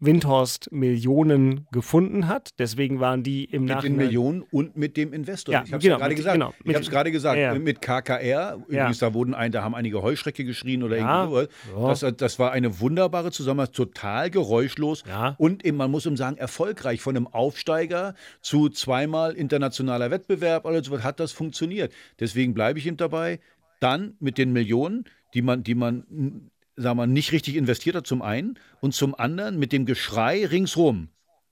Windhorst-Millionen 0.00 1.66
gefunden 1.72 2.28
hat. 2.28 2.50
Deswegen 2.58 3.00
waren 3.00 3.22
die 3.24 3.44
im 3.44 3.62
Mit 3.62 3.70
den 3.70 3.76
Nachhinein. 3.76 3.96
Millionen 3.96 4.42
und 4.42 4.76
mit 4.76 4.96
dem 4.96 5.12
Investor. 5.12 5.52
Ja, 5.52 5.62
ich 5.64 5.72
habe 5.72 5.78
es 5.78 5.82
genau, 5.82 5.94
ja 5.96 5.98
gerade 5.98 6.08
mit- 6.10 6.16
gesagt. 6.16 6.34
genau, 6.34 6.54
ich 6.60 6.64
mit- 6.66 6.74
habe 6.76 6.84
es 6.84 6.90
gerade 6.90 7.10
gesagt. 7.12 7.36
ja, 7.36 7.52
ja. 7.54 7.58
Mit 7.58 7.80
KKR, 7.80 8.58
übrigens, 8.68 8.98
da 9.00 9.12
wurden 9.14 9.34
ein, 9.34 9.50
da 9.50 9.62
haben 9.64 9.74
einige 9.74 10.02
Heuschrecke 10.02 10.44
geschrien 10.44 10.82
oder 10.84 10.96
Ja, 10.98 11.24
irgendwie. 11.24 11.52
Das, 11.84 12.04
das 12.16 12.38
war 12.38 12.52
eine 12.52 12.78
wunderbare 12.80 13.32
Zusammenarbeit, 13.32 13.74
total 13.74 14.30
geräuschlos 14.30 15.02
Ja. 15.06 15.34
und 15.38 15.64
eben, 15.64 15.76
man 15.76 15.90
muss 15.90 16.06
eben 16.06 16.16
sagen, 16.16 16.36
erfolgreich. 16.36 17.00
Von 17.00 17.16
einem 17.16 17.26
Aufsteiger 17.26 18.14
zu 18.40 18.68
zweimal 18.68 19.32
internationaler 19.34 20.10
Wettbewerb, 20.12 20.64
alles 20.66 20.86
so 20.86 21.02
hat 21.02 21.18
das 21.18 21.32
funktioniert. 21.32 21.92
Deswegen 22.20 22.54
bleibe 22.54 22.78
ich 22.78 22.86
eben 22.86 22.96
dabei. 22.96 23.40
Dann 23.80 24.14
mit 24.20 24.38
den 24.38 24.52
Millionen, 24.52 25.04
die 25.34 25.42
man, 25.42 25.62
die 25.62 25.74
man 25.74 26.50
sagen 26.78 26.98
wir, 26.98 27.06
nicht 27.06 27.32
richtig 27.32 27.56
investiert 27.56 27.96
hat, 27.96 28.06
zum 28.06 28.22
einen, 28.22 28.58
und 28.80 28.94
zum 28.94 29.14
anderen 29.14 29.58
mit 29.58 29.72
dem 29.72 29.86
Geschrei 29.86 30.46
ringsrum. 30.46 31.08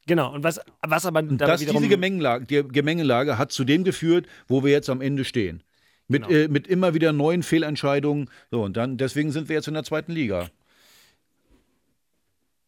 Genau, 0.06 0.32
und 0.32 0.44
was, 0.44 0.60
was 0.86 1.04
aber 1.04 1.20
Und 1.20 1.38
das, 1.38 1.60
diese 1.60 1.88
Gemengelage, 1.88 2.46
die 2.46 2.62
Gemengelage 2.68 3.38
hat 3.38 3.50
zu 3.50 3.64
dem 3.64 3.82
geführt, 3.82 4.26
wo 4.46 4.62
wir 4.64 4.70
jetzt 4.70 4.88
am 4.88 5.00
Ende 5.00 5.24
stehen. 5.24 5.62
Mit, 6.08 6.28
Genau. 6.28 6.38
äh, 6.42 6.48
mit 6.48 6.68
immer 6.68 6.94
wieder 6.94 7.12
neuen 7.12 7.42
Fehlentscheidungen. 7.42 8.30
So, 8.52 8.62
und 8.62 8.76
dann, 8.76 8.96
deswegen 8.96 9.32
sind 9.32 9.48
wir 9.48 9.56
jetzt 9.56 9.66
in 9.66 9.74
der 9.74 9.82
zweiten 9.82 10.12
Liga. 10.12 10.48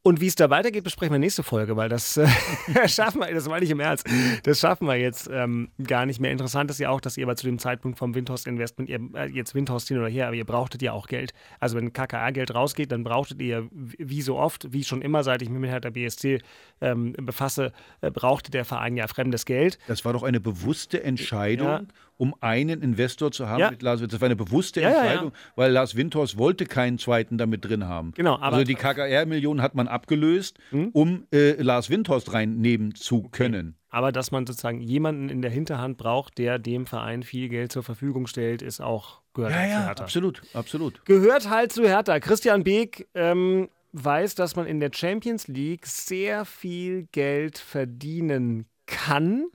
Und 0.08 0.22
wie 0.22 0.26
es 0.26 0.36
da 0.36 0.48
weitergeht, 0.48 0.84
besprechen 0.84 1.12
wir 1.12 1.18
nächste 1.18 1.42
Folge, 1.42 1.76
weil 1.76 1.90
das 1.90 2.16
äh, 2.16 2.26
schaffen 2.88 3.20
wir, 3.20 3.30
das 3.34 3.46
meine 3.46 3.62
ich 3.62 3.70
im 3.70 3.78
Ernst, 3.78 4.06
das 4.42 4.58
schaffen 4.58 4.86
wir 4.86 4.96
jetzt 4.96 5.28
ähm, 5.30 5.68
gar 5.86 6.06
nicht 6.06 6.18
mehr. 6.18 6.32
Interessant 6.32 6.70
ist 6.70 6.78
ja 6.78 6.88
auch, 6.88 7.02
dass 7.02 7.18
ihr 7.18 7.26
aber 7.26 7.36
zu 7.36 7.44
dem 7.44 7.58
Zeitpunkt 7.58 7.98
vom 7.98 8.14
Windhorst-Investment, 8.14 8.88
ihr 8.88 9.00
äh, 9.14 9.26
jetzt 9.26 9.54
Windhorst 9.54 9.86
hin 9.88 9.98
oder 9.98 10.08
her, 10.08 10.28
aber 10.28 10.36
ihr 10.36 10.46
brauchtet 10.46 10.80
ja 10.80 10.92
auch 10.92 11.08
Geld. 11.08 11.34
Also 11.60 11.76
wenn 11.76 11.92
KKA-Geld 11.92 12.54
rausgeht, 12.54 12.90
dann 12.90 13.04
brauchtet 13.04 13.42
ihr, 13.42 13.68
wie 13.70 14.22
so 14.22 14.38
oft, 14.38 14.72
wie 14.72 14.82
schon 14.82 15.02
immer, 15.02 15.22
seit 15.24 15.42
ich 15.42 15.50
mich 15.50 15.60
mit 15.60 15.68
Hertha 15.68 15.90
BSC 15.90 16.40
ähm, 16.80 17.12
befasse, 17.12 17.72
äh, 18.00 18.10
brauchte 18.10 18.50
der 18.50 18.64
Verein 18.64 18.96
ja 18.96 19.08
fremdes 19.08 19.44
Geld. 19.44 19.78
Das 19.88 20.06
war 20.06 20.14
doch 20.14 20.22
eine 20.22 20.40
bewusste 20.40 21.02
Entscheidung, 21.02 21.68
Ja. 21.68 21.82
Um 22.18 22.34
einen 22.40 22.82
Investor 22.82 23.32
zu 23.32 23.48
haben 23.48 23.60
Ja. 23.60 23.70
mit 23.70 23.80
Lars 23.80 24.02
Das 24.06 24.20
war 24.20 24.26
eine 24.26 24.36
bewusste 24.36 24.82
Ja, 24.82 24.90
ja, 24.90 24.94
ja. 24.96 25.02
Entscheidung, 25.04 25.32
weil 25.56 25.72
Lars 25.72 25.96
Windhorst 25.96 26.36
wollte 26.36 26.66
keinen 26.66 26.98
zweiten 26.98 27.38
damit 27.38 27.64
drin 27.64 27.86
haben. 27.86 28.12
Genau, 28.14 28.34
also 28.36 28.62
die 28.64 28.74
KKR-Millionen 28.74 29.62
hat 29.62 29.74
man 29.74 29.88
abgelöst, 29.88 30.58
um 30.92 31.24
äh, 31.32 31.52
Lars 31.62 31.88
Windhorst 31.88 32.32
reinnehmen 32.34 32.94
zu 32.94 33.22
können. 33.22 33.76
Aber 33.90 34.12
dass 34.12 34.30
man 34.30 34.46
sozusagen 34.46 34.80
jemanden 34.82 35.30
in 35.30 35.40
der 35.40 35.50
Hinterhand 35.50 35.96
braucht, 35.96 36.36
der 36.36 36.58
dem 36.58 36.84
Verein 36.84 37.22
viel 37.22 37.48
Geld 37.48 37.72
zur 37.72 37.82
Verfügung 37.82 38.26
stellt, 38.26 38.60
ist 38.60 38.82
auch 38.82 39.22
gehört 39.32 39.52
Ja, 39.52 39.58
halt 39.58 39.70
zu 39.70 39.74
ja, 39.78 39.86
Hertha. 39.86 40.02
absolut, 40.04 40.42
absolut. 40.52 41.04
Gehört 41.06 41.48
halt 41.48 41.72
zu 41.72 41.84
Hertha. 41.88 42.20
Christian 42.20 42.64
Beek 42.64 43.08
ähm, 43.14 43.68
weiß, 43.92 44.34
dass 44.34 44.56
man 44.56 44.66
in 44.66 44.80
der 44.80 44.90
Champions 44.92 45.48
League 45.48 45.86
sehr 45.86 46.44
viel 46.44 47.06
Geld 47.12 47.56
verdienen 47.56 48.66
kann, 48.86 49.46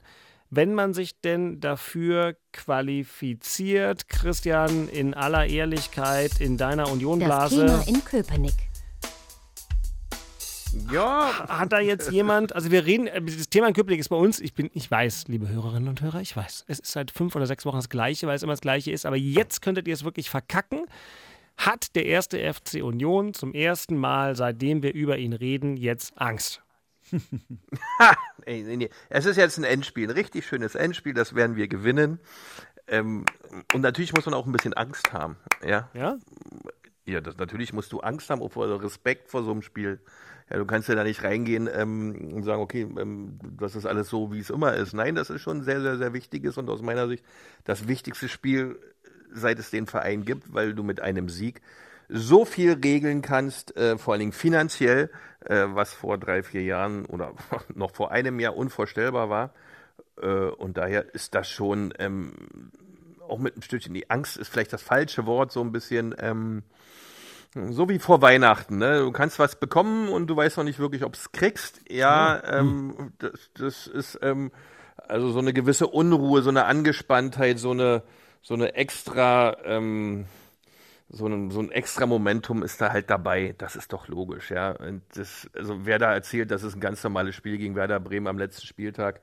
wenn 0.56 0.74
man 0.74 0.94
sich 0.94 1.20
denn 1.20 1.60
dafür 1.60 2.36
qualifiziert. 2.52 4.08
Christian, 4.08 4.88
in 4.88 5.14
aller 5.14 5.46
Ehrlichkeit, 5.46 6.40
in 6.40 6.56
deiner 6.56 6.84
Das 6.84 6.92
Unionblase. 6.92 7.66
Thema 7.66 7.88
in 7.88 8.04
Köpenick. 8.04 8.54
Ja. 10.92 11.48
Hat 11.48 11.72
da 11.72 11.78
jetzt 11.78 12.10
jemand, 12.10 12.54
also 12.54 12.70
wir 12.70 12.84
reden, 12.84 13.06
äh, 13.06 13.22
das 13.22 13.48
Thema 13.48 13.68
in 13.68 13.74
Köpenick 13.74 14.00
ist 14.00 14.08
bei 14.08 14.16
uns, 14.16 14.40
ich 14.40 14.54
bin, 14.54 14.70
ich 14.74 14.90
weiß, 14.90 15.24
liebe 15.28 15.48
Hörerinnen 15.48 15.88
und 15.88 16.02
Hörer, 16.02 16.20
ich 16.20 16.36
weiß, 16.36 16.64
es 16.66 16.80
ist 16.80 16.92
seit 16.92 17.10
fünf 17.10 17.36
oder 17.36 17.46
sechs 17.46 17.64
Wochen 17.64 17.76
das 17.76 17.88
Gleiche, 17.88 18.26
weil 18.26 18.36
es 18.36 18.42
immer 18.42 18.52
das 18.52 18.60
Gleiche 18.60 18.90
ist, 18.90 19.06
aber 19.06 19.16
jetzt 19.16 19.62
könntet 19.62 19.86
ihr 19.86 19.94
es 19.94 20.04
wirklich 20.04 20.30
verkacken. 20.30 20.86
Hat 21.56 21.94
der 21.94 22.06
erste 22.06 22.52
FC 22.52 22.82
Union 22.82 23.32
zum 23.32 23.54
ersten 23.54 23.96
Mal, 23.96 24.34
seitdem 24.34 24.82
wir 24.82 24.92
über 24.92 25.18
ihn 25.18 25.32
reden, 25.32 25.76
jetzt 25.76 26.18
Angst? 26.20 26.63
nee, 28.46 28.62
nee, 28.62 28.76
nee. 28.76 28.90
Es 29.08 29.26
ist 29.26 29.36
jetzt 29.36 29.58
ein 29.58 29.64
Endspiel, 29.64 30.08
ein 30.08 30.14
richtig 30.14 30.46
schönes 30.46 30.74
Endspiel, 30.74 31.14
das 31.14 31.34
werden 31.34 31.56
wir 31.56 31.68
gewinnen. 31.68 32.18
Ähm, 32.86 33.24
und 33.72 33.80
natürlich 33.80 34.12
muss 34.12 34.26
man 34.26 34.34
auch 34.34 34.46
ein 34.46 34.52
bisschen 34.52 34.74
Angst 34.74 35.12
haben. 35.12 35.36
Ja. 35.66 35.88
Ja? 35.94 36.18
Ja, 37.06 37.20
das, 37.20 37.36
natürlich 37.36 37.72
musst 37.72 37.92
du 37.92 38.00
Angst 38.00 38.30
haben, 38.30 38.48
vor 38.48 38.82
Respekt 38.82 39.30
vor 39.30 39.42
so 39.42 39.50
einem 39.50 39.62
Spiel. 39.62 40.00
Ja, 40.50 40.58
du 40.58 40.66
kannst 40.66 40.88
ja 40.88 40.94
da 40.94 41.04
nicht 41.04 41.22
reingehen 41.22 41.68
ähm, 41.72 42.32
und 42.34 42.42
sagen, 42.42 42.60
okay, 42.60 42.82
ähm, 42.98 43.38
das 43.58 43.76
ist 43.76 43.86
alles 43.86 44.08
so, 44.08 44.32
wie 44.32 44.40
es 44.40 44.50
immer 44.50 44.74
ist. 44.74 44.92
Nein, 44.92 45.14
das 45.14 45.30
ist 45.30 45.40
schon 45.40 45.62
sehr, 45.62 45.80
sehr, 45.80 45.96
sehr 45.96 46.12
wichtiges 46.12 46.58
und 46.58 46.68
aus 46.68 46.82
meiner 46.82 47.08
Sicht 47.08 47.24
das 47.64 47.88
wichtigste 47.88 48.28
Spiel, 48.28 48.78
seit 49.32 49.58
es 49.58 49.70
den 49.70 49.86
Verein 49.86 50.24
gibt, 50.24 50.52
weil 50.52 50.74
du 50.74 50.82
mit 50.82 51.00
einem 51.00 51.28
Sieg 51.28 51.62
so 52.16 52.44
viel 52.44 52.74
regeln 52.74 53.22
kannst, 53.22 53.76
äh, 53.76 53.98
vor 53.98 54.12
allen 54.14 54.20
Dingen 54.20 54.32
finanziell, 54.32 55.10
äh, 55.40 55.64
was 55.68 55.92
vor 55.92 56.16
drei, 56.16 56.42
vier 56.42 56.62
Jahren 56.62 57.04
oder 57.06 57.32
noch 57.74 57.90
vor 57.90 58.12
einem 58.12 58.38
Jahr 58.38 58.56
unvorstellbar 58.56 59.28
war. 59.28 59.52
Äh, 60.20 60.26
und 60.26 60.76
daher 60.76 61.12
ist 61.14 61.34
das 61.34 61.48
schon 61.48 61.92
ähm, 61.98 62.32
auch 63.28 63.38
mit 63.38 63.56
ein 63.56 63.62
Stückchen, 63.62 63.94
die 63.94 64.10
Angst 64.10 64.36
ist 64.36 64.48
vielleicht 64.48 64.72
das 64.72 64.82
falsche 64.82 65.26
Wort, 65.26 65.50
so 65.50 65.60
ein 65.60 65.72
bisschen 65.72 66.14
ähm, 66.18 66.62
so 67.70 67.88
wie 67.88 67.98
vor 67.98 68.20
Weihnachten, 68.20 68.78
ne? 68.78 69.00
Du 69.00 69.12
kannst 69.12 69.38
was 69.38 69.60
bekommen 69.60 70.08
und 70.08 70.26
du 70.26 70.36
weißt 70.36 70.56
noch 70.56 70.64
nicht 70.64 70.80
wirklich, 70.80 71.04
ob 71.04 71.14
es 71.14 71.30
kriegst. 71.30 71.80
Ja, 71.88 72.42
ähm, 72.44 73.12
das, 73.18 73.50
das 73.54 73.86
ist 73.86 74.18
ähm, 74.22 74.50
also 74.96 75.30
so 75.30 75.38
eine 75.38 75.52
gewisse 75.52 75.86
Unruhe, 75.86 76.42
so 76.42 76.50
eine 76.50 76.64
Angespanntheit, 76.64 77.58
so 77.60 77.70
eine 77.70 78.02
so 78.44 78.54
eine 78.54 78.74
extra 78.74 79.56
ähm, 79.64 80.26
so 81.08 81.26
ein, 81.26 81.50
so 81.50 81.60
ein 81.60 81.70
extra 81.70 82.06
Momentum 82.06 82.62
ist 82.62 82.80
da 82.80 82.92
halt 82.92 83.10
dabei. 83.10 83.54
Das 83.58 83.76
ist 83.76 83.92
doch 83.92 84.08
logisch, 84.08 84.50
ja. 84.50 84.72
Und 84.72 85.02
das, 85.14 85.48
also 85.54 85.86
wer 85.86 85.98
da 85.98 86.12
erzählt, 86.12 86.50
das 86.50 86.62
ist 86.62 86.74
ein 86.76 86.80
ganz 86.80 87.02
normales 87.04 87.34
Spiel 87.34 87.58
gegen 87.58 87.76
Werder 87.76 88.00
Bremen 88.00 88.26
am 88.26 88.38
letzten 88.38 88.66
Spieltag, 88.66 89.20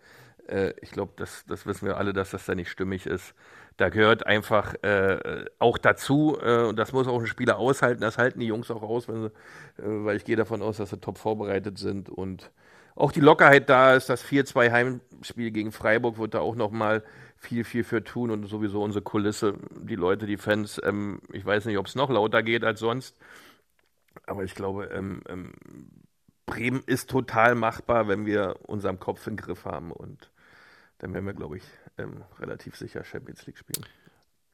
äh, 0.47 0.73
ich 0.82 0.91
glaube, 0.91 1.13
das, 1.17 1.45
das 1.47 1.65
wissen 1.65 1.88
wir 1.88 1.97
alle, 1.97 2.13
dass 2.13 2.32
das 2.32 2.45
da 2.45 2.55
nicht 2.55 2.69
stimmig 2.69 3.05
ist 3.05 3.34
da 3.77 3.89
gehört 3.89 4.27
einfach 4.27 4.75
äh, 4.84 5.45
auch 5.59 5.77
dazu, 5.77 6.38
äh, 6.41 6.63
und 6.63 6.77
das 6.77 6.93
muss 6.93 7.07
auch 7.07 7.19
ein 7.19 7.27
Spieler 7.27 7.57
aushalten, 7.57 8.01
das 8.01 8.17
halten 8.17 8.39
die 8.39 8.45
Jungs 8.45 8.69
auch 8.69 8.84
aus, 8.84 9.05
sie, 9.05 9.11
äh, 9.11 9.29
weil 9.77 10.17
ich 10.17 10.25
gehe 10.25 10.36
davon 10.36 10.61
aus, 10.61 10.77
dass 10.77 10.91
sie 10.91 10.99
top 10.99 11.17
vorbereitet 11.17 11.77
sind 11.77 12.09
und 12.09 12.51
auch 12.95 13.11
die 13.11 13.21
Lockerheit 13.21 13.69
da 13.69 13.95
ist, 13.95 14.09
das 14.09 14.23
4-2 14.23 14.71
Heimspiel 14.71 15.51
gegen 15.51 15.71
Freiburg 15.71 16.19
wird 16.19 16.34
da 16.34 16.41
auch 16.41 16.55
nochmal 16.55 17.03
viel, 17.41 17.63
viel 17.63 17.83
für 17.83 18.03
tun 18.03 18.29
und 18.29 18.45
sowieso 18.45 18.83
unsere 18.83 19.03
Kulisse, 19.03 19.55
die 19.71 19.95
Leute, 19.95 20.27
die 20.27 20.37
Fans, 20.37 20.79
ähm, 20.83 21.21
ich 21.33 21.43
weiß 21.43 21.65
nicht, 21.65 21.77
ob 21.79 21.87
es 21.87 21.95
noch 21.95 22.09
lauter 22.09 22.43
geht 22.43 22.63
als 22.63 22.79
sonst, 22.79 23.17
aber 24.27 24.43
ich 24.43 24.53
glaube, 24.53 24.85
ähm, 24.85 25.21
ähm, 25.27 25.53
Bremen 26.45 26.83
ist 26.85 27.09
total 27.09 27.55
machbar, 27.55 28.07
wenn 28.07 28.25
wir 28.25 28.57
unseren 28.67 28.99
Kopf 28.99 29.25
im 29.25 29.37
Griff 29.37 29.65
haben 29.65 29.91
und 29.91 30.31
dann 30.99 31.13
werden 31.13 31.25
wir, 31.25 31.33
glaube 31.33 31.57
ich, 31.57 31.63
ähm, 31.97 32.23
relativ 32.39 32.75
sicher 32.75 33.03
Champions 33.03 33.45
League 33.47 33.57
spielen. 33.57 33.85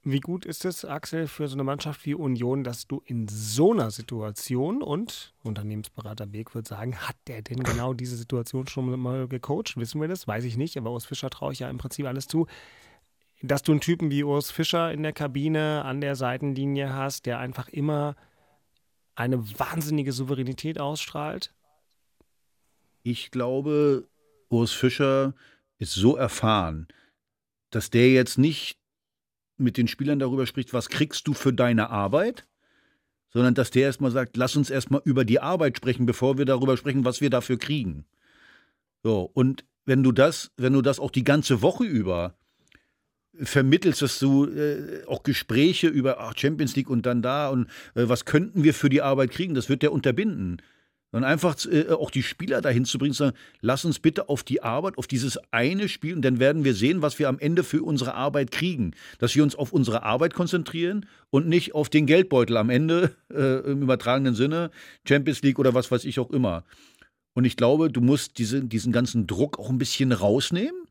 Wie 0.10 0.22
gut 0.22 0.46
ist 0.46 0.64
es, 0.64 0.86
Axel, 0.86 1.28
für 1.28 1.50
so 1.50 1.56
eine 1.56 1.66
Mannschaft 1.66 2.06
wie 2.06 2.14
Union, 2.14 2.64
dass 2.64 2.88
du 2.88 3.02
in 3.04 3.28
so 3.28 3.74
einer 3.74 3.92
Situation 3.92 4.82
und 4.82 5.34
Unternehmensberater 5.44 6.32
Weg 6.32 6.56
wird 6.56 6.66
sagen, 6.66 6.96
hat 6.96 7.18
der 7.28 7.42
denn 7.42 7.62
genau 7.62 7.94
diese 7.94 8.16
Situation 8.16 8.68
schon 8.68 8.98
mal 8.98 9.28
gecoacht? 9.28 9.76
Wissen 9.76 10.00
wir 10.00 10.08
das? 10.08 10.26
Weiß 10.26 10.46
ich 10.46 10.56
nicht, 10.56 10.78
aber 10.78 10.92
Urs 10.92 11.06
Fischer 11.06 11.30
traue 11.30 11.52
ich 11.52 11.60
ja 11.60 11.70
im 11.70 11.78
Prinzip 11.78 12.06
alles 12.06 12.28
zu. 12.28 12.48
Dass 13.42 13.64
du 13.64 13.74
einen 13.74 13.82
Typen 13.82 14.10
wie 14.10 14.24
Urs 14.24 14.50
Fischer 14.50 14.94
in 14.94 15.04
der 15.04 15.12
Kabine 15.12 15.84
an 15.84 16.00
der 16.00 16.16
Seitenlinie 16.16 16.94
hast, 16.94 17.26
der 17.26 17.40
einfach 17.40 17.68
immer 17.68 18.16
eine 19.14 19.60
wahnsinnige 19.60 20.14
Souveränität 20.14 20.80
ausstrahlt? 20.80 21.54
Ich 23.04 23.30
glaube, 23.30 24.08
Urs 24.48 24.72
Fischer 24.72 25.34
ist 25.80 25.92
so 25.92 26.16
erfahren, 26.16 26.88
dass 27.72 27.90
der 27.90 28.10
jetzt 28.10 28.38
nicht 28.38 28.78
mit 29.58 29.78
den 29.78 29.88
Spielern 29.88 30.20
darüber 30.20 30.46
spricht, 30.46 30.74
was 30.74 30.90
kriegst 30.90 31.28
du 31.28 31.34
für 31.34 31.54
deine 31.54 31.90
Arbeit, 31.90 32.46
sondern 33.30 33.54
dass 33.54 33.72
der 33.72 33.84
erstmal 33.84 34.12
sagt, 34.12 34.38
lass 34.38 34.56
uns 34.56 34.70
erstmal 34.70 35.02
über 35.04 35.26
die 35.26 35.40
Arbeit 35.40 35.78
sprechen, 35.78 36.06
bevor 36.06 36.38
wir 36.38 36.46
darüber 36.46 36.78
sprechen, 36.78 37.06
was 37.06 37.22
wir 37.22 37.30
dafür 37.30 37.58
kriegen. 37.58 38.06
So, 39.04 39.30
und 39.34 39.66
wenn 39.86 40.04
du 40.04 40.12
das, 40.12 40.52
wenn 40.58 40.74
du 40.74 40.82
das 40.82 41.00
auch 41.00 41.12
die 41.12 41.24
ganze 41.24 41.62
Woche 41.62 41.86
über 41.86 42.36
vermittelst, 43.40 44.02
dass 44.02 44.20
du 44.20 44.46
äh, 44.46 45.06
auch 45.06 45.24
Gespräche 45.24 45.88
über 45.88 46.20
ach, 46.20 46.34
Champions 46.36 46.76
League 46.76 46.90
und 46.90 47.06
dann 47.06 47.22
da 47.22 47.50
und 47.50 47.68
äh, 47.94 48.10
was 48.10 48.26
könnten 48.26 48.64
wir 48.64 48.74
für 48.74 48.90
die 48.90 49.02
Arbeit 49.02 49.32
kriegen, 49.32 49.54
das 49.54 49.70
wird 49.70 49.84
der 49.84 49.92
unterbinden. 49.92 50.62
Und 51.12 51.24
einfach 51.24 51.56
äh, 51.66 51.90
auch 51.90 52.12
die 52.12 52.24
Spieler 52.24 52.62
dahin 52.62 52.84
zu 52.84 52.98
bringen, 52.98 53.14
zu 53.14 53.26
sagen, 53.26 53.38
lass 53.62 53.86
uns 53.86 54.00
bitte 54.00 54.28
auf 54.28 54.44
die 54.44 54.62
Arbeit, 54.62 54.98
auf 54.98 55.08
dieses 55.08 55.40
eine 55.52 55.88
Spiel 55.88 56.16
und 56.16 56.22
dann 56.22 56.40
werden 56.40 56.66
wir 56.66 56.74
sehen, 56.74 57.02
was 57.02 57.18
wir 57.18 57.30
am 57.30 57.40
Ende 57.40 57.64
für 57.64 57.82
unsere 57.84 58.14
Arbeit 58.14 58.52
kriegen. 58.52 58.92
Dass 59.20 59.34
wir 59.36 59.44
uns 59.44 59.56
auf 59.56 59.72
unsere 59.72 60.04
Arbeit 60.04 60.34
konzentrieren 60.34 61.06
und 61.30 61.48
nicht 61.48 61.74
auf 61.74 61.90
den 61.90 62.06
Geldbeutel 62.06 62.58
am 62.58 62.70
Ende, 62.70 63.16
äh, 63.34 63.72
im 63.72 63.82
übertragenen 63.84 64.36
Sinne, 64.36 64.70
Champions 65.08 65.42
League 65.42 65.60
oder 65.60 65.74
was 65.74 65.92
weiß 65.92 66.04
ich 66.04 66.20
auch 66.20 66.30
immer. 66.30 66.66
Und 67.34 67.46
ich 67.46 67.56
glaube, 67.56 67.90
du 67.92 68.02
musst 68.02 68.38
diese, 68.40 68.64
diesen 68.64 68.92
ganzen 68.92 69.28
Druck 69.28 69.60
auch 69.60 69.70
ein 69.70 69.78
bisschen 69.78 70.12
rausnehmen 70.12 70.87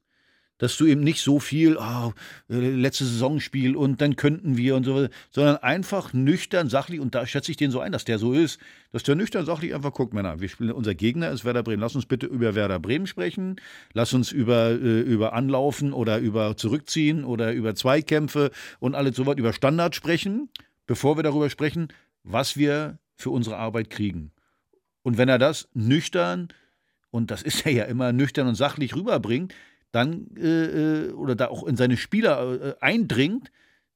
dass 0.59 0.76
du 0.76 0.86
eben 0.86 1.02
nicht 1.02 1.20
so 1.20 1.38
viel, 1.38 1.76
oh, 1.76 2.12
letzte 2.48 3.04
Saisonspiel 3.04 3.76
und 3.76 4.00
dann 4.00 4.16
könnten 4.16 4.57
wir 4.57 4.76
und 4.76 4.84
so, 4.84 5.09
sondern 5.30 5.57
einfach 5.59 6.12
nüchtern, 6.12 6.68
sachlich, 6.68 7.00
und 7.00 7.14
da 7.14 7.26
schätze 7.26 7.50
ich 7.50 7.57
den 7.57 7.70
so 7.70 7.80
ein, 7.80 7.92
dass 7.92 8.04
der 8.04 8.18
so 8.18 8.32
ist, 8.32 8.59
dass 8.92 9.02
der 9.02 9.16
nüchtern, 9.16 9.44
sachlich 9.44 9.74
einfach 9.74 9.92
guckt, 9.92 10.14
Männer, 10.14 10.40
wir 10.40 10.48
spielen, 10.48 10.72
unser 10.72 10.94
Gegner 10.94 11.30
ist 11.30 11.44
Werder 11.44 11.62
Bremen, 11.62 11.80
lass 11.80 11.94
uns 11.94 12.07
bitte 12.07 12.26
über 12.26 12.54
Werder 12.54 12.78
Bremen 12.78 13.07
sprechen, 13.07 13.57
lass 13.92 14.14
uns 14.14 14.32
über, 14.32 14.70
äh, 14.70 15.00
über 15.00 15.34
Anlaufen 15.34 15.92
oder 15.92 16.18
über 16.18 16.57
Zurückziehen 16.57 17.24
oder 17.24 17.52
über 17.52 17.74
Zweikämpfe 17.74 18.50
und 18.80 18.94
alles 18.94 19.16
so 19.16 19.26
weit 19.26 19.38
über 19.38 19.52
Standard 19.52 19.94
sprechen, 19.94 20.48
bevor 20.86 21.18
wir 21.18 21.22
darüber 21.22 21.50
sprechen, 21.50 21.88
was 22.22 22.57
wir 22.57 22.98
für 23.14 23.30
unsere 23.30 23.57
Arbeit 23.57 23.90
kriegen. 23.90 24.32
Und 25.02 25.18
wenn 25.18 25.28
er 25.28 25.38
das 25.38 25.68
nüchtern, 25.74 26.48
und 27.11 27.30
das 27.30 27.42
ist 27.42 27.64
er 27.66 27.72
ja 27.72 27.84
immer 27.84 28.12
nüchtern 28.12 28.48
und 28.48 28.57
sachlich 28.57 28.96
rüberbringt, 28.96 29.54
dann 29.97 30.28
äh, 30.36 31.07
äh, 31.07 31.12
oder 31.12 31.34
da 31.34 31.49
auch 31.49 31.64
in 31.64 31.76
seine 31.76 31.97
Spieler 31.97 32.61
äh, 32.61 32.74
eindringt, 32.80 33.51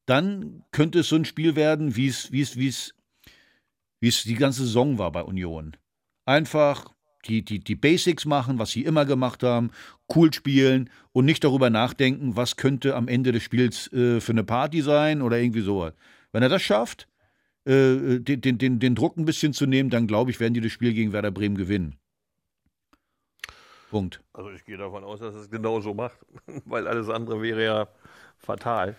dann 0.07 0.64
könnte 0.72 1.01
es 1.01 1.09
so 1.09 1.16
ein 1.16 1.24
Spiel 1.24 1.55
werden, 1.57 1.94
wie 1.94 2.09
es, 2.09 2.32
wie 2.32 2.40
es, 2.40 2.57
wie 2.57 2.68
es, 2.68 2.94
wie 4.01 4.09
es 4.09 4.22
die 4.22 4.34
ganze 4.34 4.62
Saison 4.62 4.98
war 4.98 5.12
bei 5.12 5.22
Union. 5.22 5.76
Einfach 6.24 6.86
die, 7.26 7.44
die, 7.44 7.61
die 7.61 7.76
Basics 7.76 8.24
machen, 8.24 8.59
was 8.59 8.70
sie 8.70 8.82
immer 8.82 9.05
gemacht 9.05 9.42
haben, 9.42 9.70
cool 10.14 10.32
spielen 10.32 10.88
und 11.12 11.26
nicht 11.26 11.44
darüber 11.44 11.68
nachdenken, 11.68 12.34
was 12.34 12.57
könnte 12.57 12.96
am 12.96 13.07
Ende 13.07 13.30
des 13.30 13.42
Spiels 13.42 13.92
äh, 13.92 14.20
für 14.20 14.32
eine 14.32 14.44
Party 14.44 14.80
sein 14.80 15.20
oder 15.20 15.38
irgendwie 15.38 15.61
sowas. 15.61 15.92
Wenn 16.32 16.42
er 16.42 16.48
das 16.48 16.62
schafft, 16.62 17.09
äh, 17.66 18.20
den, 18.20 18.59
den, 18.59 18.78
den 18.78 18.94
Druck 18.94 19.18
ein 19.18 19.26
bisschen 19.26 19.53
zu 19.53 19.66
nehmen, 19.66 19.90
dann 19.90 20.07
glaube 20.07 20.30
ich, 20.30 20.40
werden 20.40 20.55
die 20.55 20.62
das 20.62 20.72
Spiel 20.72 20.94
gegen 20.94 21.12
Werder 21.12 21.30
Bremen 21.30 21.59
gewinnen. 21.59 21.99
Punkt. 23.91 24.20
Also 24.32 24.51
ich 24.51 24.64
gehe 24.64 24.76
davon 24.76 25.05
aus, 25.05 25.20
dass 25.20 25.34
es 25.34 25.51
genau 25.51 25.80
so 25.80 25.93
macht, 25.93 26.18
weil 26.64 26.88
alles 26.88 27.11
andere 27.11 27.43
wäre 27.43 27.64
ja 27.64 27.88
fatal. 28.38 28.97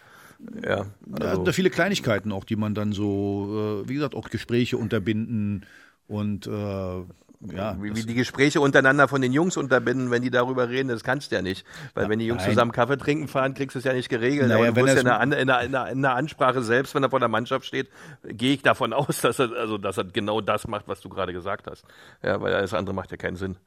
Ja, 0.64 0.86
also. 1.20 1.44
da 1.44 1.52
viele 1.52 1.70
Kleinigkeiten 1.70 2.32
auch, 2.32 2.44
die 2.44 2.56
man 2.56 2.74
dann 2.74 2.94
so, 2.94 3.84
äh, 3.84 3.90
wie 3.90 3.94
gesagt, 3.94 4.16
auch 4.16 4.30
Gespräche 4.30 4.78
unterbinden 4.78 5.66
und 6.08 6.48
äh, 6.48 7.04
ja, 7.50 7.76
wie, 7.82 7.96
wie 7.96 8.04
die 8.04 8.14
Gespräche 8.14 8.62
untereinander 8.62 9.08
von 9.08 9.22
den 9.22 9.34
Jungs 9.34 9.58
unterbinden, 9.58 10.12
wenn 10.12 10.22
die 10.22 10.30
darüber 10.30 10.70
reden, 10.70 10.90
das 10.90 11.04
kannst 11.04 11.32
du 11.32 11.36
ja 11.36 11.42
nicht. 11.42 11.66
Weil 11.96 12.08
wenn 12.08 12.20
die 12.20 12.28
Jungs 12.28 12.44
Nein. 12.44 12.52
zusammen 12.52 12.72
Kaffee 12.72 12.98
trinken 12.98 13.28
fahren, 13.28 13.56
kriegst 13.56 13.74
du 13.76 13.80
es 13.80 13.86
ja 13.86 13.94
nicht 13.94 14.10
geregelt. 14.10 14.50
Naja, 14.50 14.68
Aber 14.68 14.72
du 14.72 14.82
musst 14.82 14.94
ja 15.04 15.18
in 15.22 15.32
der, 15.32 15.40
in, 15.40 15.48
der, 15.48 15.62
in, 15.62 15.72
der, 15.72 15.88
in 15.88 16.02
der 16.04 16.16
Ansprache 16.16 16.62
selbst, 16.62 16.94
wenn 16.94 17.04
er 17.04 17.10
vor 17.10 17.20
der 17.20 17.30
Mannschaft 17.30 17.66
steht, 17.66 17.90
gehe 18.24 18.54
ich 18.54 18.62
davon 18.62 18.94
aus, 18.94 19.22
dass 19.22 19.40
er, 19.40 19.52
also, 19.54 19.78
dass 19.80 19.98
er 19.98 20.04
genau 20.04 20.42
das 20.42 20.68
macht, 20.68 20.88
was 20.88 21.02
du 21.02 21.10
gerade 21.10 21.34
gesagt 21.34 21.68
hast. 21.68 21.84
Ja, 22.22 22.40
weil 22.42 22.54
alles 22.54 22.74
andere 22.74 22.94
macht 22.94 23.10
ja 23.10 23.18
keinen 23.18 23.38
Sinn 23.38 23.58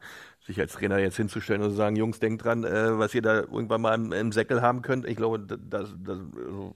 sich 0.47 0.61
als 0.61 0.75
Trainer 0.75 0.99
jetzt 0.99 1.17
hinzustellen 1.17 1.63
und 1.63 1.71
zu 1.71 1.77
sagen, 1.77 1.97
Jungs, 1.97 2.21
denkt 2.21 2.45
dran, 2.45 2.65
äh, 2.65 2.99
was 2.99 3.15
ihr 3.15 3.23
da 3.23 3.41
irgendwann 3.41 3.81
mal 3.81 3.95
im, 3.95 4.13
im 4.13 4.31
Säckel 4.31 4.61
haben 4.61 4.83
könnt. 4.83 5.07
Ich 5.07 5.17
glaube, 5.17 5.41
das, 5.41 5.59
das, 5.67 5.89
also, 6.37 6.75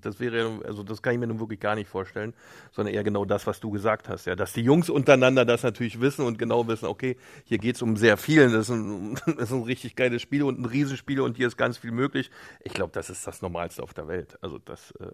das, 0.00 0.20
wäre, 0.20 0.60
also 0.64 0.82
das 0.82 1.02
kann 1.02 1.12
ich 1.12 1.18
mir 1.18 1.26
nun 1.26 1.38
wirklich 1.38 1.60
gar 1.60 1.74
nicht 1.74 1.88
vorstellen, 1.88 2.32
sondern 2.72 2.94
eher 2.94 3.04
genau 3.04 3.26
das, 3.26 3.46
was 3.46 3.60
du 3.60 3.70
gesagt 3.70 4.08
hast. 4.08 4.26
Ja, 4.26 4.34
dass 4.36 4.54
die 4.54 4.62
Jungs 4.62 4.88
untereinander 4.88 5.44
das 5.44 5.62
natürlich 5.62 6.00
wissen 6.00 6.24
und 6.24 6.38
genau 6.38 6.66
wissen, 6.66 6.86
okay, 6.86 7.18
hier 7.44 7.58
geht 7.58 7.76
es 7.76 7.82
um 7.82 7.96
sehr 7.96 8.16
viel, 8.16 8.50
das 8.50 8.70
ist, 8.70 8.74
ein, 8.74 9.14
das 9.26 9.36
ist 9.36 9.52
ein 9.52 9.64
richtig 9.64 9.94
geiles 9.94 10.22
Spiel 10.22 10.42
und 10.42 10.58
ein 10.58 10.64
Riesenspiel 10.64 11.20
und 11.20 11.36
hier 11.36 11.46
ist 11.46 11.58
ganz 11.58 11.76
viel 11.76 11.90
möglich. 11.90 12.30
Ich 12.64 12.72
glaube, 12.72 12.92
das 12.94 13.10
ist 13.10 13.26
das 13.26 13.42
Normalste 13.42 13.82
auf 13.82 13.92
der 13.92 14.08
Welt. 14.08 14.38
Also 14.40 14.58
das 14.58 14.92
äh, 14.92 15.12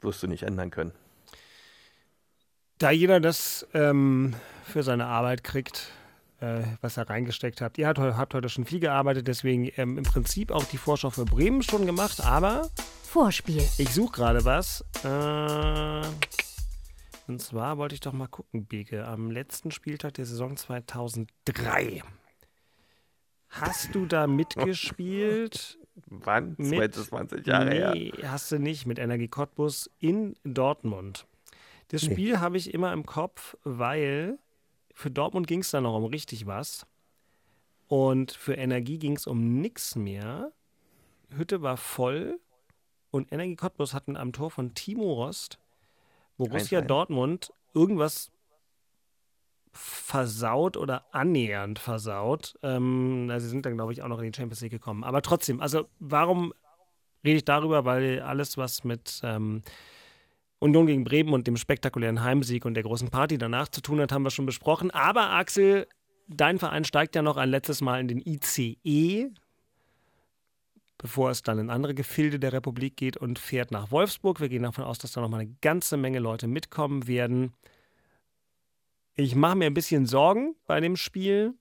wirst 0.00 0.22
du 0.22 0.28
nicht 0.28 0.44
ändern 0.44 0.70
können. 0.70 0.92
Da 2.78 2.92
jeder 2.92 3.18
das 3.20 3.66
ähm, 3.74 4.34
für 4.64 4.84
seine 4.84 5.06
Arbeit 5.06 5.44
kriegt, 5.44 5.92
äh, 6.40 6.62
was 6.80 6.98
ihr 6.98 7.08
reingesteckt 7.08 7.60
habt. 7.60 7.78
Ihr 7.78 7.86
habt, 7.86 7.98
habt 7.98 8.34
heute 8.34 8.48
schon 8.48 8.64
viel 8.64 8.80
gearbeitet, 8.80 9.28
deswegen 9.28 9.70
ähm, 9.76 9.98
im 9.98 10.04
Prinzip 10.04 10.50
auch 10.50 10.64
die 10.64 10.78
Vorschau 10.78 11.10
für 11.10 11.24
Bremen 11.24 11.62
schon 11.62 11.86
gemacht, 11.86 12.20
aber. 12.20 12.70
Vorspiel. 13.02 13.62
Ich 13.78 13.90
suche 13.90 14.12
gerade 14.12 14.44
was. 14.44 14.84
Äh, 15.04 16.06
und 17.28 17.40
zwar 17.40 17.78
wollte 17.78 17.94
ich 17.94 18.00
doch 18.00 18.12
mal 18.12 18.26
gucken, 18.26 18.66
Beke, 18.66 19.06
am 19.06 19.30
letzten 19.30 19.70
Spieltag 19.70 20.14
der 20.14 20.26
Saison 20.26 20.56
2003. 20.56 22.02
Hast 23.48 23.94
du 23.94 24.06
da 24.06 24.26
mitgespielt? 24.28 25.78
Wann? 26.06 26.54
Mit, 26.56 26.94
22 26.94 27.46
Jahre 27.46 27.92
nee, 27.92 28.12
hast 28.24 28.50
du 28.52 28.58
nicht, 28.58 28.86
mit 28.86 28.98
Energie 28.98 29.28
Cottbus 29.28 29.90
in 29.98 30.34
Dortmund. 30.44 31.26
Das 31.88 32.04
Spiel 32.04 32.32
nee. 32.32 32.38
habe 32.38 32.56
ich 32.56 32.72
immer 32.72 32.92
im 32.92 33.04
Kopf, 33.04 33.56
weil 33.64 34.38
für 35.00 35.10
Dortmund 35.10 35.46
ging 35.46 35.60
es 35.60 35.70
da 35.70 35.80
noch 35.80 35.96
um 35.96 36.04
richtig 36.04 36.46
was. 36.46 36.86
Und 37.88 38.32
für 38.32 38.54
Energie 38.54 38.98
ging 38.98 39.16
es 39.16 39.26
um 39.26 39.60
nichts 39.60 39.96
mehr. 39.96 40.52
Hütte 41.30 41.62
war 41.62 41.76
voll 41.76 42.38
und 43.10 43.32
Energie 43.32 43.56
Cottbus 43.56 43.94
hatten 43.94 44.16
am 44.16 44.32
Tor 44.32 44.50
von 44.50 44.74
Timo 44.74 45.14
Rost 45.14 45.58
Borussia 46.36 46.80
Dortmund 46.80 47.52
irgendwas 47.74 48.30
versaut 49.72 50.76
oder 50.76 51.06
annähernd 51.12 51.78
versaut. 51.78 52.58
Ähm, 52.62 53.30
sie 53.38 53.48
sind 53.48 53.66
dann, 53.66 53.76
glaube 53.76 53.92
ich, 53.92 54.02
auch 54.02 54.08
noch 54.08 54.18
in 54.18 54.30
die 54.30 54.36
Champions 54.36 54.60
League 54.60 54.72
gekommen. 54.72 55.04
Aber 55.04 55.22
trotzdem, 55.22 55.60
also 55.60 55.88
warum 55.98 56.52
rede 57.24 57.38
ich 57.38 57.44
darüber? 57.44 57.84
Weil 57.84 58.20
alles, 58.20 58.58
was 58.58 58.84
mit 58.84 59.20
ähm, 59.22 59.62
Union 60.60 60.86
gegen 60.86 61.04
Bremen 61.04 61.32
und 61.32 61.46
dem 61.46 61.56
spektakulären 61.56 62.22
Heimsieg 62.22 62.64
und 62.64 62.74
der 62.74 62.82
großen 62.82 63.08
Party 63.08 63.38
danach 63.38 63.68
zu 63.68 63.80
tun 63.80 64.00
hat, 64.00 64.12
haben 64.12 64.22
wir 64.22 64.30
schon 64.30 64.46
besprochen. 64.46 64.90
Aber 64.90 65.30
Axel, 65.30 65.88
dein 66.28 66.58
Verein 66.58 66.84
steigt 66.84 67.16
ja 67.16 67.22
noch 67.22 67.38
ein 67.38 67.48
letztes 67.48 67.80
Mal 67.80 67.98
in 68.00 68.08
den 68.08 68.22
ICE, 68.24 69.30
bevor 70.98 71.30
es 71.30 71.42
dann 71.42 71.58
in 71.58 71.70
andere 71.70 71.94
Gefilde 71.94 72.38
der 72.38 72.52
Republik 72.52 72.96
geht 72.96 73.16
und 73.16 73.38
fährt 73.38 73.70
nach 73.70 73.90
Wolfsburg. 73.90 74.38
Wir 74.40 74.50
gehen 74.50 74.62
davon 74.62 74.84
aus, 74.84 74.98
dass 74.98 75.12
da 75.12 75.22
noch 75.22 75.30
mal 75.30 75.40
eine 75.40 75.56
ganze 75.62 75.96
Menge 75.96 76.18
Leute 76.18 76.46
mitkommen 76.46 77.06
werden. 77.06 77.54
Ich 79.14 79.34
mache 79.34 79.56
mir 79.56 79.66
ein 79.66 79.74
bisschen 79.74 80.04
Sorgen 80.04 80.56
bei 80.66 80.78
dem 80.80 80.96
Spiel, 80.96 81.54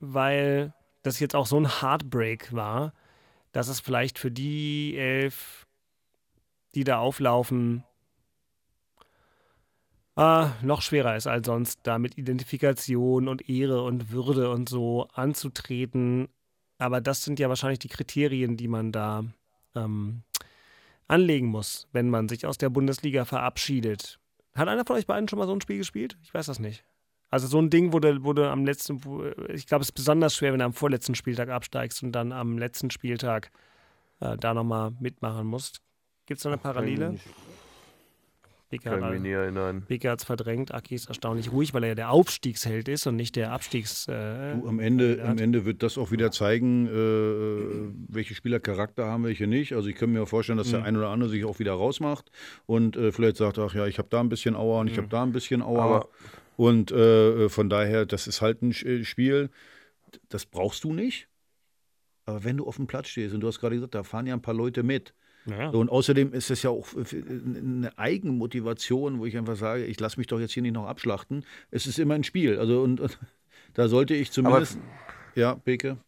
weil 0.00 0.74
das 1.02 1.18
jetzt 1.18 1.34
auch 1.34 1.46
so 1.46 1.58
ein 1.58 1.80
Heartbreak 1.80 2.52
war, 2.52 2.92
dass 3.52 3.68
es 3.68 3.80
vielleicht 3.80 4.18
für 4.18 4.30
die 4.30 4.96
elf, 4.98 5.63
die 6.74 6.84
da 6.84 6.98
auflaufen, 6.98 7.84
äh, 10.16 10.46
noch 10.62 10.82
schwerer 10.82 11.16
ist 11.16 11.26
als 11.26 11.46
sonst, 11.46 11.80
da 11.82 11.98
mit 11.98 12.16
Identifikation 12.16 13.26
und 13.28 13.48
Ehre 13.48 13.82
und 13.82 14.10
Würde 14.10 14.50
und 14.50 14.68
so 14.68 15.08
anzutreten. 15.12 16.28
Aber 16.78 17.00
das 17.00 17.24
sind 17.24 17.40
ja 17.40 17.48
wahrscheinlich 17.48 17.80
die 17.80 17.88
Kriterien, 17.88 18.56
die 18.56 18.68
man 18.68 18.92
da 18.92 19.24
ähm, 19.74 20.22
anlegen 21.08 21.48
muss, 21.48 21.88
wenn 21.92 22.10
man 22.10 22.28
sich 22.28 22.46
aus 22.46 22.58
der 22.58 22.70
Bundesliga 22.70 23.24
verabschiedet. 23.24 24.20
Hat 24.54 24.68
einer 24.68 24.84
von 24.84 24.96
euch 24.96 25.06
beiden 25.06 25.28
schon 25.28 25.38
mal 25.38 25.46
so 25.46 25.52
ein 25.52 25.60
Spiel 25.60 25.78
gespielt? 25.78 26.16
Ich 26.22 26.32
weiß 26.32 26.46
das 26.46 26.60
nicht. 26.60 26.84
Also 27.30 27.48
so 27.48 27.58
ein 27.58 27.68
Ding, 27.68 27.92
wo 27.92 27.98
du 27.98 28.48
am 28.48 28.64
letzten, 28.64 29.00
ich 29.48 29.66
glaube, 29.66 29.82
es 29.82 29.88
ist 29.88 29.92
besonders 29.92 30.36
schwer, 30.36 30.52
wenn 30.52 30.60
du 30.60 30.64
am 30.64 30.72
vorletzten 30.72 31.16
Spieltag 31.16 31.48
absteigst 31.48 32.04
und 32.04 32.12
dann 32.12 32.30
am 32.30 32.58
letzten 32.58 32.92
Spieltag 32.92 33.50
äh, 34.20 34.36
da 34.36 34.54
nochmal 34.54 34.92
mitmachen 35.00 35.44
musst. 35.44 35.80
Gibt 36.26 36.38
es 36.38 36.42
da 36.42 36.50
eine 36.50 36.58
Parallele? 36.58 37.18
Beke 38.70 38.90
Kann 38.90 39.10
mich 39.12 39.20
nie 39.20 39.30
erinnern. 39.30 39.84
Beke 39.86 40.10
hat 40.10 40.20
es 40.20 40.24
verdrängt. 40.24 40.74
Aki 40.74 40.94
ist 40.94 41.08
erstaunlich 41.08 41.52
ruhig, 41.52 41.74
weil 41.74 41.84
er 41.84 41.90
ja 41.90 41.94
der 41.94 42.10
Aufstiegsheld 42.10 42.88
ist 42.88 43.06
und 43.06 43.14
nicht 43.14 43.36
der 43.36 43.52
Abstiegs. 43.52 44.08
Äh, 44.08 44.56
du, 44.56 44.66
am, 44.66 44.80
Ende, 44.80 45.22
am 45.24 45.38
Ende 45.38 45.64
wird 45.64 45.82
das 45.82 45.96
auch 45.96 46.10
wieder 46.10 46.32
zeigen, 46.32 46.86
äh, 46.86 47.92
welche 48.08 48.34
Spieler 48.34 48.58
Charakter 48.58 49.04
haben, 49.06 49.24
welche 49.24 49.46
nicht. 49.46 49.74
Also 49.74 49.88
ich 49.88 49.94
kann 49.94 50.10
mir 50.10 50.26
vorstellen, 50.26 50.58
dass 50.58 50.68
mhm. 50.68 50.72
der 50.72 50.84
ein 50.84 50.96
oder 50.96 51.10
andere 51.10 51.30
sich 51.30 51.44
auch 51.44 51.58
wieder 51.60 51.74
rausmacht 51.74 52.32
und 52.66 52.96
äh, 52.96 53.12
vielleicht 53.12 53.36
sagt, 53.36 53.58
ach 53.58 53.74
ja, 53.74 53.86
ich 53.86 53.98
habe 53.98 54.08
da 54.10 54.20
ein 54.20 54.28
bisschen 54.28 54.56
Aua 54.56 54.80
und 54.80 54.88
ich 54.88 54.96
habe 54.96 55.06
mhm. 55.06 55.10
da 55.10 55.22
ein 55.22 55.32
bisschen 55.32 55.62
Aua. 55.62 55.84
Aber 55.84 56.08
und 56.56 56.90
äh, 56.90 57.48
von 57.48 57.68
daher, 57.68 58.06
das 58.06 58.26
ist 58.26 58.40
halt 58.40 58.62
ein 58.62 58.72
äh, 58.72 59.04
Spiel, 59.04 59.50
das 60.28 60.46
brauchst 60.46 60.84
du 60.84 60.92
nicht. 60.92 61.28
Aber 62.26 62.44
wenn 62.44 62.56
du 62.56 62.66
auf 62.66 62.76
dem 62.76 62.86
Platz 62.86 63.08
stehst 63.08 63.34
und 63.34 63.40
du 63.40 63.46
hast 63.46 63.60
gerade 63.60 63.76
gesagt, 63.76 63.94
da 63.94 64.02
fahren 64.02 64.26
ja 64.26 64.34
ein 64.34 64.42
paar 64.42 64.54
Leute 64.54 64.82
mit 64.82 65.14
ja. 65.46 65.68
Und 65.70 65.90
außerdem 65.90 66.32
ist 66.32 66.50
es 66.50 66.62
ja 66.62 66.70
auch 66.70 66.88
eine 66.94 67.92
Eigenmotivation, 67.98 69.18
wo 69.18 69.26
ich 69.26 69.36
einfach 69.36 69.56
sage, 69.56 69.84
ich 69.84 70.00
lasse 70.00 70.18
mich 70.18 70.26
doch 70.26 70.40
jetzt 70.40 70.52
hier 70.52 70.62
nicht 70.62 70.74
noch 70.74 70.86
abschlachten. 70.86 71.44
Es 71.70 71.86
ist 71.86 71.98
immer 71.98 72.14
ein 72.14 72.24
Spiel. 72.24 72.58
Also 72.58 72.82
und, 72.82 73.00
und 73.00 73.18
da 73.74 73.88
sollte 73.88 74.14
ich 74.14 74.32
zumindest. 74.32 74.76
Aber 74.76 74.84
ja, 75.34 75.54
Beke. 75.54 75.98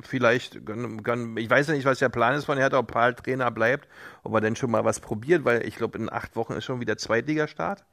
Vielleicht, 0.00 0.56
ich 0.56 1.50
weiß 1.50 1.68
ja 1.68 1.74
nicht, 1.74 1.84
was 1.84 1.98
der 1.98 2.08
Plan 2.08 2.34
ist 2.34 2.46
von 2.46 2.56
Hertha, 2.56 2.78
ob 2.78 2.90
Paul 2.90 3.14
Trainer 3.14 3.50
bleibt, 3.50 3.88
ob 4.22 4.34
er 4.34 4.40
denn 4.40 4.56
schon 4.56 4.70
mal 4.70 4.84
was 4.84 5.00
probiert, 5.00 5.44
weil 5.44 5.66
ich 5.66 5.76
glaube, 5.76 5.98
in 5.98 6.10
acht 6.10 6.34
Wochen 6.34 6.54
ist 6.54 6.64
schon 6.64 6.80
wieder 6.80 6.96
Zweitligastart. 6.96 7.84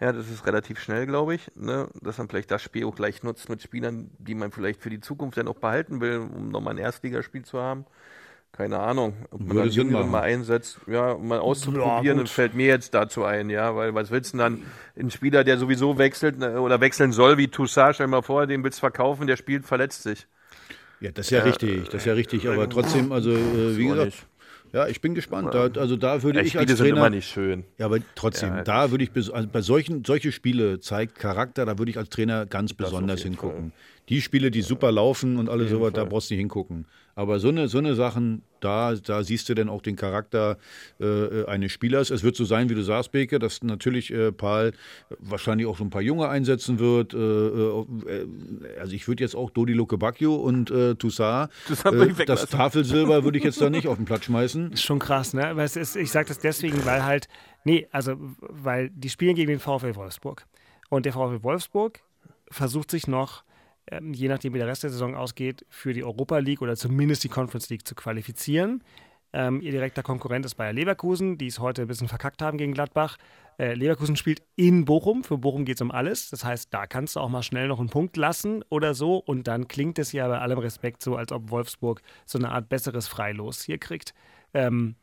Ja, 0.00 0.12
das 0.12 0.30
ist 0.30 0.46
relativ 0.46 0.80
schnell, 0.80 1.06
glaube 1.06 1.34
ich, 1.34 1.50
ne? 1.54 1.88
dass 2.00 2.18
man 2.18 2.28
vielleicht 2.28 2.50
das 2.50 2.62
Spiel 2.62 2.86
auch 2.86 2.94
gleich 2.94 3.22
nutzt 3.22 3.48
mit 3.48 3.62
Spielern, 3.62 4.10
die 4.18 4.34
man 4.34 4.50
vielleicht 4.50 4.80
für 4.80 4.90
die 4.90 5.00
Zukunft 5.00 5.38
dann 5.38 5.48
auch 5.48 5.58
behalten 5.58 6.00
will, 6.00 6.18
um 6.18 6.48
nochmal 6.48 6.74
ein 6.74 6.78
Erstligaspiel 6.78 7.44
zu 7.44 7.60
haben 7.60 7.84
keine 8.52 8.78
Ahnung, 8.78 9.14
ob 9.30 9.40
man 9.40 9.56
Würde 9.56 9.70
Jüngere 9.70 10.04
mal 10.04 10.20
einsetzt, 10.20 10.78
ja, 10.86 11.12
um 11.12 11.26
mal 11.26 11.38
auszuprobieren, 11.38 12.18
ja, 12.18 12.26
fällt 12.26 12.54
mir 12.54 12.66
jetzt 12.66 12.92
dazu 12.92 13.24
ein, 13.24 13.48
ja, 13.48 13.74
weil 13.74 13.94
was 13.94 14.10
willst 14.10 14.34
du 14.34 14.38
denn 14.38 14.58
dann, 14.58 14.62
ein 14.98 15.10
Spieler, 15.10 15.42
der 15.42 15.56
sowieso 15.56 15.96
wechselt 15.96 16.38
ne, 16.38 16.60
oder 16.60 16.80
wechseln 16.80 17.12
soll, 17.12 17.38
wie 17.38 17.48
Toussaint, 17.48 17.94
stell 17.94 18.08
mal 18.08 18.22
vor, 18.22 18.46
den 18.46 18.62
willst 18.62 18.78
du 18.78 18.80
verkaufen, 18.80 19.26
der 19.26 19.36
spielt, 19.36 19.64
verletzt 19.64 20.02
sich. 20.02 20.26
Ja, 21.00 21.10
das 21.10 21.26
ist 21.26 21.30
ja, 21.30 21.38
ja 21.38 21.44
richtig, 21.44 21.86
das 21.86 22.02
ist 22.02 22.04
ja 22.04 22.12
richtig, 22.12 22.46
aber 22.46 22.68
trotzdem, 22.68 23.10
also, 23.10 23.30
äh, 23.30 23.76
wie 23.76 23.86
gesagt, 23.86 24.04
nicht. 24.04 24.26
Ja, 24.72 24.86
ich 24.86 25.02
bin 25.02 25.14
gespannt. 25.14 25.52
Da, 25.52 25.68
also 25.78 25.96
da 25.96 26.22
würde 26.22 26.38
ja, 26.38 26.46
ich 26.46 26.56
als 26.58 26.66
Trainer. 26.66 26.76
Sind 26.76 26.96
immer 26.96 27.10
nicht 27.10 27.28
schön. 27.28 27.64
Ja, 27.76 27.86
aber 27.86 27.98
trotzdem, 28.14 28.56
ja, 28.56 28.62
da 28.62 28.90
würde 28.90 29.04
ich 29.04 29.10
also 29.14 29.46
bei 29.46 29.60
solchen 29.60 30.02
solche 30.04 30.32
Spiele 30.32 30.80
zeigt 30.80 31.18
Charakter. 31.18 31.66
Da 31.66 31.78
würde 31.78 31.90
ich 31.90 31.98
als 31.98 32.08
Trainer 32.08 32.46
ganz 32.46 32.72
besonders 32.72 33.20
hingucken. 33.20 33.72
Fall. 33.72 33.91
Die 34.08 34.20
Spiele, 34.20 34.50
die 34.50 34.62
super 34.62 34.90
laufen 34.90 35.38
und 35.38 35.48
alles 35.48 35.70
sowas, 35.70 35.92
da 35.92 36.04
brauchst 36.04 36.30
du 36.30 36.34
nicht 36.34 36.40
hingucken. 36.40 36.86
Aber 37.14 37.38
so 37.40 37.48
eine, 37.48 37.68
so 37.68 37.78
eine 37.78 37.94
Sachen, 37.94 38.42
da, 38.60 38.94
da 38.94 39.22
siehst 39.22 39.48
du 39.48 39.54
dann 39.54 39.68
auch 39.68 39.82
den 39.82 39.96
Charakter 39.96 40.56
äh, 40.98 41.44
eines 41.44 41.72
Spielers. 41.72 42.10
Es 42.10 42.22
wird 42.22 42.36
so 42.36 42.44
sein, 42.44 42.70
wie 42.70 42.74
du 42.74 42.82
sagst, 42.82 43.12
Beke, 43.12 43.38
dass 43.38 43.62
natürlich 43.62 44.10
äh, 44.12 44.32
Paul 44.32 44.72
wahrscheinlich 45.18 45.66
auch 45.66 45.76
so 45.76 45.84
ein 45.84 45.90
paar 45.90 46.00
Junge 46.00 46.28
einsetzen 46.28 46.78
wird. 46.78 47.12
Äh, 47.12 47.18
äh 47.18 48.26
also 48.80 48.94
ich 48.94 49.06
würde 49.08 49.22
jetzt 49.22 49.36
auch 49.36 49.50
Dodi 49.50 49.74
Luke 49.74 49.98
Bacchio 49.98 50.36
und 50.36 50.70
äh, 50.70 50.94
Toussaint, 50.94 51.50
das, 51.68 51.84
äh, 51.84 52.24
das 52.24 52.46
Tafelsilber 52.48 53.24
würde 53.24 53.36
ich 53.36 53.44
jetzt 53.44 53.60
da 53.60 53.68
nicht 53.70 53.88
auf 53.88 53.96
den 53.96 54.06
Platz 54.06 54.24
schmeißen. 54.24 54.72
Ist 54.72 54.82
schon 54.82 54.98
krass, 54.98 55.34
ne? 55.34 55.52
Weil 55.54 55.66
ist, 55.66 55.96
ich 55.96 56.10
sage 56.10 56.28
das 56.28 56.38
deswegen, 56.38 56.84
weil 56.86 57.04
halt, 57.04 57.28
nee, 57.64 57.86
also 57.92 58.16
weil 58.40 58.88
die 58.90 59.10
spielen 59.10 59.34
gegen 59.34 59.48
den 59.48 59.60
VfL 59.60 59.96
Wolfsburg. 59.96 60.46
Und 60.88 61.04
der 61.04 61.12
VfL 61.12 61.42
Wolfsburg 61.42 62.00
versucht 62.50 62.90
sich 62.90 63.06
noch 63.06 63.44
ähm, 63.90 64.12
je 64.12 64.28
nachdem, 64.28 64.54
wie 64.54 64.58
der 64.58 64.66
Rest 64.66 64.82
der 64.82 64.90
Saison 64.90 65.14
ausgeht, 65.14 65.66
für 65.68 65.92
die 65.92 66.04
Europa 66.04 66.38
League 66.38 66.62
oder 66.62 66.76
zumindest 66.76 67.24
die 67.24 67.28
Conference 67.28 67.68
League 67.70 67.86
zu 67.86 67.94
qualifizieren. 67.94 68.82
Ähm, 69.34 69.60
ihr 69.62 69.70
direkter 69.70 70.02
Konkurrent 70.02 70.44
ist 70.44 70.56
Bayer 70.56 70.72
Leverkusen, 70.72 71.38
die 71.38 71.46
es 71.46 71.58
heute 71.58 71.82
ein 71.82 71.88
bisschen 71.88 72.08
verkackt 72.08 72.42
haben 72.42 72.58
gegen 72.58 72.74
Gladbach. 72.74 73.16
Äh, 73.58 73.74
Leverkusen 73.74 74.16
spielt 74.16 74.42
in 74.56 74.84
Bochum. 74.84 75.24
Für 75.24 75.38
Bochum 75.38 75.64
geht 75.64 75.76
es 75.76 75.80
um 75.80 75.90
alles. 75.90 76.28
Das 76.30 76.44
heißt, 76.44 76.72
da 76.72 76.86
kannst 76.86 77.16
du 77.16 77.20
auch 77.20 77.30
mal 77.30 77.42
schnell 77.42 77.68
noch 77.68 77.80
einen 77.80 77.88
Punkt 77.88 78.16
lassen 78.16 78.62
oder 78.68 78.94
so. 78.94 79.16
Und 79.16 79.46
dann 79.48 79.68
klingt 79.68 79.98
es 79.98 80.12
ja 80.12 80.28
bei 80.28 80.38
allem 80.38 80.58
Respekt 80.58 81.02
so, 81.02 81.16
als 81.16 81.32
ob 81.32 81.50
Wolfsburg 81.50 82.02
so 82.26 82.38
eine 82.38 82.50
Art 82.50 82.68
besseres 82.68 83.08
Freilos 83.08 83.62
hier 83.62 83.78
kriegt. 83.78 84.12
Ähm, 84.52 84.96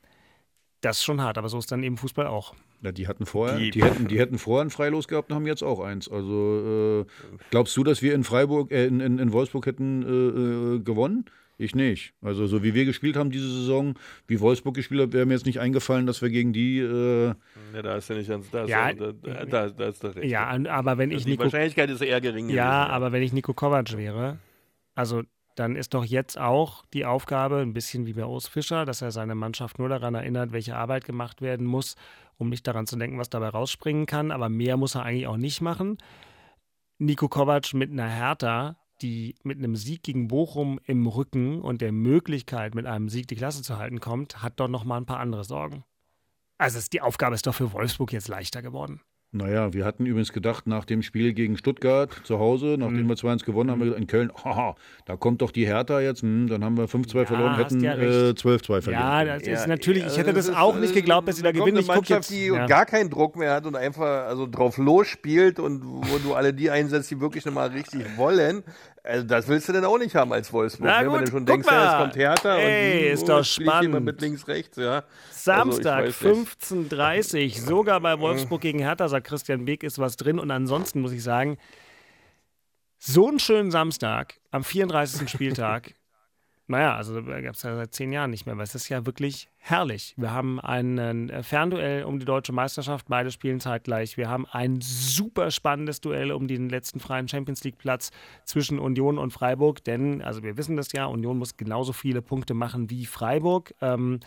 das 0.81 0.97
ist 0.99 1.03
schon 1.03 1.21
hart, 1.21 1.37
aber 1.37 1.49
so 1.49 1.57
ist 1.57 1.71
dann 1.71 1.83
eben 1.83 1.97
Fußball 1.97 2.27
auch. 2.27 2.55
Ja, 2.81 2.91
die 2.91 3.07
hatten 3.07 3.25
vorher, 3.25 3.57
die, 3.57 3.71
die, 3.71 3.83
hätten, 3.83 4.07
die 4.07 4.19
hätten 4.19 4.37
vorher 4.37 4.65
ein 4.65 4.69
Freilos 4.69 5.07
gehabt 5.07 5.31
und 5.31 5.35
haben 5.35 5.47
jetzt 5.47 5.63
auch 5.63 5.81
eins. 5.81 6.09
Also 6.09 7.05
äh, 7.05 7.29
glaubst 7.49 7.75
du, 7.75 7.83
dass 7.83 8.01
wir 8.01 8.13
in 8.13 8.23
Freiburg, 8.23 8.71
äh, 8.71 8.85
in, 8.85 9.01
in, 9.01 9.19
in, 9.19 9.33
Wolfsburg 9.33 9.65
hätten 9.65 10.03
äh, 10.03 10.75
äh, 10.75 10.79
gewonnen? 10.79 11.25
Ich 11.57 11.75
nicht. 11.75 12.13
Also 12.21 12.47
so 12.47 12.63
wie 12.63 12.73
wir 12.73 12.85
gespielt 12.85 13.17
haben 13.17 13.31
diese 13.31 13.49
Saison, 13.49 13.95
wie 14.27 14.39
Wolfsburg 14.39 14.75
gespielt 14.75 15.01
hat, 15.01 15.11
wäre 15.11 15.25
mir 15.25 15.33
jetzt 15.33 15.45
nicht 15.45 15.59
eingefallen, 15.59 16.05
dass 16.05 16.21
wir 16.21 16.29
gegen 16.29 16.53
die. 16.53 16.79
Äh 16.79 17.33
ja, 17.73 17.81
da 17.81 17.97
ist 17.97 18.09
ja 18.09 18.15
nicht 18.15 18.29
ganz. 18.29 18.49
Da 18.49 18.63
ist, 18.63 18.69
ja, 18.69 18.93
da, 18.93 19.11
da, 19.11 19.69
da 19.69 19.89
ist 19.89 20.01
doch 20.01 20.15
recht. 20.15 20.31
Ja, 20.31 20.47
aber 20.69 20.97
wenn 20.97 21.11
ich 21.11 21.25
die 21.25 21.31
Nico, 21.31 21.43
Wahrscheinlichkeit 21.43 21.89
ist 21.89 22.01
eher 22.01 22.21
gering. 22.21 22.47
Ja, 22.47 22.83
gewesen, 22.83 22.93
aber 22.93 23.11
wenn 23.11 23.23
ich 23.23 23.33
Nico 23.33 23.53
Kovac 23.53 23.97
wäre, 23.97 24.37
also 24.95 25.23
dann 25.59 25.75
ist 25.75 25.93
doch 25.93 26.05
jetzt 26.05 26.37
auch 26.39 26.85
die 26.93 27.05
Aufgabe, 27.05 27.57
ein 27.57 27.73
bisschen 27.73 28.05
wie 28.05 28.13
bei 28.13 28.25
Urs 28.25 28.47
Fischer, 28.47 28.85
dass 28.85 29.01
er 29.01 29.11
seine 29.11 29.35
Mannschaft 29.35 29.77
nur 29.77 29.89
daran 29.89 30.15
erinnert, 30.15 30.53
welche 30.53 30.77
Arbeit 30.77 31.03
gemacht 31.03 31.41
werden 31.41 31.65
muss, 31.65 31.95
um 32.37 32.47
nicht 32.47 32.65
daran 32.65 32.87
zu 32.87 32.95
denken, 32.95 33.19
was 33.19 33.29
dabei 33.29 33.49
rausspringen 33.49 34.05
kann. 34.05 34.31
Aber 34.31 34.47
mehr 34.47 34.77
muss 34.77 34.95
er 34.95 35.03
eigentlich 35.03 35.27
auch 35.27 35.37
nicht 35.37 35.59
machen. 35.59 35.97
Nico 36.97 37.27
Kovac 37.27 37.73
mit 37.73 37.91
einer 37.91 38.07
Hertha, 38.07 38.77
die 39.01 39.35
mit 39.43 39.57
einem 39.57 39.75
Sieg 39.75 40.03
gegen 40.03 40.29
Bochum 40.29 40.79
im 40.85 41.05
Rücken 41.07 41.61
und 41.61 41.81
der 41.81 41.91
Möglichkeit, 41.91 42.73
mit 42.73 42.85
einem 42.85 43.09
Sieg 43.09 43.27
die 43.27 43.35
Klasse 43.35 43.61
zu 43.61 43.77
halten, 43.77 43.99
kommt, 43.99 44.41
hat 44.41 44.59
doch 44.61 44.69
noch 44.69 44.85
mal 44.85 44.97
ein 44.97 45.05
paar 45.05 45.19
andere 45.19 45.43
Sorgen. 45.43 45.83
Also 46.57 46.79
die 46.91 47.01
Aufgabe 47.01 47.35
ist 47.35 47.47
doch 47.47 47.55
für 47.55 47.73
Wolfsburg 47.73 48.13
jetzt 48.13 48.29
leichter 48.29 48.61
geworden. 48.61 49.01
Naja, 49.31 49.73
wir 49.73 49.85
hatten 49.85 50.07
übrigens 50.07 50.33
gedacht, 50.33 50.65
nach 50.65 50.85
dem 50.85 51.03
Spiel 51.03 51.33
gegen 51.33 51.55
Stuttgart 51.55 52.09
zu 52.23 52.39
Hause, 52.39 52.77
nachdem 52.79 53.03
Mhm. 53.03 53.09
wir 53.09 53.15
2-1 53.15 53.45
gewonnen 53.45 53.69
haben, 53.69 53.77
wir 53.79 53.85
gesagt, 53.85 54.01
in 54.01 54.07
Köln, 54.07 54.31
haha, 54.43 54.75
da 55.05 55.17
kommt 55.17 55.43
doch 55.43 55.51
die 55.51 55.67
Hertha 55.67 55.99
jetzt, 55.99 56.23
hm, 56.23 56.47
dann 56.47 56.63
haben 56.63 56.77
wir 56.77 56.87
5-2 56.87 57.27
verloren, 57.27 57.51
hast 57.55 57.65
hätten 57.73 57.83
ja 57.83 57.93
äh, 57.93 58.05
recht. 58.29 58.39
12-2 58.39 58.81
verloren. 58.81 59.03
Ja, 59.03 59.25
das 59.25 59.43
ist 59.43 59.67
natürlich, 59.67 60.03
ich 60.07 60.17
hätte 60.17 60.33
das 60.33 60.47
ist, 60.47 60.57
auch 60.57 60.75
nicht 60.79 60.91
äh, 60.93 61.01
geglaubt, 61.01 61.27
dass 61.27 61.35
sie 61.35 61.43
da 61.43 61.51
gewinnen. 61.51 61.77
Eine 61.77 61.79
Ich 61.81 61.85
guck 61.87 61.95
Mannschaft, 61.97 62.31
jetzt. 62.31 62.31
die 62.31 62.47
ja. 62.47 62.65
gar 62.65 62.87
keinen 62.87 63.11
Druck 63.11 63.35
mehr 63.35 63.53
hat 63.53 63.67
und 63.67 63.75
einfach 63.75 64.25
also 64.25 64.47
drauf 64.47 64.77
losspielt 64.79 65.59
und 65.59 65.83
wo 65.85 66.17
du 66.17 66.33
alle 66.33 66.51
die 66.51 66.71
einsetzt, 66.71 67.11
die 67.11 67.21
wirklich 67.21 67.45
nochmal 67.45 67.69
richtig 67.69 68.01
wollen. 68.17 68.63
Also 69.03 69.25
das 69.25 69.47
willst 69.47 69.69
du 69.69 69.73
denn 69.73 69.85
auch 69.85 69.97
nicht 69.97 70.15
haben 70.15 70.33
als 70.33 70.51
Wolfsburg. 70.51 70.87
Na 70.87 71.01
ne? 71.01 71.05
Wenn 71.07 71.19
gut, 71.19 71.27
du 71.27 71.31
schon 71.31 71.45
denkst, 71.45 71.67
ja, 71.69 71.93
es 71.93 72.01
kommt 72.01 72.15
Hertha 72.15 72.55
Ey, 72.57 73.07
und 73.07 73.13
ist 73.13 73.23
oh, 73.23 73.27
doch 73.27 73.43
spannend. 73.43 74.05
mit 74.05 74.21
links, 74.21 74.47
rechts, 74.47 74.77
ja. 74.77 75.03
Samstag, 75.31 76.05
Also, 76.05 76.25
weiß 76.25 77.33
nicht. 77.33 77.57
15.30 77.57 77.61
sogar 77.61 77.99
bei 78.01 78.19
Wolfsburg 78.19 78.61
gegen 78.61 78.79
Hertha, 78.79 79.07
sagt 79.07 79.27
Christian 79.27 79.65
Beek, 79.65 79.83
ist 79.83 79.99
was 79.99 80.17
drin. 80.17 80.37
Und 80.37 80.51
ansonsten 80.51 81.01
muss 81.01 81.11
ich 81.11 81.23
sagen, 81.23 81.57
so 82.97 83.27
einen 83.27 83.39
schönen 83.39 83.71
Samstag 83.71 84.35
am 84.51 84.63
34. 84.63 85.29
Spieltag, 85.29 85.95
naja, 86.67 86.95
also 86.95 87.23
gab 87.23 87.55
es 87.55 87.63
ja 87.63 87.75
seit 87.75 87.93
zehn 87.93 88.11
Jahren 88.11 88.29
nicht 88.29 88.45
mehr, 88.45 88.57
weil 88.57 88.65
es 88.65 88.75
ist 88.75 88.89
ja 88.89 89.05
wirklich 89.05 89.49
herrlich. 89.69 90.13
Wir 90.17 90.31
haben 90.31 90.59
ein 90.59 91.29
äh, 91.29 91.43
Fernduell 91.43 92.03
um 92.03 92.19
die 92.19 92.25
deutsche 92.25 92.51
Meisterschaft, 92.51 93.07
beide 93.09 93.31
spielen 93.31 93.59
zeitgleich. 93.59 94.17
Wir 94.17 94.29
haben 94.29 94.45
ein 94.45 94.79
super 94.81 95.51
spannendes 95.51 96.01
Duell 96.01 96.31
um 96.31 96.47
den 96.47 96.69
letzten 96.69 96.99
freien 96.99 97.27
Champions 97.27 97.63
League-Platz 97.63 98.11
zwischen 98.45 98.79
Union 98.79 99.17
und 99.17 99.31
Freiburg, 99.31 99.83
denn, 99.83 100.21
also 100.21 100.43
wir 100.43 100.57
wissen 100.57 100.75
das 100.75 100.91
ja, 100.91 101.05
Union 101.05 101.37
muss 101.37 101.57
genauso 101.57 101.93
viele 101.93 102.21
Punkte 102.21 102.53
machen 102.53 102.89
wie 102.89 103.05
Freiburg. 103.05 103.73
Ähm, 103.81 104.19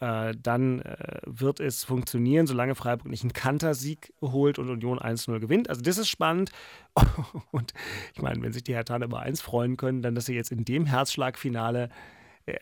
äh, 0.00 0.34
dann 0.40 0.80
äh, 0.80 1.20
wird 1.26 1.60
es 1.60 1.84
funktionieren, 1.84 2.46
solange 2.46 2.74
Freiburg 2.74 3.08
nicht 3.08 3.24
einen 3.24 3.32
Kantersieg 3.32 4.12
holt 4.20 4.58
und 4.58 4.70
Union 4.70 4.98
1-0 4.98 5.38
gewinnt. 5.40 5.68
Also 5.68 5.82
das 5.82 5.98
ist 5.98 6.08
spannend. 6.08 6.50
Und 7.50 7.72
ich 8.14 8.22
meine, 8.22 8.42
wenn 8.42 8.52
sich 8.52 8.62
die 8.62 8.74
Herthaner 8.74 9.06
über 9.06 9.20
eins 9.20 9.40
freuen 9.40 9.76
können, 9.76 10.02
dann, 10.02 10.14
dass 10.14 10.26
sie 10.26 10.34
jetzt 10.34 10.52
in 10.52 10.64
dem 10.64 10.86
Herzschlagfinale, 10.86 11.88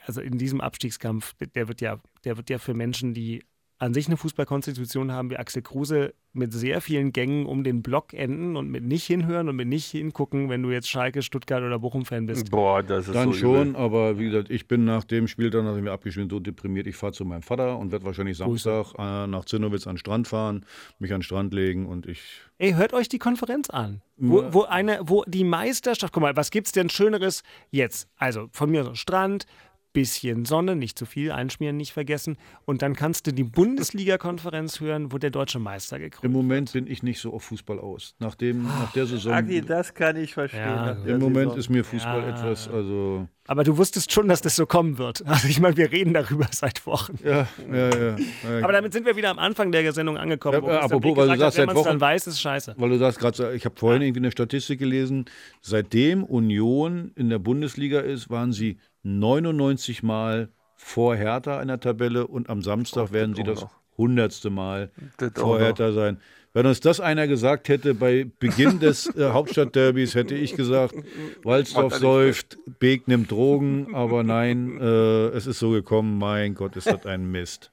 also 0.06 0.20
in 0.20 0.38
diesem 0.38 0.60
Abstiegskampf, 0.60 1.34
der 1.54 1.68
wird 1.68 1.80
ja, 1.80 2.00
der 2.24 2.36
wird 2.36 2.50
ja 2.50 2.58
für 2.58 2.74
Menschen, 2.74 3.14
die 3.14 3.42
an 3.80 3.94
sich 3.94 4.06
eine 4.06 4.18
Fußballkonstitution 4.18 5.10
haben 5.10 5.30
wie 5.30 5.38
Axel 5.38 5.62
Kruse 5.62 6.12
mit 6.32 6.52
sehr 6.52 6.80
vielen 6.80 7.12
Gängen 7.12 7.46
um 7.46 7.64
den 7.64 7.82
Block 7.82 8.12
enden 8.12 8.54
und 8.56 8.68
mit 8.70 8.84
nicht 8.84 9.04
hinhören 9.04 9.48
und 9.48 9.56
mit 9.56 9.66
nicht 9.66 9.86
hingucken, 9.86 10.48
wenn 10.48 10.62
du 10.62 10.70
jetzt 10.70 10.88
Schalke, 10.88 11.22
Stuttgart 11.22 11.62
oder 11.62 11.78
Bochum-Fan 11.78 12.26
bist. 12.26 12.50
Boah, 12.50 12.82
das 12.82 13.08
ist 13.08 13.14
Dann 13.14 13.32
so 13.32 13.38
schon, 13.38 13.70
übel. 13.70 13.80
aber 13.80 14.18
wie 14.18 14.26
gesagt, 14.26 14.50
ich 14.50 14.68
bin 14.68 14.84
nach 14.84 15.02
dem 15.04 15.26
Spiel, 15.26 15.50
dann 15.50 15.64
nachdem 15.64 15.86
wir 15.86 15.92
abgespielt 15.92 16.30
so 16.30 16.38
deprimiert, 16.38 16.86
ich 16.86 16.94
fahre 16.94 17.12
zu 17.12 17.24
meinem 17.24 17.42
Vater 17.42 17.78
und 17.78 17.90
werde 17.90 18.04
wahrscheinlich 18.04 18.36
Samstag 18.36 18.92
äh, 18.98 19.26
nach 19.26 19.46
Zinnowitz 19.46 19.86
an 19.86 19.94
den 19.94 19.98
Strand 19.98 20.28
fahren, 20.28 20.66
mich 20.98 21.12
an 21.12 21.18
den 21.18 21.24
Strand 21.24 21.54
legen 21.54 21.86
und 21.86 22.06
ich 22.06 22.22
Ey, 22.58 22.72
hört 22.72 22.92
euch 22.92 23.08
die 23.08 23.18
Konferenz 23.18 23.70
an. 23.70 24.02
Wo, 24.18 24.44
wo, 24.52 24.62
eine, 24.64 25.00
wo 25.04 25.24
die 25.26 25.44
Meisterschaft, 25.44 26.12
guck 26.12 26.22
mal, 26.22 26.36
was 26.36 26.50
gibt's 26.50 26.72
denn 26.72 26.90
Schöneres 26.90 27.42
jetzt? 27.70 28.06
Also 28.16 28.48
von 28.52 28.70
mir 28.70 28.84
so 28.84 28.94
Strand, 28.94 29.46
bisschen 29.92 30.44
Sonne, 30.44 30.76
nicht 30.76 30.98
zu 30.98 31.04
viel, 31.06 31.32
einschmieren 31.32 31.76
nicht 31.76 31.92
vergessen. 31.92 32.36
Und 32.64 32.82
dann 32.82 32.94
kannst 32.94 33.26
du 33.26 33.32
die 33.32 33.44
Bundesliga-Konferenz 33.44 34.80
hören, 34.80 35.12
wo 35.12 35.18
der 35.18 35.30
deutsche 35.30 35.58
Meister 35.58 35.98
gekrönt 35.98 36.24
Im 36.24 36.32
Moment 36.32 36.72
bin 36.72 36.86
ich 36.86 37.02
nicht 37.02 37.20
so 37.20 37.32
auf 37.32 37.44
Fußball 37.44 37.78
aus. 37.78 38.14
Nach, 38.18 38.34
dem, 38.34 38.62
nach 38.64 38.92
der 38.92 39.06
Saison. 39.06 39.32
Agi, 39.32 39.60
das 39.62 39.94
kann 39.94 40.16
ich 40.16 40.34
verstehen. 40.34 40.60
Ja, 40.62 40.92
Im 41.06 41.18
Moment 41.18 41.50
Saison. 41.50 41.58
ist 41.58 41.68
mir 41.70 41.84
Fußball 41.84 42.20
Ja. 42.22 42.28
etwas, 42.30 42.68
also. 42.68 43.28
Aber 43.46 43.64
du 43.64 43.76
wusstest 43.76 44.12
schon, 44.12 44.28
dass 44.28 44.42
das 44.42 44.54
so 44.54 44.64
kommen 44.66 44.98
wird. 44.98 45.22
Also 45.30 45.48
ich 45.48 45.60
meine, 45.60 45.76
wir 45.76 45.90
reden 45.90 46.12
darüber 46.14 46.46
seit 46.52 46.86
Wochen. 46.86 47.18
Ja, 47.24 47.48
ja, 47.72 47.88
ja. 47.90 48.16
Aber 48.62 48.72
damit 48.72 48.92
sind 48.92 49.06
wir 49.06 49.16
wieder 49.16 49.30
am 49.30 49.38
Anfang 49.38 49.72
der 49.72 49.92
Sendung 49.92 50.16
angekommen. 50.18 50.62
Ja, 50.64 50.80
apropos, 50.82 51.16
weil 51.16 51.26
du 51.26 51.32
hat, 51.32 51.38
sagst, 51.38 51.58
wenn 51.58 51.62
seit 51.62 51.66
man 51.68 51.76
es 51.76 51.82
dann 51.84 51.92
Wochen- 51.94 52.00
weiß, 52.00 52.26
ist 52.28 52.40
scheiße. 52.40 52.74
Weil 52.78 52.90
du 52.90 52.98
sagst 52.98 53.18
gerade, 53.18 53.54
ich 53.54 53.64
habe 53.64 53.74
vorhin 53.76 54.02
irgendwie 54.02 54.20
eine 54.20 54.30
Statistik 54.30 54.78
gelesen, 54.78 55.24
seitdem 55.62 56.22
Union 56.24 57.12
in 57.16 57.28
der 57.30 57.38
Bundesliga 57.38 58.00
ist, 58.00 58.30
waren 58.30 58.52
sie 58.52 58.78
99 59.02 60.02
Mal 60.02 60.48
vor 60.76 61.14
Hertha 61.14 61.60
in 61.60 61.68
der 61.68 61.80
Tabelle 61.80 62.26
und 62.26 62.48
am 62.48 62.62
Samstag 62.62 63.12
werden 63.12 63.34
sie 63.34 63.42
das 63.42 63.66
hundertste 63.96 64.50
Mal 64.50 64.90
Das 65.18 65.32
vor. 65.34 65.58
Hertha 65.58 65.92
sein. 65.92 66.18
Wenn 66.52 66.66
uns 66.66 66.80
das 66.80 66.98
einer 66.98 67.28
gesagt 67.28 67.68
hätte 67.68 67.94
bei 67.94 68.26
Beginn 68.40 68.80
des 68.80 69.06
äh, 69.16 69.30
Hauptstadtderbys, 69.30 70.16
hätte 70.16 70.34
ich 70.34 70.56
gesagt, 70.56 70.94
Walzdorf 71.44 71.94
säuft, 71.94 72.58
Beek 72.80 73.06
nimmt 73.06 73.30
Drogen, 73.30 73.88
aber 73.94 74.24
nein, 74.24 74.80
äh, 74.80 75.28
es 75.28 75.46
ist 75.46 75.60
so 75.60 75.70
gekommen, 75.70 76.18
mein 76.18 76.54
Gott, 76.54 76.76
ist 76.76 76.88
das 76.88 77.06
ein 77.06 77.30
Mist. 77.30 77.70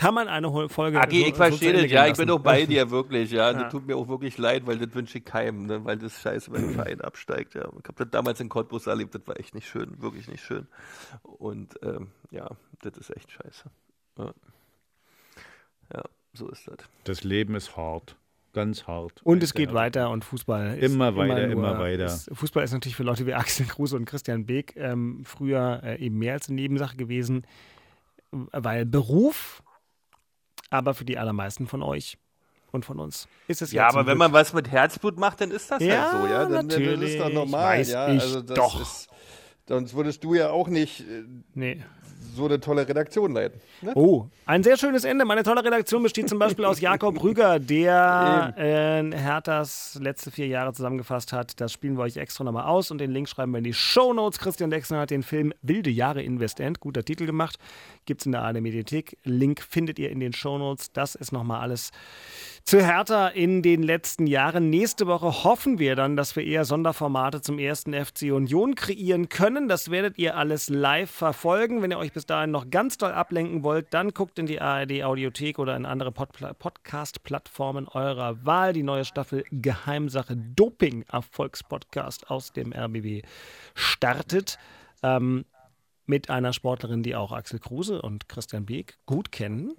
Kann 0.00 0.14
man 0.14 0.28
eine 0.28 0.68
Folge 0.70 0.98
Agi, 0.98 1.20
so- 1.20 1.26
ich 1.26 1.34
verstehe 1.34 1.72
das, 1.74 1.90
ja, 1.90 2.06
ich 2.06 2.16
bin 2.16 2.30
auch 2.30 2.38
bei 2.40 2.64
dir, 2.64 2.90
wirklich, 2.90 3.30
ja. 3.32 3.50
Ja. 3.50 3.62
Das 3.64 3.70
tut 3.72 3.86
mir 3.86 3.96
auch 3.96 4.08
wirklich 4.08 4.38
leid, 4.38 4.66
weil 4.66 4.78
das 4.78 4.94
wünsche 4.94 5.18
ich 5.18 5.24
keinem, 5.26 5.66
ne? 5.66 5.84
weil 5.84 5.98
das 5.98 6.22
scheiße, 6.22 6.50
wenn 6.52 6.68
ein 6.68 6.74
Verein 6.74 7.00
absteigt, 7.02 7.54
ja. 7.54 7.66
Ich 7.66 7.84
habe 7.88 7.94
das 7.96 8.08
damals 8.10 8.40
in 8.40 8.48
Cottbus 8.48 8.86
erlebt, 8.86 9.14
das 9.14 9.26
war 9.26 9.38
echt 9.38 9.54
nicht 9.54 9.68
schön, 9.68 10.00
wirklich 10.00 10.26
nicht 10.28 10.42
schön. 10.42 10.66
Und 11.22 11.74
ähm, 11.82 12.08
ja, 12.30 12.48
das 12.80 12.96
ist 12.96 13.14
echt 13.14 13.30
scheiße. 13.30 13.64
Ja. 14.18 14.32
ja, 15.94 16.02
so 16.32 16.48
ist 16.48 16.66
das. 16.66 16.76
Das 17.04 17.22
Leben 17.22 17.54
ist 17.54 17.76
hart, 17.76 18.16
ganz 18.54 18.86
hart. 18.86 19.20
Und 19.22 19.42
es 19.42 19.52
geht 19.52 19.74
weiter 19.74 20.08
und 20.10 20.24
Fußball 20.24 20.78
ist 20.78 20.92
Immer 20.94 21.14
weiter, 21.16 21.46
nur- 21.46 21.52
immer 21.52 21.78
weiter. 21.78 22.06
Ist, 22.06 22.30
Fußball 22.32 22.64
ist 22.64 22.72
natürlich 22.72 22.96
für 22.96 23.02
Leute 23.02 23.26
wie 23.26 23.34
Axel 23.34 23.66
Kruse 23.66 23.96
und 23.96 24.06
Christian 24.06 24.46
Beek 24.46 24.74
ähm, 24.76 25.22
früher 25.26 25.80
äh, 25.84 25.98
eben 26.04 26.18
mehr 26.18 26.32
als 26.34 26.48
eine 26.48 26.56
Nebensache 26.56 26.96
gewesen, 26.96 27.44
weil 28.30 28.86
Beruf, 28.86 29.62
aber 30.70 30.94
für 30.94 31.04
die 31.04 31.18
allermeisten 31.18 31.66
von 31.66 31.82
euch 31.82 32.16
und 32.72 32.84
von 32.84 32.98
uns 33.00 33.28
ist 33.48 33.62
es 33.62 33.72
Ja, 33.72 33.88
zum 33.88 33.98
aber 33.98 34.06
wenn 34.06 34.12
Glück- 34.14 34.18
man 34.18 34.32
was 34.32 34.52
mit 34.52 34.70
Herzblut 34.70 35.18
macht, 35.18 35.40
dann 35.40 35.50
ist 35.50 35.70
das 35.70 35.82
Ja, 35.82 36.12
halt 36.12 36.22
so, 36.22 36.26
ja. 36.26 36.38
Dann, 36.44 36.52
dann, 36.52 36.68
das 36.68 36.78
natürlich, 36.78 37.10
ist 37.12 37.20
doch 37.20 37.30
normal, 37.30 37.78
weiß 37.78 37.88
ja. 37.88 38.06
ich 38.12 38.20
also 38.20 38.40
das 38.40 38.54
doch. 38.56 38.80
Ist, 38.80 39.08
sonst 39.70 39.94
würdest 39.94 40.22
du 40.24 40.34
ja 40.34 40.50
auch 40.50 40.68
nicht 40.68 41.00
äh, 41.00 41.22
Nee. 41.54 41.82
so 42.36 42.44
eine 42.46 42.60
tolle 42.60 42.86
Redaktion 42.88 43.32
leiten. 43.32 43.60
Ne? 43.82 43.92
Oh, 43.94 44.26
ein 44.46 44.62
sehr 44.62 44.76
schönes 44.76 45.04
Ende. 45.04 45.24
Meine 45.24 45.42
tolle 45.42 45.64
Redaktion 45.64 46.02
besteht 46.02 46.28
zum 46.28 46.38
Beispiel 46.38 46.64
aus 46.64 46.80
Jakob 46.80 47.22
Rüger, 47.22 47.58
der 47.58 48.52
äh, 48.58 49.16
Herthas 49.16 49.98
letzte 50.02 50.30
vier 50.30 50.46
Jahre 50.48 50.72
zusammengefasst 50.72 51.32
hat. 51.32 51.60
Das 51.60 51.72
spielen 51.72 51.96
wir 51.96 52.02
euch 52.02 52.16
extra 52.16 52.44
nochmal 52.44 52.66
aus 52.66 52.90
und 52.90 52.98
den 52.98 53.10
Link 53.10 53.28
schreiben 53.28 53.52
wir 53.52 53.58
in 53.58 53.64
die 53.64 53.72
Shownotes. 53.72 54.38
Christian 54.38 54.70
Dexner 54.70 54.98
hat 55.00 55.10
den 55.10 55.22
Film 55.22 55.52
Wilde 55.62 55.90
Jahre 55.90 56.22
in 56.22 56.40
Westend, 56.40 56.80
guter 56.80 57.04
Titel 57.04 57.26
gemacht, 57.26 57.58
gibt 58.06 58.20
es 58.22 58.26
in 58.26 58.32
der 58.32 58.42
ARD 58.42 58.60
Mediathek. 58.60 59.16
Link 59.24 59.62
findet 59.62 59.98
ihr 59.98 60.10
in 60.10 60.20
den 60.20 60.32
Shownotes. 60.32 60.92
Das 60.92 61.14
ist 61.14 61.32
nochmal 61.32 61.60
alles 61.62 61.90
zu 62.64 62.80
Hertha 62.80 63.28
in 63.28 63.62
den 63.62 63.82
letzten 63.82 64.26
Jahren. 64.26 64.70
Nächste 64.70 65.06
Woche 65.06 65.44
hoffen 65.44 65.78
wir 65.78 65.96
dann, 65.96 66.16
dass 66.16 66.36
wir 66.36 66.44
eher 66.44 66.64
Sonderformate 66.64 67.40
zum 67.40 67.58
ersten 67.58 67.92
FC 67.92 68.32
Union 68.32 68.74
kreieren 68.74 69.28
können. 69.28 69.68
Das 69.68 69.90
werdet 69.90 70.18
ihr 70.18 70.36
alles 70.36 70.68
live 70.68 71.10
verfolgen. 71.10 71.82
Wenn 71.82 71.90
ihr 71.90 71.98
euch 71.98 72.12
bis 72.12 72.26
dahin 72.26 72.50
noch 72.50 72.70
ganz 72.70 72.98
doll 72.98 73.12
ablenken 73.12 73.62
wollt, 73.62 73.92
dann 73.92 74.10
guckt 74.10 74.38
in 74.38 74.46
die 74.46 74.60
ARD 74.60 75.02
Audiothek 75.02 75.58
oder 75.58 75.76
in 75.76 75.86
andere 75.86 76.12
Pod 76.12 76.30
Podcast-Plattformen 76.58 77.88
eurer 77.88 78.44
Wahl. 78.44 78.72
Die 78.72 78.82
neue 78.82 79.04
Staffel 79.04 79.44
Geheimsache 79.50 80.36
Doping 80.36 81.04
Erfolgspodcast 81.10 82.30
aus 82.30 82.52
dem 82.52 82.72
RBB 82.72 83.26
startet. 83.74 84.58
Ähm, 85.02 85.44
mit 86.06 86.28
einer 86.28 86.52
Sportlerin, 86.52 87.02
die 87.02 87.14
auch 87.14 87.32
Axel 87.32 87.60
Kruse 87.60 88.02
und 88.02 88.28
Christian 88.28 88.66
Beek 88.66 88.98
gut 89.06 89.30
kennen 89.30 89.74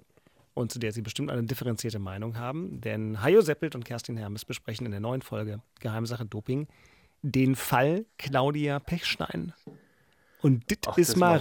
und 0.54 0.72
zu 0.72 0.78
der 0.78 0.92
Sie 0.92 1.02
bestimmt 1.02 1.30
eine 1.30 1.44
differenzierte 1.44 1.98
Meinung 1.98 2.38
haben. 2.38 2.80
Denn 2.80 3.22
Hajo 3.22 3.40
Seppelt 3.40 3.74
und 3.74 3.84
Kerstin 3.84 4.16
Hermes 4.16 4.44
besprechen 4.44 4.86
in 4.86 4.92
der 4.92 5.00
neuen 5.00 5.22
Folge 5.22 5.60
Geheimsache 5.80 6.26
Doping 6.26 6.68
den 7.22 7.54
Fall 7.54 8.04
Claudia 8.18 8.80
Pechstein. 8.80 9.52
Und 10.42 10.68
dit 10.70 10.80
Ach, 10.88 10.98
ist 10.98 11.10
das 11.10 11.16
mal, 11.16 11.40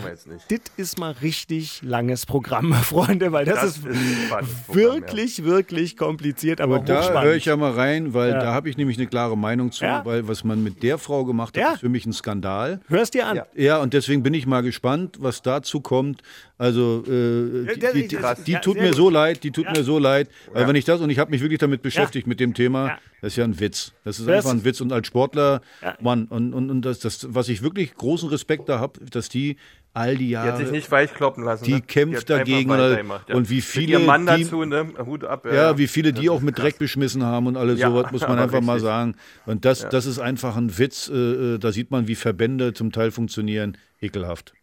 dit 0.52 0.61
ist 0.78 0.99
mal 0.99 1.11
richtig 1.23 1.82
langes 1.84 2.28
Programm, 2.28 2.72
Freunde, 2.84 3.32
weil 3.32 3.45
das, 3.45 3.56
Das 3.56 3.78
ist, 3.78 3.86
ist 3.88 3.98
spannendes 4.28 4.56
Programm, 4.68 4.84
wirklich, 5.02 5.44
wirklich 5.44 5.98
kompliziert, 5.98 6.61
aber 6.61 6.76
Aber 6.76 6.86
da 6.86 7.23
höre 7.23 7.34
ich 7.36 7.45
ja 7.45 7.57
mal 7.57 7.72
rein, 7.72 8.14
weil 8.14 8.30
Ja. 8.32 8.40
da 8.40 8.53
habe 8.53 8.69
ich 8.69 8.78
nämlich 8.78 8.98
eine 8.99 9.07
klare 9.07 9.36
Meinung 9.36 9.72
zu, 9.72 9.84
Ja. 9.86 10.06
weil 10.06 10.28
was 10.28 10.44
man 10.44 10.61
mit 10.64 10.84
der 10.84 10.99
Frau 10.99 11.26
gemacht 11.26 11.57
hat, 11.57 11.61
Ja. 11.64 11.73
ist 11.73 11.80
für 11.80 11.90
mich 11.90 12.06
ein 12.06 12.14
Skandal. 12.14 12.80
Hörst 12.90 13.15
dir 13.15 13.26
an. 13.26 13.38
Ja. 13.38 13.45
Ja, 13.56 13.78
und 13.82 13.94
deswegen 13.94 14.22
bin 14.22 14.36
ich 14.36 14.45
mal 14.45 14.61
gespannt, 14.61 15.18
was 15.19 15.41
dazu 15.41 15.82
kommt. 15.82 16.22
Also, 16.60 17.03
äh, 17.07 17.73
die, 17.73 17.80
die, 17.80 18.07
die, 18.07 18.18
die 18.45 18.52
Ja, 18.52 18.60
tut 18.60 18.78
mir 18.78 18.90
gut. 18.90 18.95
so 18.98 19.10
leid, 19.10 19.44
die 19.44 19.49
tut 19.49 19.65
Ja. 19.65 19.72
mir 19.72 19.84
so 19.84 19.98
leid. 19.98 20.30
Weil 20.53 20.68
wenn 20.68 20.76
ich 20.76 20.86
das, 20.86 21.02
und 21.02 21.10
ich 21.10 21.18
habe 21.18 21.32
mich 21.32 21.41
wirklich 21.41 21.57
damit 21.60 21.82
beschäftigt, 21.82 22.28
mit 22.28 22.40
dem 22.40 22.53
Thema, 22.53 22.88
Ja. 22.88 22.98
Das 23.22 23.34
ist 23.34 23.38
ja 23.38 23.43
ein 23.43 23.60
Witz. 23.60 23.93
Das 24.03 24.19
ist 24.19 24.27
Das- 24.27 24.38
einfach 24.38 24.52
ein 24.52 24.65
Witz. 24.65 24.81
Und 24.81 24.91
als 24.91 25.07
Sportler, 25.07 25.61
Ja. 25.81 25.95
Mann, 26.02 26.26
und, 26.26 26.53
und, 26.53 26.69
und 26.69 26.81
das, 26.84 26.99
das, 26.99 27.27
was 27.34 27.48
ich 27.49 27.61
wirklich 27.61 27.93
großen 27.95 28.30
Respekt 28.30 28.68
da 28.69 28.80
habe, 28.80 28.99
dass 29.06 29.30
die 29.30 29.57
all 29.93 30.15
die 30.18 30.27
Die 30.30 30.38
hat 30.38 30.56
sich 30.56 30.64
Jahre. 30.68 30.72
nicht 30.77 30.89
weichkloppen 30.89 31.43
lassen. 31.43 31.65
Die 31.65 31.73
ne? 31.73 31.81
kämpft 31.81 32.31
einfach 32.31 32.45
dagegen, 32.45 32.69
weitergemacht, 32.69 33.27
ja. 33.30 33.35
und 33.35 33.49
wie 33.49 33.56
Mit 33.56 33.64
viele, 33.65 33.91
ihrem 33.93 34.06
Mann 34.06 34.26
die- 34.26 34.43
dazu, 34.43 34.64
ne? 34.64 34.93
Hut 35.06 35.26
ab. 35.26 35.45
Ja, 35.45 35.77
wie 35.77 35.88
viele 35.88 36.14
die 36.14 36.30
auch 36.30 36.39
mit 36.39 36.56
krass. 36.56 36.64
Dreck 36.64 36.80
beschmissen 36.80 37.23
haben 37.23 37.45
und 37.48 37.57
alles 37.57 37.77
Ja, 37.80 37.89
sowas, 37.89 38.10
muss 38.11 38.22
man 38.22 38.39
einfach 38.39 38.61
mal 38.61 38.73
richtig. 38.73 38.88
sagen. 38.88 39.15
Und 39.45 39.65
das, 39.65 39.81
Ja. 39.84 39.89
das 39.89 40.06
ist 40.06 40.19
einfach 40.19 40.56
ein 40.56 40.77
Witz. 40.77 41.10
Äh, 41.10 41.15
äh, 41.56 41.57
da 41.60 41.72
sieht 41.73 41.91
man, 41.91 42.07
wie 42.07 42.15
Verbände 42.15 42.73
zum 42.73 42.91
Teil 42.93 43.11
funktionieren. 43.11 43.77
Ekelhaft. 43.99 44.53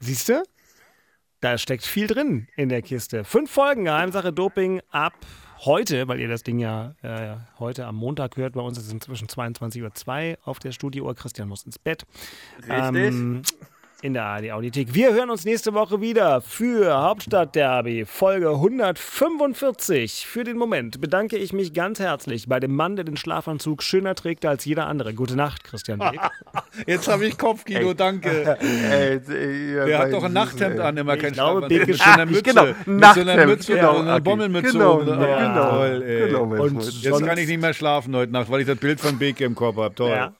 Siehst 0.00 0.28
du? 0.28 0.42
Da 1.40 1.58
steckt 1.58 1.84
viel 1.84 2.06
drin 2.08 2.48
in 2.56 2.68
der 2.68 2.82
Kiste. 2.82 3.24
Fünf 3.24 3.50
Folgen 3.50 3.84
Geheimsache 3.84 4.32
Doping 4.32 4.80
ab 4.90 5.14
heute, 5.64 6.08
weil 6.08 6.20
ihr 6.20 6.28
das 6.28 6.42
Ding 6.42 6.58
ja 6.58 6.94
äh, 7.02 7.36
heute 7.58 7.86
am 7.86 7.96
Montag 7.96 8.36
hört. 8.36 8.54
Bei 8.54 8.60
uns 8.60 8.78
ist 8.78 8.86
es 8.86 8.92
inzwischen 8.92 9.28
22.02 9.28 10.32
Uhr 10.32 10.38
auf 10.44 10.58
der 10.58 10.72
Studiouhr. 10.72 11.14
Christian 11.14 11.48
muss 11.48 11.64
ins 11.64 11.78
Bett. 11.78 12.04
Richtig. 12.58 12.70
Ähm, 12.70 13.42
in 14.02 14.14
der 14.14 14.24
ARD 14.24 14.50
Audiothek. 14.50 14.94
Wir 14.94 15.14
hören 15.14 15.30
uns 15.30 15.44
nächste 15.44 15.74
Woche 15.74 16.00
wieder 16.00 16.40
für 16.40 16.92
Hauptstadtderby 17.02 18.04
Folge 18.04 18.50
145. 18.50 20.26
Für 20.26 20.42
den 20.42 20.56
Moment 20.58 21.00
bedanke 21.00 21.36
ich 21.38 21.52
mich 21.52 21.72
ganz 21.72 22.00
herzlich 22.00 22.48
bei 22.48 22.58
dem 22.58 22.74
Mann, 22.74 22.96
der 22.96 23.04
den 23.04 23.16
Schlafanzug 23.16 23.80
schöner 23.82 24.16
trägt 24.16 24.44
als 24.44 24.64
jeder 24.64 24.88
andere. 24.88 25.14
Gute 25.14 25.36
Nacht, 25.36 25.62
Christian 25.62 26.00
Weg. 26.00 26.20
Jetzt 26.86 27.06
habe 27.06 27.26
ich 27.26 27.38
Kopfkino, 27.38 27.94
danke. 27.94 28.58
Ey, 28.90 29.20
Der 29.20 29.98
hat 30.00 30.12
doch 30.12 30.24
ein 30.24 30.32
Nachthemd 30.32 30.80
an, 30.80 30.96
immer 30.96 31.16
kein 31.16 31.32
glaube, 31.32 31.68
Schlafanzug. 31.68 31.86
Beke 31.86 31.92
Mit 31.92 31.96
so 31.98 32.10
einer 32.10 32.22
Ach, 32.22 32.26
Mütze. 32.26 32.42
genau, 32.42 32.64
Mit 32.64 32.76
so 32.84 32.90
einer 32.90 33.24
Nachthemd, 33.24 33.46
Mütze 33.46 33.74
genau, 33.74 33.90
und 33.94 34.02
einer 34.02 34.12
okay. 34.14 34.20
Bommelmütze. 34.22 34.72
Genau, 34.72 34.94
um. 34.98 35.06
genau, 35.06 35.22
Ja, 35.22 35.70
toll, 35.70 36.02
ey. 36.04 36.26
genau, 36.28 36.42
Und. 36.42 37.02
Jetzt 37.02 37.24
kann 37.24 37.38
ich 37.38 37.46
nicht 37.46 37.60
mehr 37.60 37.72
schlafen 37.72 38.16
heute 38.16 38.32
Nacht, 38.32 38.50
weil 38.50 38.62
ich 38.62 38.66
das 38.66 38.78
Bild 38.78 38.98
von 39.00 39.18
Beke 39.18 39.44
im 39.44 39.54
Kopf 39.54 39.76
habe. 39.76 39.94
Toll. 39.94 40.10
Ja. 40.10 40.32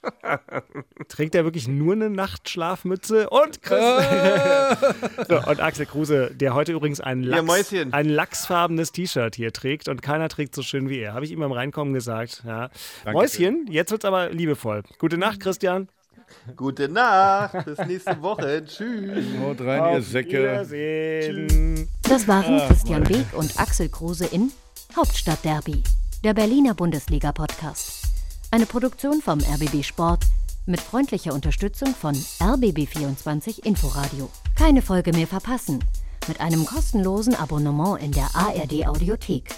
Trägt 1.08 1.36
er 1.36 1.44
wirklich 1.44 1.68
nur 1.68 1.92
eine 1.92 2.10
Nachtschlafmütze? 2.10 3.30
Und 3.30 3.51
Chris. 3.60 3.78
so, 5.28 5.36
und 5.50 5.60
Axel 5.60 5.84
Kruse, 5.86 6.30
der 6.34 6.54
heute 6.54 6.72
übrigens 6.72 7.00
ein, 7.00 7.22
Ja, 7.22 7.36
Lachs, 7.36 7.44
Mäuschen. 7.44 7.92
ein 7.92 8.08
lachsfarbenes 8.08 8.92
T-Shirt 8.92 9.34
hier 9.34 9.52
trägt 9.52 9.88
und 9.88 10.00
keiner 10.00 10.28
trägt 10.28 10.54
so 10.54 10.62
schön 10.62 10.88
wie 10.88 11.00
er. 11.00 11.12
Habe 11.14 11.24
ich 11.24 11.32
ihm 11.32 11.40
beim 11.40 11.52
Reinkommen 11.52 11.92
gesagt. 11.92 12.42
Ja. 12.46 12.70
Mäuschen, 13.04 13.66
jetzt 13.68 13.90
wird's 13.90 14.04
aber 14.04 14.30
liebevoll. 14.30 14.82
Gute 14.98 15.18
Nacht, 15.18 15.40
Christian. 15.40 15.88
Gute 16.56 16.88
Nacht, 16.88 17.64
bis 17.66 17.78
nächste 17.86 18.22
Woche. 18.22 18.64
Tschüss. 18.64 19.24
Haut 19.40 19.60
rein, 19.60 19.94
ihr 19.94 20.02
Säcke. 20.02 20.66
Das 22.08 22.26
waren 22.28 22.58
Christian 22.68 23.04
Beek 23.04 23.26
und 23.34 23.58
Axel 23.58 23.88
Kruse 23.88 24.26
in 24.26 24.50
Hauptstadtderby, 24.96 25.82
der 26.24 26.34
Berliner 26.34 26.74
Bundesliga-Podcast. 26.74 28.04
Eine 28.50 28.66
Produktion 28.66 29.20
vom 29.22 29.40
RBB 29.40 29.82
Sport 29.82 30.24
mit 30.66 30.80
freundlicher 30.80 31.34
Unterstützung 31.34 31.94
von 31.94 32.14
RBB24 32.14 33.64
Inforadio. 33.64 34.30
Keine 34.56 34.82
Folge 34.82 35.12
mehr 35.12 35.26
verpassen 35.26 35.82
mit 36.28 36.40
einem 36.40 36.64
kostenlosen 36.64 37.34
Abonnement 37.34 38.00
in 38.00 38.12
der 38.12 38.28
ARD 38.34 38.86
Audiothek. 38.86 39.54